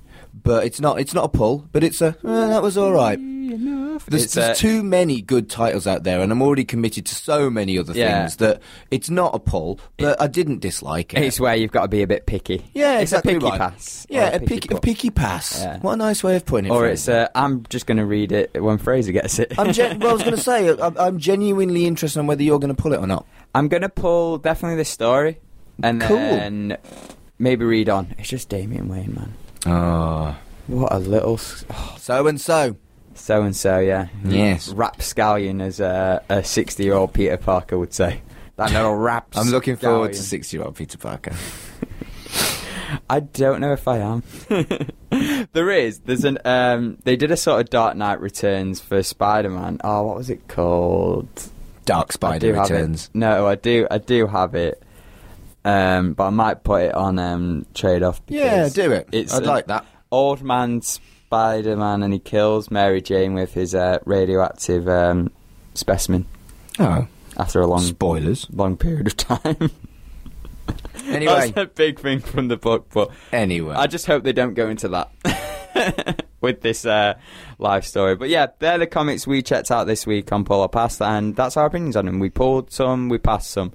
But 0.43 0.65
it's 0.65 0.81
not. 0.81 0.99
It's 1.01 1.15
not 1.15 1.25
a 1.25 1.29
pull. 1.29 1.69
But 1.73 1.85
it's 1.85 2.01
a. 2.01 2.09
eh, 2.09 2.47
that 2.49 2.63
was 2.63 2.77
all 2.79 2.93
right. 2.93 3.19
There's, 3.57 4.25
It's, 4.25 4.35
there's 4.35 4.51
uh, 4.51 4.55
too 4.55 4.83
many 4.83 5.21
good 5.21 5.49
titles 5.51 5.87
out 5.87 6.05
there, 6.05 6.21
and 6.21 6.33
I'm 6.33 6.43
already 6.43 6.65
committed 6.65 7.07
to 7.07 7.15
so 7.15 7.51
many 7.51 7.79
other 7.79 7.93
Yeah. 7.93 8.21
things 8.21 8.37
that 8.37 8.61
it's 8.91 9.11
not 9.11 9.35
a 9.35 9.39
pull. 9.39 9.79
But 9.99 10.21
I 10.21 10.27
didn't 10.27 10.61
dislike 10.61 11.15
it. 11.15 11.23
It's 11.23 11.39
where 11.41 11.55
you've 11.55 11.71
got 11.73 11.83
to 11.83 11.89
be 11.89 12.03
a 12.03 12.07
bit 12.07 12.27
picky. 12.27 12.65
yeah, 12.75 12.95
it's 13.01 13.13
exactly 13.13 13.35
a 13.35 13.37
picky 13.41 13.51
right. 13.51 13.59
pass. 13.61 14.07
Yeah, 14.09 14.29
a, 14.29 14.39
picky 14.41 14.47
picky, 14.69 14.75
a 14.75 14.81
picky 14.81 15.11
pass. 15.11 15.61
Yeah. 15.63 15.79
What 15.81 15.93
a 15.93 15.97
nice 15.97 16.23
way 16.25 16.37
of 16.37 16.45
putting 16.47 16.71
it. 16.71 16.75
Or 16.75 16.87
it's 16.87 17.09
uh, 17.09 17.29
I'm 17.35 17.65
just 17.69 17.87
going 17.87 17.99
to 17.99 18.07
read 18.07 18.33
it 18.33 18.63
when 18.63 18.79
Fraser 18.79 19.13
gets 19.13 19.39
it. 19.39 19.59
I'm 19.59 19.73
gen- 19.73 19.99
well, 20.01 20.11
I 20.11 20.13
was 20.15 20.23
going 20.23 20.37
to 20.37 20.43
say 20.43 20.69
I'm, 20.71 20.97
I'm 20.99 21.19
genuinely 21.19 21.87
interested 21.87 22.21
in 22.21 22.27
whether 22.27 22.43
you're 22.43 22.59
going 22.59 22.75
to 22.75 22.81
pull 22.83 22.93
it 22.93 22.99
or 22.99 23.07
not. 23.07 23.27
I'm 23.55 23.69
going 23.69 23.83
to 23.83 23.89
pull 23.89 24.39
definitely 24.39 24.77
the 24.77 24.85
story, 24.85 25.41
and 25.83 26.01
Cool. 26.01 26.17
then 26.17 26.77
maybe 27.39 27.65
read 27.65 27.89
on. 27.89 28.15
It's 28.19 28.29
just 28.29 28.49
Damian 28.49 28.89
Wayne, 28.89 29.15
man. 29.15 29.35
Oh, 29.67 30.37
What 30.69 30.93
a 30.93 30.99
little 30.99 31.39
oh, 31.71 31.95
so 31.99 32.27
and 32.27 32.41
so. 32.41 32.77
So 33.23 33.43
and 33.43 33.55
so, 33.55 33.79
yeah. 33.79 34.09
Yes. 34.25 34.69
rapscallion, 34.71 35.61
as 35.61 35.81
a 35.81 36.43
60 36.43 36.83
year 36.83 36.95
old 36.95 37.13
Peter 37.13 37.37
Parker 37.37 37.79
would 37.79 37.95
say. 37.95 38.21
That 38.57 38.73
little 38.73 38.95
rap. 38.95 39.29
I'm 39.37 39.49
looking 39.49 39.77
forward 39.77 40.13
to 40.13 40.19
scallion. 40.19 40.23
six-year-old 40.23 40.77
Peter 40.77 40.99
Parker. 40.99 41.35
I 43.09 43.21
don't 43.21 43.61
know 43.61 43.73
if 43.73 43.89
I 43.89 43.99
am. 43.99 44.23
there 45.53 45.71
is. 45.71 46.01
There's 46.01 46.25
an. 46.25 46.39
Um, 46.45 46.99
they 47.05 47.17
did 47.17 47.31
a 47.31 47.37
sort 47.37 47.61
of 47.61 47.71
Dark 47.71 47.97
Knight 47.97 48.21
Returns 48.21 48.81
for 48.81 49.03
Spider-Man. 49.03 49.81
Oh, 49.83 50.03
what 50.03 50.17
was 50.17 50.29
it 50.29 50.47
called? 50.49 51.29
Dark 51.87 52.13
Spider 52.13 52.49
do 52.49 52.55
have 52.55 52.71
it. 52.71 52.75
Returns. 52.75 53.11
No, 53.15 53.47
I 53.47 53.55
do. 53.55 53.87
I 53.91 53.99
do 53.99 54.27
have 54.27 54.55
it. 54.55 54.83
Um, 55.65 56.13
but 56.13 56.27
I 56.27 56.31
might 56.31 56.65
put 56.65 56.83
it 56.83 56.95
on 56.95 57.19
um, 57.19 57.67
trade 57.73 58.03
off. 58.03 58.21
Yeah, 58.29 58.69
do 58.69 58.93
it. 58.93 59.09
It's 59.13 59.33
I'd 59.33 59.45
like 59.45 59.69
that. 59.69 59.87
Old 60.11 60.43
man 61.33 61.63
Spider-Man, 61.63 62.03
and 62.03 62.13
he 62.13 62.19
kills 62.19 62.71
Mary 62.71 63.01
Jane 63.01 63.35
with 63.35 63.55
his 63.55 63.75
uh, 63.75 63.99
radioactive 64.05 64.87
um, 64.89 65.31
specimen 65.75 66.27
Oh, 66.79 67.07
after 67.37 67.61
a 67.61 67.67
long, 67.67 67.81
spoilers. 67.81 68.47
long 68.53 68.77
period 68.77 69.07
of 69.07 69.17
time. 69.17 69.71
Anyway, 71.07 71.51
That's 71.51 71.57
a 71.57 71.67
big 71.67 71.99
thing 71.99 72.21
from 72.21 72.47
the 72.47 72.57
book, 72.57 72.87
but 72.95 73.11
anyway. 73.33 73.75
I 73.75 73.89
just 73.89 74.07
hope 74.07 74.23
they 74.23 74.33
don't 74.33 74.55
go 74.55 74.69
into 74.69 74.89
that 74.89 76.21
with 76.41 76.61
this 76.61 76.87
uh, 76.87 77.15
live 77.59 77.85
story. 77.85 78.15
But 78.15 78.29
yeah, 78.29 78.47
they're 78.61 78.79
the 78.79 78.87
comics 78.87 79.27
we 79.27 79.43
checked 79.43 79.73
out 79.73 79.89
this 79.89 80.07
week 80.07 80.31
on 80.33 80.45
Pull 80.45 80.61
or 80.61 80.69
Pass, 80.69 81.01
and 81.01 81.35
that's 81.35 81.57
our 81.57 81.67
opinions 81.67 81.97
on 81.97 82.07
them. 82.07 82.21
We 82.21 82.31
pulled 82.31 82.73
some, 82.73 83.09
we 83.09 83.19
passed 83.19 83.51
some. 83.51 83.73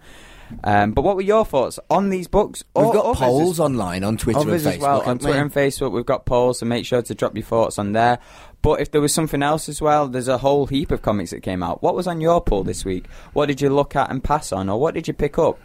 Um, 0.64 0.92
but 0.94 1.02
what 1.04 1.16
were 1.16 1.22
your 1.22 1.46
thoughts 1.46 1.80
on 1.90 2.10
these 2.10 2.28
books? 2.28 2.64
We've 2.76 2.92
got 2.94 3.16
polls 3.16 3.54
as- 3.54 3.60
online 3.60 4.04
on 4.04 4.18
Twitter 4.18 4.40
and 4.40 4.50
Facebook. 4.50 4.74
as 4.74 4.80
well 4.80 5.02
on? 5.02 5.20
Twitter 5.20 5.40
and 5.42 5.54
Facebook. 5.54 5.92
We've 5.92 6.06
got 6.06 6.26
polls, 6.26 6.60
so 6.60 6.66
make 6.66 6.86
sure 6.86 7.02
to 7.02 7.16
drop 7.16 7.36
your 7.36 7.44
thoughts 7.46 7.78
on 7.78 7.92
there. 7.94 8.20
But 8.62 8.82
if 8.82 8.92
there 8.92 9.02
was 9.02 9.14
something 9.14 9.44
else 9.44 9.70
as 9.70 9.82
well, 9.82 10.08
there's 10.08 10.28
a 10.28 10.40
whole 10.40 10.66
heap 10.66 10.92
of 10.92 11.02
comics 11.02 11.32
that 11.32 11.42
came 11.42 11.62
out. 11.62 11.84
What 11.84 11.96
was 11.96 12.08
on 12.08 12.22
your 12.22 12.42
poll 12.42 12.64
this 12.64 12.84
week? 12.86 13.06
What 13.34 13.46
did 13.48 13.62
you 13.62 13.70
look 13.70 13.96
at 13.96 14.10
and 14.10 14.24
pass 14.24 14.52
on, 14.52 14.70
or 14.70 14.80
what 14.80 14.94
did 14.94 15.08
you 15.08 15.14
pick 15.14 15.38
up? 15.38 15.60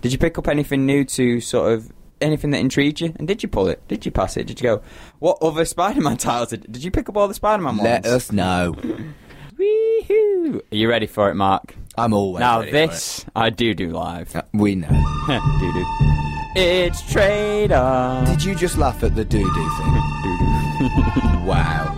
Did 0.00 0.12
you 0.12 0.18
pick 0.18 0.38
up 0.38 0.48
anything 0.48 0.86
new 0.86 1.04
to 1.04 1.40
sort 1.40 1.72
of 1.72 1.92
anything 2.20 2.50
that 2.50 2.58
intrigued 2.58 3.00
you? 3.00 3.14
And 3.18 3.28
did 3.28 3.42
you 3.42 3.48
pull 3.48 3.68
it? 3.68 3.86
Did 3.86 4.04
you 4.06 4.10
pass 4.10 4.36
it? 4.36 4.46
Did 4.46 4.60
you 4.60 4.64
go? 4.64 4.82
What 5.18 5.38
other 5.42 5.64
Spider-Man 5.64 6.16
titles 6.18 6.48
did, 6.50 6.72
did 6.72 6.82
you 6.82 6.90
pick 6.90 7.08
up? 7.08 7.16
All 7.16 7.28
the 7.28 7.34
Spider-Man 7.34 7.76
ones? 7.76 7.84
Let 7.84 8.06
us 8.06 8.32
know. 8.32 8.74
Wee-hoo. 9.58 10.62
Are 10.72 10.76
you 10.76 10.88
ready 10.88 11.06
for 11.06 11.30
it, 11.30 11.34
Mark? 11.34 11.74
I'm 11.96 12.12
always 12.12 12.40
now 12.40 12.60
ready 12.60 12.70
for 12.70 12.76
this 12.76 13.26
I 13.34 13.50
do 13.50 13.74
do 13.74 13.90
live. 13.90 14.34
Uh, 14.34 14.42
we 14.54 14.76
know. 14.76 14.88
do 15.28 15.72
do. 15.72 15.84
It's 16.56 17.02
trade 17.12 17.72
on. 17.72 18.24
Did 18.24 18.44
you 18.44 18.54
just 18.54 18.78
laugh 18.78 19.02
at 19.02 19.14
the 19.14 19.24
doo 19.24 19.42
doo 19.42 19.70
thing? 19.78 19.94
Do 20.22 20.38
do. 20.38 21.28
Wow. 21.48 21.96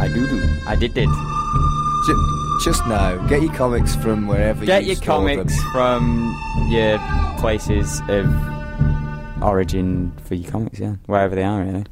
I 0.00 0.08
do 0.12 0.26
do. 0.26 0.42
I 0.66 0.74
did 0.74 0.94
did. 0.94 1.06
Do, 1.08 2.14
do 2.14 2.58
Just 2.64 2.84
know, 2.88 3.24
get 3.28 3.40
your 3.40 3.54
comics 3.54 3.94
from 3.96 4.26
wherever 4.26 4.64
Get 4.66 4.82
you 4.82 4.88
your 4.88 4.96
store 4.96 5.24
them. 5.28 5.36
comics 5.36 5.62
from 5.72 6.36
your 6.70 6.98
places 7.38 8.00
of 8.08 8.26
origin 9.42 10.12
for 10.24 10.34
your 10.34 10.50
comics, 10.50 10.80
yeah, 10.80 10.96
wherever 11.06 11.34
they 11.36 11.44
are, 11.44 11.62
really. 11.62 11.84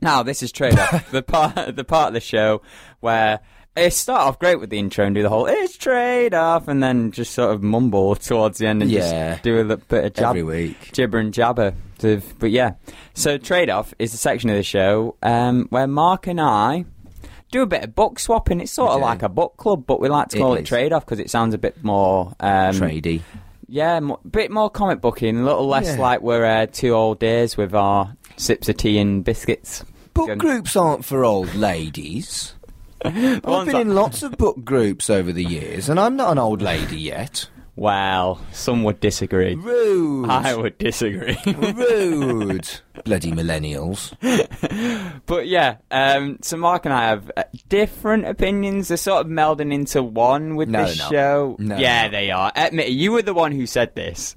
Now, 0.00 0.22
this 0.22 0.42
is 0.44 0.52
trade 0.52 0.78
off, 0.78 1.10
the 1.10 1.22
part, 1.22 1.74
the 1.76 1.84
part 1.84 2.08
of 2.08 2.14
the 2.14 2.20
show 2.20 2.62
where 3.00 3.40
it 3.76 3.92
start 3.92 4.20
off 4.22 4.38
great 4.38 4.60
with 4.60 4.70
the 4.70 4.78
intro 4.78 5.04
and 5.06 5.14
do 5.14 5.22
the 5.22 5.28
whole 5.28 5.46
"it's 5.46 5.76
trade 5.76 6.34
off" 6.34 6.68
and 6.68 6.82
then 6.82 7.10
just 7.10 7.32
sort 7.32 7.52
of 7.54 7.62
mumble 7.62 8.14
towards 8.16 8.58
the 8.58 8.66
end 8.66 8.82
and 8.82 8.90
Yeah. 8.90 9.30
just 9.32 9.42
do 9.42 9.56
a 9.60 9.62
little 9.62 9.84
bit 9.88 10.04
of 10.04 10.12
jab, 10.14 10.30
Every 10.30 10.42
week. 10.42 10.90
gibber 10.92 11.18
and 11.18 11.32
jabber. 11.32 11.74
To, 11.98 12.20
but 12.40 12.50
yeah, 12.50 12.72
so 13.14 13.38
trade 13.38 13.70
off 13.70 13.94
is 13.98 14.10
the 14.12 14.18
section 14.18 14.50
of 14.50 14.56
the 14.56 14.62
show 14.64 15.14
um, 15.22 15.66
where 15.70 15.86
Mark 15.86 16.26
and 16.26 16.40
I 16.40 16.84
do 17.52 17.62
a 17.62 17.66
bit 17.66 17.84
of 17.84 17.94
book 17.94 18.18
swapping. 18.18 18.60
It's 18.60 18.72
sort 18.72 18.90
We 18.90 18.94
of 18.96 19.00
do. 19.00 19.04
like 19.04 19.22
a 19.22 19.28
book 19.28 19.56
club, 19.56 19.84
but 19.86 20.00
we 20.00 20.08
like 20.08 20.28
to 20.30 20.36
It 20.38 20.40
call 20.40 20.54
it 20.54 20.62
is. 20.62 20.68
trade 20.68 20.92
off 20.92 21.04
because 21.04 21.20
it 21.20 21.30
sounds 21.30 21.54
a 21.54 21.58
bit 21.58 21.82
more 21.84 22.32
um, 22.40 22.74
yeah, 23.68 23.98
a 23.98 24.28
bit 24.28 24.50
more 24.50 24.68
comic 24.68 25.00
booking, 25.00 25.38
a 25.38 25.44
little 25.44 25.66
less 25.68 25.86
Yeah. 25.96 26.00
like 26.02 26.20
we're 26.22 26.44
uh, 26.44 26.66
two 26.66 26.90
old 26.92 27.20
days 27.20 27.56
with 27.56 27.72
our 27.74 28.14
sips 28.36 28.68
of 28.68 28.76
tea 28.76 28.98
and 28.98 29.22
biscuits. 29.24 29.84
Book 30.12 30.36
groups 30.38 30.74
aren't 30.76 31.04
for 31.04 31.24
old 31.24 31.54
ladies. 31.54 32.54
I've 33.04 33.66
been 33.66 33.76
in 33.76 33.94
lots 33.94 34.22
of 34.22 34.36
book 34.36 34.64
groups 34.64 35.10
over 35.10 35.32
the 35.32 35.44
years, 35.44 35.88
and 35.88 35.98
I'm 35.98 36.16
not 36.16 36.32
an 36.32 36.38
old 36.38 36.62
lady 36.62 36.98
yet. 36.98 37.48
Well, 37.74 38.38
some 38.52 38.84
would 38.84 39.00
disagree. 39.00 39.54
Rude. 39.54 40.28
I 40.28 40.54
would 40.54 40.76
disagree. 40.76 41.38
Rude. 41.46 42.68
Bloody 43.06 43.32
millennials. 43.32 44.12
but 45.26 45.46
yeah, 45.48 45.76
um, 45.90 46.38
so 46.42 46.58
Mark 46.58 46.84
and 46.84 46.92
I 46.92 47.08
have 47.08 47.30
uh, 47.34 47.44
different 47.70 48.26
opinions. 48.26 48.88
They're 48.88 48.98
sort 48.98 49.24
of 49.24 49.32
melding 49.32 49.72
into 49.72 50.02
one 50.02 50.54
with 50.56 50.68
No, 50.68 50.84
this 50.84 50.98
they're 50.98 51.08
show. 51.10 51.56
No, 51.58 51.78
yeah, 51.78 52.08
they 52.08 52.30
are. 52.30 52.52
Admit 52.54 52.88
it, 52.88 52.92
you 52.92 53.10
were 53.12 53.22
the 53.22 53.32
one 53.34 53.52
who 53.52 53.64
said 53.66 53.94
this. 53.94 54.36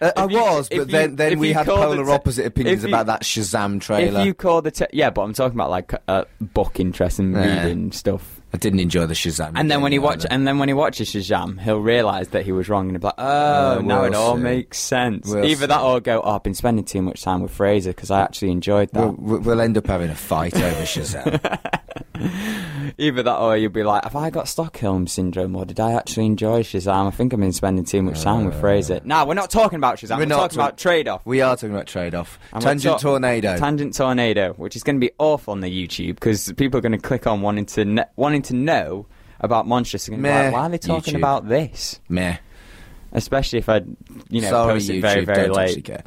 Uh, 0.00 0.12
I 0.16 0.26
you- 0.26 0.38
was, 0.40 0.68
but 0.68 0.78
you- 0.78 0.84
then, 0.84 1.16
then 1.16 1.40
we 1.40 1.52
had 1.52 1.66
polar 1.66 2.04
te- 2.04 2.10
opposite 2.12 2.46
opinions 2.46 2.82
you- 2.84 2.88
about 2.88 3.06
that 3.06 3.22
Shazam 3.22 3.80
trailer. 3.80 4.20
If 4.20 4.26
you 4.26 4.32
call 4.34 4.62
the 4.62 4.70
te- 4.70 4.86
yeah, 4.92 5.10
but 5.10 5.22
I'm 5.22 5.34
talking 5.34 5.56
about 5.56 5.70
like 5.70 5.92
uh, 6.06 6.24
book 6.40 6.78
interest 6.78 7.18
and 7.18 7.34
Yeah. 7.34 7.64
reading 7.64 7.90
stuff. 7.90 8.35
I 8.54 8.58
didn't 8.58 8.80
enjoy 8.80 9.04
the 9.06 9.14
Shazam. 9.14 9.52
And 9.54 9.70
then 9.70 9.82
when 9.82 9.92
he 9.92 9.98
either. 9.98 10.04
watch, 10.06 10.26
and 10.30 10.46
then 10.46 10.58
when 10.58 10.68
he 10.68 10.72
watches 10.72 11.10
Shazam, 11.10 11.60
he'll 11.60 11.80
realise 11.80 12.28
that 12.28 12.44
he 12.44 12.52
was 12.52 12.68
wrong, 12.68 12.86
and 12.88 12.92
he'll 12.92 13.00
be 13.00 13.06
like, 13.06 13.14
"Oh, 13.18 13.78
Uh, 13.78 13.82
now 13.82 14.04
it 14.04 14.10
we'll 14.12 14.20
all 14.20 14.36
see. 14.36 14.42
makes 14.42 14.78
sense." 14.78 15.28
We'll 15.28 15.44
Either 15.44 15.60
see. 15.62 15.66
that, 15.66 15.80
or 15.82 16.00
go, 16.00 16.22
"Oh, 16.24 16.36
I've 16.36 16.42
been 16.42 16.54
spending 16.54 16.84
too 16.84 17.02
much 17.02 17.22
time 17.22 17.42
with 17.42 17.50
Fraser 17.50 17.90
because 17.90 18.10
I 18.10 18.22
actually 18.22 18.52
enjoyed 18.52 18.90
that." 18.92 19.18
We'll, 19.18 19.40
we'll 19.40 19.60
end 19.60 19.76
up 19.76 19.86
having 19.88 20.10
a 20.10 20.14
fight 20.14 20.54
over 20.54 20.82
Shazam. 20.82 21.40
Either 22.98 23.22
that, 23.22 23.36
or 23.36 23.56
you'll 23.56 23.70
be 23.70 23.82
like, 23.82 24.04
"Have 24.04 24.16
I 24.16 24.30
got 24.30 24.48
Stockholm 24.48 25.06
syndrome, 25.06 25.54
or 25.54 25.64
did 25.66 25.78
I 25.80 25.92
actually 25.92 26.24
enjoy 26.26 26.62
Shazam?" 26.62 27.08
I 27.08 27.10
think 27.10 27.34
I've 27.34 27.40
been 27.40 27.52
spending 27.52 27.84
too 27.84 28.00
much 28.02 28.22
time 28.22 28.46
with 28.46 28.58
Fraser. 28.58 29.00
No, 29.04 29.24
we're 29.26 29.34
not 29.34 29.50
talking 29.50 29.76
about 29.76 29.98
Shazam. 29.98 30.12
We're, 30.12 30.18
We're 30.20 30.26
not 30.26 30.36
talking 30.36 30.56
talk- 30.58 30.68
about 30.68 30.78
trade-off. 30.78 31.20
we 31.26 31.40
are 31.42 31.56
talking 31.56 31.74
about 31.74 31.86
trade-off. 31.88 32.38
And 32.52 32.62
Tangent 32.62 32.92
talk- 32.92 33.00
tornado. 33.02 33.58
Tangent 33.58 33.94
tornado, 33.94 34.54
which 34.54 34.76
is 34.76 34.82
going 34.82 34.96
to 34.96 35.00
be 35.00 35.10
awful 35.18 35.52
on 35.52 35.60
the 35.60 35.68
YouTube 35.86 36.14
because 36.14 36.50
people 36.56 36.78
are 36.78 36.80
going 36.80 36.92
to 36.92 36.98
click 36.98 37.26
on 37.26 37.42
wanting 37.42 37.66
to 37.66 37.84
kn- 37.84 38.04
wanting 38.16 38.35
to 38.42 38.54
know 38.54 39.06
about 39.40 39.66
Monstrous. 39.66 40.06
They're 40.06 40.12
going 40.16 40.22
to 40.22 40.28
be 40.28 40.32
Meh, 40.34 40.44
like, 40.44 40.52
"Why 40.52 40.60
are 40.62 40.68
they 40.70 40.78
talking 40.78 41.14
YouTube. 41.14 41.18
about 41.18 41.48
this?" 41.48 42.00
Meh. 42.08 42.36
Especially 43.12 43.58
if 43.60 43.68
I, 43.68 43.82
you 44.30 44.40
know, 44.42 44.50
Sorry, 44.50 44.72
post 44.74 44.90
it 44.90 44.94
YouTube. 44.96 45.00
very 45.02 45.24
very 45.24 45.46
don't 45.46 45.56
late. 45.56 45.84
care. 45.84 46.02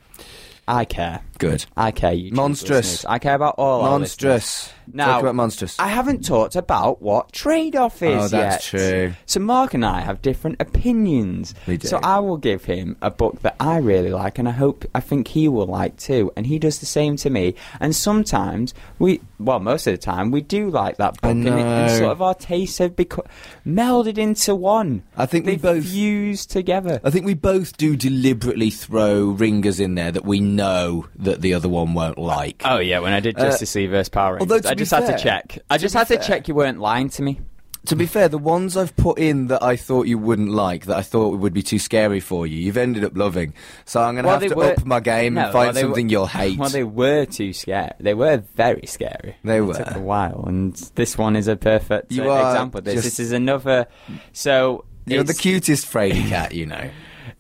I 0.67 0.86
care. 0.86 1.21
Good. 1.40 1.66
I 1.76 1.90
care. 1.92 2.16
Monstrous. 2.32 3.04
I 3.06 3.18
care 3.18 3.34
about 3.36 3.56
all. 3.58 3.82
Monstrous. 3.82 4.72
Now, 4.92 5.06
Talk 5.06 5.22
about 5.22 5.36
monstrous. 5.36 5.80
I 5.80 5.88
haven't 5.88 6.26
talked 6.26 6.56
about 6.56 7.00
what 7.00 7.32
trade-off 7.32 8.02
is 8.02 8.24
Oh, 8.26 8.28
that's 8.28 8.74
yet. 8.74 8.80
true. 8.82 9.14
So 9.28 9.40
Mark 9.40 9.76
and 9.76 9.86
I 9.86 10.02
have 10.02 10.20
different 10.24 10.60
opinions. 10.60 11.54
We 11.68 11.78
do. 11.78 11.88
So 11.88 12.00
I 12.02 12.18
will 12.20 12.38
give 12.38 12.66
him 12.66 12.98
a 13.04 13.12
book 13.12 13.40
that 13.44 13.56
I 13.60 13.78
really 13.78 14.10
like, 14.10 14.40
and 14.40 14.48
I 14.50 14.52
hope 14.52 14.86
I 14.96 15.00
think 15.00 15.28
he 15.28 15.48
will 15.48 15.68
like 15.68 15.98
too. 15.98 16.32
And 16.36 16.48
he 16.48 16.58
does 16.58 16.80
the 16.80 16.88
same 16.88 17.18
to 17.18 17.30
me. 17.30 17.54
And 17.80 17.96
sometimes 17.96 18.74
we, 18.98 19.22
well, 19.40 19.60
most 19.60 19.86
of 19.86 19.94
the 19.94 20.00
time 20.00 20.32
we 20.32 20.42
do 20.42 20.72
like 20.72 20.98
that 20.98 21.22
book, 21.22 21.30
and, 21.32 21.48
it, 21.48 21.52
and 21.54 21.92
sort 21.92 22.12
of 22.12 22.22
our 22.24 22.34
tastes 22.34 22.80
have 22.80 22.96
become 22.96 23.26
melded 23.68 24.18
into 24.18 24.56
one. 24.56 25.04
I 25.16 25.28
think 25.28 25.46
we 25.46 25.52
They've 25.52 25.62
both- 25.62 25.86
fused 25.86 26.50
together. 26.50 27.00
I 27.04 27.12
think 27.12 27.28
we 27.28 27.36
both 27.36 27.78
do 27.78 27.96
deliberately 27.96 28.72
throw 28.72 29.26
ringers 29.30 29.80
in 29.80 29.94
there 29.94 30.12
that 30.12 30.26
we 30.26 30.40
know 30.40 31.06
that 31.18 31.28
the 31.36 31.53
other 31.53 31.69
one 31.69 31.93
won't 31.93 32.17
like. 32.17 32.61
Oh 32.65 32.80
yeah, 32.80 32.99
when 32.99 33.13
I 33.13 33.19
did 33.19 33.38
Uh, 33.39 33.45
Justice 33.45 33.75
League 33.75 33.89
vs 33.89 34.09
Power 34.09 34.38
Rangers, 34.38 34.65
I 34.65 34.73
just 34.73 34.91
had 34.91 35.05
to 35.07 35.17
check. 35.21 35.59
I 35.69 35.77
just 35.77 35.93
had 35.95 36.07
to 36.07 36.15
fair- 36.15 36.23
check 36.23 36.47
you 36.47 36.55
weren't 36.55 36.80
lying 36.80 37.09
to 37.11 37.21
me. 37.21 37.39
To 37.86 37.95
be 37.95 38.05
fair, 38.07 38.27
the 38.27 38.38
ones 38.38 38.75
I've 38.75 38.93
put 38.97 39.19
in 39.19 39.47
that 39.47 39.63
I 39.63 39.77
thought 39.77 40.05
you 40.05 40.17
wouldn't 40.17 40.51
like, 40.51 40.86
that 40.88 40.97
I 40.97 41.01
thought 41.01 41.38
would 41.39 41.53
be 41.53 41.61
too 41.63 41.80
scary 41.80 42.19
for 42.19 42.45
you, 42.45 42.57
you've 42.57 42.75
ended 42.75 43.05
up 43.05 43.15
loving. 43.15 43.53
So 43.86 44.01
I'm 44.01 44.15
going 44.15 44.25
to 44.25 44.27
Well, 44.27 44.39
have 44.41 44.49
to 44.49 44.55
were- 44.55 44.71
up 44.73 44.86
my 44.86 44.99
game 44.99 45.36
No, 45.36 45.43
and 45.45 45.53
find 45.53 45.65
well, 45.67 45.73
they 45.73 45.84
were- 45.84 45.88
something 45.91 46.09
you'll 46.09 46.25
hate. 46.41 46.59
Well, 46.59 46.69
they 46.69 46.84
were 46.84 47.23
too 47.25 47.53
scary. 47.53 47.91
They 48.01 48.13
were 48.13 48.43
very 48.55 48.86
scary. 48.86 49.38
They 49.45 49.57
it 49.57 49.61
were. 49.61 49.75
took 49.75 49.95
a 49.95 49.99
while, 49.99 50.43
and 50.45 50.75
this 50.95 51.17
one 51.17 51.38
is 51.38 51.47
a 51.47 51.55
perfect 51.55 52.11
uh, 52.11 52.21
example 52.23 52.80
of 52.80 52.84
this. 52.84 53.01
This 53.01 53.19
is 53.19 53.32
another. 53.32 53.88
So 54.34 54.84
You're 55.05 55.23
the 55.23 55.34
cutest 55.34 55.86
fraidy 55.91 56.27
cat, 56.27 56.53
you 56.53 56.65
know. 56.65 56.89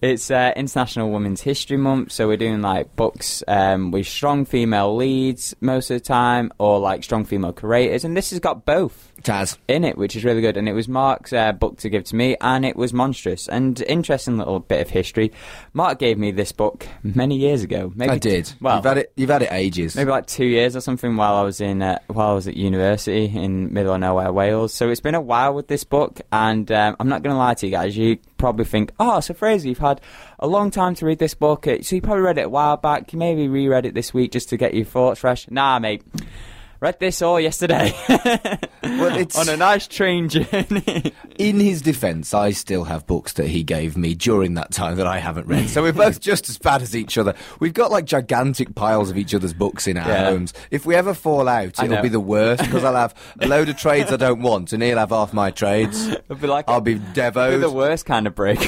It's 0.01 0.31
uh, 0.31 0.53
International 0.55 1.11
Women's 1.11 1.41
History 1.41 1.75
Month, 1.75 2.13
so 2.13 2.29
we're 2.29 2.37
doing 2.37 2.61
like 2.61 2.95
books 2.95 3.43
um, 3.49 3.91
with 3.91 4.07
strong 4.07 4.45
female 4.45 4.95
leads 4.95 5.53
most 5.59 5.91
of 5.91 5.95
the 5.95 6.05
time, 6.05 6.53
or 6.57 6.79
like 6.79 7.03
strong 7.03 7.25
female 7.25 7.51
creators, 7.51 8.05
and 8.05 8.15
this 8.15 8.29
has 8.29 8.39
got 8.39 8.65
both 8.65 9.08
Taz. 9.23 9.57
in 9.67 9.83
it, 9.83 9.97
which 9.97 10.15
is 10.15 10.23
really 10.23 10.41
good. 10.41 10.57
And 10.57 10.67
it 10.69 10.73
was 10.73 10.87
Mark's 10.87 11.33
uh, 11.33 11.51
book 11.51 11.77
to 11.79 11.89
give 11.89 12.03
to 12.05 12.15
me, 12.15 12.35
and 12.41 12.65
it 12.65 12.75
was 12.75 12.93
monstrous. 12.93 13.47
And 13.47 13.81
interesting 13.81 14.37
little 14.37 14.59
bit 14.59 14.81
of 14.81 14.89
history. 14.89 15.31
Mark 15.73 15.99
gave 15.99 16.17
me 16.17 16.31
this 16.31 16.51
book 16.51 16.87
many 17.03 17.37
years 17.37 17.63
ago. 17.63 17.91
Maybe 17.95 18.11
I 18.11 18.17
did. 18.17 18.51
Well, 18.61 18.77
you've 18.77 18.85
had 18.85 18.97
it. 18.97 19.13
You've 19.15 19.29
had 19.29 19.41
it 19.41 19.51
ages. 19.51 19.95
maybe 19.95 20.11
like 20.11 20.27
two 20.27 20.45
years 20.45 20.75
or 20.75 20.81
something 20.81 21.15
while 21.15 21.35
I 21.35 21.41
was 21.43 21.61
in 21.61 21.81
uh, 21.81 21.99
while 22.07 22.31
I 22.31 22.33
was 22.33 22.47
at 22.47 22.55
university 22.57 23.25
in 23.25 23.73
middle 23.73 23.93
of 23.93 23.99
nowhere 23.99 24.31
Wales. 24.31 24.73
So 24.73 24.89
it's 24.89 25.01
been 25.01 25.15
a 25.15 25.21
while 25.21 25.53
with 25.53 25.67
this 25.67 25.83
book, 25.83 26.21
and 26.31 26.71
um, 26.71 26.95
I'm 26.99 27.09
not 27.09 27.23
going 27.23 27.33
to 27.33 27.37
lie 27.37 27.53
to 27.55 27.65
you 27.65 27.71
guys. 27.71 27.97
You 27.97 28.17
probably 28.37 28.65
think, 28.65 28.91
oh, 28.99 29.19
so 29.19 29.33
Fraser, 29.33 29.67
you've 29.67 29.77
had 29.79 29.99
a 30.39 30.47
long 30.47 30.71
time 30.71 30.95
to 30.95 31.05
read 31.05 31.19
this 31.19 31.33
book. 31.33 31.67
Uh, 31.67 31.81
So 31.81 31.95
you 31.95 32.01
probably 32.01 32.21
read 32.23 32.37
it 32.37 32.45
a 32.45 32.49
while 32.49 32.77
back. 32.77 33.11
You 33.13 33.19
maybe 33.19 33.47
reread 33.47 33.85
it 33.85 33.93
this 33.93 34.13
week 34.13 34.31
just 34.31 34.49
to 34.49 34.57
get 34.57 34.73
your 34.73 34.85
thoughts 34.85 35.19
fresh. 35.19 35.49
Nah, 35.49 35.79
mate. 35.79 36.03
Read 36.81 36.97
this 36.99 37.21
all 37.21 37.39
yesterday 37.41 37.93
Well, 38.81 39.17
it's 39.17 39.37
on 39.37 39.49
a 39.49 39.57
nice 39.57 39.85
train 39.87 40.29
journey. 40.29 41.13
in 41.37 41.59
his 41.59 41.81
defence. 41.81 42.33
I 42.33 42.51
still 42.51 42.85
have 42.85 43.05
books 43.05 43.33
that 43.33 43.47
he 43.47 43.61
gave 43.63 43.97
me 43.97 44.15
during 44.15 44.53
that 44.55 44.71
time 44.71 44.95
that 44.97 45.05
I 45.07 45.19
haven't 45.19 45.47
read. 45.47 45.69
So 45.69 45.81
we're 45.83 45.91
both 45.93 46.19
just 46.21 46.47
as 46.49 46.57
bad 46.57 46.81
as 46.81 46.95
each 46.95 47.17
other. 47.17 47.33
We've 47.59 47.73
got 47.73 47.91
like 47.91 48.05
gigantic 48.05 48.75
piles 48.75 49.09
of 49.11 49.17
each 49.17 49.35
other's 49.35 49.53
books 49.53 49.85
in 49.87 49.97
our 49.97 50.07
Yeah. 50.07 50.23
homes. 50.31 50.53
If 50.71 50.85
we 50.85 50.95
ever 50.95 51.13
fall 51.13 51.47
out, 51.49 51.81
it'll 51.83 52.01
be 52.01 52.07
the 52.09 52.19
worst 52.19 52.63
because 52.63 52.83
I'll 52.85 52.95
have 52.95 53.13
a 53.41 53.47
load 53.47 53.67
of 53.69 53.77
trades 53.77 54.11
I 54.13 54.15
don't 54.17 54.41
want, 54.41 54.71
and 54.73 54.81
he'll 54.81 54.97
have 54.97 55.09
half 55.09 55.33
my 55.33 55.51
trades. 55.51 56.07
It'll 56.29 56.35
be 56.37 56.47
like 56.47 56.65
I'll 56.69 56.79
be 56.81 56.93
it'll 56.93 57.05
be 57.07 57.13
devoed. 57.13 57.61
the 57.61 57.69
worst 57.71 58.05
kind 58.05 58.25
of 58.27 58.35
break. 58.35 58.59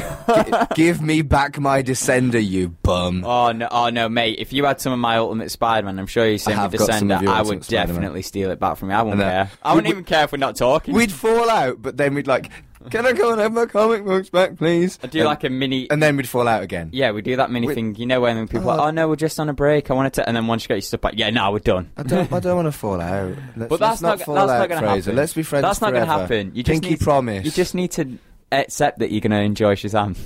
Give 0.75 1.01
me 1.01 1.21
back 1.21 1.59
my 1.59 1.81
Descender, 1.83 2.43
you 2.45 2.69
bum. 2.69 3.23
Oh 3.25 3.51
no, 3.51 3.67
oh 3.71 3.89
no, 3.89 4.09
mate! 4.09 4.39
If 4.39 4.51
you 4.53 4.65
had 4.65 4.81
some 4.81 4.91
of 4.93 4.99
my 4.99 5.17
Ultimate 5.17 5.51
Spider-Man, 5.51 5.97
I'm 5.99 6.07
sure 6.07 6.27
you 6.27 6.37
sent 6.37 6.57
me 6.71 6.77
got 6.77 6.89
Descender. 6.89 7.27
I 7.27 7.41
would 7.41 7.63
Spider-Man. 7.63 7.87
definitely 7.87 8.00
steal 8.21 8.51
it 8.51 8.59
back 8.59 8.77
from 8.77 8.89
me. 8.89 8.95
I 8.95 9.01
wouldn't 9.01 9.21
care. 9.21 9.51
I 9.63 9.73
wouldn't 9.75 9.91
even 9.91 10.03
care 10.03 10.23
if 10.25 10.31
we're 10.31 10.37
not 10.37 10.55
talking. 10.55 10.93
We'd 10.93 11.11
fall 11.11 11.49
out, 11.49 11.81
but 11.81 11.97
then 11.97 12.13
we'd 12.13 12.27
like, 12.27 12.49
can 12.89 13.05
I 13.05 13.13
go 13.13 13.31
and 13.31 13.39
have 13.39 13.53
my 13.53 13.65
comic 13.67 14.03
books 14.03 14.29
back, 14.29 14.57
please? 14.57 14.97
I 15.03 15.07
do 15.07 15.19
and, 15.19 15.27
like 15.27 15.43
a 15.43 15.49
mini. 15.49 15.89
and 15.91 16.01
then 16.01 16.17
we'd 16.17 16.27
fall 16.27 16.47
out 16.47 16.63
again. 16.63 16.89
yeah, 16.93 17.11
we 17.11 17.21
do 17.21 17.35
that 17.35 17.51
mini 17.51 17.67
We- 17.67 17.75
thing. 17.75 17.95
You 17.95 18.07
know 18.07 18.21
when 18.21 18.47
people, 18.47 18.69
are 18.69 18.73
Oh. 18.73 18.77
like, 18.77 18.87
oh 18.87 18.91
no, 18.91 19.07
we're 19.07 19.15
just 19.15 19.39
on 19.39 19.49
a 19.49 19.53
break. 19.53 19.91
I 19.91 19.93
wanted 19.93 20.13
to, 20.13 20.27
and 20.27 20.35
then 20.35 20.47
once 20.47 20.63
you 20.63 20.67
get 20.69 20.75
your 20.75 20.81
stuff 20.81 21.01
back, 21.01 21.13
yeah, 21.15 21.29
no, 21.29 21.51
we're 21.51 21.59
done. 21.59 21.91
I 21.97 22.03
don't. 22.03 22.31
I 22.33 22.39
don't 22.39 22.55
want 22.63 22.67
to 22.67 22.71
fall 22.71 22.99
out. 22.99 23.35
Let's, 23.55 23.69
But 23.69 23.79
that's 23.79 24.01
not, 24.01 24.17
not 24.19 24.25
fall 24.25 24.35
that's 24.35 24.51
out, 24.51 24.57
not 24.59 24.69
going 24.69 24.81
to 24.81 24.87
Fraser. 24.87 25.11
happen. 25.11 25.15
Let's 25.17 25.33
be 25.33 25.43
friends. 25.43 25.61
That's 25.63 25.81
not 25.81 25.91
going 25.91 26.05
to 26.05 26.11
happen. 26.11 26.51
You 26.55 26.63
just 26.63 26.81
Pinky 26.81 26.95
need, 26.95 26.99
promise. 27.01 27.45
You 27.45 27.51
just 27.51 27.75
need 27.75 27.91
to 27.91 28.17
accept 28.51 28.99
that 28.99 29.11
you're 29.11 29.21
going 29.21 29.31
to 29.31 29.41
enjoy 29.41 29.75
Shazam. 29.75 30.17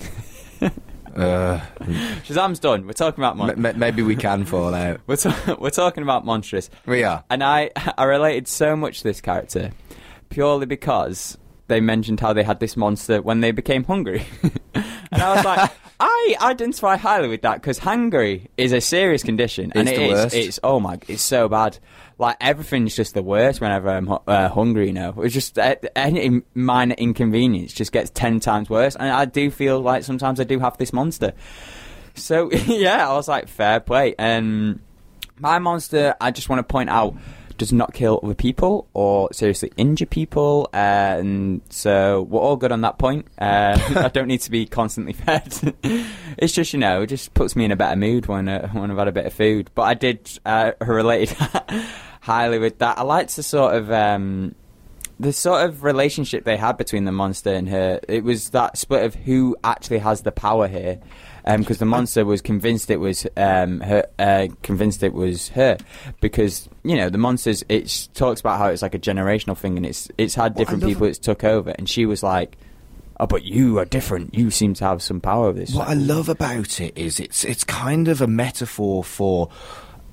Uh, 1.16 1.61
Shazam's 2.26 2.59
done. 2.59 2.86
We're 2.86 2.93
talking 2.93 3.24
about 3.24 3.39
m- 3.57 3.80
maybe 3.80 4.01
we 4.01 4.16
can 4.16 4.45
fall 4.45 4.74
out. 4.74 4.99
we're, 5.07 5.16
ta- 5.16 5.55
we're 5.59 5.70
talking 5.70 6.03
about 6.03 6.26
Monstrous. 6.26 6.70
We 6.86 7.03
are. 7.03 7.24
And 7.30 7.43
I, 7.43 7.72
I 7.97 8.03
related 8.03 8.48
so 8.48 8.76
much 8.76 8.99
to 8.99 9.03
this 9.06 9.22
character 9.22 9.72
purely 10.30 10.65
because 10.65 11.38
they 11.68 11.80
mentioned 11.80 12.19
how 12.19 12.34
they 12.34 12.44
had 12.44 12.60
this 12.60 12.76
monster 12.76 13.22
when 13.22 13.41
they 13.41 13.52
became 13.52 13.84
hungry. 13.84 14.26
and 14.73 15.22
I 15.22 15.35
was 15.35 15.45
like, 15.45 15.72
I 15.99 16.35
identify 16.41 16.98
highly 16.98 17.30
with 17.30 17.41
that 17.44 17.56
because 17.61 17.77
hungry 17.80 18.49
is 18.57 18.73
a 18.73 18.81
serious 18.81 19.23
condition. 19.23 19.72
and 19.76 19.88
It's 19.88 19.98
it 19.98 20.02
the 20.14 20.26
is-. 20.26 20.34
It's, 20.48 20.60
oh 20.64 20.80
my, 20.80 20.99
it's 21.07 21.22
so 21.23 21.48
bad. 21.48 21.80
Like, 22.17 22.37
everything's 22.39 22.95
just 22.95 23.13
the 23.13 23.23
worst 23.23 23.59
whenever 23.59 23.89
I'm 23.89 24.09
uh, 24.27 24.49
hungry, 24.49 24.87
you 24.87 24.93
know. 24.93 25.13
It's 25.17 25.33
just 25.33 25.59
uh, 25.59 25.75
any 25.95 26.41
minor 26.53 26.95
inconvenience 26.95 27.73
just 27.73 27.91
gets 27.91 28.09
10 28.11 28.39
times 28.39 28.69
worse. 28.69 28.95
And 28.95 29.09
I 29.09 29.25
do 29.25 29.51
feel 29.51 29.81
like 29.81 30.03
sometimes 30.03 30.39
I 30.39 30.45
do 30.45 30.59
have 30.59 30.77
this 30.77 30.93
monster. 30.93 31.33
So, 32.13 32.51
yeah, 32.67 33.09
I 33.09 33.13
was 33.13 33.27
like, 33.27 33.47
fair 33.47 33.79
play. 33.79 34.15
And 34.17 34.79
my 35.39 35.59
monster, 35.59 36.15
I 36.21 36.31
just 36.31 36.47
want 36.47 36.59
to 36.59 36.63
point 36.63 36.89
out, 36.89 37.15
does 37.57 37.73
not 37.73 37.93
kill 37.93 38.19
other 38.23 38.33
people 38.33 38.87
or 38.93 39.31
seriously 39.31 39.71
injure 39.77 40.05
people, 40.05 40.69
and 40.73 41.61
so 41.69 42.23
we're 42.23 42.39
all 42.39 42.55
good 42.55 42.71
on 42.71 42.81
that 42.81 42.97
point. 42.97 43.27
Uh, 43.37 43.79
I 43.95 44.09
don't 44.09 44.27
need 44.27 44.41
to 44.41 44.51
be 44.51 44.65
constantly 44.65 45.13
fed. 45.13 45.75
it's 46.37 46.53
just 46.53 46.73
you 46.73 46.79
know, 46.79 47.03
it 47.03 47.07
just 47.07 47.33
puts 47.33 47.55
me 47.55 47.65
in 47.65 47.71
a 47.71 47.75
better 47.75 47.95
mood 47.95 48.27
when 48.27 48.47
uh, 48.47 48.67
when 48.69 48.91
I've 48.91 48.97
had 48.97 49.07
a 49.07 49.11
bit 49.11 49.25
of 49.25 49.33
food. 49.33 49.69
But 49.75 49.83
I 49.83 49.93
did 49.93 50.39
uh, 50.45 50.71
relate 50.81 51.35
highly 52.26 52.60
with 52.60 52.80
that. 52.80 52.97
I 52.97 53.03
liked 53.03 53.35
the 53.35 53.43
sort 53.43 53.76
of. 53.76 53.91
Um, 53.91 54.56
the 55.18 55.31
sort 55.31 55.64
of 55.64 55.85
relationship 55.85 56.43
they 56.43 56.57
had 56.57 56.76
between 56.76 57.06
the 57.06 57.11
monster 57.14 57.53
and 57.53 57.69
her, 57.69 58.02
it 58.10 58.26
was 58.26 58.49
that 58.49 58.77
split 58.77 59.06
of 59.06 59.15
who 59.15 59.56
actually 59.64 59.99
has 59.99 60.23
the 60.23 60.31
power 60.34 60.68
here. 60.68 60.99
Because 61.45 61.77
the 61.77 61.85
monster 61.85 62.26
was 62.26 62.41
convinced 62.41 62.89
it 62.89 62.97
was 62.97 63.26
um, 63.38 63.80
her, 63.80 64.06
uh, 64.18 64.47
convinced 64.64 65.03
it 65.03 65.14
was 65.14 65.49
her, 65.49 65.77
because 66.19 66.68
you 66.84 66.95
know 66.97 67.10
the 67.10 67.19
monsters. 67.19 67.64
It 67.69 68.10
talks 68.15 68.39
about 68.39 68.57
how 68.57 68.68
it's 68.69 68.81
like 68.81 68.95
a 68.95 68.99
generational 68.99 69.56
thing, 69.56 69.77
and 69.77 69.85
it's 69.85 70.10
it's 70.18 70.34
had 70.34 70.56
different 70.56 70.81
love- 70.81 70.89
people 70.89 71.06
it's 71.06 71.19
took 71.19 71.43
over, 71.43 71.69
and 71.69 71.88
she 71.88 72.07
was 72.07 72.23
like, 72.23 72.57
"Oh, 73.19 73.27
but 73.27 73.43
you 73.43 73.77
are 73.77 73.85
different. 73.85 74.34
You 74.34 74.49
seem 74.49 74.73
to 74.73 74.85
have 74.85 75.03
some 75.03 75.22
power 75.22 75.45
over 75.49 75.60
this." 75.60 75.72
What 75.72 75.88
I 75.88 75.93
love 75.93 76.30
about 76.30 76.81
it 76.81 76.97
is 76.97 77.19
it's 77.19 77.45
it's 77.45 77.64
kind 77.64 78.07
of 78.07 78.22
a 78.22 78.27
metaphor 78.27 79.03
for 79.03 79.49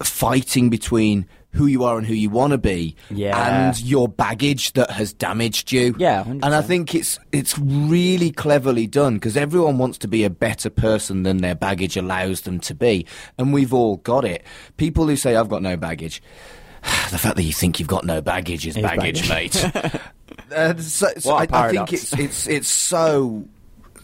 fighting 0.02 0.68
between 0.68 1.26
who 1.52 1.66
you 1.66 1.84
are 1.84 1.98
and 1.98 2.06
who 2.06 2.14
you 2.14 2.30
want 2.30 2.52
to 2.52 2.58
be, 2.58 2.96
Yeah. 3.10 3.66
and 3.68 3.80
your 3.82 4.08
baggage 4.08 4.72
that 4.72 4.90
has 4.90 5.12
damaged 5.12 5.70
you. 5.70 5.94
Yeah, 5.98 6.24
100%. 6.24 6.40
and 6.44 6.54
I 6.54 6.62
think 6.62 6.94
it's 6.94 7.18
it's 7.30 7.58
really 7.58 8.30
cleverly 8.30 8.86
done 8.86 9.14
because 9.14 9.36
everyone 9.36 9.78
wants 9.78 9.98
to 9.98 10.08
be 10.08 10.24
a 10.24 10.30
better 10.30 10.70
person 10.70 11.22
than 11.24 11.38
their 11.38 11.54
baggage 11.54 11.96
allows 11.96 12.42
them 12.42 12.58
to 12.60 12.74
be, 12.74 13.06
and 13.38 13.52
we've 13.52 13.74
all 13.74 13.98
got 13.98 14.24
it. 14.24 14.44
People 14.76 15.06
who 15.06 15.16
say 15.16 15.36
I've 15.36 15.48
got 15.48 15.62
no 15.62 15.76
baggage. 15.76 16.22
The 17.12 17.18
fact 17.18 17.36
that 17.36 17.42
you 17.44 17.52
think 17.52 17.78
you've 17.78 17.88
got 17.88 18.04
no 18.04 18.20
baggage 18.22 18.66
is 18.66 18.76
baggage, 18.76 19.28
baggage. 19.28 19.62
mate. 19.74 20.00
uh, 20.56 20.76
so, 20.78 21.06
so 21.18 21.34
I, 21.34 21.46
I 21.52 21.70
think 21.70 21.92
it's 21.92 22.12
it's 22.18 22.48
it's 22.48 22.68
so 22.68 23.44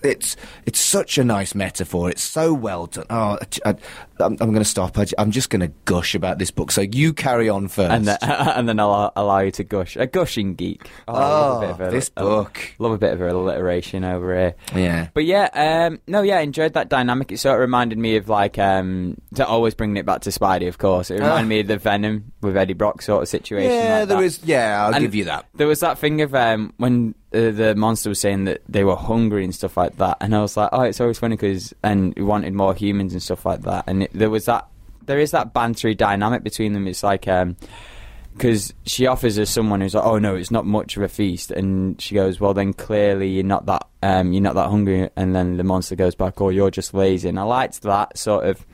it's 0.03 0.37
it's 0.67 0.81
such 0.81 1.19
a 1.19 1.25
nice 1.25 1.55
metaphor. 1.55 2.11
It's 2.11 2.23
so 2.23 2.53
well 2.53 2.87
done. 2.87 3.07
Oh, 3.11 3.39
I, 3.65 3.75
am 4.21 4.37
going 4.37 4.55
to 4.55 4.65
stop. 4.65 4.99
I, 4.99 5.07
am 5.19 5.31
just 5.31 5.51
going 5.51 5.61
to 5.61 5.73
gush 5.85 6.15
about 6.15 6.39
this 6.39 6.51
book. 6.51 6.71
So 6.71 6.81
you 6.83 7.13
carry 7.13 7.49
on 7.49 7.69
first. 7.69 7.91
and 7.93 8.07
then, 8.07 8.19
and 8.23 8.69
then 8.69 8.81
I'll 8.81 9.13
allow 9.17 9.41
you 9.41 9.51
to 9.53 9.65
gush. 9.65 9.97
A 9.97 10.07
gushing 10.07 10.55
geek. 10.55 10.89
Oh, 11.07 11.15
I 11.15 11.19
love 11.21 11.63
a 11.63 11.67
bit 11.67 11.71
of 11.71 11.81
Oh, 11.81 11.85
a- 11.87 11.91
this 11.91 12.11
a- 12.17 12.21
book. 12.23 12.75
love 12.79 12.93
a 12.93 12.99
bit 12.99 13.13
of 13.13 13.21
alliteration 13.21 14.05
over 14.05 14.35
here. 14.35 14.55
yeah. 14.75 15.09
But 15.15 15.25
yeah, 15.25 15.49
um, 15.89 16.01
no, 16.07 16.23
yeah, 16.23 16.41
enjoyed 16.41 16.75
that 16.75 16.89
dynamic. 16.89 17.33
It 17.33 17.39
sort 17.39 17.55
of 17.55 17.61
reminded 17.61 17.99
me 17.99 18.17
of 18.17 18.29
like 18.29 18.59
um, 18.59 19.17
to 19.35 19.47
always 19.47 19.75
bringing 19.75 19.97
it 19.97 20.07
back 20.07 20.23
to 20.23 20.31
Spidey, 20.31 20.69
of 20.69 20.79
course. 20.79 21.11
It 21.11 21.15
reminded 21.15 21.45
Ah. 21.45 21.49
me 21.49 21.61
of 21.61 21.67
the 21.69 21.77
Venom 21.79 22.33
with 22.41 22.57
Eddie 22.57 22.75
Brock 22.75 23.03
sort 23.03 23.23
of 23.23 23.29
situation. 23.29 23.71
Yeah, 23.73 23.99
like 24.01 24.09
there 24.09 24.17
that. 24.19 24.25
is. 24.25 24.41
Yeah, 24.45 24.85
I'll 24.85 24.95
And 24.95 25.03
give 25.03 25.15
you 25.15 25.25
that. 25.25 25.47
There 25.55 25.67
was 25.67 25.81
that 25.81 25.99
thing 25.99 26.21
of 26.23 26.35
um, 26.35 26.73
when 26.77 27.15
uh, 27.35 27.51
the 27.51 27.75
monster 27.77 28.09
was 28.09 28.21
saying 28.21 28.45
that 28.45 28.63
they 28.69 28.85
were 28.85 28.97
hungry 28.97 29.45
and 29.45 29.55
stuff 29.55 29.77
like 29.77 29.97
that, 29.99 30.17
and 30.21 30.35
I 30.35 30.41
was 30.41 30.57
like, 30.57 30.71
oh, 30.73 30.83
it's 30.83 31.01
always 31.01 31.19
funny 31.19 31.37
because 31.37 31.75
and 31.83 32.15
we 32.17 32.23
wanted 32.23 32.55
more 32.55 32.75
humans 32.75 33.13
and 33.13 33.23
stuff 33.23 33.45
like 33.45 33.63
that, 33.63 33.85
and 33.87 34.05
it, 34.05 34.11
there 34.15 34.31
was 34.31 34.47
that 34.47 34.67
there 35.07 35.19
is 35.19 35.31
that 35.33 35.55
bantery 35.55 35.97
dynamic 35.97 36.43
between 36.43 36.73
them. 36.73 36.87
It's 36.87 37.03
like 37.03 37.27
um 37.29 37.57
'cause 38.39 38.69
because 38.69 38.75
she 38.85 39.07
offers 39.07 39.39
us 39.39 39.51
someone 39.51 39.81
who's 39.81 39.95
like, 39.95 40.05
oh 40.05 40.19
no, 40.19 40.37
it's 40.37 40.51
not 40.51 40.65
much 40.65 40.97
of 40.97 41.03
a 41.03 41.09
feast, 41.09 41.51
and 41.51 42.01
she 42.01 42.15
goes, 42.15 42.41
well 42.41 42.55
then 42.55 42.73
clearly 42.73 43.29
you're 43.29 43.45
not 43.45 43.67
that 43.67 43.87
um, 44.03 44.33
you're 44.33 44.43
not 44.43 44.55
that 44.55 44.69
hungry, 44.69 45.11
and 45.17 45.35
then 45.35 45.57
the 45.57 45.65
monster 45.65 45.97
goes 45.97 46.15
back, 46.15 46.41
oh 46.41 46.49
you're 46.51 46.71
just 46.71 46.95
lazy, 46.95 47.29
and 47.29 47.39
I 47.39 47.43
liked 47.43 47.83
that 47.83 48.17
sort 48.17 48.47
of 48.47 48.65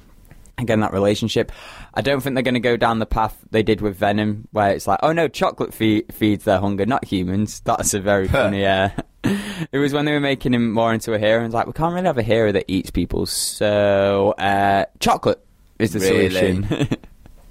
again 0.58 0.80
that 0.80 0.92
relationship. 0.92 1.50
I 1.96 2.00
don't 2.00 2.20
think 2.20 2.34
they're 2.34 2.42
going 2.42 2.54
to 2.54 2.60
go 2.60 2.76
down 2.76 2.98
the 2.98 3.06
path 3.06 3.38
they 3.50 3.62
did 3.62 3.80
with 3.80 3.96
Venom, 3.96 4.48
where 4.50 4.70
it's 4.72 4.86
like, 4.88 4.98
oh 5.02 5.12
no, 5.12 5.28
chocolate 5.28 5.72
fe- 5.72 6.02
feeds 6.10 6.44
their 6.44 6.58
hunger, 6.58 6.84
not 6.86 7.04
humans. 7.04 7.60
That's 7.64 7.94
a 7.94 8.00
very 8.00 8.26
funny. 8.28 8.66
Uh, 8.66 8.88
it 9.24 9.78
was 9.78 9.92
when 9.92 10.04
they 10.04 10.12
were 10.12 10.20
making 10.20 10.54
him 10.54 10.72
more 10.72 10.92
into 10.92 11.12
a 11.14 11.18
hero, 11.18 11.38
and 11.38 11.46
it's 11.46 11.54
like 11.54 11.66
we 11.68 11.72
can't 11.72 11.94
really 11.94 12.06
have 12.06 12.18
a 12.18 12.22
hero 12.22 12.50
that 12.52 12.64
eats 12.68 12.90
people, 12.90 13.26
so 13.26 14.32
uh, 14.38 14.84
chocolate 15.00 15.44
is 15.78 15.92
the 15.92 16.00
Really? 16.00 16.30
solution. 16.30 16.88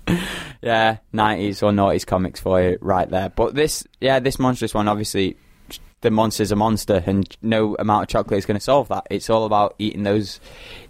yeah, 0.61 0.97
nineties 1.11 1.63
or 1.63 1.71
noughties 1.71 2.05
comics 2.05 2.39
for 2.39 2.61
you 2.61 2.77
right 2.81 3.09
there. 3.09 3.29
But 3.29 3.55
this, 3.55 3.85
yeah, 4.01 4.19
this 4.19 4.39
monstrous 4.39 4.73
one, 4.73 4.87
obviously, 4.87 5.37
the 6.03 6.11
monster's 6.11 6.51
a 6.51 6.55
monster, 6.55 7.03
and 7.05 7.35
no 7.41 7.75
amount 7.79 8.03
of 8.03 8.07
chocolate 8.09 8.37
is 8.37 8.45
going 8.45 8.57
to 8.59 8.63
solve 8.63 8.87
that. 8.89 9.07
It's 9.09 9.29
all 9.29 9.45
about 9.45 9.73
eating 9.79 10.03
those, 10.03 10.39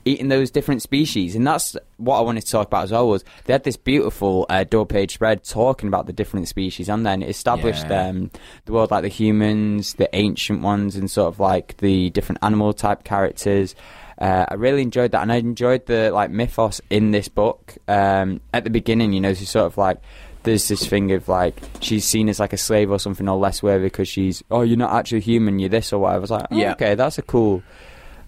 eating 0.04 0.28
those 0.28 0.52
different 0.52 0.82
species, 0.82 1.36
and 1.36 1.48
that's 1.48 1.78
what 1.98 2.18
I 2.18 2.22
wanted 2.22 2.42
to 2.46 2.52
talk 2.52 2.68
about 2.68 2.84
as 2.84 2.92
well. 2.92 3.08
Was 3.08 3.24
they 3.46 3.54
had 3.54 3.64
this 3.64 3.78
beautiful 3.78 4.46
uh, 4.50 4.66
double 4.66 4.86
page 4.86 5.14
spread 5.14 5.44
talking 5.46 5.88
about 5.88 6.06
the 6.08 6.14
different 6.14 6.48
species 6.50 6.90
and 6.90 7.08
it 7.08 7.30
established 7.30 7.86
Yeah. 7.88 8.08
um, 8.10 8.32
the 8.66 8.74
world 8.74 8.92
like 8.92 9.04
the 9.04 9.08
humans, 9.08 9.94
the 9.94 10.14
ancient 10.14 10.62
ones, 10.62 10.96
and 10.98 11.10
sort 11.10 11.28
of 11.34 11.40
like 11.40 11.78
the 11.78 12.10
different 12.10 12.40
animal 12.44 12.74
type 12.74 13.04
characters. 13.06 13.76
Uh, 14.20 14.46
I 14.48 14.54
really 14.54 14.82
enjoyed 14.84 15.12
that, 15.12 15.22
and 15.22 15.32
I 15.32 15.38
enjoyed 15.38 15.86
the 15.88 16.12
like 16.12 16.30
mythos 16.30 16.82
in 16.90 17.12
this 17.12 17.28
book. 17.30 17.76
Um, 17.88 18.42
at 18.54 18.64
the 18.64 18.70
beginning, 18.70 19.12
you 19.14 19.22
know, 19.22 19.34
she's 19.34 19.50
sort 19.50 19.66
of 19.66 19.78
like 19.78 19.98
there's 20.44 20.68
this 20.68 20.86
thing 20.86 21.12
of 21.12 21.28
like 21.28 21.56
she's 21.82 22.06
seen 22.06 22.30
as 22.30 22.40
like 22.40 22.54
a 22.54 22.58
slave 22.58 22.92
or 22.92 23.00
something 23.00 23.28
or 23.28 23.38
less 23.38 23.64
worthy 23.64 23.86
because 23.86 24.08
she's 24.08 24.44
oh 24.52 24.62
you're 24.62 24.78
not 24.78 24.94
actually 24.94 25.22
human, 25.22 25.60
you're 25.60 25.70
this 25.70 25.92
or 25.94 26.00
whatever. 26.00 26.18
I 26.18 26.20
was 26.20 26.32
like, 26.32 26.46
oh, 26.52 26.56
Yeah. 26.56 26.72
okay, 26.74 26.96
that's 26.96 27.18
a 27.18 27.22
cool 27.22 27.64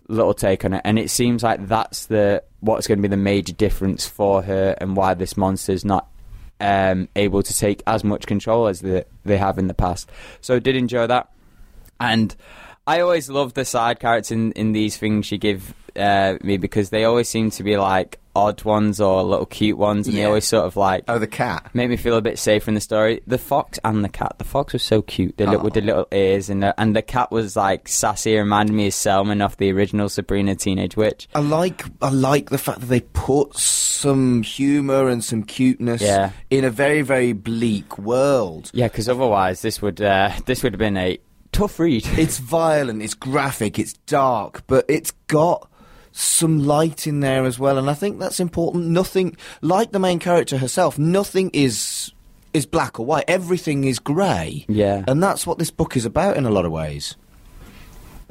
little 0.07 0.33
take 0.33 0.63
on 0.65 0.73
it, 0.73 0.81
and 0.85 0.97
it 0.99 1.09
seems 1.09 1.43
like 1.43 1.67
that's 1.67 2.05
the 2.07 2.43
what's 2.59 2.87
going 2.87 2.97
to 2.97 3.01
be 3.01 3.07
the 3.07 3.17
major 3.17 3.53
difference 3.53 4.07
for 4.07 4.41
her 4.43 4.75
and 4.79 4.95
why 4.95 5.13
this 5.13 5.35
monster's 5.37 5.83
not 5.85 6.07
um, 6.59 7.07
able 7.15 7.43
to 7.43 7.53
take 7.55 7.83
as 7.85 8.03
much 8.03 8.25
control 8.25 8.67
as 8.67 8.81
the, 8.81 9.05
they 9.23 9.37
have 9.37 9.57
in 9.57 9.67
the 9.67 9.73
past. 9.73 10.09
So 10.41 10.55
I 10.55 10.59
did 10.59 10.75
enjoy 10.75 11.07
that, 11.07 11.29
and 11.99 12.35
I 12.87 13.01
always 13.01 13.29
love 13.29 13.55
the 13.55 13.65
side 13.65 13.99
characters 13.99 14.31
in, 14.31 14.51
in 14.53 14.71
these 14.71 14.95
things 14.97 15.31
you 15.31 15.37
give 15.37 15.73
uh, 15.97 16.37
me 16.43 16.57
because 16.57 16.89
they 16.89 17.03
always 17.05 17.29
seem 17.29 17.49
to 17.51 17.63
be 17.63 17.77
like 17.77 18.19
odd 18.37 18.61
ones 18.65 18.99
or 18.99 19.23
little 19.23 19.45
cute 19.45 19.77
ones, 19.77 20.07
and 20.07 20.17
they 20.17 20.21
Yeah. 20.21 20.27
always 20.27 20.45
sort 20.45 20.65
of 20.65 20.75
like 20.75 21.05
Oh, 21.07 21.17
the 21.19 21.25
cat. 21.27 21.69
make 21.73 21.89
me 21.89 21.95
feel 21.95 22.17
a 22.17 22.21
bit 22.21 22.37
safer 22.37 22.69
in 22.69 22.75
the 22.75 22.81
story. 22.81 23.21
The 23.25 23.37
fox 23.37 23.79
and 23.85 24.03
the 24.03 24.09
cat. 24.09 24.35
The 24.39 24.43
fox 24.43 24.73
was 24.73 24.83
so 24.83 25.01
cute, 25.01 25.37
the 25.37 25.47
li- 25.47 25.55
with 25.55 25.73
the 25.75 25.79
little 25.81 26.05
ears, 26.11 26.49
and 26.49 26.61
the, 26.61 26.77
and 26.77 26.93
the 26.93 27.01
cat 27.01 27.31
was 27.31 27.55
like 27.55 27.87
sassy. 27.87 28.35
Reminded 28.35 28.73
me 28.73 28.87
of 28.87 28.93
Salem 28.93 29.41
off 29.41 29.55
the 29.55 29.71
original 29.71 30.09
Sabrina 30.09 30.53
Teenage 30.55 30.97
Witch. 30.97 31.29
I 31.33 31.39
like 31.39 31.85
I 32.01 32.09
like 32.09 32.49
the 32.49 32.57
fact 32.57 32.81
that 32.81 32.87
they 32.87 32.99
put 32.99 33.55
some 33.55 34.43
humour 34.43 35.07
and 35.07 35.23
some 35.23 35.43
cuteness 35.43 36.01
Yeah. 36.01 36.31
in 36.49 36.65
a 36.65 36.69
very 36.69 37.03
very 37.03 37.31
bleak 37.31 37.97
world. 37.97 38.69
Yeah, 38.73 38.89
because 38.89 39.07
otherwise 39.07 39.61
this 39.61 39.81
would 39.81 40.01
uh, 40.01 40.31
this 40.45 40.61
would 40.61 40.73
have 40.73 40.79
been 40.79 40.97
a 40.97 41.17
tough 41.53 41.79
read. 41.79 42.05
It's 42.17 42.39
violent, 42.39 43.01
it's 43.01 43.13
graphic, 43.13 43.79
it's 43.79 43.93
dark, 44.07 44.63
but 44.67 44.83
it's 44.89 45.11
got 45.27 45.69
some 46.17 46.65
light 46.65 47.07
in 47.07 47.19
there 47.19 47.43
as 47.43 47.59
well, 47.59 47.77
and 47.77 47.89
I 47.89 47.93
think 47.93 48.19
that's 48.19 48.39
important. 48.39 48.85
Nothing 48.87 49.35
like 49.61 49.91
the 49.91 49.99
main 49.99 50.17
character 50.19 50.57
herself. 50.57 50.97
Nothing 50.97 51.49
is 51.53 52.13
is 52.53 52.65
black 52.65 52.97
or 52.99 53.05
white. 53.05 53.25
Everything 53.27 53.83
is 53.83 53.99
grey. 53.99 54.65
Yeah. 54.69 55.03
and 55.09 55.21
that's 55.21 55.45
what 55.45 55.59
this 55.59 55.71
book 55.71 55.97
is 55.97 56.05
about 56.05 56.37
in 56.37 56.45
a 56.45 56.49
lot 56.49 56.63
of 56.65 56.71
ways. 56.71 57.15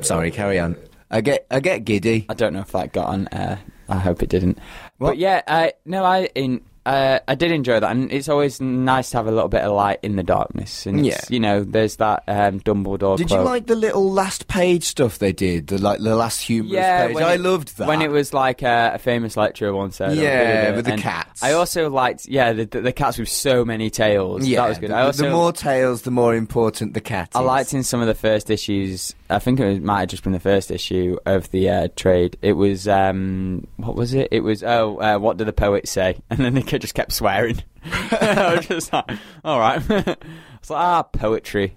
Sorry, 0.01 0.31
carry 0.31 0.59
on. 0.59 0.77
I 1.11 1.21
get 1.21 1.47
I 1.51 1.61
get 1.61 1.85
giddy. 1.85 2.25
I 2.29 2.35
don't 2.35 2.55
know 2.55 2.61
if 2.61 2.73
that 2.73 2.93
got 2.93 3.07
on. 3.09 3.29
Uh, 3.29 3.59
I 3.89 3.99
hope 3.99 4.23
it 4.23 4.31
didn't. 4.31 4.59
What? 4.97 5.11
But 5.11 5.19
yeah, 5.19 5.43
I 5.47 5.75
no, 5.85 6.05
I 6.05 6.31
in. 6.35 6.63
Uh, 6.87 7.19
I 7.27 7.35
did 7.35 7.51
enjoy 7.51 7.81
that, 7.81 7.91
and 7.91 8.13
it's 8.13 8.29
always 8.29 8.61
nice 8.61 9.11
to 9.11 9.17
have 9.17 9.27
a 9.27 9.31
little 9.31 9.49
bit 9.49 9.63
of 9.63 9.73
light 9.73 10.01
in 10.03 10.17
the 10.17 10.23
darkness. 10.23 10.85
And 10.87 11.01
it's, 11.01 11.09
Yeah. 11.09 11.21
you 11.35 11.41
know, 11.41 11.65
there's 11.65 11.97
that 11.97 12.25
um, 12.29 12.61
Dumbledore. 12.61 13.17
Did 13.17 13.31
you 13.31 13.41
like 13.41 13.67
the 13.67 13.75
little 13.75 14.13
last 14.13 14.49
page 14.49 14.85
stuff 14.85 15.19
they 15.19 15.33
did? 15.33 15.69
The 15.69 15.79
like 15.79 16.01
the 16.01 16.15
last 16.15 16.43
humorous 16.43 16.73
Yeah, 16.75 17.07
page. 17.09 17.17
I 17.17 17.35
it- 17.35 17.41
loved 17.41 17.79
that. 17.79 17.89
when 17.89 18.03
it 18.03 18.11
was 18.11 18.35
like 18.35 18.63
uh, 18.63 18.91
a 18.95 18.99
famous 18.99 19.37
lecturer 19.37 19.73
once 19.75 19.97
said. 19.97 20.17
Yeah, 20.17 20.77
with 20.77 20.85
the 20.85 20.93
and 20.93 21.03
cats. 21.03 21.43
I 21.43 21.53
also 21.53 21.89
liked, 21.89 22.27
yeah, 22.29 22.53
the, 22.53 22.65
the, 22.67 22.81
the 22.83 22.93
cats 22.93 23.19
with 23.19 23.29
so 23.31 23.65
many 23.65 23.89
tails. 23.89 24.47
yeah, 24.47 24.61
that 24.63 24.69
was 24.69 24.79
good. 24.79 24.91
The, 24.91 24.95
I 24.97 25.03
also 25.03 25.25
the 25.25 25.31
more 25.31 25.53
tails, 25.53 26.03
the 26.03 26.11
more 26.11 26.35
important 26.35 26.93
the 26.95 27.01
cat. 27.01 27.31
I 27.35 27.41
is. 27.41 27.47
liked 27.47 27.73
in 27.75 27.83
some 27.83 28.01
of 28.01 28.07
the 28.07 28.15
first 28.15 28.51
issues. 28.51 29.15
I 29.31 29.39
think 29.39 29.59
it 29.59 29.83
might 29.83 30.01
have 30.01 30.09
just 30.11 30.23
been 30.23 30.33
the 30.33 30.39
first 30.41 30.71
issue 30.71 31.17
of 31.25 31.51
the 31.51 31.71
uh, 31.71 31.89
trade. 31.97 32.37
It 32.43 32.53
was 32.53 32.87
um, 32.87 33.67
what 33.79 33.97
was 33.97 34.13
it? 34.13 34.29
It 34.31 34.41
was 34.41 34.63
oh, 34.63 34.99
uh, 34.99 35.19
what 35.19 35.39
do 35.39 35.45
the 35.45 35.53
poets 35.53 35.91
say? 35.91 36.19
And 36.31 36.41
then 36.41 36.55
they 36.55 36.63
ke- 36.77 36.81
just 36.81 36.95
kept 36.95 37.13
swearing. 37.13 37.63
I 37.85 38.55
was 38.57 38.67
just 38.67 38.93
like, 38.93 39.11
all 39.45 39.59
right. 39.59 39.81
it's 39.91 40.71
like 40.71 40.81
ah, 40.81 41.03
poetry. 41.03 41.77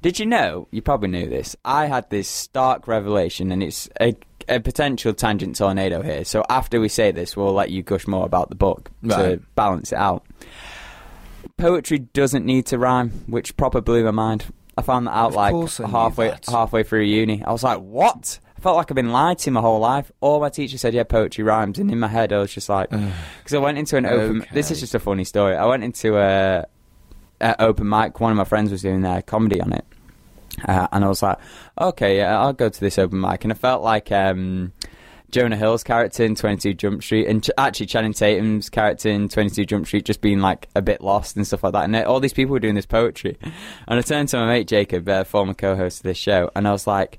Did 0.00 0.18
you 0.18 0.26
know? 0.26 0.68
You 0.70 0.80
probably 0.82 1.08
knew 1.08 1.28
this. 1.28 1.56
I 1.64 1.86
had 1.86 2.08
this 2.10 2.28
stark 2.28 2.86
revelation, 2.86 3.50
and 3.50 3.62
it's 3.62 3.88
a, 4.00 4.14
a 4.48 4.60
potential 4.60 5.12
tangent 5.12 5.56
tornado 5.56 6.02
here. 6.02 6.24
So 6.24 6.44
after 6.48 6.80
we 6.80 6.88
say 6.88 7.10
this, 7.10 7.36
we'll 7.36 7.52
let 7.52 7.70
you 7.70 7.82
gush 7.82 8.06
more 8.06 8.24
about 8.24 8.48
the 8.48 8.54
book 8.54 8.90
to 9.08 9.40
balance 9.56 9.92
it 9.92 9.98
out. 9.98 10.24
Poetry 11.56 11.98
doesn't 11.98 12.46
need 12.46 12.66
to 12.66 12.78
rhyme, 12.78 13.10
which 13.26 13.56
proper 13.56 13.80
blew 13.80 14.04
my 14.04 14.12
mind. 14.12 14.44
I 14.76 14.82
found 14.82 15.08
that 15.08 15.12
out 15.16 15.28
Of 15.30 15.34
like 15.34 15.52
course 15.52 15.80
I 15.80 15.86
knew 15.86 15.90
halfway 15.90 16.28
that. 16.28 16.46
halfway 16.46 16.84
through 16.84 17.02
uni. 17.02 17.42
I 17.42 17.50
was 17.50 17.64
like, 17.64 17.80
"What?" 17.80 18.38
I 18.58 18.60
felt 18.60 18.76
like 18.76 18.90
I've 18.90 18.96
been 18.96 19.12
lied 19.12 19.38
to 19.38 19.50
my 19.52 19.60
whole 19.60 19.78
life. 19.78 20.10
All 20.20 20.40
my 20.40 20.48
teacher 20.48 20.78
said, 20.78 20.92
"Yeah, 20.92 21.04
poetry 21.04 21.44
rhymes," 21.44 21.78
and 21.78 21.90
in 21.92 21.98
my 22.00 22.08
head, 22.08 22.32
I 22.32 22.38
was 22.38 22.52
just 22.52 22.68
like, 22.68 22.90
because 22.90 23.54
I 23.54 23.58
went 23.58 23.78
into 23.78 23.96
an 23.96 24.04
open. 24.04 24.44
This 24.52 24.70
is 24.72 24.80
just 24.80 24.94
a 24.96 24.98
funny 24.98 25.22
story. 25.24 25.54
I 25.56 25.64
went 25.66 25.84
into 25.84 26.18
a 26.18 26.66
at 27.40 27.60
open 27.60 27.88
mic. 27.88 28.18
One 28.20 28.32
of 28.32 28.36
my 28.36 28.44
friends 28.44 28.72
was 28.72 28.82
doing 28.82 29.02
their 29.02 29.22
comedy 29.22 29.60
on 29.60 29.72
it, 29.72 29.84
uh, 30.66 30.88
and 30.90 31.04
I 31.04 31.08
was 31.08 31.22
like, 31.22 31.38
okay, 31.80 32.16
yeah, 32.16 32.36
I'll 32.40 32.52
go 32.52 32.68
to 32.68 32.80
this 32.80 32.98
open 32.98 33.20
mic, 33.20 33.44
and 33.44 33.52
I 33.52 33.56
felt 33.56 33.82
like. 33.82 34.10
Um, 34.12 34.72
Jonah 35.30 35.58
Hill's 35.58 35.84
character 35.84 36.24
in 36.24 36.34
22 36.34 36.72
Jump 36.72 37.02
Street, 37.02 37.26
and 37.28 37.44
ch- 37.44 37.50
actually 37.58 37.84
Channing 37.84 38.14
Tatum's 38.14 38.70
character 38.70 39.10
in 39.10 39.28
22 39.28 39.66
Jump 39.66 39.86
Street 39.86 40.06
just 40.06 40.22
being 40.22 40.40
like 40.40 40.70
a 40.74 40.80
bit 40.80 41.02
lost 41.02 41.36
and 41.36 41.46
stuff 41.46 41.62
like 41.62 41.74
that. 41.74 41.84
And 41.84 41.94
they- 41.94 42.02
all 42.02 42.18
these 42.18 42.32
people 42.32 42.54
were 42.54 42.60
doing 42.60 42.74
this 42.76 42.86
poetry. 42.86 43.36
And 43.42 43.98
I 43.98 44.00
turned 44.00 44.30
to 44.30 44.38
my 44.38 44.46
mate 44.46 44.68
Jacob, 44.68 45.06
uh, 45.06 45.24
former 45.24 45.52
co 45.52 45.76
host 45.76 45.98
of 45.98 46.04
this 46.04 46.16
show, 46.16 46.50
and 46.56 46.66
I 46.66 46.72
was 46.72 46.86
like, 46.86 47.18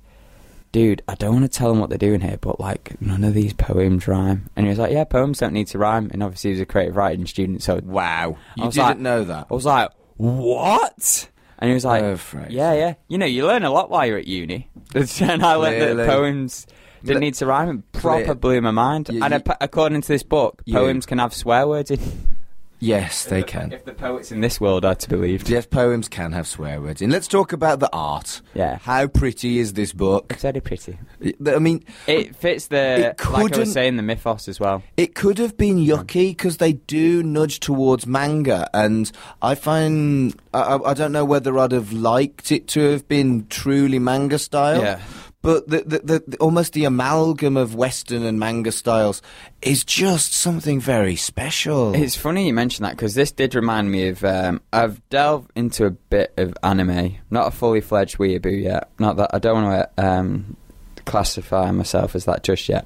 dude, 0.71 1.01
I 1.07 1.15
don't 1.15 1.33
want 1.33 1.51
to 1.51 1.57
tell 1.57 1.69
them 1.69 1.79
what 1.79 1.89
they're 1.89 1.97
doing 1.97 2.21
here, 2.21 2.37
but 2.39 2.59
like 2.59 2.99
none 3.01 3.23
of 3.23 3.33
these 3.33 3.53
poems 3.53 4.07
rhyme. 4.07 4.49
And 4.55 4.65
he 4.65 4.69
was 4.69 4.79
like, 4.79 4.91
yeah, 4.91 5.03
poems 5.03 5.39
don't 5.39 5.53
need 5.53 5.67
to 5.67 5.77
rhyme. 5.77 6.09
And 6.13 6.21
obviously 6.23 6.49
he 6.51 6.53
was 6.55 6.61
a 6.61 6.65
creative 6.65 6.95
writing 6.95 7.25
student, 7.25 7.63
so 7.63 7.79
Wow. 7.83 8.37
I 8.59 8.65
was 8.65 8.75
didn't 8.75 8.87
like- 8.87 8.99
know 8.99 9.23
that. 9.25 9.47
I 9.49 9.53
was 9.53 9.65
like, 9.65 9.89
what? 10.17 11.29
And 11.59 11.69
he 11.69 11.73
was 11.73 11.83
like, 11.85 12.03
Oh, 12.03 12.17
yeah, 12.49 12.73
yeah. 12.73 12.93
You 13.07 13.17
know, 13.17 13.25
you 13.25 13.45
learn 13.45 13.63
a 13.63 13.71
lot 13.71 13.89
while 13.89 14.05
you're 14.05 14.17
at 14.17 14.27
uni. 14.27 14.69
and 14.95 15.43
I 15.43 15.55
learned 15.55 15.99
that 15.99 16.07
poems 16.07 16.65
didn't 17.03 17.21
need 17.21 17.33
to 17.35 17.45
rhyme. 17.45 17.83
It 17.93 17.99
proper 17.99 18.23
Clear- 18.23 18.35
blew 18.35 18.61
my 18.61 18.71
mind. 18.71 19.09
You- 19.09 19.23
and 19.23 19.33
you- 19.33 19.53
according 19.59 20.01
to 20.01 20.07
this 20.07 20.23
book, 20.23 20.61
You- 20.65 20.75
poems 20.75 21.05
can 21.05 21.17
have 21.19 21.33
swear 21.33 21.67
words 21.67 21.91
in. 21.91 21.99
Yes, 22.81 23.25
they 23.25 23.39
If 23.39 23.45
the- 23.45 23.51
can. 23.51 23.71
If 23.73 23.85
the 23.85 23.93
poets 23.93 24.31
in 24.31 24.39
this 24.41 24.61
world 24.61 24.85
are 24.85 24.95
to 24.95 25.09
be 25.09 25.15
believed. 25.15 25.49
Yes, 25.49 25.65
poems 25.65 26.07
can 26.07 26.31
have 26.31 26.47
swear 26.47 26.79
words 26.81 27.01
in. 27.01 27.09
Let's 27.09 27.27
talk 27.27 27.51
about 27.51 27.79
the 27.81 27.89
art. 27.91 28.41
Yeah. 28.53 28.77
How 28.81 29.07
pretty 29.07 29.59
is 29.59 29.73
this 29.73 29.91
book? 29.91 30.27
It's 30.31 30.43
very 30.43 30.61
pretty. 30.61 30.97
I 31.45 31.59
mean, 31.59 31.83
It 32.07 32.35
fits 32.35 32.67
the, 32.67 33.09
It 33.09 33.29
like 33.29 33.53
I 33.55 33.59
was 33.59 33.73
saying, 33.73 33.97
the 33.97 34.03
mythos 34.03 34.47
as 34.47 34.59
well. 34.59 34.81
It 34.95 35.13
could 35.13 35.37
have 35.39 35.57
been 35.57 35.77
yucky 35.77 36.29
because 36.29 36.57
they 36.57 36.73
do 36.73 37.21
nudge 37.21 37.59
towards 37.59 38.07
manga, 38.07 38.69
and 38.73 39.11
I 39.41 39.55
find 39.55 40.35
I, 40.53 40.59
I- 40.61 40.91
I 40.91 40.93
don't 40.93 41.11
know 41.11 41.25
whether 41.25 41.57
I'd 41.59 41.71
have 41.73 41.91
liked 41.91 42.51
it 42.51 42.67
to 42.69 42.79
have 42.91 43.07
been 43.07 43.45
truly 43.49 43.99
manga 43.99 44.39
style. 44.39 44.81
Yeah. 44.81 44.99
But 45.41 45.69
the, 45.69 45.81
the, 45.83 46.23
the, 46.27 46.37
almost 46.37 46.73
the 46.73 46.83
amalgam 46.83 47.55
of 47.55 47.73
Western 47.73 48.23
and 48.23 48.39
manga 48.39 48.73
styles 48.73 49.21
is 49.61 49.85
just 49.85 50.33
something 50.33 50.81
very 50.81 51.15
special. 51.15 51.95
It's 51.95 52.15
funny 52.15 52.47
you 52.47 52.53
mention 52.53 52.83
that 52.83 52.91
because 52.91 53.15
this 53.15 53.31
did 53.31 53.55
remind 53.55 53.89
me 53.89 54.09
of. 54.09 54.23
Um, 54.25 54.61
I've 54.73 55.07
delved 55.09 55.51
into 55.55 55.85
a 55.85 55.91
bit 55.91 56.33
of 56.37 56.53
anime, 56.61 57.15
not 57.31 57.47
a 57.47 57.51
fully 57.51 57.79
fledged 57.79 58.17
weeaboo 58.17 58.61
yet. 58.61 58.89
Not 58.99 59.15
that 59.15 59.29
I 59.33 59.39
don't 59.39 59.63
want 59.63 59.89
to 59.95 60.05
um, 60.05 60.57
classify 61.05 61.71
myself 61.71 62.15
as 62.15 62.25
that 62.25 62.43
just 62.43 62.67
yet, 62.67 62.85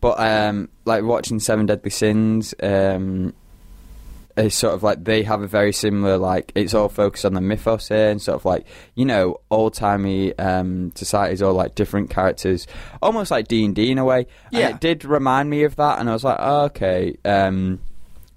but 0.00 0.18
um, 0.18 0.70
like 0.84 1.04
watching 1.04 1.38
Seven 1.38 1.66
Deadly 1.66 1.90
Sins. 1.90 2.52
Um, 2.60 3.32
is 4.36 4.54
sort 4.54 4.74
of 4.74 4.82
like 4.82 5.04
they 5.04 5.22
have 5.22 5.42
a 5.42 5.46
very 5.46 5.72
similar 5.72 6.16
like 6.18 6.52
it's 6.54 6.74
all 6.74 6.88
focused 6.88 7.24
on 7.24 7.34
the 7.34 7.40
mythos 7.40 7.88
here 7.88 8.10
and 8.10 8.20
sort 8.20 8.36
of 8.36 8.44
like 8.44 8.66
you 8.94 9.04
know 9.04 9.36
old 9.50 9.74
timey 9.74 10.36
um, 10.38 10.92
societies 10.94 11.42
or 11.42 11.52
like 11.52 11.74
different 11.74 12.10
characters 12.10 12.66
almost 13.02 13.30
like 13.30 13.48
D 13.48 13.64
and 13.64 13.74
D 13.74 13.90
in 13.90 13.98
a 13.98 14.04
way 14.04 14.26
And 14.52 14.60
Yeah. 14.60 14.68
it 14.70 14.80
did 14.80 15.04
remind 15.04 15.50
me 15.50 15.64
of 15.64 15.76
that 15.76 15.98
and 16.00 16.08
I 16.08 16.12
was 16.12 16.24
like 16.24 16.38
oh, 16.40 16.64
okay 16.64 17.16
um, 17.24 17.80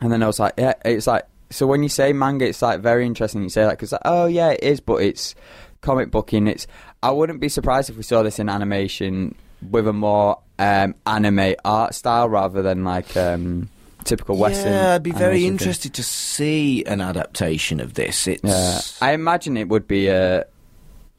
and 0.02 0.12
then 0.12 0.22
I 0.22 0.28
was 0.28 0.40
like, 0.40 0.54
yeah, 0.58 0.74
it's 0.84 1.08
like, 1.08 1.24
so 1.50 1.66
when 1.66 1.82
you 1.82 1.88
say 1.90 2.12
manga, 2.12 2.46
it's 2.46 2.62
like 2.62 2.82
very 2.82 3.06
interesting 3.06 3.42
you 3.44 3.50
say 3.50 3.64
that 3.64 3.72
because, 3.72 3.94
like, 3.94 4.02
oh 4.04 4.26
yeah, 4.26 4.50
it 4.50 4.62
is, 4.62 4.82
but 4.82 5.02
it's 5.02 5.36
comic 5.80 6.12
booking. 6.12 6.48
It's, 6.48 6.68
I 7.02 7.12
wouldn't 7.12 7.40
be 7.40 7.48
surprised 7.48 7.90
if 7.90 7.96
we 7.96 8.04
saw 8.04 8.22
this 8.22 8.38
in 8.38 8.50
animation 8.50 9.36
with 9.72 9.88
a 9.88 9.94
more 9.94 10.40
um, 10.60 10.96
anime 11.08 11.56
art 11.64 11.96
style 11.96 12.28
rather 12.28 12.62
than 12.62 12.84
like 12.84 13.16
um, 13.16 13.70
typical 14.06 14.38
Western. 14.38 14.72
Yeah, 14.72 14.94
I'd 14.96 15.04
be 15.04 15.12
very 15.12 15.26
animation 15.26 15.42
thing. 15.44 15.52
interested 15.68 15.94
to 15.96 16.04
see 16.04 16.84
an 16.86 17.02
adaptation 17.02 17.80
of 17.82 17.96
this. 17.96 18.28
It's 18.28 18.42
Yeah, 18.44 18.80
I 19.02 19.12
imagine 19.14 19.58
it 19.58 19.68
would 19.68 19.88
be 19.88 20.08
a, 20.08 20.46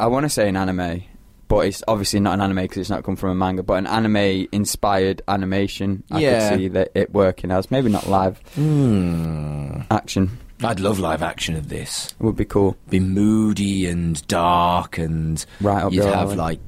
I 0.00 0.06
want 0.06 0.24
to 0.24 0.30
say 0.30 0.48
an 0.48 0.56
anime, 0.56 1.02
but 1.48 1.66
it's 1.66 1.82
obviously 1.86 2.20
not 2.20 2.34
an 2.34 2.40
anime 2.40 2.56
because 2.64 2.78
it's 2.78 2.90
not 2.90 3.04
come 3.04 3.16
from 3.16 3.30
a 3.30 3.34
manga, 3.34 3.62
but 3.62 3.74
an 3.74 3.86
anime 3.86 4.48
inspired 4.52 5.22
animation. 5.28 6.02
I 6.10 6.20
Yeah. 6.20 6.48
could 6.50 6.58
see 6.58 6.68
that 6.68 6.90
it 6.94 7.12
working 7.12 7.50
as 7.50 7.70
maybe 7.70 7.90
not 7.90 8.08
live 8.08 8.40
Hmm. 8.54 9.80
action. 9.90 10.38
I'd 10.64 10.80
love 10.80 10.98
live 10.98 11.22
action 11.22 11.54
of 11.54 11.68
this. 11.68 12.14
Would 12.18 12.36
be 12.36 12.46
cool. 12.46 12.76
Be 12.88 12.98
moody 12.98 13.86
and 13.86 14.26
dark, 14.26 14.96
and 14.96 15.44
Right 15.60 15.82
up 15.84 15.92
you'd 15.92 16.04
have 16.04 16.28
alley. 16.28 16.36
like 16.36 16.60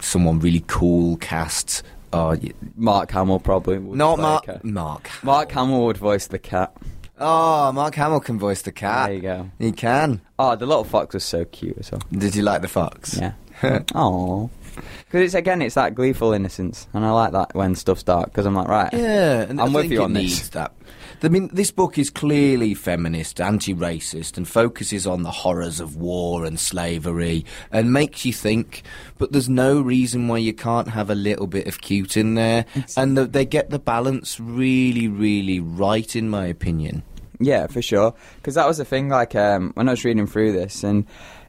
someone 0.00 0.38
really 0.38 0.62
cool 0.68 1.16
cast. 1.16 1.82
Oh, 2.12 2.36
Mark 2.76 3.10
Hamill 3.10 3.38
probably 3.40 3.78
would 3.78 3.98
not 3.98 4.18
Mark. 4.18 4.64
Mark. 4.64 5.10
Mark 5.22 5.52
Hamill 5.52 5.84
would 5.86 5.98
voice 5.98 6.26
the 6.26 6.38
cat. 6.38 6.74
Oh, 7.20 7.72
Mark 7.72 7.94
Hamill 7.96 8.20
can 8.20 8.38
voice 8.38 8.62
the 8.62 8.72
cat. 8.72 9.06
There 9.08 9.14
you 9.16 9.22
go. 9.22 9.50
He 9.58 9.72
can. 9.72 10.20
Oh, 10.38 10.54
the 10.56 10.66
little 10.66 10.84
fox 10.84 11.14
was 11.14 11.24
so 11.24 11.44
cute 11.44 11.76
as 11.78 11.90
well. 11.90 12.00
Did 12.12 12.34
you 12.36 12.42
like 12.42 12.62
the 12.62 12.68
fox? 12.68 13.18
Yeah. 13.18 13.32
Oh. 13.94 14.50
Because 14.76 15.22
it's 15.22 15.34
again, 15.34 15.60
it's 15.60 15.74
that 15.74 15.96
gleeful 15.96 16.32
innocence, 16.32 16.86
and 16.94 17.04
I 17.04 17.10
like 17.10 17.32
that 17.32 17.52
when 17.56 17.74
stuff's 17.74 18.04
dark. 18.04 18.26
Because 18.26 18.46
I'm 18.46 18.54
like, 18.54 18.68
right, 18.68 18.92
Yeah, 18.92 19.46
I'm 19.48 19.72
with 19.72 19.90
you 19.90 20.04
on 20.04 20.12
this. 20.12 20.48
that. 20.50 20.72
I 21.20 21.28
mean, 21.28 21.50
this 21.52 21.70
book 21.70 21.98
is 21.98 22.10
clearly 22.10 22.74
feminist, 22.74 23.40
anti-racist, 23.40 24.36
and 24.36 24.46
focuses 24.46 25.06
on 25.06 25.24
the 25.24 25.30
horrors 25.30 25.80
of 25.80 25.96
war 25.96 26.44
and 26.44 26.58
slavery, 26.60 27.44
and 27.72 27.92
makes 27.92 28.24
you 28.24 28.32
think. 28.32 28.82
But 29.18 29.32
there's 29.32 29.48
no 29.48 29.80
reason 29.80 30.28
why 30.28 30.38
you 30.38 30.52
can't 30.52 30.88
have 30.88 31.10
a 31.10 31.16
little 31.16 31.48
bit 31.48 31.66
of 31.66 31.80
cute 31.80 32.16
in 32.16 32.34
there, 32.34 32.66
and 32.96 33.16
the, 33.16 33.26
they 33.26 33.44
get 33.44 33.70
the 33.70 33.78
balance 33.78 34.38
really, 34.38 35.08
really 35.08 35.58
right, 35.58 36.14
in 36.14 36.28
my 36.28 36.46
opinion. 36.46 37.02
Yeah, 37.40 37.66
for 37.66 37.82
sure. 37.82 38.14
Because 38.36 38.54
that 38.54 38.66
was 38.66 38.78
the 38.78 38.84
thing. 38.84 39.08
Like 39.08 39.34
um, 39.34 39.72
when 39.74 39.88
I 39.88 39.92
was 39.92 40.04
reading 40.04 40.26
through 40.26 40.52
this, 40.52 40.84
and 40.84 41.06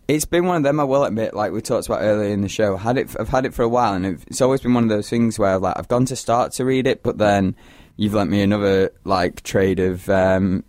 it's 0.08 0.26
been 0.26 0.46
one 0.46 0.58
of 0.58 0.64
them. 0.64 0.80
I 0.80 0.84
will 0.84 1.04
admit, 1.04 1.36
like 1.36 1.52
we 1.52 1.62
talked 1.62 1.86
about 1.86 2.02
earlier 2.02 2.32
in 2.32 2.42
the 2.42 2.50
show, 2.50 2.76
I 2.76 2.80
had 2.80 2.98
it. 2.98 3.16
I've 3.20 3.30
had 3.30 3.46
it 3.46 3.54
for 3.54 3.64
a 3.64 3.70
while, 3.70 3.94
and 3.94 4.06
it's 4.06 4.42
always 4.42 4.62
been 4.62 4.74
one 4.74 4.84
of 4.84 4.90
those 4.90 5.10
things 5.10 5.38
where 5.38 5.60
like 5.60 5.78
I've 5.78 5.88
gone 5.88 6.06
to 6.06 6.16
start 6.16 6.54
to 6.54 6.66
read 6.66 6.88
it, 6.88 7.04
but 7.04 7.20
then 7.20 7.56
you've 8.00 8.14
lent 8.14 8.32
me 8.32 8.42
another 8.42 8.92
like 9.04 9.44
trade 9.44 9.80
of 9.80 10.10
um, 10.10 10.64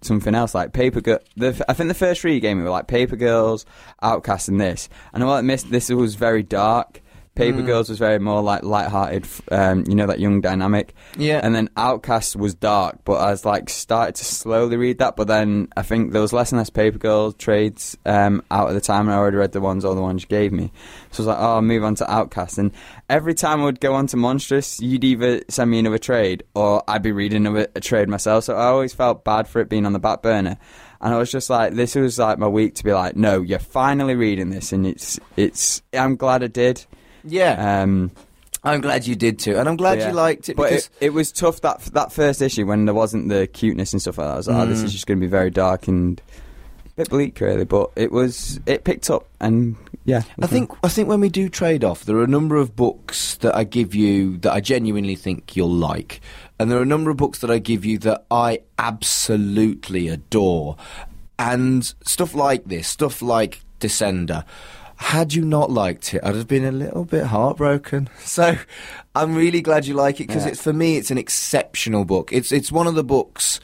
something 0.00 0.34
else, 0.34 0.52
like 0.52 0.72
Paper 0.72 1.00
Girl. 1.00 1.20
The, 1.36 1.64
I 1.68 1.74
think 1.74 1.86
the 1.86 1.94
first 1.94 2.20
three 2.20 2.34
you 2.34 2.40
gave 2.40 2.56
me 2.56 2.64
were 2.64 2.70
like 2.70 2.88
Paper 2.88 3.14
Girls, 3.14 3.64
Outcast, 4.02 4.48
and 4.48 4.60
this. 4.60 4.88
And 5.14 5.22
I 5.22 5.38
admit, 5.38 5.64
this 5.70 5.88
was 5.90 6.16
very 6.16 6.42
dark. 6.42 7.00
Paper 7.34 7.62
Girls 7.62 7.88
was 7.88 7.98
very 7.98 8.18
more 8.18 8.42
like 8.42 8.62
light-hearted, 8.62 9.26
um, 9.50 9.84
you 9.88 9.94
know, 9.94 10.06
that 10.06 10.20
young 10.20 10.42
dynamic. 10.42 10.94
Yeah. 11.16 11.40
And 11.42 11.54
then 11.54 11.70
Outcast 11.78 12.36
was 12.36 12.54
dark, 12.54 12.98
but 13.04 13.14
I 13.14 13.30
was 13.30 13.46
like 13.46 13.70
started 13.70 14.16
to 14.16 14.24
slowly 14.24 14.76
read 14.76 14.98
that. 14.98 15.16
But 15.16 15.28
then 15.28 15.68
I 15.74 15.80
think 15.80 16.12
there 16.12 16.20
was 16.20 16.34
less 16.34 16.52
and 16.52 16.58
less 16.58 16.68
Paper 16.68 16.98
Girl 16.98 17.32
trades 17.32 17.96
um, 18.04 18.42
out 18.50 18.68
at 18.68 18.74
the 18.74 18.82
time, 18.82 19.06
and 19.06 19.14
I 19.14 19.16
already 19.16 19.38
read 19.38 19.52
the 19.52 19.62
ones, 19.62 19.82
all 19.82 19.94
the 19.94 20.02
ones 20.02 20.22
you 20.22 20.28
gave 20.28 20.52
me. 20.52 20.72
So 21.10 21.22
I 21.22 21.24
was 21.24 21.26
like, 21.28 21.38
oh, 21.38 21.54
I'll 21.54 21.62
move 21.62 21.84
on 21.84 21.94
to 21.96 22.10
Outcast. 22.10 22.58
And 22.58 22.70
every 23.08 23.32
time 23.32 23.62
I 23.62 23.64
would 23.64 23.80
go 23.80 23.94
on 23.94 24.06
to 24.08 24.18
Monstrous, 24.18 24.78
you'd 24.80 25.02
either 25.04 25.40
send 25.48 25.70
me 25.70 25.78
another 25.78 25.96
trade, 25.96 26.42
or 26.54 26.84
I'd 26.86 27.02
be 27.02 27.12
reading 27.12 27.46
a, 27.46 27.66
a 27.74 27.80
trade 27.80 28.10
myself. 28.10 28.44
So 28.44 28.56
I 28.56 28.66
always 28.66 28.92
felt 28.92 29.24
bad 29.24 29.48
for 29.48 29.60
it 29.62 29.70
being 29.70 29.86
on 29.86 29.94
the 29.94 29.98
back 29.98 30.20
burner. 30.20 30.58
And 31.00 31.14
I 31.14 31.16
was 31.16 31.32
just 31.32 31.48
like, 31.48 31.72
this 31.72 31.94
was 31.94 32.18
like 32.18 32.38
my 32.38 32.46
week 32.46 32.74
to 32.74 32.84
be 32.84 32.92
like, 32.92 33.16
no, 33.16 33.40
you're 33.40 33.58
finally 33.58 34.14
reading 34.14 34.50
this, 34.50 34.70
and 34.72 34.86
it's 34.86 35.18
it's. 35.36 35.82
I'm 35.94 36.16
glad 36.16 36.44
I 36.44 36.48
did. 36.48 36.84
Yeah, 37.24 37.82
Um, 37.82 38.10
I'm 38.64 38.80
glad 38.80 39.06
you 39.06 39.16
did 39.16 39.38
too, 39.40 39.56
and 39.56 39.68
I'm 39.68 39.76
glad 39.76 39.98
yeah. 39.98 40.08
you 40.08 40.14
liked 40.14 40.48
it 40.48 40.56
But 40.56 40.68
because 40.70 40.90
it, 41.00 41.06
it 41.06 41.10
was 41.12 41.32
tough 41.32 41.60
that 41.62 41.80
that 41.94 42.12
first 42.12 42.40
issue 42.40 42.64
when 42.66 42.84
there 42.84 42.94
wasn't 42.94 43.28
the 43.28 43.46
cuteness 43.48 43.92
and 43.92 44.00
stuff 44.00 44.18
like 44.18 44.28
that. 44.28 44.34
I 44.34 44.36
was 44.36 44.48
like, 44.48 44.56
oh, 44.56 44.66
Mm. 44.66 44.68
this 44.68 44.82
is 44.82 44.92
just 44.92 45.06
going 45.06 45.18
to 45.18 45.24
be 45.24 45.30
very 45.30 45.50
dark 45.50 45.88
and 45.88 46.20
a 46.86 46.88
bit 46.96 47.10
bleak, 47.10 47.40
really. 47.40 47.64
But 47.64 47.90
it 47.96 48.12
was 48.12 48.60
it 48.66 48.84
picked 48.84 49.10
up, 49.10 49.26
and 49.40 49.74
yeah, 50.04 50.22
I 50.40 50.46
think 50.46 50.70
I 50.84 50.88
think 50.88 51.08
when 51.08 51.18
we 51.20 51.28
do 51.28 51.48
trade 51.48 51.82
off, 51.82 52.04
there 52.04 52.16
are 52.18 52.22
a 52.22 52.28
number 52.28 52.54
of 52.56 52.76
books 52.76 53.34
that 53.38 53.54
I 53.56 53.64
give 53.64 53.96
you 53.96 54.36
that 54.38 54.52
I 54.52 54.60
genuinely 54.60 55.16
think 55.16 55.56
you'll 55.56 55.68
like, 55.68 56.20
and 56.60 56.70
there 56.70 56.78
are 56.78 56.82
a 56.82 56.86
number 56.86 57.10
of 57.10 57.16
books 57.16 57.40
that 57.40 57.50
I 57.50 57.58
give 57.58 57.84
you 57.84 57.98
that 57.98 58.24
I 58.30 58.60
absolutely 58.78 60.06
adore, 60.08 60.76
and 61.38 61.84
stuff 62.04 62.34
like 62.34 62.64
this, 62.66 62.86
stuff 62.86 63.22
like 63.22 63.60
Descender. 63.80 64.44
Had 65.02 65.34
you 65.34 65.44
not 65.44 65.70
liked 65.70 66.14
it, 66.14 66.20
I'd 66.24 66.34
have 66.34 66.48
been 66.48 66.64
a 66.64 66.72
little 66.72 67.04
bit 67.04 67.24
heartbroken. 67.24 68.08
So, 68.24 68.56
I'm 69.14 69.34
really 69.34 69.60
glad 69.60 69.84
you 69.86 69.94
like 69.94 70.20
it 70.20 70.26
because 70.28 70.44
Yeah. 70.44 70.52
it's 70.52 70.62
for 70.62 70.72
me, 70.72 70.96
it's 70.96 71.10
an 71.10 71.18
exceptional 71.18 72.04
book. 72.04 72.32
It's 72.32 72.50
it's 72.52 72.70
one 72.72 72.86
of 72.86 72.94
the 72.94 73.04
books 73.04 73.60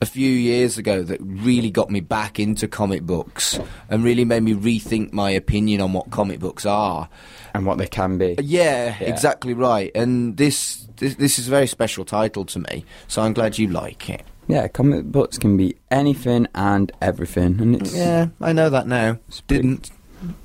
a 0.00 0.06
few 0.06 0.30
years 0.30 0.76
ago 0.78 1.02
that 1.02 1.18
really 1.20 1.70
got 1.70 1.90
me 1.90 2.00
back 2.00 2.38
into 2.38 2.68
comic 2.68 3.02
books 3.02 3.58
and 3.90 4.04
really 4.04 4.24
made 4.24 4.42
me 4.42 4.52
rethink 4.54 5.12
my 5.12 5.30
opinion 5.30 5.80
on 5.80 5.92
what 5.92 6.10
comic 6.10 6.38
books 6.40 6.64
are. 6.66 7.08
and 7.54 7.64
what 7.64 7.78
they 7.78 7.86
can 7.86 8.18
be. 8.18 8.36
Yeah, 8.42 8.94
Yeah. 9.00 9.08
exactly 9.08 9.54
right. 9.54 9.90
And 9.94 10.36
this, 10.36 10.86
this 10.98 11.14
this 11.14 11.38
is 11.38 11.48
a 11.48 11.50
very 11.50 11.66
special 11.66 12.04
title 12.04 12.44
to 12.44 12.58
me, 12.58 12.84
so 13.08 13.22
I'm 13.22 13.32
glad 13.32 13.56
you 13.58 13.68
like 13.68 14.10
it. 14.10 14.22
Yeah, 14.46 14.68
comic 14.68 15.06
books 15.06 15.38
can 15.38 15.56
be 15.56 15.74
anything 15.90 16.46
and 16.54 16.92
everything, 17.00 17.58
and 17.60 17.76
it's 17.76 17.94
Yeah, 17.94 18.26
I 18.40 18.52
know 18.52 18.68
that 18.70 18.86
now. 18.86 19.18
Didn't. 19.48 19.90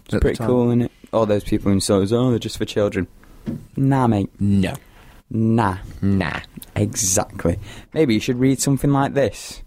It's 0.05 0.19
pretty 0.19 0.37
cool, 0.37 0.67
isn't 0.69 0.81
it? 0.83 0.91
All 1.13 1.25
those 1.25 1.43
people 1.43 1.71
in 1.71 1.81
stores, 1.81 2.11
oh, 2.13 2.29
they're 2.29 2.39
just 2.39 2.57
for 2.57 2.65
children. 2.65 3.07
Nah, 3.75 4.07
mate, 4.07 4.29
No. 4.39 4.73
nah, 5.29 5.77
Nah. 6.01 6.39
exactly. 6.75 7.59
Maybe 7.93 8.13
you 8.13 8.19
should 8.19 8.39
read 8.39 8.59
something 8.61 8.91
like 8.91 9.13
this, 9.13 9.61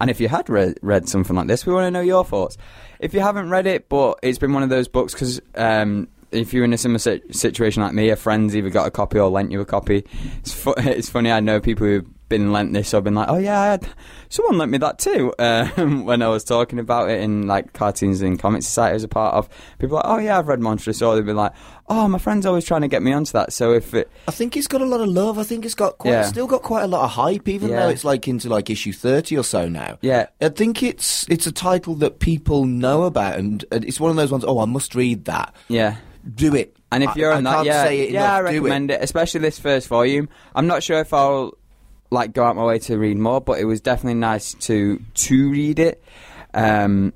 And 0.00 0.10
if 0.10 0.20
you 0.20 0.28
had 0.28 0.48
read, 0.48 0.78
read 0.80 1.08
something 1.08 1.34
like 1.34 1.48
this, 1.48 1.66
we 1.66 1.72
want 1.72 1.86
to 1.86 1.90
know 1.90 2.00
your 2.00 2.24
thoughts. 2.24 2.56
If 3.00 3.12
you 3.14 3.20
haven't 3.20 3.50
read 3.50 3.66
it, 3.66 3.88
but 3.88 4.18
it's 4.22 4.38
been 4.38 4.52
one 4.52 4.62
of 4.62 4.68
those 4.68 4.86
books 4.86 5.12
because 5.12 5.40
um, 5.56 6.06
if 6.30 6.52
you're 6.54 6.64
in 6.64 6.72
a 6.72 6.78
similar 6.78 6.98
si- 7.00 7.20
situation 7.32 7.82
like 7.82 7.94
me, 7.94 8.08
a 8.10 8.16
friend's 8.16 8.54
either 8.54 8.70
got 8.70 8.86
a 8.86 8.90
copy 8.92 9.18
or 9.18 9.28
lent 9.28 9.50
you 9.50 9.60
a 9.60 9.64
copy. 9.64 10.04
It's, 10.38 10.52
fu- 10.52 10.74
it's 10.78 11.08
funny. 11.08 11.32
I 11.32 11.40
know 11.40 11.60
people 11.60 11.86
who've 11.86 12.06
been 12.28 12.52
lent 12.52 12.72
this 12.72 12.92
I've 12.94 13.04
been 13.04 13.14
like, 13.14 13.28
oh 13.28 13.38
yeah, 13.38 13.60
I 13.60 13.66
had, 13.66 13.88
someone 14.28 14.58
lent 14.58 14.70
me 14.72 14.78
that 14.78 14.98
too. 14.98 15.32
Um, 15.48 16.04
when 16.04 16.20
I 16.22 16.28
was 16.28 16.44
talking 16.44 16.78
about 16.78 17.10
it 17.10 17.20
in 17.20 17.46
like 17.46 17.72
cartoons 17.72 18.20
and 18.20 18.38
comic 18.38 18.62
society 18.62 18.96
as 18.96 19.04
a 19.04 19.08
part 19.08 19.34
of, 19.34 19.48
people 19.78 19.96
like, 19.96 20.04
oh 20.06 20.18
yeah, 20.18 20.38
I've 20.38 20.48
read 20.48 20.60
Monstrous, 20.60 21.00
or 21.00 21.14
they'd 21.16 21.24
be 21.24 21.32
like, 21.32 21.52
oh 21.88 22.06
my 22.08 22.18
friend's 22.18 22.44
always 22.46 22.64
trying 22.64 22.82
to 22.82 22.88
get 22.88 23.02
me 23.02 23.12
onto 23.12 23.32
that. 23.32 23.52
So 23.52 23.72
if 23.72 23.94
it, 23.94 24.10
I 24.26 24.30
think 24.30 24.56
it's 24.56 24.66
got 24.66 24.80
a 24.82 24.84
lot 24.84 25.00
of 25.00 25.08
love. 25.08 25.38
I 25.38 25.42
think 25.44 25.64
it's 25.64 25.74
got 25.74 25.98
quite, 25.98 26.10
Yeah. 26.12 26.22
still 26.22 26.46
got 26.46 26.62
quite 26.62 26.82
a 26.82 26.86
lot 26.86 27.04
of 27.04 27.10
hype, 27.12 27.48
even 27.48 27.70
Yeah. 27.70 27.80
though 27.84 27.88
it's 27.88 28.04
like 28.04 28.28
into 28.28 28.48
like 28.48 28.68
issue 28.70 28.92
thirty 28.92 29.36
or 29.38 29.42
so 29.44 29.68
now. 29.68 29.98
Yeah. 30.02 30.26
I 30.40 30.50
think 30.50 30.82
it's 30.82 31.26
it's 31.28 31.46
a 31.46 31.52
title 31.52 31.94
that 31.96 32.18
people 32.18 32.66
know 32.66 33.04
about, 33.04 33.38
and, 33.38 33.64
and 33.72 33.84
it's 33.84 33.98
one 34.00 34.10
of 34.10 34.16
those 34.16 34.30
ones. 34.30 34.44
Oh, 34.46 34.58
I 34.60 34.66
must 34.66 34.94
read 34.94 35.24
that. 35.26 35.54
yeah. 35.68 35.96
Do 36.34 36.54
it. 36.54 36.76
And 36.90 37.02
if 37.04 37.16
you're 37.16 37.32
I 37.32 37.36
on 37.36 37.44
that, 37.44 37.54
can't 37.54 37.66
yeah, 37.66 37.84
say 37.84 38.00
it 38.00 38.10
yeah, 38.10 38.34
I 38.36 38.40
enough, 38.40 38.50
do 38.52 38.56
recommend 38.60 38.90
it. 38.90 39.02
especially 39.02 39.40
this 39.40 39.58
first 39.58 39.88
volume. 39.88 40.28
I'm 40.54 40.66
not 40.66 40.82
sure 40.82 40.98
if 41.00 41.12
I'll 41.14 41.52
like 42.10 42.32
go 42.32 42.44
out 42.44 42.56
my 42.56 42.64
way 42.64 42.78
to 42.80 42.98
read 42.98 43.18
more, 43.18 43.40
but 43.40 43.60
it 43.60 43.64
was 43.64 43.80
definitely 43.80 44.18
nice 44.18 44.54
to 44.54 45.02
to 45.14 45.50
read 45.50 45.78
it. 45.78 46.02
Um, 46.54 47.12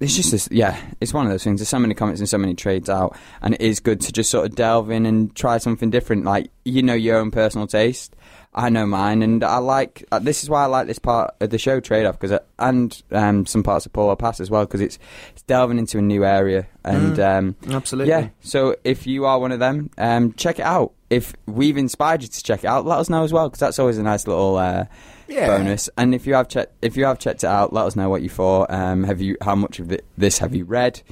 it's 0.00 0.16
just 0.16 0.32
this, 0.32 0.48
yeah, 0.50 0.78
it's 1.00 1.14
one 1.14 1.24
of 1.24 1.32
those 1.32 1.44
things. 1.44 1.60
There's 1.60 1.68
so 1.68 1.78
many 1.78 1.94
comments 1.94 2.20
and 2.20 2.28
so 2.28 2.38
many 2.38 2.54
trades 2.54 2.90
out, 2.90 3.16
and 3.42 3.54
it 3.54 3.60
is 3.60 3.80
good 3.80 4.00
to 4.02 4.12
just 4.12 4.30
sort 4.30 4.46
of 4.46 4.54
delve 4.54 4.90
in 4.90 5.06
and 5.06 5.34
try 5.34 5.58
something 5.58 5.90
different. 5.90 6.24
Like 6.24 6.50
you 6.64 6.82
know 6.82 6.94
your 6.94 7.18
own 7.18 7.30
personal 7.30 7.66
taste. 7.66 8.14
I 8.56 8.68
know 8.68 8.86
mine, 8.86 9.22
and 9.22 9.42
I 9.42 9.58
like. 9.58 10.04
Uh, 10.12 10.18
this 10.20 10.42
is 10.44 10.48
why 10.50 10.62
I 10.62 10.66
like 10.66 10.86
this 10.86 10.98
part 11.00 11.34
of 11.40 11.50
the 11.50 11.58
show, 11.58 11.80
trade 11.80 12.06
off, 12.06 12.18
because 12.20 12.38
and 12.58 13.02
um, 13.10 13.46
some 13.46 13.62
parts 13.62 13.84
of 13.86 13.92
Pull 13.92 14.04
or 14.06 14.16
Pass 14.16 14.38
as 14.40 14.50
well, 14.50 14.64
because 14.64 14.80
it's 14.80 14.98
it's 15.32 15.42
delving 15.42 15.78
into 15.78 15.98
a 15.98 16.02
new 16.02 16.24
area, 16.24 16.66
and 16.84 17.18
um, 17.18 17.56
Absolutely. 17.68 18.10
yeah. 18.10 18.28
So 18.42 18.76
if 18.84 19.06
you 19.06 19.24
are 19.24 19.38
one 19.40 19.50
of 19.52 19.58
them, 19.58 19.90
um, 19.98 20.32
check 20.34 20.58
it 20.60 20.64
out. 20.64 20.92
If 21.10 21.34
we've 21.46 21.76
inspired 21.76 22.22
you 22.22 22.28
to 22.28 22.42
check 22.42 22.64
it 22.64 22.66
out, 22.68 22.86
let 22.86 22.98
us 22.98 23.08
know 23.10 23.24
as 23.24 23.32
well, 23.32 23.48
because 23.48 23.60
that's 23.60 23.78
always 23.78 23.98
a 23.98 24.02
nice 24.02 24.26
little 24.26 24.56
uh, 24.56 24.84
Yeah. 25.28 25.46
bonus. 25.48 25.88
And 25.96 26.14
if 26.14 26.26
you 26.26 26.34
have 26.34 26.48
checked, 26.48 26.72
if 26.82 26.96
you 26.96 27.04
have 27.06 27.18
checked 27.18 27.42
it 27.44 27.48
out, 27.48 27.72
let 27.72 27.86
us 27.86 27.96
know 27.96 28.08
what 28.08 28.22
you 28.22 28.28
thought. 28.28 28.70
Um, 28.70 29.02
have 29.04 29.20
you? 29.20 29.36
How 29.42 29.54
much 29.56 29.80
of 29.80 29.90
it, 29.90 30.04
this 30.16 30.38
have 30.38 30.54
you 30.54 30.64
read? 30.64 31.02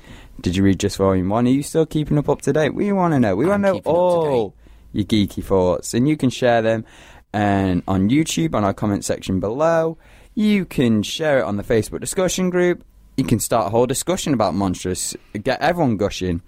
Did 0.40 0.56
you 0.56 0.62
read 0.62 0.78
just 0.80 0.96
volume 0.96 1.28
one? 1.28 1.46
Are 1.46 1.50
you 1.50 1.62
still 1.62 1.86
keeping 1.86 2.18
up 2.18 2.28
up 2.28 2.42
to 2.42 2.52
date? 2.52 2.74
We 2.74 2.92
want 2.92 3.14
to 3.14 3.20
know. 3.20 3.34
We 3.36 3.46
want 3.46 3.62
to 3.64 3.68
know 3.68 3.74
keeping 3.74 3.90
up 3.90 3.94
to 3.96 3.98
all 4.00 4.54
your 4.92 5.04
geeky 5.04 5.42
thoughts, 5.42 5.94
and 5.94 6.08
you 6.08 6.16
can 6.16 6.30
share 6.30 6.62
them 6.62 6.84
and 7.32 7.82
on 7.88 8.10
YouTube 8.10 8.54
on 8.54 8.64
our 8.64 8.74
comment 8.74 9.04
section 9.04 9.40
below. 9.40 9.98
You 10.34 10.64
can 10.64 11.02
share 11.02 11.38
it 11.40 11.44
on 11.44 11.56
the 11.56 11.62
Facebook 11.62 12.00
discussion 12.00 12.50
group. 12.50 12.84
You 13.16 13.24
can 13.24 13.38
start 13.38 13.66
a 13.66 13.70
whole 13.70 13.86
discussion 13.86 14.32
about 14.32 14.54
Monstrous, 14.54 15.14
get 15.42 15.60
everyone 15.60 15.98
gushing, 15.98 16.40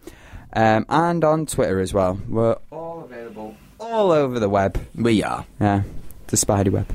um, 0.55 0.87
and 0.89 1.23
on 1.23 1.47
Twitter 1.47 1.81
as 1.81 1.93
well. 1.93 2.19
We're 2.29 2.57
all 2.71 3.03
available 3.05 3.57
all 3.79 4.11
over 4.11 4.41
the 4.41 4.49
web. 4.49 4.79
We 4.95 5.23
are. 5.23 5.45
Yeah, 5.61 5.83
the 6.29 6.37
Spidey 6.37 6.71
web. 6.71 6.91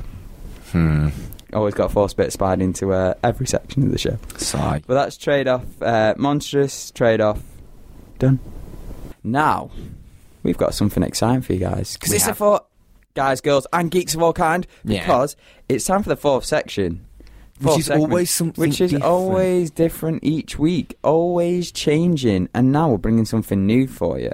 Hmm. 0.71 1.09
Always 1.53 1.73
got 1.73 1.85
a 1.85 1.93
force 1.93 2.13
bit 2.13 2.27
of 2.27 2.39
Spidey 2.39 2.61
into 2.61 2.93
uh, 2.93 3.15
every 3.23 3.47
section 3.47 3.83
of 3.83 3.91
the 3.91 3.97
show. 3.97 4.17
Sigh. 4.37 4.81
But 4.85 4.93
that's 4.95 5.17
trade 5.17 5.47
off. 5.47 5.65
Uh, 5.81 6.13
monstrous 6.17 6.91
trade 6.91 7.21
off. 7.21 7.41
Done. 8.19 8.39
Now, 9.23 9.71
we've 10.43 10.57
got 10.57 10.73
something 10.73 11.01
exciting 11.01 11.41
for 11.41 11.53
you 11.53 11.59
guys. 11.59 11.93
Because 11.93 12.13
it's 12.13 12.25
a 12.25 12.33
have. 12.33 12.37
Guys, 13.19 13.41
girls, 13.41 13.67
and 13.73 13.91
geeks 13.91 14.15
of 14.15 14.23
all 14.23 14.31
kind. 14.31 14.65
Yeah. 14.85 15.01
Because 15.01 15.35
it's 15.67 15.83
time 15.85 16.03
for 16.03 16.09
the 16.09 16.15
fourth 16.15 16.45
section. 16.45 17.05
Which 17.59 17.79
is 17.79 17.85
segment, 17.87 18.11
always 18.11 18.29
something 18.29 18.61
Which 18.61 18.79
is 18.79 18.91
different. 18.91 19.03
always 19.03 19.69
different 19.71 20.23
each 20.23 20.57
week. 20.57 20.97
Always 21.03 21.73
changing. 21.73 22.47
And 22.53 22.71
now 22.71 22.91
we're 22.91 22.97
bringing 22.97 23.25
something 23.25 23.65
new 23.67 23.85
for 23.85 24.17
you. 24.17 24.31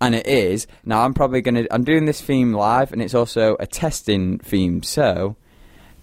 And 0.00 0.14
it 0.14 0.28
is. 0.28 0.68
Now, 0.84 1.02
I'm 1.02 1.12
probably 1.14 1.40
going 1.40 1.56
to. 1.56 1.74
I'm 1.74 1.82
doing 1.82 2.04
this 2.04 2.20
theme 2.20 2.52
live, 2.52 2.92
and 2.92 3.02
it's 3.02 3.14
also 3.14 3.56
a 3.58 3.66
testing 3.66 4.38
theme. 4.38 4.84
So, 4.84 5.34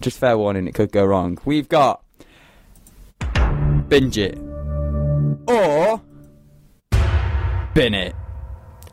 just 0.02 0.18
fair 0.18 0.36
warning, 0.36 0.68
it 0.68 0.74
could 0.74 0.92
go 0.92 1.06
wrong. 1.06 1.38
We've 1.46 1.70
got 1.70 2.02
binge 3.88 4.18
it 4.18 4.36
or 5.48 6.02
bin 7.72 7.94
it. 7.94 8.14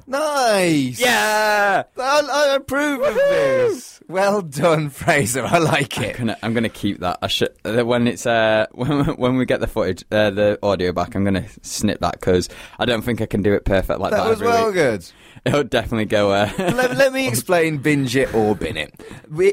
Nice. 0.06 1.00
Yeah. 1.00 1.84
I, 1.98 2.22
I 2.32 2.56
approve 2.56 3.02
of 3.02 3.16
this. 3.16 4.02
Well 4.10 4.42
done, 4.42 4.90
Fraser. 4.90 5.46
I 5.46 5.60
like 5.60 5.98
I'm 5.98 6.04
it. 6.04 6.18
gonna, 6.18 6.38
I'm 6.44 6.54
gonna 6.54 6.70
keep 6.70 7.00
that. 7.00 7.20
I 7.22 7.28
should 7.28 7.50
uh, 7.64 7.84
when 7.86 8.08
it's 8.08 8.26
uh 8.26 8.68
when, 8.74 9.06
when 9.16 9.38
we 9.38 9.46
get 9.46 9.60
the 9.62 9.68
footage, 9.68 10.04
uh, 10.12 10.30
the 10.30 10.60
audio 10.62 10.92
back. 10.92 11.16
I'm 11.16 11.24
gonna 11.24 11.48
snip 11.62 12.00
that 12.02 12.14
because 12.20 12.50
I 12.80 12.86
don't 12.86 13.02
think 13.02 13.22
I 13.22 13.26
can 13.26 13.42
do 13.42 13.54
it 13.54 13.64
perfect 13.66 14.00
like 14.00 14.12
that. 14.12 14.24
That 14.24 14.30
was 14.30 14.42
well 14.42 14.66
week. 14.68 14.76
good. 14.76 15.12
It'll 15.46 15.64
definitely 15.64 16.06
go. 16.06 16.32
Uh, 16.32 16.50
let, 16.58 16.96
let 16.96 17.12
me 17.14 17.28
explain 17.30 17.78
binge 17.78 18.16
it 18.16 18.34
or 18.34 18.56
bin 18.56 18.78
it. 18.78 18.94
We, 19.30 19.48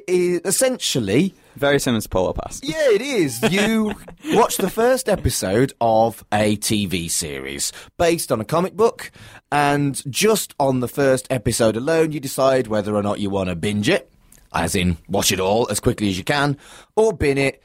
essentially, 0.44 1.34
very 1.56 1.80
similar 1.80 2.00
to 2.00 2.08
Pull 2.08 2.26
or 2.26 2.34
Pass. 2.34 2.60
yeah, 2.62 2.90
it 2.90 3.00
is. 3.02 3.42
You 3.50 3.94
watch 4.26 4.56
the 4.56 4.70
first 4.70 5.08
episode 5.08 5.72
of 5.80 6.24
a 6.32 6.56
TV 6.58 7.10
series 7.10 7.72
based 7.98 8.30
on 8.30 8.40
a 8.40 8.44
comic 8.44 8.76
book, 8.76 9.10
and 9.52 10.02
just 10.10 10.54
on 10.58 10.80
the 10.80 10.88
first 10.88 11.26
episode 11.30 11.76
alone, 11.76 12.12
you 12.12 12.20
decide 12.20 12.66
whether 12.66 12.94
or 12.94 13.02
not 13.02 13.20
you 13.20 13.30
want 13.30 13.48
to 13.48 13.56
binge 13.56 13.88
it, 13.88 14.10
as 14.52 14.74
in 14.74 14.96
watch 15.08 15.32
it 15.32 15.40
all 15.40 15.66
as 15.70 15.80
quickly 15.80 16.08
as 16.08 16.18
you 16.18 16.24
can, 16.24 16.56
or 16.96 17.12
bin 17.12 17.38
it. 17.38 17.62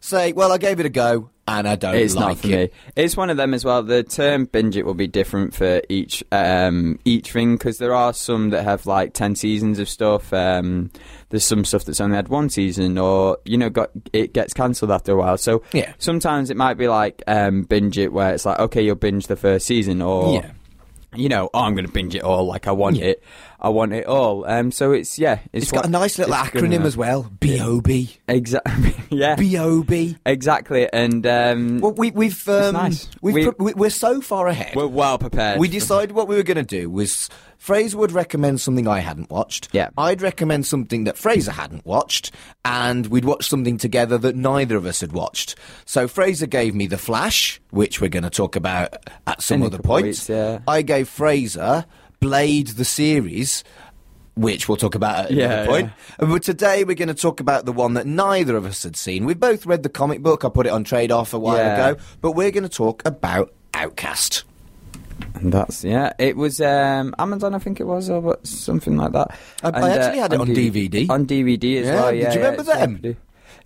Say, 0.00 0.32
well, 0.32 0.52
I 0.52 0.58
gave 0.58 0.78
it 0.78 0.86
a 0.86 0.90
go, 0.90 1.28
and 1.48 1.66
I 1.66 1.74
don't 1.74 1.96
It's 1.96 2.14
like 2.14 2.24
not 2.24 2.38
for 2.38 2.46
it. 2.46 2.72
me. 2.72 2.78
It's 2.94 3.16
one 3.16 3.30
of 3.30 3.36
them 3.36 3.52
as 3.52 3.64
well. 3.64 3.82
The 3.82 4.04
term 4.04 4.44
binge 4.44 4.76
it 4.76 4.86
will 4.86 4.94
be 4.94 5.08
different 5.08 5.54
for 5.54 5.82
each 5.88 6.22
um, 6.30 7.00
each 7.04 7.32
thing 7.32 7.56
because 7.56 7.78
there 7.78 7.92
are 7.92 8.12
some 8.12 8.50
that 8.50 8.62
have 8.62 8.86
like 8.86 9.12
ten 9.12 9.34
seasons 9.34 9.80
of 9.80 9.88
stuff. 9.88 10.32
Um, 10.32 10.92
there's 11.30 11.42
some 11.44 11.64
stuff 11.64 11.84
that's 11.84 12.00
only 12.00 12.14
had 12.14 12.28
one 12.28 12.48
season, 12.48 12.96
or 12.96 13.38
you 13.44 13.58
know, 13.58 13.70
got 13.70 13.90
it 14.12 14.32
gets 14.32 14.54
cancelled 14.54 14.92
after 14.92 15.10
a 15.12 15.16
while. 15.16 15.36
So 15.36 15.62
Yeah. 15.72 15.92
sometimes 15.98 16.48
it 16.50 16.56
might 16.56 16.74
be 16.74 16.86
like 16.86 17.20
um, 17.26 17.62
binge 17.62 17.98
it, 17.98 18.12
where 18.12 18.32
it's 18.32 18.46
like 18.46 18.60
okay, 18.60 18.82
you'll 18.82 18.94
binge 18.94 19.26
the 19.26 19.34
first 19.36 19.66
season, 19.66 20.00
or 20.00 20.34
Yeah. 20.34 20.52
You 21.14 21.28
know, 21.28 21.48
oh, 21.54 21.60
I'm 21.60 21.74
going 21.74 21.86
to 21.86 21.92
binge 21.92 22.14
it 22.14 22.22
all. 22.22 22.46
Like 22.46 22.66
I 22.66 22.72
want 22.72 22.96
Yeah. 22.96 23.06
it, 23.06 23.22
I 23.60 23.70
want 23.70 23.92
it 23.92 24.06
all. 24.06 24.44
Um, 24.44 24.70
so 24.70 24.92
it's 24.92 25.18
yeah, 25.18 25.40
it's, 25.52 25.64
It's 25.64 25.72
got 25.72 25.86
a 25.86 25.88
nice 25.88 26.16
little 26.18 26.34
acronym 26.34 26.84
as 26.84 26.96
well. 26.96 27.30
B.O.B. 27.40 28.16
Exactly. 28.28 28.94
yeah. 29.10 29.34
B.O.B. 29.34 30.16
exactly. 30.24 30.88
And 30.92 31.26
um, 31.26 31.80
Well, 31.80 31.92
we, 31.92 32.12
we've 32.12 32.48
um, 32.48 32.74
nice. 32.74 33.08
we've 33.20 33.34
We- 33.34 33.44
pre- 33.50 33.54
we, 33.58 33.74
we're 33.74 33.90
so 33.90 34.20
far 34.20 34.46
ahead. 34.46 34.76
we're 34.76 34.86
well 34.86 35.18
prepared. 35.18 35.58
we 35.58 35.66
decided 35.68 36.12
what 36.12 36.28
we 36.28 36.36
were 36.36 36.42
going 36.44 36.56
to 36.56 36.62
do 36.62 36.88
was 36.88 37.28
Fraser 37.56 37.98
would 37.98 38.12
recommend 38.12 38.60
something 38.60 38.86
I 38.86 39.00
hadn't 39.00 39.30
watched. 39.30 39.68
Yeah. 39.72 39.90
I'd 39.98 40.22
recommend 40.22 40.64
something 40.64 41.02
that 41.04 41.18
Fraser 41.18 41.50
hadn't 41.50 41.84
watched, 41.84 42.32
and 42.64 43.08
we'd 43.08 43.24
watch 43.24 43.48
something 43.48 43.76
together 43.78 44.16
that 44.18 44.36
neither 44.36 44.76
of 44.76 44.86
us 44.86 45.00
had 45.00 45.10
watched. 45.10 45.56
So 45.84 46.06
Fraser 46.06 46.46
gave 46.46 46.76
me 46.76 46.86
The 46.86 46.98
Flash, 46.98 47.60
which 47.70 48.00
we're 48.00 48.08
going 48.10 48.22
to 48.22 48.30
talk 48.30 48.54
about 48.54 48.94
at 49.26 49.42
some 49.42 49.62
In 49.62 49.66
other 49.66 49.78
point. 49.80 50.06
weeks, 50.06 50.28
yeah. 50.28 50.60
I 50.68 50.82
gave 50.82 51.08
Fraser 51.08 51.84
Blade 52.20 52.68
the 52.68 52.84
series. 52.84 53.64
Which 54.34 54.68
we'll 54.68 54.76
talk 54.76 54.94
about 54.94 55.24
at 55.26 55.30
Yeah, 55.32 55.46
another 55.46 55.66
point. 55.68 55.92
But 56.18 56.42
today 56.44 56.84
we're 56.84 56.94
going 56.94 57.08
to 57.08 57.14
talk 57.14 57.40
about 57.40 57.64
the 57.64 57.72
one 57.72 57.94
that 57.94 58.06
neither 58.06 58.56
of 58.56 58.66
us 58.66 58.84
had 58.84 58.94
seen. 58.96 59.24
We 59.24 59.34
both 59.34 59.66
read 59.66 59.82
the 59.82 59.88
comic 59.88 60.22
book. 60.22 60.44
I 60.44 60.48
put 60.48 60.64
it 60.66 60.70
on 60.70 60.84
trade 60.84 61.10
off 61.10 61.34
a 61.34 61.38
while 61.40 61.56
Yeah. 61.56 61.88
ago. 61.88 62.00
But 62.20 62.32
we're 62.32 62.52
going 62.52 62.62
to 62.62 62.68
talk 62.68 63.02
about 63.04 63.52
Outcast. 63.74 64.44
And 65.34 65.52
that's 65.52 65.82
yeah. 65.82 66.12
It 66.20 66.36
was 66.36 66.60
um, 66.60 67.16
Amazon, 67.18 67.52
I 67.54 67.58
think 67.58 67.80
it 67.80 67.84
was, 67.84 68.08
or 68.08 68.38
something 68.44 68.96
like 68.96 69.10
that. 69.12 69.36
I- 69.64 69.70
I 69.70 69.90
actually 69.90 70.20
had 70.20 70.32
it 70.32 70.40
on 70.40 70.46
DVD. 70.48 71.10
On 71.10 71.26
DVD 71.26 71.80
as 71.80 71.86
Yeah, 71.88 71.94
well. 71.96 72.12
did 72.12 72.34
you 72.34 72.40
remember 72.40 72.62
them? 72.62 73.16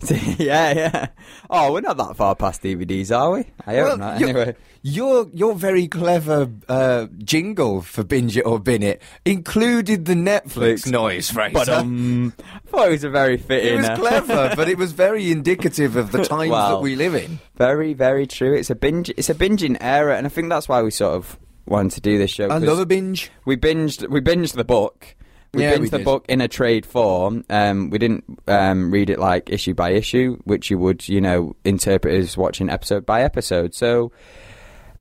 Hard 0.01 0.19
to 0.21 0.35
do. 0.35 0.43
yeah, 0.43 0.73
yeah. 0.73 1.07
Oh, 1.49 1.71
we're 1.73 1.81
not 1.81 1.97
that 1.97 2.15
far 2.15 2.35
past 2.35 2.61
DVDs, 2.63 3.15
are 3.17 3.31
we? 3.31 3.45
I 3.65 3.75
hope 3.77 3.99
not. 3.99 4.19
your- 4.19 4.29
Anyway, 4.29 4.55
Your 4.85 5.29
your 5.33 5.55
very 5.55 5.87
clever 5.87 6.49
uh, 6.67 7.07
jingle 7.19 7.81
for 7.81 8.03
binge 8.03 8.35
it 8.35 8.41
or 8.41 8.59
bin 8.59 8.83
it 8.83 9.01
included 9.23 10.03
the 10.05 10.13
Netflix 10.13 10.89
noise, 10.91 11.29
Fraser. 11.31 11.53
but 11.53 11.69
um, 11.69 12.33
I 12.53 12.59
thought 12.67 12.87
it 12.87 12.91
was 12.91 13.03
a 13.05 13.09
very 13.09 13.37
fitting. 13.37 13.73
it 13.75 13.77
was 13.77 13.87
uh, 13.89 13.95
clever, 13.95 14.53
but 14.57 14.67
it 14.67 14.77
was 14.77 14.91
very 14.91 15.31
indicative 15.31 15.95
of 15.95 16.11
the 16.11 16.23
times 16.25 16.51
Wow. 16.51 16.75
that 16.75 16.81
we 16.81 16.95
live 16.97 17.15
in. 17.15 17.39
Very, 17.55 17.93
very 17.93 18.27
true. 18.27 18.53
It's 18.55 18.69
a 18.69 18.75
binge. 18.75 19.09
It's 19.15 19.29
a 19.29 19.35
binging 19.35 19.77
era, 19.79 20.17
and 20.17 20.25
I 20.25 20.29
think 20.29 20.49
that's 20.49 20.67
why 20.67 20.81
we 20.81 20.91
sort 20.91 21.15
of 21.15 21.39
wanted 21.65 21.91
to 21.95 22.01
do 22.01 22.17
this 22.17 22.31
show. 22.31 22.45
I 22.47 22.59
'cause 22.59 22.63
love 22.63 22.79
a 22.79 22.85
binge. 22.85 23.31
we 23.45 23.55
binged. 23.55 24.09
We 24.09 24.19
binged 24.19 24.53
the 24.55 24.65
book. 24.65 25.15
We 25.53 25.61
Yeah, 25.63 25.75
binged 25.75 25.79
we 25.81 25.89
the 25.89 25.97
did. 25.99 26.05
book 26.05 26.25
in 26.29 26.41
a 26.41 26.47
trade 26.47 26.85
form. 26.85 27.43
Um, 27.49 27.89
we 27.89 27.97
didn't 27.99 28.23
um, 28.47 28.91
read 28.91 29.09
it 29.09 29.19
like 29.19 29.49
issue 29.49 29.73
by 29.73 29.91
issue, 29.91 30.37
which 30.45 30.69
you 30.71 30.77
would, 30.79 31.07
you 31.07 31.21
know, 31.21 31.55
interpret 31.63 32.15
as 32.15 32.35
watching 32.37 32.69
episode 32.69 33.05
by 33.05 33.21
episode. 33.21 33.73
So, 33.75 34.11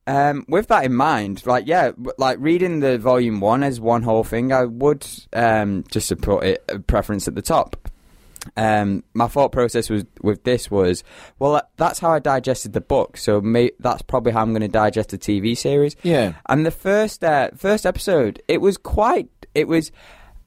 um, 0.07 0.45
with 0.49 0.67
that 0.69 0.85
in 0.85 0.95
mind, 0.95 1.47
like 1.47 1.67
yeah, 1.67 1.93
like 2.19 2.37
reading 2.41 2.81
the 2.81 2.99
volume 2.99 3.41
one 3.41 3.63
as 3.63 3.81
one 3.81 4.03
whole 4.03 4.25
thing, 4.25 4.53
I 4.53 4.65
would 4.65 5.07
um, 5.33 5.85
just 5.91 6.09
to 6.09 6.17
put 6.17 6.45
it 6.45 6.65
a 6.69 6.79
preference 6.81 7.29
at 7.29 7.35
the 7.35 7.43
top. 7.43 7.77
um, 8.57 9.05
my 9.15 9.29
thought 9.29 9.53
process 9.53 9.89
was 9.89 10.05
with 10.21 10.43
this 10.43 10.69
was, 10.71 11.05
well, 11.39 11.63
that's 11.77 12.01
how 12.01 12.11
I 12.11 12.19
digested 12.19 12.73
the 12.73 12.81
book, 12.81 13.17
so 13.17 13.41
may, 13.41 13.71
that's 13.79 14.03
probably 14.03 14.33
how 14.33 14.43
I'm 14.43 14.51
going 14.51 14.63
to 14.63 14.69
digest 14.69 15.11
the 15.11 15.19
TV 15.19 15.57
series. 15.57 15.95
Yeah. 16.03 16.33
And 16.49 16.67
the 16.67 16.73
first 16.73 17.23
uh, 17.23 17.51
first 17.57 17.87
episode, 17.87 18.43
it 18.49 18.61
was 18.61 18.77
quite. 18.77 19.29
It 19.55 19.69
was 19.69 19.93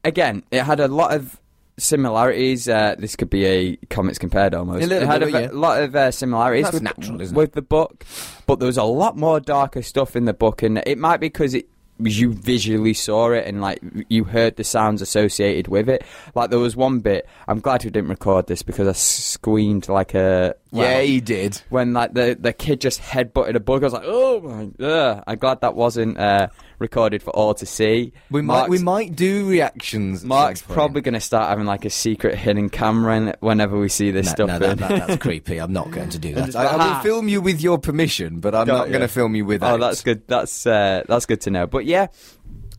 again, 0.05 0.43
it 0.51 0.63
had 0.63 0.79
a 0.79 0.87
lot 0.87 1.13
of 1.13 1.39
similarities. 1.77 2.69
Uh, 2.69 2.95
this 2.97 3.15
could 3.15 3.29
be 3.29 3.45
a 3.45 3.75
comics 3.89 4.17
compared 4.17 4.53
almost. 4.53 4.89
It 4.89 5.01
had 5.01 5.19
bit, 5.19 5.33
a 5.33 5.41
yeah. 5.41 5.49
lot 5.51 5.81
of 5.81 5.95
uh, 5.95 6.11
similarities 6.11 6.71
with, 6.71 6.83
natural, 6.83 7.17
with 7.33 7.53
the 7.53 7.61
book, 7.61 8.05
but 8.45 8.59
there 8.59 8.67
was 8.67 8.77
a 8.77 8.83
lot 8.83 9.17
more 9.17 9.39
darker 9.39 9.81
stuff 9.81 10.15
in 10.15 10.25
the 10.25 10.33
book, 10.33 10.63
and 10.63 10.81
it 10.85 10.97
might 10.97 11.17
be 11.19 11.27
because 11.27 11.53
it 11.53 11.67
you 11.97 12.33
visually 12.33 12.93
saw 12.93 13.31
it 13.31 13.47
and 13.47 13.61
like 13.61 13.79
you 14.09 14.25
heard 14.25 14.57
the 14.57 14.63
sounds 14.63 15.01
associated 15.01 15.69
with 15.69 15.89
it. 15.89 16.03
Like 16.33 16.49
there 16.49 16.59
was 16.59 16.75
one 16.75 16.99
bit. 16.99 17.27
I'm 17.47 17.59
glad 17.59 17.83
we 17.83 17.89
didn't 17.89 18.09
record 18.09 18.47
this 18.47 18.61
because 18.61 18.87
I 18.87 18.91
screamed 18.91 19.87
like 19.87 20.13
a 20.13 20.55
well, 20.75 20.89
yeah, 20.89 21.01
he 21.01 21.21
did. 21.21 21.61
when 21.69 21.93
like 21.93 22.13
the 22.13 22.37
the 22.39 22.53
kid 22.53 22.81
just 22.81 23.01
headbutted 23.01 23.55
a 23.55 23.59
bug. 23.59 23.83
I 23.83 23.85
was 23.85 23.93
like, 23.93 24.03
oh 24.05 24.41
my! 24.41 24.85
Ugh. 24.85 25.23
I'm 25.25 25.37
glad 25.37 25.61
that 25.61 25.75
wasn't 25.75 26.17
uh, 26.19 26.47
recorded 26.79 27.23
for 27.23 27.31
all 27.31 27.53
to 27.55 27.65
see. 27.65 28.13
We 28.29 28.41
might 28.41 28.69
we 28.69 28.79
might 28.79 29.15
do 29.15 29.47
reactions. 29.49 30.23
Mark's 30.23 30.61
probably 30.61 31.01
going 31.01 31.13
to 31.13 31.19
start 31.19 31.49
having 31.49 31.65
like 31.65 31.85
a 31.85 31.89
secret 31.89 32.35
hidden 32.35 32.69
camera 32.69 33.35
whenever 33.39 33.79
we 33.79 33.89
see 33.89 34.11
this 34.11 34.25
No, 34.27 34.31
stuff. 34.31 34.47
no, 34.47 34.59
that, 34.59 34.77
that, 34.77 35.07
that's 35.07 35.21
creepy. 35.21 35.57
I'm 35.59 35.73
not 35.73 35.91
going 35.91 36.09
to 36.09 36.19
do 36.19 36.33
that. 36.35 36.55
I, 36.55 36.65
I 36.65 36.75
will 36.95 37.01
film 37.03 37.27
you 37.27 37.41
with 37.41 37.61
your 37.61 37.77
permission, 37.77 38.39
but 38.39 38.53
I'm 38.53 38.67
Got 38.67 38.77
not 38.77 38.87
going 38.89 39.01
to 39.01 39.07
film 39.07 39.35
you 39.35 39.45
without. 39.45 39.75
Oh, 39.75 39.77
that's 39.77 40.01
good. 40.03 40.27
That's 40.27 40.65
uh, 40.67 41.03
that's 41.07 41.25
good 41.25 41.41
to 41.41 41.49
know. 41.51 41.67
But 41.67 41.85
yeah, 41.85 42.07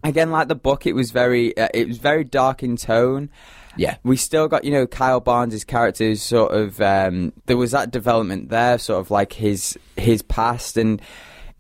again, 0.05 0.31
like 0.31 0.49
the 0.49 0.55
book, 0.55 0.87
it 0.87 0.95
was 0.95 1.11
very 1.11 1.57
uh, 1.57 1.69
it 1.75 1.89
was 1.89 1.99
very 1.99 2.25
dark 2.25 2.63
in 2.63 2.77
tone. 2.77 3.31
Yeah. 3.77 3.97
we 4.05 4.17
still 4.17 4.49
got 4.49 4.65
you 4.65 4.73
know 4.73 4.87
Kyle 4.87 5.21
Barnes' 5.21 5.65
characters 5.65 6.23
sort 6.23 6.53
of 6.53 6.81
um, 6.81 7.33
there 7.47 7.57
was 7.57 7.71
that 7.73 7.91
development 7.91 8.49
there, 8.49 8.79
sort 8.79 9.01
of 9.01 9.11
like 9.11 9.33
his 9.35 9.79
his 9.97 10.23
past, 10.23 10.77
and 10.77 11.01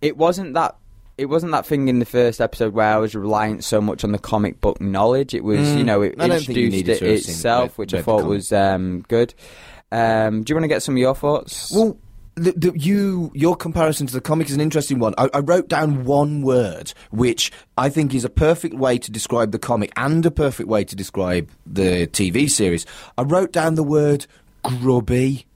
it 0.01 0.17
wasn't 0.17 0.55
that. 0.55 0.77
It 1.19 1.31
wasn't 1.31 1.53
that 1.53 1.65
thing 1.65 1.89
in 1.89 1.99
the 1.99 2.05
first 2.05 2.43
episode 2.43 2.75
where 2.75 2.93
I 2.93 2.99
was 2.99 3.15
reliant 3.15 3.65
so 3.65 3.81
much 3.81 4.05
on 4.05 4.13
the 4.13 4.19
comic 4.19 4.61
book 4.61 4.83
knowledge. 4.83 5.33
It 5.33 5.43
was, 5.45 5.75
you 5.75 5.83
know, 5.83 6.03
it 6.03 6.19
Mm. 6.19 6.23
I 6.23 6.29
don't 6.29 6.45
think 6.45 6.59
you 6.59 6.67
introduced 6.67 7.01
it 7.03 7.23
seen- 7.25 7.31
itself, 7.33 7.79
which 7.79 7.95
I 7.95 8.03
thought 8.03 8.27
was 8.27 8.53
um, 8.53 9.03
good. 9.09 9.33
Um, 9.91 10.43
do 10.43 10.51
you 10.51 10.57
want 10.57 10.65
to 10.65 10.69
get 10.69 10.83
some 10.83 10.95
of 10.95 10.99
your 10.99 11.15
thoughts? 11.15 11.73
Well, 11.75 11.97
the, 12.37 12.53
the, 12.53 12.79
you 12.79 13.31
your 13.35 13.57
comparison 13.57 14.07
to 14.07 14.13
the 14.13 14.21
comic 14.21 14.49
is 14.49 14.55
an 14.55 14.61
interesting 14.61 14.99
one. 14.99 15.15
I, 15.17 15.31
I 15.33 15.39
wrote 15.39 15.69
down 15.69 16.05
one 16.05 16.43
word, 16.43 16.93
which 17.11 17.51
I 17.79 17.89
think 17.89 18.15
is 18.15 18.25
a 18.25 18.31
perfect 18.31 18.75
way 18.75 18.99
to 18.99 19.11
describe 19.11 19.53
the 19.53 19.59
comic 19.59 19.91
and 19.97 20.25
a 20.27 20.31
perfect 20.31 20.69
way 20.69 20.85
to 20.85 20.95
describe 20.95 21.51
the 21.67 22.07
TV 22.07 22.49
series. 22.49 22.85
I 23.17 23.23
wrote 23.23 23.53
down 23.53 23.75
the 23.75 23.83
word 23.83 24.27
grubby. 24.63 25.47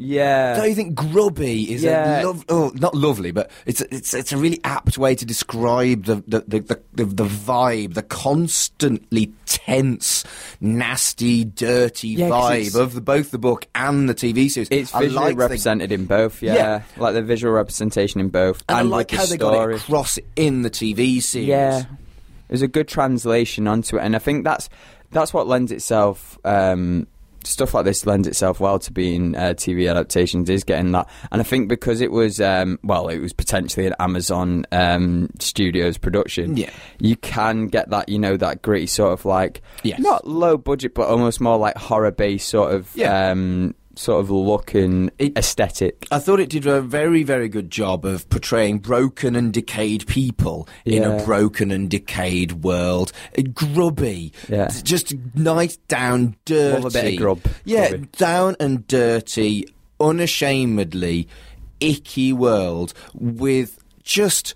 Yeah, 0.00 0.56
Don't 0.56 0.68
you 0.68 0.74
think 0.74 0.94
grubby 0.94 1.72
is 1.72 1.82
Yeah. 1.82 2.22
a 2.22 2.26
lov- 2.26 2.44
oh, 2.48 2.72
not 2.74 2.94
lovely, 2.94 3.30
but 3.32 3.50
it's 3.66 3.80
a, 3.80 3.94
it's 3.94 4.14
it's 4.14 4.32
a 4.32 4.36
really 4.36 4.58
apt 4.64 4.96
way 4.98 5.14
to 5.14 5.24
describe 5.26 6.04
the 6.04 6.16
the, 6.26 6.40
the, 6.48 6.60
the, 6.60 6.80
the 6.94 7.04
the 7.04 7.24
vibe, 7.24 7.94
the 7.94 8.02
constantly 8.02 9.32
tense, 9.46 10.24
nasty, 10.60 11.44
dirty 11.44 12.08
Yeah, 12.08 12.28
'cause 12.28 12.52
it's- 12.54 12.74
vibe 12.74 12.80
of 12.80 12.94
the, 12.94 13.00
both 13.00 13.30
the 13.30 13.38
book 13.38 13.66
and 13.74 14.08
the 14.08 14.14
TV 14.14 14.48
series. 14.50 14.68
It's 14.70 14.90
visually 14.92 15.08
like 15.10 15.34
the- 15.36 15.40
represented 15.42 15.92
in 15.92 16.06
both, 16.06 16.42
yeah. 16.42 16.54
Yeah. 16.54 16.82
Like 16.96 17.14
the 17.14 17.22
visual 17.22 17.52
representation 17.52 18.20
in 18.20 18.28
both. 18.28 18.62
and, 18.68 18.78
I 18.78 18.82
with 18.82 18.92
like 18.92 19.08
the 19.08 19.16
how 19.16 19.26
they 19.26 19.36
got 19.36 19.70
it 19.70 19.76
across 19.76 20.18
in 20.36 20.62
the 20.62 20.70
TV 20.70 21.20
series. 21.22 21.48
Yeah. 21.48 21.84
There's 22.48 22.62
a 22.62 22.68
good 22.68 22.88
translation 22.88 23.68
onto 23.68 23.96
it 23.96 24.00
and 24.02 24.16
I 24.16 24.18
think 24.18 24.44
that's 24.44 24.68
that's 25.12 25.32
what 25.34 25.46
lends 25.46 25.72
itself 25.72 26.38
um 26.44 27.06
stuff 27.44 27.74
like 27.74 27.84
this 27.84 28.04
lends 28.06 28.28
itself 28.28 28.60
well 28.60 28.78
to 28.78 28.92
being 28.92 29.34
uh, 29.36 29.54
TV 29.54 29.90
adaptations 29.90 30.50
is 30.50 30.62
getting 30.64 30.92
that 30.92 31.08
and 31.32 31.40
I 31.40 31.44
think 31.44 31.68
because 31.68 32.00
it 32.00 32.12
was 32.12 32.40
um 32.40 32.78
well 32.82 33.08
it 33.08 33.18
was 33.18 33.32
potentially 33.32 33.86
an 33.86 33.94
Amazon 33.98 34.66
um 34.72 35.30
studios 35.38 35.96
production 35.98 36.56
Yeah. 36.56 36.70
you 36.98 37.16
can 37.16 37.68
get 37.68 37.90
that 37.90 38.08
you 38.08 38.18
know 38.18 38.36
that 38.36 38.62
gritty 38.62 38.86
sort 38.86 39.12
of 39.12 39.24
like 39.24 39.62
Yes. 39.82 40.00
not 40.00 40.26
low 40.26 40.56
budget 40.56 40.94
but 40.94 41.08
almost 41.08 41.40
more 41.40 41.56
like 41.56 41.76
horror 41.76 42.10
based 42.10 42.48
sort 42.48 42.74
of 42.74 42.90
Yeah. 42.94 43.30
um 43.30 43.74
sort 44.00 44.20
of 44.20 44.30
look 44.30 44.72
and 44.74 45.10
It- 45.18 45.36
aesthetic 45.36 46.06
I 46.10 46.18
thought 46.18 46.40
it 46.40 46.48
did 46.48 46.66
a 46.66 46.80
very, 46.80 47.22
very 47.22 47.48
good 47.48 47.70
job 47.70 48.06
of 48.06 48.28
portraying 48.30 48.78
broken 48.78 49.36
and 49.36 49.52
decayed 49.52 50.06
people 50.06 50.66
in 50.86 51.04
a 51.04 51.22
broken 51.24 51.70
and 51.70 51.90
decayed 51.90 52.64
world. 52.64 53.12
Grubby. 53.54 54.32
Yeah. 54.48 54.68
Just 54.82 55.14
nice, 55.34 55.76
down, 55.88 56.34
dirty. 56.46 56.82
Love 56.82 56.96
a 56.96 57.02
bit 57.02 57.12
of 57.14 57.18
grub. 57.18 57.40
Yeah, 57.64 57.88
Grubby. 57.90 58.08
down 58.16 58.56
and 58.58 58.86
dirty, 58.88 59.66
unashamedly 60.00 61.28
icky 61.80 62.32
world 62.32 62.94
with 63.14 63.78
just 64.02 64.54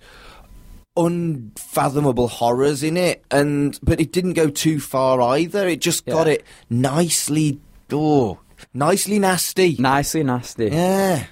unfathomable 0.97 2.27
horrors 2.27 2.81
in 2.81 2.95
it 2.97 3.23
and 3.29 3.79
but 3.83 3.99
it 3.99 4.11
didn't 4.11 4.33
go 4.33 4.49
too 4.49 4.79
far 4.79 5.19
either 5.21 5.67
it 5.67 5.81
just 5.81 6.05
got 6.05 6.25
it 6.27 6.43
nicely 6.69 7.59
oh 7.91 8.39
nicely 8.73 9.19
nasty 9.19 9.75
nicely 9.79 10.23
nasty 10.23 10.67
yeah 10.67 11.25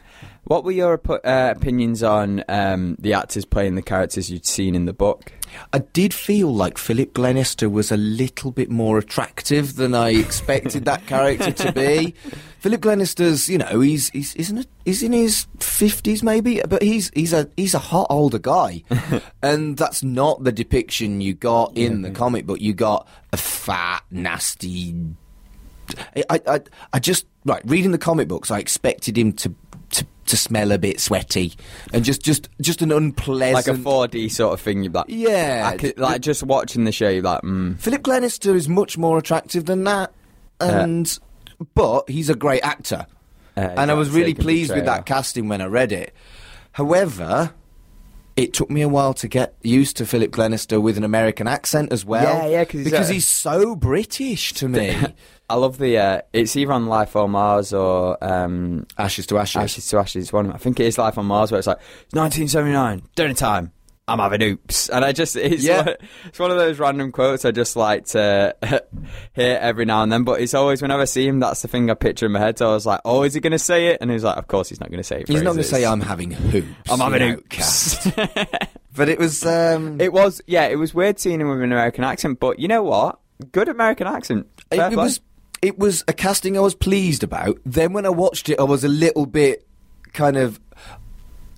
What 0.46 0.66
were 0.66 0.72
your 0.74 1.00
uh, 1.10 1.54
opinions 1.56 2.04
on 2.04 2.44
um, 2.50 2.98
the 3.00 3.14
actors 3.14 3.46
playing 3.46 3.76
the 3.76 3.82
characters 3.82 4.30
you'd 4.30 4.46
seen 4.46 4.76
in 4.76 4.84
the 4.84 4.92
book? 4.92 5.32
I 5.72 5.80
did 5.80 6.14
feel 6.14 6.54
like 6.54 6.78
Philip 6.78 7.14
Glenister 7.14 7.70
was 7.70 7.92
a 7.92 7.98
little 7.98 8.52
bit 8.52 8.70
more 8.70 8.98
attractive 8.98 9.78
than 9.78 9.96
I 9.96 10.10
expected 10.10 10.84
that 10.84 11.06
character 11.08 11.52
to 11.52 11.72
be. 11.72 12.14
Philip 12.60 12.82
Glenister's, 12.82 13.48
you 13.48 13.58
know, 13.58 13.80
he's 13.80 14.10
he's 14.10 14.36
isn't 14.36 14.58
it, 14.58 14.68
he's 14.84 15.02
in 15.02 15.14
his 15.14 15.48
fifties 15.60 16.24
maybe, 16.24 16.62
but 16.68 16.82
he's 16.82 17.10
he's 17.14 17.32
a 17.32 17.50
he's 17.56 17.74
a 17.74 17.80
hot 17.80 18.08
older 18.10 18.40
guy, 18.40 18.84
and 19.44 19.78
that's 19.78 20.04
not 20.04 20.44
the 20.44 20.52
depiction 20.52 21.22
you 21.22 21.34
got 21.34 21.78
in 21.78 22.02
the 22.02 22.12
comic 22.12 22.46
book. 22.46 22.60
You 22.60 22.74
got 22.74 23.08
a 23.32 23.38
fat, 23.38 24.04
nasty. 24.12 25.16
I, 26.30 26.42
I 26.48 26.60
I 26.94 27.00
just 27.00 27.26
right 27.46 27.62
reading 27.66 27.92
the 27.92 27.98
comic 27.98 28.28
books. 28.28 28.52
I 28.52 28.60
expected 28.60 29.18
him 29.18 29.34
to. 29.34 29.54
To, 29.90 30.08
to 30.26 30.38
smell 30.38 30.72
a 30.72 30.80
bit 30.80 31.00
sweaty 31.00 31.54
and 31.92 32.04
just 32.04 32.24
just 32.24 32.50
just 32.60 32.82
an 32.82 32.92
unpleasant 32.92 33.68
Like 33.68 33.68
a 33.68 34.18
4D 34.18 34.32
sort 34.32 34.54
of 34.54 34.62
thing. 34.62 34.92
Like, 34.92 35.06
Yeah, 35.08 35.76
could, 35.76 36.00
like 36.00 36.22
just 36.22 36.42
watching 36.42 36.86
the 36.86 36.92
show. 36.92 37.10
You're 37.10 37.22
like, 37.22 37.42
mm. 37.42 37.78
Philip 37.78 38.02
Glenister 38.02 38.56
is 38.56 38.68
much 38.68 38.98
more 38.98 39.20
attractive 39.20 39.66
than 39.66 39.84
that, 39.84 40.12
and 40.60 41.20
but 41.76 42.10
he's 42.10 42.30
a 42.30 42.36
great 42.36 42.64
actor, 42.64 43.06
Uh, 43.56 43.70
and 43.78 43.92
I 43.92 43.94
was 43.94 44.10
really 44.10 44.34
pleased 44.34 44.74
with 44.74 44.86
that 44.86 45.06
casting 45.06 45.48
when 45.48 45.62
I 45.62 45.66
read 45.66 45.92
it. 45.92 46.12
However, 46.72 47.54
it 48.36 48.54
took 48.54 48.70
me 48.70 48.82
a 48.82 48.90
while 48.90 49.14
to 49.16 49.28
get 49.28 49.56
used 49.62 49.98
to 49.98 50.06
Philip 50.06 50.32
Glenister 50.32 50.82
with 50.82 50.98
an 50.98 51.04
American 51.04 51.48
accent 51.48 51.92
as 51.94 52.04
well. 52.04 52.24
Yeah, 52.24 52.48
yeah, 52.48 52.64
he's, 52.64 52.84
because 52.84 53.10
uh, 53.10 53.14
he's 53.14 53.28
so 53.28 53.76
British 53.76 54.54
to 54.54 54.68
me. 54.68 54.98
I 55.50 55.56
love 55.56 55.78
the. 55.78 55.98
Uh, 55.98 56.22
it's 56.32 56.56
either 56.56 56.72
on 56.72 56.88
Life 56.88 57.16
on 57.16 57.32
Mars 57.32 57.74
or 57.74 58.18
um, 58.24 58.88
ashes 58.98 59.28
to 59.28 59.38
ashes. 59.38 59.62
Ashes 59.62 59.88
to 59.90 59.98
Ashes. 59.98 60.34
One, 60.34 60.46
of 60.46 60.52
them. 60.52 60.56
I 60.56 60.60
think 60.60 60.80
it 60.80 60.86
is 60.86 60.98
Life 60.98 61.18
on 61.18 61.26
Mars, 61.26 61.52
where 61.52 61.60
it's 61.60 61.68
like 61.68 61.80
1979, 62.12 63.04
dinner 63.16 63.34
time. 63.34 63.72
I'm 64.06 64.20
having 64.20 64.42
oops, 64.42 64.90
and 64.90 65.06
I 65.06 65.14
just 65.14 65.38
it's 65.38 65.64
Yeah. 65.64 65.86
one, 65.86 65.96
it's 66.26 66.38
one 66.40 66.52
of 66.52 66.58
those 66.58 66.78
random 66.78 67.14
quotes 67.14 67.46
I 67.46 67.52
just 67.52 67.78
like 67.78 68.06
to 68.08 68.54
hear 69.34 69.58
every 69.62 69.86
now 69.86 70.04
and 70.04 70.12
then. 70.12 70.24
But 70.26 70.42
it's 70.42 70.54
always 70.54 70.82
whenever 70.82 71.04
I 71.04 71.06
see 71.06 71.26
him, 71.26 71.40
that's 71.40 71.62
the 71.62 71.70
thing 71.70 71.90
I 71.90 71.94
picture 71.94 72.26
in 72.26 72.34
my 72.34 72.40
head. 72.40 72.58
So 72.58 72.70
I 72.70 72.74
was 72.74 72.86
like, 72.86 73.00
oh, 73.06 73.24
is 73.24 73.34
he 73.34 73.40
going 73.40 73.52
to 73.52 73.60
say 73.60 73.88
it? 73.88 74.00
And 74.02 74.12
he's 74.12 74.26
like, 74.26 74.36
of 74.36 74.48
course 74.48 74.68
he's 74.68 74.82
not 74.82 74.90
going 74.90 74.98
to 75.00 75.06
say 75.06 75.22
it. 75.22 75.30
He's 75.30 75.42
not 75.42 75.52
going 75.52 75.64
to 75.64 75.64
say 75.64 75.86
I'm 75.86 76.02
having 76.02 76.32
hoops. 76.32 76.68
I'm 76.92 77.00
having 77.00 77.22
you 77.22 77.34
oops. 77.36 78.06
outcast." 78.08 78.70
but 78.96 79.08
it 79.08 79.20
was. 79.20 79.46
Um, 79.46 80.02
It 80.02 80.12
was, 80.12 80.42
yeah, 80.48 80.66
it 80.66 80.76
was 80.76 80.94
weird 80.94 81.18
seeing 81.18 81.40
him 81.40 81.48
with 81.48 81.62
an 81.62 81.72
American 81.72 82.04
accent, 82.04 82.42
but 82.42 82.60
you 82.60 82.68
know 82.68 82.84
what? 82.84 83.20
Good 83.54 83.70
American 83.70 84.08
accent. 84.08 84.48
It, 84.70 84.78
Fair 84.78 84.92
it 84.92 84.98
was 84.98 85.22
it 85.64 85.80
was 85.80 86.04
a 86.10 86.14
casting 86.14 86.58
I 86.58 86.62
was 86.62 86.76
pleased 86.76 87.24
about. 87.24 87.58
Then 87.66 87.94
when 87.94 88.06
I 88.06 88.10
watched 88.10 88.50
it, 88.50 88.60
I 88.60 88.64
was 88.64 88.84
a 88.84 88.90
little 88.90 89.26
bit 89.26 89.66
kind 90.12 90.36
of 90.36 90.60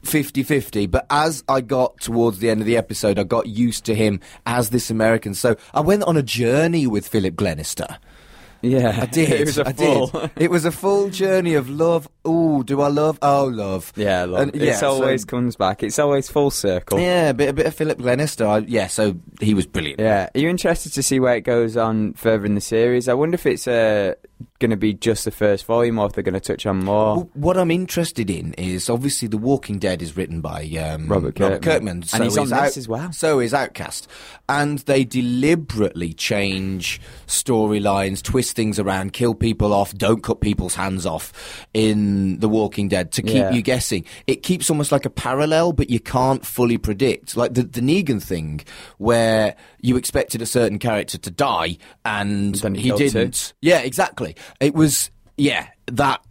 50-50. 0.04 0.90
But 0.92 1.08
as 1.10 1.44
I 1.50 1.62
got 1.62 2.00
towards 2.00 2.38
the 2.38 2.52
end 2.52 2.62
of 2.62 2.68
the 2.68 2.78
episode, 2.78 3.18
I 3.18 3.24
got 3.24 3.48
used 3.48 3.84
to 3.86 3.96
him 3.96 4.20
as 4.46 4.70
this 4.70 4.92
American. 4.92 5.34
So 5.34 5.56
I 5.74 5.82
went 5.82 6.04
on 6.04 6.18
a 6.18 6.22
journey 6.24 6.86
with 6.86 7.08
Philip 7.08 7.36
Glenister. 7.36 7.98
yeah, 8.62 9.00
I 9.02 9.08
did. 9.08 9.32
it 9.42 9.46
was 9.46 9.58
a 9.58 9.68
I 9.68 9.74
full. 9.74 10.08
did. 10.08 10.32
It 10.36 10.52
was 10.52 10.66
a 10.66 10.72
full 10.72 11.10
journey 11.10 11.56
of 11.56 11.68
love 11.68 12.08
Oh, 12.26 12.64
do 12.64 12.82
I 12.82 12.88
love? 12.88 13.20
Oh, 13.22 13.46
love. 13.46 13.94
Yeah, 13.96 14.26
love. 14.26 14.42
And, 14.42 14.56
it 14.56 14.76
so- 14.76 14.90
always 14.90 15.26
comes 15.26 15.56
back. 15.56 15.84
It's 15.84 16.00
always 16.00 16.30
full 16.30 16.52
circle. 16.52 17.00
Yeah, 17.00 17.30
a 17.30 17.34
bit, 17.34 17.50
a 17.50 17.54
bit 17.54 17.66
of 17.68 17.76
Philip 17.76 18.00
Glenister. 18.00 18.46
I, 18.46 18.58
yeah, 18.60 18.88
so 18.88 19.16
he 19.40 19.54
was 19.54 19.66
brilliant. 19.66 20.00
Yeah. 20.00 20.30
Are 20.34 20.40
you 20.40 20.50
interested 20.50 20.94
to 20.94 21.04
see 21.04 21.20
where 21.20 21.36
it 21.36 21.42
goes 21.42 21.78
on 21.78 22.14
further 22.14 22.46
in 22.46 22.56
the 22.56 22.62
series? 22.62 23.08
I 23.08 23.14
wonder 23.14 23.36
if 23.36 23.46
it's 23.46 23.68
uh, 23.68 24.16
going 24.60 24.72
to 24.72 24.78
be 24.78 24.94
just 24.94 25.26
the 25.26 25.32
first 25.32 25.66
volume 25.66 26.00
or 26.00 26.08
if 26.08 26.14
they're 26.14 26.24
going 26.24 26.34
to 26.34 26.40
touch 26.40 26.66
on 26.66 26.80
more. 26.84 27.16
Well, 27.16 27.30
what 27.34 27.58
I'm 27.58 27.72
interested 27.72 28.30
in 28.30 28.54
is 28.54 28.90
obviously 28.90 29.28
The 29.28 29.38
Walking 29.38 29.80
Dead 29.80 30.02
is 30.02 30.18
written 30.18 30.42
by 30.42 30.64
um, 30.80 31.08
Robert 31.08 31.36
Kirkman. 31.36 31.62
Kirkman, 31.62 31.98
And 31.98 32.08
so 32.08 32.24
he's 32.24 32.38
on 32.38 32.46
is 32.46 32.52
this 32.52 32.78
as 32.78 32.88
well. 32.88 33.12
So 33.12 33.40
is 33.40 33.54
Outcast, 33.54 34.08
and 34.50 34.80
they 34.80 35.04
deliberately 35.04 36.14
change 36.14 37.00
storylines, 37.28 38.24
twist 38.24 38.56
things 38.56 38.80
around, 38.80 39.14
kill 39.14 39.36
people 39.36 39.74
off, 39.74 39.94
don't 39.94 40.24
cut 40.24 40.42
people's 40.42 40.76
hands 40.76 41.06
off 41.06 41.66
in 41.74 42.15
The 42.40 42.50
Walking 42.50 42.88
Dead 42.88 43.12
to 43.14 43.22
keep 43.22 43.36
Yeah. 43.36 43.52
you 43.52 43.62
guessing. 43.62 44.06
It 44.28 44.44
keeps 44.44 44.70
almost 44.70 44.92
like 44.92 45.06
a 45.06 45.10
parallel, 45.10 45.74
but 45.74 45.90
you 45.90 46.00
can't 46.00 46.46
fully 46.46 46.78
predict. 46.78 47.36
Like 47.38 47.54
the, 47.54 47.64
the 47.64 47.82
Negan 47.82 48.22
thing, 48.22 48.62
where 48.98 49.56
you 49.82 49.98
expected 49.98 50.42
a 50.42 50.46
certain 50.46 50.80
character 50.80 51.18
to 51.18 51.32
die 51.32 51.78
and 52.04 52.56
he 52.56 52.70
he 52.82 52.88
killed 52.90 53.00
two. 53.00 53.10
didn't. 53.10 53.54
Yeah, 53.62 53.80
exactly. 53.80 54.36
It 54.60 54.74
was 54.76 55.12
yeah 55.38 55.68
that. 55.88 56.22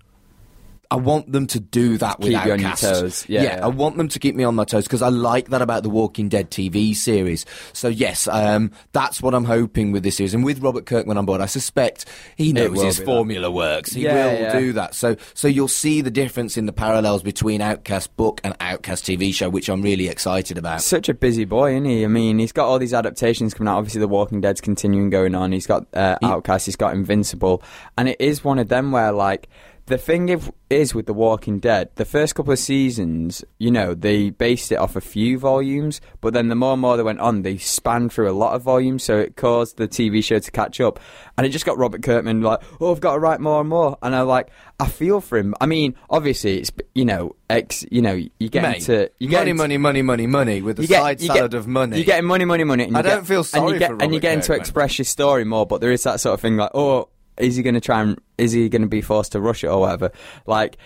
I 0.94 0.96
want 0.98 1.32
them 1.32 1.46
to 1.48 1.60
do 1.60 1.98
that 1.98 2.20
with 2.20 2.30
Keep 2.32 2.44
you 2.44 2.52
on 2.52 2.60
your 2.60 2.72
toes. 2.72 3.24
Yeah, 3.28 3.42
yeah. 3.42 3.64
I 3.64 3.68
want 3.68 3.96
them 3.96 4.08
to 4.08 4.18
keep 4.18 4.34
me 4.36 4.44
on 4.44 4.54
my 4.54 4.64
toes 4.64 4.84
because 4.84 5.02
I 5.02 5.08
like 5.08 5.48
that 5.48 5.60
about 5.60 5.82
the 5.82 5.90
Walking 5.90 6.28
Dead 6.28 6.50
TV 6.50 6.94
series. 6.94 7.44
So 7.72 7.88
yes, 7.88 8.28
um, 8.28 8.70
that's 8.92 9.20
what 9.20 9.34
I'm 9.34 9.44
hoping 9.44 9.90
with 9.92 10.02
this 10.04 10.16
series, 10.16 10.34
and 10.34 10.44
with 10.44 10.60
Robert 10.60 10.86
Kirkman 10.86 11.16
on 11.18 11.26
board, 11.26 11.40
I 11.40 11.46
suspect 11.46 12.06
he 12.36 12.52
knows 12.52 12.80
his 12.80 12.98
be 12.98 13.04
that. 13.04 13.10
formula 13.10 13.50
works. 13.50 13.92
He 13.92 14.02
Yeah, 14.02 14.14
will 14.14 14.40
yeah. 14.40 14.58
do 14.60 14.72
that. 14.74 14.94
So 14.94 15.16
so 15.34 15.48
you'll 15.48 15.68
see 15.68 16.00
the 16.00 16.10
difference 16.10 16.56
in 16.56 16.66
the 16.66 16.72
parallels 16.72 17.22
between 17.22 17.60
Outcast 17.60 18.16
book 18.16 18.40
and 18.44 18.54
Outcast 18.60 19.04
TV 19.04 19.34
show, 19.34 19.48
which 19.50 19.68
I'm 19.68 19.82
really 19.82 20.08
excited 20.08 20.58
about. 20.58 20.80
Such 20.82 21.08
a 21.08 21.14
busy 21.14 21.44
boy, 21.44 21.72
isn't 21.72 21.86
he? 21.86 22.04
I 22.04 22.08
mean, 22.08 22.38
he's 22.38 22.52
got 22.52 22.66
all 22.66 22.78
these 22.78 22.94
adaptations 22.94 23.54
coming 23.54 23.70
out. 23.70 23.78
Obviously, 23.78 24.00
The 24.00 24.08
Walking 24.08 24.40
Dead's 24.40 24.60
continuing 24.60 25.10
going 25.10 25.34
on. 25.34 25.50
He's 25.52 25.66
got 25.66 25.86
uh, 25.94 26.16
Outcast. 26.22 26.66
He's 26.66 26.76
got 26.76 26.94
Invincible, 26.94 27.62
and 27.98 28.08
it 28.08 28.20
is 28.20 28.44
one 28.44 28.58
of 28.58 28.68
them 28.68 28.92
where, 28.92 29.10
like, 29.12 29.48
the 29.86 29.98
thing 29.98 30.28
if, 30.30 30.50
is 30.70 30.94
with 30.94 31.06
The 31.06 31.12
Walking 31.12 31.58
Dead, 31.58 31.90
the 31.96 32.04
first 32.06 32.34
couple 32.34 32.52
of 32.52 32.58
seasons, 32.58 33.44
you 33.58 33.70
know, 33.70 33.92
they 33.94 34.30
based 34.30 34.72
it 34.72 34.76
off 34.76 34.96
a 34.96 35.00
few 35.00 35.38
volumes, 35.38 36.00
but 36.20 36.32
then 36.32 36.48
the 36.48 36.54
more 36.54 36.72
and 36.72 36.80
more 36.80 36.96
they 36.96 37.02
went 37.02 37.20
on, 37.20 37.42
they 37.42 37.58
spanned 37.58 38.12
through 38.12 38.30
a 38.30 38.32
lot 38.32 38.54
of 38.54 38.62
volumes, 38.62 39.04
so 39.04 39.18
it 39.18 39.36
caused 39.36 39.76
the 39.76 39.86
TV 39.86 40.24
show 40.24 40.38
to 40.38 40.50
catch 40.50 40.80
up, 40.80 40.98
and 41.36 41.46
it 41.46 41.50
just 41.50 41.66
got 41.66 41.76
Robert 41.76 42.02
Kirkman 42.02 42.40
like, 42.40 42.60
oh, 42.80 42.92
I've 42.92 43.00
got 43.00 43.12
to 43.14 43.18
write 43.18 43.40
more 43.40 43.60
and 43.60 43.68
more, 43.68 43.98
and 44.02 44.14
I 44.16 44.22
like, 44.22 44.48
I 44.80 44.88
feel 44.88 45.20
for 45.20 45.36
him. 45.38 45.54
I 45.60 45.66
mean, 45.66 45.94
obviously, 46.10 46.58
it's 46.58 46.72
you 46.94 47.04
know, 47.04 47.36
ex, 47.50 47.84
you 47.90 48.00
know, 48.02 48.14
you 48.14 48.48
get 48.48 48.62
Mate, 48.62 48.76
into 48.88 49.10
you 49.18 49.28
get 49.28 49.40
money, 49.40 49.50
into- 49.50 49.62
money, 49.62 49.76
money, 49.78 50.02
money, 50.02 50.26
money 50.26 50.62
with 50.62 50.76
the 50.78 50.86
get- 50.86 51.00
side 51.00 51.20
salad 51.20 51.50
get- 51.52 51.58
of 51.58 51.66
money. 51.68 51.96
You're 51.98 52.06
getting 52.06 52.26
money, 52.26 52.44
money, 52.44 52.64
money. 52.64 52.84
And 52.84 52.96
I 52.96 53.02
don't 53.02 53.18
get- 53.20 53.26
feel 53.26 53.38
and 53.40 53.46
sorry 53.46 53.72
you 53.74 53.78
get, 53.78 53.88
for 53.90 53.92
And 53.94 54.12
you 54.12 54.18
Robert 54.18 54.20
get 54.22 54.34
to 54.42 54.46
Kirkman. 54.48 54.60
express 54.60 54.98
your 54.98 55.04
story 55.04 55.44
more, 55.44 55.66
but 55.66 55.80
there 55.80 55.92
is 55.92 56.02
that 56.04 56.20
sort 56.20 56.34
of 56.34 56.40
thing 56.40 56.56
like, 56.56 56.70
oh, 56.74 57.08
is 57.36 57.56
he 57.56 57.62
going 57.62 57.74
to 57.74 57.80
try 57.80 58.02
and 58.02 58.20
is 58.38 58.52
he 58.52 58.68
going 58.68 58.82
to 58.82 58.88
be 58.88 59.00
forced 59.00 59.32
to 59.32 59.40
rush 59.40 59.64
it 59.64 59.68
or 59.68 59.80
whatever? 59.80 60.10
Like. 60.46 60.76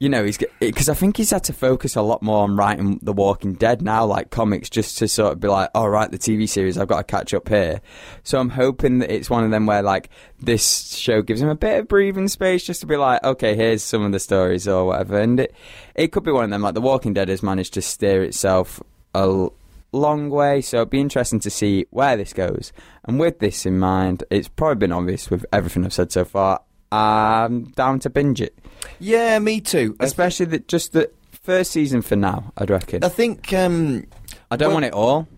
You 0.00 0.08
know, 0.08 0.24
he's 0.24 0.38
because 0.60 0.88
I 0.88 0.94
think 0.94 1.16
he's 1.16 1.30
had 1.32 1.42
to 1.42 1.52
focus 1.52 1.96
a 1.96 2.02
lot 2.02 2.22
more 2.22 2.44
on 2.44 2.54
writing 2.54 3.00
The 3.02 3.12
Walking 3.12 3.54
Dead 3.54 3.82
now, 3.82 4.06
like 4.06 4.30
comics, 4.30 4.70
just 4.70 4.96
to 4.98 5.08
sort 5.08 5.32
of 5.32 5.40
be 5.40 5.48
like, 5.48 5.70
all 5.74 5.90
right, 5.90 6.08
the 6.08 6.18
TV 6.18 6.48
series, 6.48 6.78
I've 6.78 6.86
got 6.86 6.98
to 6.98 7.02
catch 7.02 7.34
up 7.34 7.48
here. 7.48 7.80
So 8.22 8.38
I'm 8.38 8.50
hoping 8.50 9.00
that 9.00 9.12
it's 9.12 9.28
one 9.28 9.42
of 9.42 9.50
them 9.50 9.66
where 9.66 9.82
like 9.82 10.08
this 10.38 10.94
show 10.94 11.20
gives 11.20 11.42
him 11.42 11.48
a 11.48 11.56
bit 11.56 11.80
of 11.80 11.88
breathing 11.88 12.28
space, 12.28 12.62
just 12.62 12.80
to 12.82 12.86
be 12.86 12.96
like, 12.96 13.24
okay, 13.24 13.56
here's 13.56 13.82
some 13.82 14.02
of 14.02 14.12
the 14.12 14.20
stories 14.20 14.68
or 14.68 14.84
whatever, 14.86 15.18
and 15.18 15.40
it 15.40 15.52
it 15.96 16.12
could 16.12 16.22
be 16.22 16.30
one 16.30 16.44
of 16.44 16.50
them. 16.50 16.62
Like 16.62 16.74
The 16.74 16.80
Walking 16.80 17.12
Dead 17.12 17.28
has 17.28 17.42
managed 17.42 17.74
to 17.74 17.82
steer 17.82 18.22
itself 18.22 18.80
a 19.16 19.48
long 19.92 20.30
way, 20.30 20.60
so 20.60 20.78
it'd 20.78 20.90
be 20.90 21.00
interesting 21.00 21.40
to 21.40 21.50
see 21.50 21.86
where 21.90 22.16
this 22.16 22.32
goes. 22.32 22.72
And 23.04 23.18
with 23.18 23.38
this 23.38 23.64
in 23.66 23.78
mind, 23.78 24.24
it's 24.30 24.48
probably 24.48 24.76
been 24.76 24.92
obvious 24.92 25.30
with 25.30 25.46
everything 25.52 25.84
I've 25.84 25.92
said 25.92 26.12
so 26.12 26.24
far. 26.24 26.60
I'm 26.92 27.64
down 27.72 27.98
to 28.00 28.10
binge 28.10 28.40
it, 28.40 28.58
yeah, 28.98 29.38
me 29.38 29.60
too. 29.60 29.94
I 30.00 30.04
especially 30.04 30.46
the, 30.46 30.58
just 30.60 30.92
the 30.92 31.10
first 31.42 31.70
season 31.72 32.00
for 32.02 32.16
now. 32.16 32.52
I'd 32.56 32.70
reckon. 32.70 33.04
I 33.04 33.08
think 33.08 33.52
um, 33.52 34.06
I 34.50 34.56
don't 34.56 34.68
well- 34.68 34.74
want 34.76 34.84
it 34.86 34.92
all. 34.94 35.28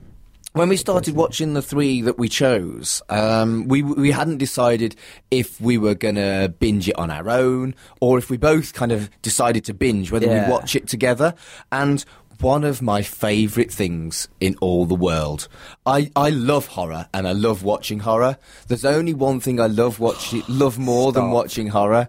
when 0.53 0.69
we 0.69 0.77
started 0.77 1.15
watching 1.17 1.55
the 1.55 1.63
three 1.63 2.03
that 2.03 2.19
we 2.19 2.29
chose, 2.29 3.03
um, 3.09 3.67
we 3.69 3.83
we 3.83 4.11
hadn't 4.13 4.39
decided 4.39 4.95
if 5.33 5.61
we 5.61 5.77
were 5.79 5.95
gonna 5.95 6.49
binge 6.61 6.89
it 6.89 6.97
on 6.99 7.11
our 7.11 7.29
own 7.31 7.75
or 8.01 8.17
if 8.19 8.31
we 8.31 8.37
both 8.37 8.73
kind 8.73 8.93
of 8.93 9.11
decided 9.23 9.65
to 9.65 9.75
binge 9.75 10.13
whether 10.13 10.27
Yeah. 10.27 10.47
we 10.47 10.53
watch 10.53 10.77
it 10.77 10.87
together. 10.87 11.35
And 11.73 12.05
one 12.43 12.65
of 12.65 12.81
my 12.81 13.03
favourite 13.03 13.73
things 13.73 14.29
in 14.41 14.57
all 14.61 14.87
the 14.87 14.95
world, 14.95 15.49
I, 15.85 16.11
I 16.17 16.31
love 16.31 16.69
horror 16.69 17.07
and 17.13 17.29
I 17.29 17.33
love 17.33 17.63
watching 17.63 18.01
horror. 18.01 18.39
There's 18.69 18.85
only 18.85 19.15
one 19.15 19.41
thing 19.41 19.61
I 19.61 19.67
love 19.67 20.01
watching, 20.01 20.43
love 20.49 20.79
more 20.79 21.13
than 21.13 21.31
watching 21.31 21.69
horror. 21.69 22.09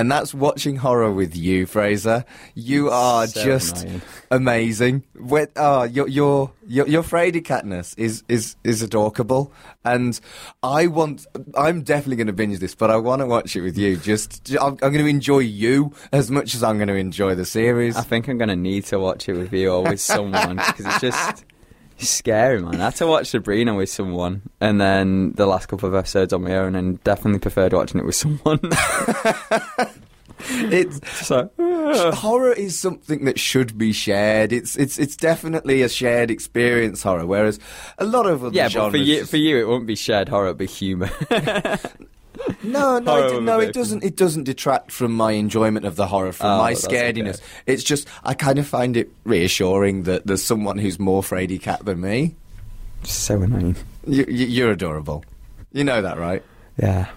And 0.00 0.10
that's 0.10 0.32
watching 0.32 0.76
horror 0.76 1.12
with 1.12 1.36
you, 1.36 1.66
Fraser. 1.66 2.24
You 2.54 2.88
are 2.88 3.26
So 3.26 3.44
just 3.44 3.82
annoying. 3.82 4.02
amazing. 4.30 5.04
When, 5.14 5.48
oh, 5.56 5.62
ah, 5.62 5.82
your 5.82 6.08
your 6.08 6.52
your 6.66 6.88
your 6.88 7.02
Frady 7.02 7.42
catness 7.42 7.94
is 7.98 8.24
is 8.26 8.56
is 8.64 8.80
adorable, 8.80 9.52
and 9.84 10.18
I 10.62 10.86
want. 10.86 11.26
I'm 11.54 11.82
definitely 11.82 12.16
going 12.16 12.28
to 12.28 12.32
binge 12.32 12.60
this, 12.60 12.74
but 12.74 12.90
I 12.90 12.96
want 12.96 13.20
to 13.20 13.26
watch 13.26 13.54
it 13.56 13.60
with 13.60 13.76
you. 13.76 13.98
Just, 13.98 14.50
I'm, 14.58 14.72
I'm 14.80 14.90
going 14.90 15.04
to 15.04 15.06
enjoy 15.06 15.40
you 15.40 15.92
as 16.12 16.30
much 16.30 16.54
as 16.54 16.62
I'm 16.62 16.78
going 16.78 16.88
to 16.88 16.94
enjoy 16.94 17.34
the 17.34 17.44
series. 17.44 17.94
I 17.94 18.00
think 18.00 18.26
I'm 18.26 18.38
going 18.38 18.48
to 18.48 18.56
need 18.56 18.86
to 18.86 18.98
watch 18.98 19.28
it 19.28 19.34
with 19.34 19.52
you 19.52 19.70
or 19.70 19.82
with 19.82 20.00
someone 20.00 20.56
because 20.56 20.86
it's 20.86 21.00
just 21.02 21.44
scary, 22.08 22.60
man. 22.60 22.80
I 22.80 22.84
had 22.86 22.96
to 22.96 23.06
watch 23.06 23.28
Sabrina 23.28 23.74
with 23.74 23.90
someone 23.90 24.42
and 24.60 24.80
then 24.80 25.32
the 25.32 25.46
last 25.46 25.66
couple 25.66 25.88
of 25.88 25.94
episodes 25.94 26.32
on 26.32 26.42
my 26.42 26.56
own 26.56 26.74
and 26.74 27.02
definitely 27.04 27.40
preferred 27.40 27.72
watching 27.72 28.00
it 28.00 28.06
with 28.06 28.14
someone. 28.14 28.60
It's 30.48 31.00
so, 31.26 31.50
horror 32.12 32.52
is 32.52 32.78
something 32.78 33.24
that 33.24 33.38
should 33.38 33.76
be 33.76 33.92
shared. 33.92 34.52
It's 34.52 34.76
it's 34.76 34.98
it's 34.98 35.16
definitely 35.16 35.82
a 35.82 35.88
shared 35.88 36.30
experience. 36.30 37.02
Horror, 37.02 37.26
whereas 37.26 37.58
a 37.98 38.04
lot 38.04 38.26
of 38.26 38.44
other 38.44 38.54
yeah, 38.54 38.68
but 38.72 38.90
for 38.90 38.96
you, 38.96 39.24
for 39.26 39.36
you, 39.36 39.58
it 39.58 39.68
won't 39.68 39.86
be 39.86 39.96
shared 39.96 40.28
horror, 40.28 40.48
it'll 40.48 40.58
be 40.58 40.66
humour. 40.66 41.10
No, 42.62 42.98
no, 42.98 43.10
Horror 43.12 43.34
it, 43.38 43.42
no, 43.42 43.60
it 43.60 43.72
doesn't. 43.72 44.04
It 44.04 44.16
doesn't 44.16 44.44
detract 44.44 44.90
from 44.92 45.12
my 45.12 45.32
enjoyment 45.32 45.84
of 45.86 45.96
the 45.96 46.06
horror, 46.06 46.32
from 46.32 46.46
Oh, 46.46 46.58
my 46.58 46.72
scarediness. 46.72 47.36
okay. 47.36 47.44
It's 47.66 47.82
just 47.84 48.08
I 48.24 48.34
kind 48.34 48.58
of 48.58 48.66
find 48.66 48.96
it 48.96 49.10
reassuring 49.24 50.04
that 50.04 50.26
there's 50.26 50.42
someone 50.42 50.78
who's 50.78 50.98
more 50.98 51.22
fraidy 51.22 51.60
cat 51.60 51.84
than 51.84 52.00
me. 52.00 52.34
so 53.04 53.40
annoying. 53.42 53.76
You, 54.06 54.24
you, 54.28 54.46
you're 54.46 54.70
adorable. 54.72 55.24
You 55.72 55.84
know 55.84 56.02
that, 56.02 56.18
right? 56.18 56.42
Yeah. 56.76 57.08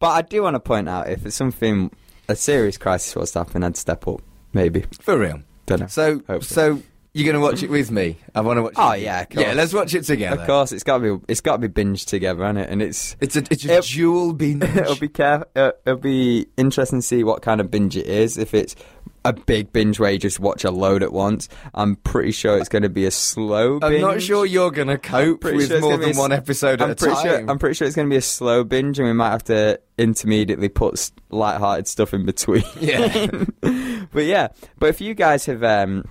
But 0.00 0.08
I 0.10 0.22
do 0.22 0.42
want 0.42 0.54
to 0.54 0.60
point 0.60 0.88
out 0.88 1.08
if 1.10 1.26
it's 1.26 1.36
something, 1.36 1.90
a 2.28 2.36
serious 2.36 2.76
crisis 2.78 3.14
was 3.16 3.32
to 3.32 3.40
happen, 3.40 3.62
I'd 3.64 3.76
step 3.76 4.06
up. 4.08 4.20
Maybe. 4.52 4.84
For 5.00 5.18
real. 5.18 5.40
Don't 5.66 5.80
know. 5.80 5.86
So, 5.88 6.14
Hopefully. 6.26 6.40
so 6.42 6.82
you're 7.14 7.24
going 7.24 7.34
to 7.34 7.40
watch 7.40 7.62
it 7.62 7.70
with 7.70 7.90
me? 7.90 8.16
I 8.34 8.40
want 8.42 8.58
to 8.58 8.62
watch. 8.62 8.74
Oh, 8.76 8.92
it 8.92 9.02
yeah, 9.02 9.22
of 9.22 9.28
course. 9.30 9.46
yeah. 9.46 9.52
Let's 9.54 9.72
watch 9.72 9.94
it 9.94 10.02
together. 10.04 10.40
Of 10.40 10.46
course, 10.46 10.72
it's 10.72 10.84
got 10.84 10.98
to 10.98 11.18
be 11.18 11.24
it's 11.28 11.40
got 11.40 11.60
to 11.60 11.68
be 11.68 11.82
binged 11.82 12.06
together, 12.06 12.44
isn't 12.44 12.56
it? 12.58 12.70
And 12.70 12.82
it's 12.82 13.16
It's 13.20 13.36
a 13.36 13.42
it's 13.50 13.64
a 13.64 13.78
It- 13.78 13.84
dual 13.84 14.32
binge. 14.34 14.62
it'll 14.62 14.96
be 14.96 15.08
caref- 15.08 15.44
uh, 15.56 15.72
it'll 15.86 15.98
be 15.98 16.46
interesting 16.56 17.00
to 17.00 17.06
see 17.06 17.24
what 17.24 17.42
kind 17.42 17.60
of 17.60 17.70
binge 17.70 17.96
it 17.96 18.06
is. 18.06 18.36
If 18.38 18.54
it's 18.54 18.76
a 19.24 19.32
big 19.32 19.72
binge 19.72 19.98
where 19.98 20.12
you 20.12 20.18
just 20.18 20.38
watch 20.38 20.64
a 20.64 20.70
load 20.70 21.02
at 21.02 21.12
once, 21.12 21.48
I'm 21.74 21.96
pretty 21.96 22.30
sure 22.30 22.56
it's 22.56 22.68
going 22.68 22.82
to 22.84 22.88
be 22.88 23.04
a 23.04 23.10
slow. 23.10 23.80
Binge. 23.80 23.94
I'm 23.96 24.00
not 24.00 24.22
sure 24.22 24.46
you're 24.46 24.70
going 24.70 24.88
to 24.88 24.96
cope 24.98 25.42
with 25.44 25.68
sure 25.68 25.80
more 25.80 25.96
than 25.96 26.14
a 26.14 26.18
one 26.18 26.32
episode 26.32 26.80
I'm 26.80 26.90
at 26.92 27.02
a 27.02 27.06
time. 27.06 27.26
sure 27.26 27.50
I'm 27.50 27.58
pretty 27.58 27.74
sure 27.74 27.86
it's 27.86 27.96
going 27.96 28.08
to 28.08 28.12
be 28.12 28.16
a 28.18 28.22
slow 28.22 28.64
binge, 28.64 28.98
and 28.98 29.08
we 29.08 29.12
might 29.14 29.30
have 29.30 29.44
to 29.44 29.80
intermediately 29.98 30.68
put 30.68 31.10
light-hearted 31.30 31.88
stuff 31.88 32.14
in 32.14 32.24
between. 32.26 32.62
Yeah. 32.80 33.26
but 34.12 34.24
yeah, 34.24 34.48
but 34.78 34.90
if 34.90 35.00
you 35.00 35.14
guys 35.14 35.46
have. 35.46 35.64
Um, 35.64 36.04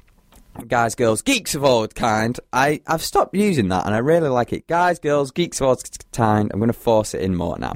Guys, 0.65 0.95
girls, 0.95 1.21
geeks 1.21 1.55
of 1.55 1.63
all 1.63 1.87
kind. 1.87 2.39
I, 2.51 2.81
I've 2.87 3.01
stopped 3.03 3.35
using 3.35 3.69
that 3.69 3.85
and 3.85 3.93
I 3.93 3.99
really 3.99 4.29
like 4.29 4.51
it. 4.53 4.67
Guys, 4.67 4.99
girls, 4.99 5.31
geeks 5.31 5.61
of 5.61 5.67
all 5.67 5.77
kind. 6.11 6.49
I'm 6.51 6.59
going 6.59 6.67
to 6.67 6.73
force 6.73 7.13
it 7.13 7.21
in 7.21 7.35
more 7.35 7.57
now. 7.59 7.75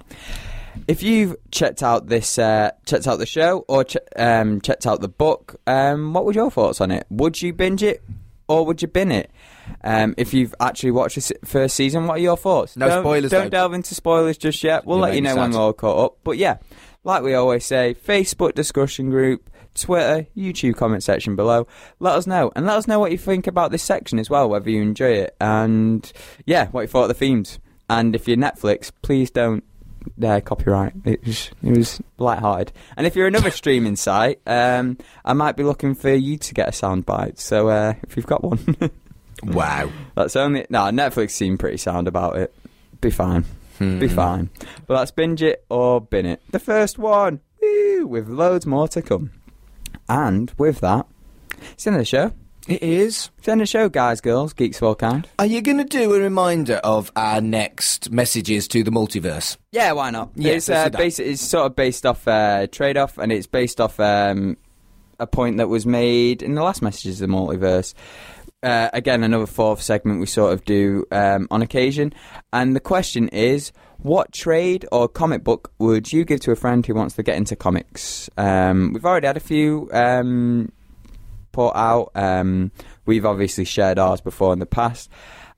If 0.88 1.04
you've 1.04 1.36
checked 1.52 1.84
out 1.84 2.08
this, 2.08 2.38
uh, 2.40 2.72
checked 2.86 3.08
out 3.08 3.20
the 3.20 3.26
show 3.26 3.66
or 3.68 3.84
che- 3.84 4.00
um, 4.16 4.62
checked 4.62 4.88
out 4.88 5.00
the 5.02 5.08
book, 5.08 5.56
um, 5.68 6.14
what 6.14 6.26
were 6.26 6.34
your 6.34 6.50
thoughts 6.50 6.82
on 6.82 6.92
it? 6.92 7.06
Would 7.10 7.42
you 7.42 7.54
binge 7.54 7.84
it 7.84 8.04
or 8.48 8.66
would 8.66 8.82
you 8.82 8.88
bin 8.88 9.12
it? 9.12 9.32
Um, 9.84 10.16
if 10.18 10.34
you've 10.34 10.56
actually 10.60 10.92
watched 10.92 11.16
the 11.16 11.36
first 11.46 11.76
season, 11.76 12.08
what 12.08 12.16
are 12.16 12.22
your 12.22 12.38
thoughts? 12.38 12.76
No 12.76 12.88
don't, 12.88 13.04
spoilers, 13.04 13.32
Don't 13.32 13.44
though. 13.46 13.50
delve 13.50 13.74
into 13.74 13.96
spoilers 13.96 14.38
just 14.38 14.64
yet. 14.64 14.86
We'll 14.86 14.98
You'll 14.98 15.04
let 15.08 15.16
you 15.16 15.22
know 15.22 15.36
when 15.36 15.52
we're 15.52 15.60
all 15.60 15.74
caught 15.74 16.06
up. 16.06 16.18
But 16.24 16.38
yeah, 16.38 16.58
like 17.04 17.22
we 17.24 17.36
always 17.36 17.66
say, 17.66 17.94
Facebook 17.94 18.54
discussion 18.56 19.10
group, 19.10 19.50
Twitter, 19.76 20.28
YouTube 20.36 20.76
comment 20.76 21.04
section 21.04 21.36
below. 21.36 21.68
Let 22.00 22.16
us 22.16 22.28
know. 22.28 22.52
And 22.56 22.66
let 22.66 22.78
us 22.78 22.88
know 22.88 23.00
what 23.00 23.12
you 23.12 23.18
think 23.18 23.48
about 23.48 23.72
this 23.72 23.84
section 23.84 24.20
as 24.20 24.30
well, 24.30 24.50
whether 24.50 24.70
you 24.70 24.82
enjoy 24.82 25.12
it. 25.14 25.36
And 25.40 26.12
yeah, 26.46 26.68
what 26.68 26.82
you 26.82 26.88
thought 26.88 27.04
of 27.04 27.08
the 27.10 27.14
themes. 27.14 27.60
And 27.90 28.16
if 28.16 28.28
you're 28.28 28.38
Netflix, 28.38 28.92
please 29.02 29.32
don't 29.32 29.64
uh, 30.24 30.40
copyright. 30.42 30.94
It 31.06 31.26
was 31.26 31.52
it 31.64 31.78
was 31.78 32.02
light-hearted. 32.18 32.72
And 32.98 33.06
if 33.06 33.16
you're 33.16 33.28
another 33.28 33.52
streaming 33.62 33.96
site, 33.96 34.40
um, 34.48 34.98
I 35.26 35.34
might 35.34 35.56
be 35.58 35.64
looking 35.64 35.94
for 35.96 36.14
you 36.14 36.38
to 36.38 36.54
get 36.54 36.68
a 36.70 36.72
soundbite. 36.72 37.38
So 37.40 37.70
uh, 37.70 37.94
if 38.04 38.16
you've 38.18 38.26
got 38.28 38.44
one, 38.44 38.76
Wow. 39.44 39.90
that's 40.16 40.36
only 40.36 40.66
no. 40.70 40.80
Netflix 40.86 41.32
seemed 41.32 41.60
pretty 41.60 41.78
sound 41.78 42.08
about 42.08 42.38
it. 42.38 42.54
Be 43.02 43.10
fine. 43.10 43.46
Be 43.80 44.08
fine. 44.08 44.52
But 44.86 44.98
that's 44.98 45.10
binge 45.10 45.42
it 45.42 45.66
or 45.68 46.00
bin 46.02 46.28
it. 46.28 46.40
The 46.52 46.60
first 46.60 47.00
one, 47.00 47.40
woo, 47.60 48.06
with 48.06 48.28
loads 48.30 48.68
more 48.68 48.88
to 48.90 49.02
come. 49.02 49.32
And 50.12 50.52
with 50.58 50.82
that, 50.82 51.08
it's 51.72 51.86
the 51.86 51.92
end 51.92 51.96
of 51.96 52.02
the 52.02 52.06
show. 52.06 52.34
It 52.68 52.84
is. 52.84 53.30
It's 53.38 53.48
of 53.48 53.60
the 53.60 53.66
show, 53.66 53.88
guys, 53.88 54.20
girls, 54.20 54.52
geeks 54.52 54.76
of 54.78 54.84
all 54.84 54.96
kind. 54.96 55.26
Are 55.40 55.46
you 55.46 55.62
going 55.62 55.78
to 55.78 55.86
do 55.86 56.14
a 56.14 56.20
reminder 56.20 56.82
of 56.84 57.14
our 57.16 57.40
next 57.40 58.12
messages 58.12 58.68
to 58.68 58.84
the 58.84 58.92
multiverse? 58.92 59.56
Yeah, 59.72 59.94
why 59.94 60.10
not? 60.10 60.32
Yeah, 60.36 60.52
it's, 60.52 60.70
uh, 60.70 60.90
it's 60.94 61.42
sort 61.42 61.66
of 61.66 61.78
based 61.78 62.06
off 62.06 62.28
uh, 62.28 62.68
trade 62.68 62.98
off, 62.98 63.18
and 63.18 63.32
it's 63.32 63.48
based 63.48 63.80
off 63.80 64.02
um, 64.02 64.58
a 65.18 65.26
point 65.26 65.58
that 65.58 65.70
was 65.70 65.86
made 65.86 66.44
in 66.44 66.56
the 66.56 66.62
last 66.62 66.82
messages 66.82 67.22
of 67.22 67.30
the 67.30 67.34
multiverse. 67.34 67.94
Uh, 68.62 68.90
again, 68.92 69.24
another 69.24 69.48
fourth 69.48 69.82
segment 69.82 70.20
we 70.20 70.26
sort 70.26 70.52
of 70.52 70.66
do 70.66 71.06
um, 71.12 71.48
on 71.50 71.62
occasion. 71.62 72.14
And 72.52 72.76
the 72.76 72.82
question 72.82 73.30
is 73.30 73.72
what 74.02 74.32
trade 74.32 74.86
or 74.92 75.08
comic 75.08 75.44
book 75.44 75.72
would 75.78 76.12
you 76.12 76.26
give 76.26 76.40
to 76.42 76.52
a 76.52 76.56
friend 76.56 76.86
who 76.86 76.94
wants 76.94 77.16
to 77.16 77.24
get 77.24 77.38
into 77.38 77.56
comics? 77.56 78.30
Um, 78.38 78.94
we've 78.94 79.06
already 79.06 79.28
had 79.28 79.38
a 79.38 79.42
few 79.42 79.90
um, 79.94 80.72
put 81.52 81.72
out. 81.72 82.12
Um, 82.16 82.72
we've 83.06 83.26
obviously 83.26 83.66
shared 83.66 84.00
ours 84.00 84.22
before 84.22 84.54
in 84.54 84.60
the 84.60 84.66
past. 84.66 85.10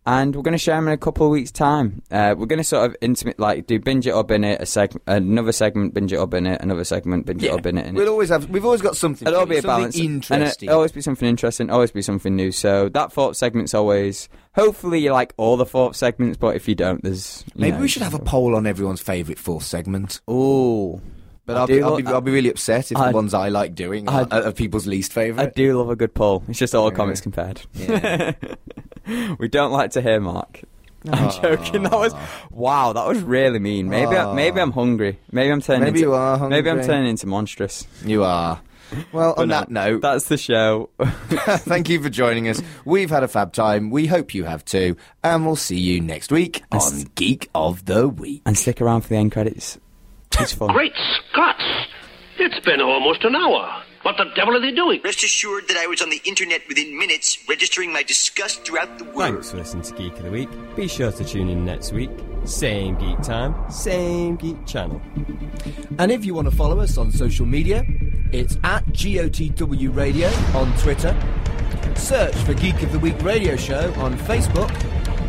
And 0.05 0.35
we're 0.35 0.41
going 0.41 0.51
to 0.51 0.57
share 0.57 0.75
them 0.75 0.87
in 0.89 0.93
a 0.93 0.97
couple 0.97 1.25
of 1.25 1.31
weeks' 1.31 1.49
time. 1.51 2.01
Uh, 2.11 2.35
we're 2.37 2.45
going 2.45 2.57
to 2.57 2.63
sort 2.65 2.85
of 2.85 2.95
intimate, 2.99 3.39
like 3.39 3.67
do 3.67 3.79
binge 3.79 4.05
it 4.05 4.11
or 4.11 4.23
bin 4.25 4.43
it, 4.43 4.59
a 4.59 4.65
seg- 4.65 4.99
another 5.07 5.53
segment 5.53 5.93
binge 5.93 6.11
it 6.11 6.17
or 6.17 6.27
bin 6.27 6.45
it, 6.45 6.61
another 6.61 6.83
segment 6.83 7.25
binge 7.25 7.41
it 7.41 7.49
or 7.51 7.61
bin 7.61 7.77
it. 7.77 7.85
and 7.85 7.95
We'll 7.95 8.09
always 8.09 8.27
have. 8.27 8.49
We've 8.49 8.65
always 8.65 8.81
got 8.81 8.97
something. 8.97 9.25
It'll 9.25 9.39
all 9.39 9.45
be 9.45 9.55
you, 9.55 9.59
a 9.59 9.63
balance. 9.63 9.95
Something 9.95 10.05
And 10.11 10.15
interesting. 10.43 10.67
it'll 10.67 10.77
always 10.79 10.91
be 10.91 10.99
something 11.01 11.29
interesting, 11.29 11.69
always 11.69 11.91
be 11.91 12.01
something 12.01 12.35
new. 12.35 12.51
So 12.51 12.89
that 12.89 13.13
fourth 13.13 13.37
segment's 13.37 13.73
always. 13.73 14.27
Hopefully, 14.55 14.99
you 14.99 15.13
like 15.13 15.33
all 15.37 15.55
the 15.55 15.65
fourth 15.65 15.95
segments, 15.95 16.37
but 16.37 16.57
if 16.57 16.67
you 16.67 16.75
don't, 16.75 17.01
there's. 17.01 17.45
you 17.55 17.61
Maybe 17.61 17.77
know, 17.77 17.81
we 17.83 17.87
should 17.87 18.01
have 18.01 18.13
a 18.13 18.19
poll 18.19 18.55
on 18.55 18.67
everyone's 18.67 19.01
favourite 19.01 19.39
fourth 19.39 19.63
segment. 19.63 20.19
Oh. 20.27 21.01
But 21.45 21.57
I 21.57 21.59
I'll 21.61 21.67
do 21.67 21.75
be, 21.77 21.83
I'll, 21.83 21.97
be, 21.97 22.05
I'll 22.07 22.21
be 22.21 22.31
really 22.31 22.49
upset 22.49 22.91
if 22.91 22.97
I- 22.97 23.09
the 23.09 23.15
ones 23.15 23.33
I 23.33 23.47
like 23.49 23.73
doing 23.75 24.07
are, 24.09 24.27
I- 24.29 24.41
are 24.43 24.51
people's 24.51 24.85
least 24.87 25.11
favourite. 25.13 25.47
I 25.47 25.49
do 25.49 25.77
love 25.77 25.89
a 25.89 25.95
good 25.95 26.13
poll. 26.13 26.43
It's 26.49 26.59
just 26.59 26.75
all 26.75 26.89
Yeah. 26.89 26.95
comics 26.95 27.21
compared. 27.21 27.61
Yeah. 27.73 28.33
we 29.39 29.47
don't 29.47 29.71
like 29.71 29.91
to 29.91 30.01
hear 30.01 30.19
Mark. 30.19 30.61
I'm 31.11 31.31
joking. 31.41 31.83
That 31.83 31.91
was 31.91 32.13
wow. 32.49 32.93
That 32.93 33.05
was 33.05 33.21
really 33.21 33.59
mean. 33.59 33.89
Maybe 33.89 34.15
I, 34.15 34.33
maybe 34.33 34.61
I'm 34.61 34.71
hungry. 34.71 35.19
Maybe 35.31 35.51
I'm 35.51 35.61
turning. 35.61 35.81
Maybe 35.83 35.99
into, 35.99 36.09
you 36.09 36.13
are 36.13 36.37
Hungry. 36.37 36.57
Maybe 36.61 36.69
I'm 36.69 36.81
turning 36.85 37.09
into 37.09 37.27
monstrous. 37.27 37.85
You 38.05 38.23
are. 38.23 38.61
Well, 39.11 39.33
on 39.37 39.47
no, 39.49 39.55
that 39.59 39.69
note, 39.71 40.01
that's 40.01 40.25
the 40.29 40.37
show. 40.37 40.89
thank 40.99 41.89
you 41.89 42.01
for 42.01 42.09
joining 42.09 42.47
us. 42.47 42.61
We've 42.85 43.09
had 43.09 43.23
a 43.23 43.27
fab 43.27 43.51
time. 43.51 43.89
We 43.89 44.05
hope 44.05 44.33
you 44.35 44.43
have 44.43 44.63
too. 44.63 44.95
And 45.23 45.45
we'll 45.45 45.55
see 45.55 45.79
you 45.79 45.99
next 45.99 46.31
week 46.31 46.63
Yes. 46.71 46.93
on 46.93 47.09
Geek 47.15 47.49
of 47.55 47.85
the 47.85 48.07
Week. 48.07 48.41
and 48.45 48.57
stick 48.57 48.81
around 48.81 49.01
for 49.01 49.09
the 49.09 49.15
end 49.15 49.31
credits. 49.31 49.79
It's 50.39 50.53
fun. 50.53 50.69
Great 50.73 50.93
Scots! 51.31 51.63
It's 52.37 52.59
been 52.65 52.81
almost 52.81 53.23
an 53.23 53.35
hour. 53.35 53.83
What 54.03 54.17
the 54.17 54.25
devil 54.35 54.53
are 54.57 54.59
they 54.59 54.71
doing? 54.71 54.99
Rest 55.01 55.23
assured 55.23 55.69
that 55.69 55.77
I 55.77 55.87
was 55.87 56.01
on 56.01 56.09
the 56.09 56.21
internet 56.25 56.67
within 56.67 56.99
minutes, 56.99 57.37
registering 57.47 57.93
my 57.93 58.03
disgust 58.03 58.65
throughout 58.65 58.97
the 58.99 59.05
world. 59.05 59.35
Thanks 59.35 59.51
for 59.51 59.57
listening 59.57 59.83
to 59.83 59.93
Geek 59.93 60.17
of 60.17 60.23
the 60.23 60.31
Week. 60.31 60.49
Be 60.75 60.89
sure 60.89 61.09
to 61.09 61.23
tune 61.23 61.47
in 61.47 61.63
next 61.63 61.93
week. 61.93 62.09
Same 62.43 62.95
geek 62.95 63.21
time, 63.21 63.55
same 63.71 64.35
geek 64.35 64.65
channel. 64.65 65.01
And 65.97 66.11
if 66.11 66.25
you 66.25 66.33
want 66.33 66.49
to 66.49 66.55
follow 66.55 66.81
us 66.81 66.97
on 66.97 67.13
social 67.13 67.45
media, 67.45 67.85
it's 68.33 68.57
at 68.65 68.85
GOTW 68.87 69.95
Radio 69.95 70.27
on 70.53 70.77
Twitter. 70.79 71.15
Search 71.95 72.35
for 72.35 72.53
Geek 72.55 72.83
of 72.83 72.91
the 72.91 72.99
Week 72.99 73.21
Radio 73.21 73.55
Show 73.55 73.93
on 73.93 74.17
Facebook. 74.17 74.69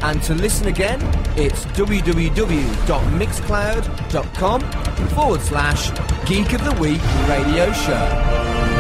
And 0.03 0.23
to 0.25 0.35
listen 0.35 0.67
again, 0.69 1.01
it's 1.37 1.65
www.mixcloud.com 1.67 4.61
forward 5.11 5.41
slash 5.41 5.91
Geek 6.27 6.53
of 6.53 6.65
the 6.65 6.73
Week 6.81 7.01
Radio 7.29 7.73
Show. 7.73 8.74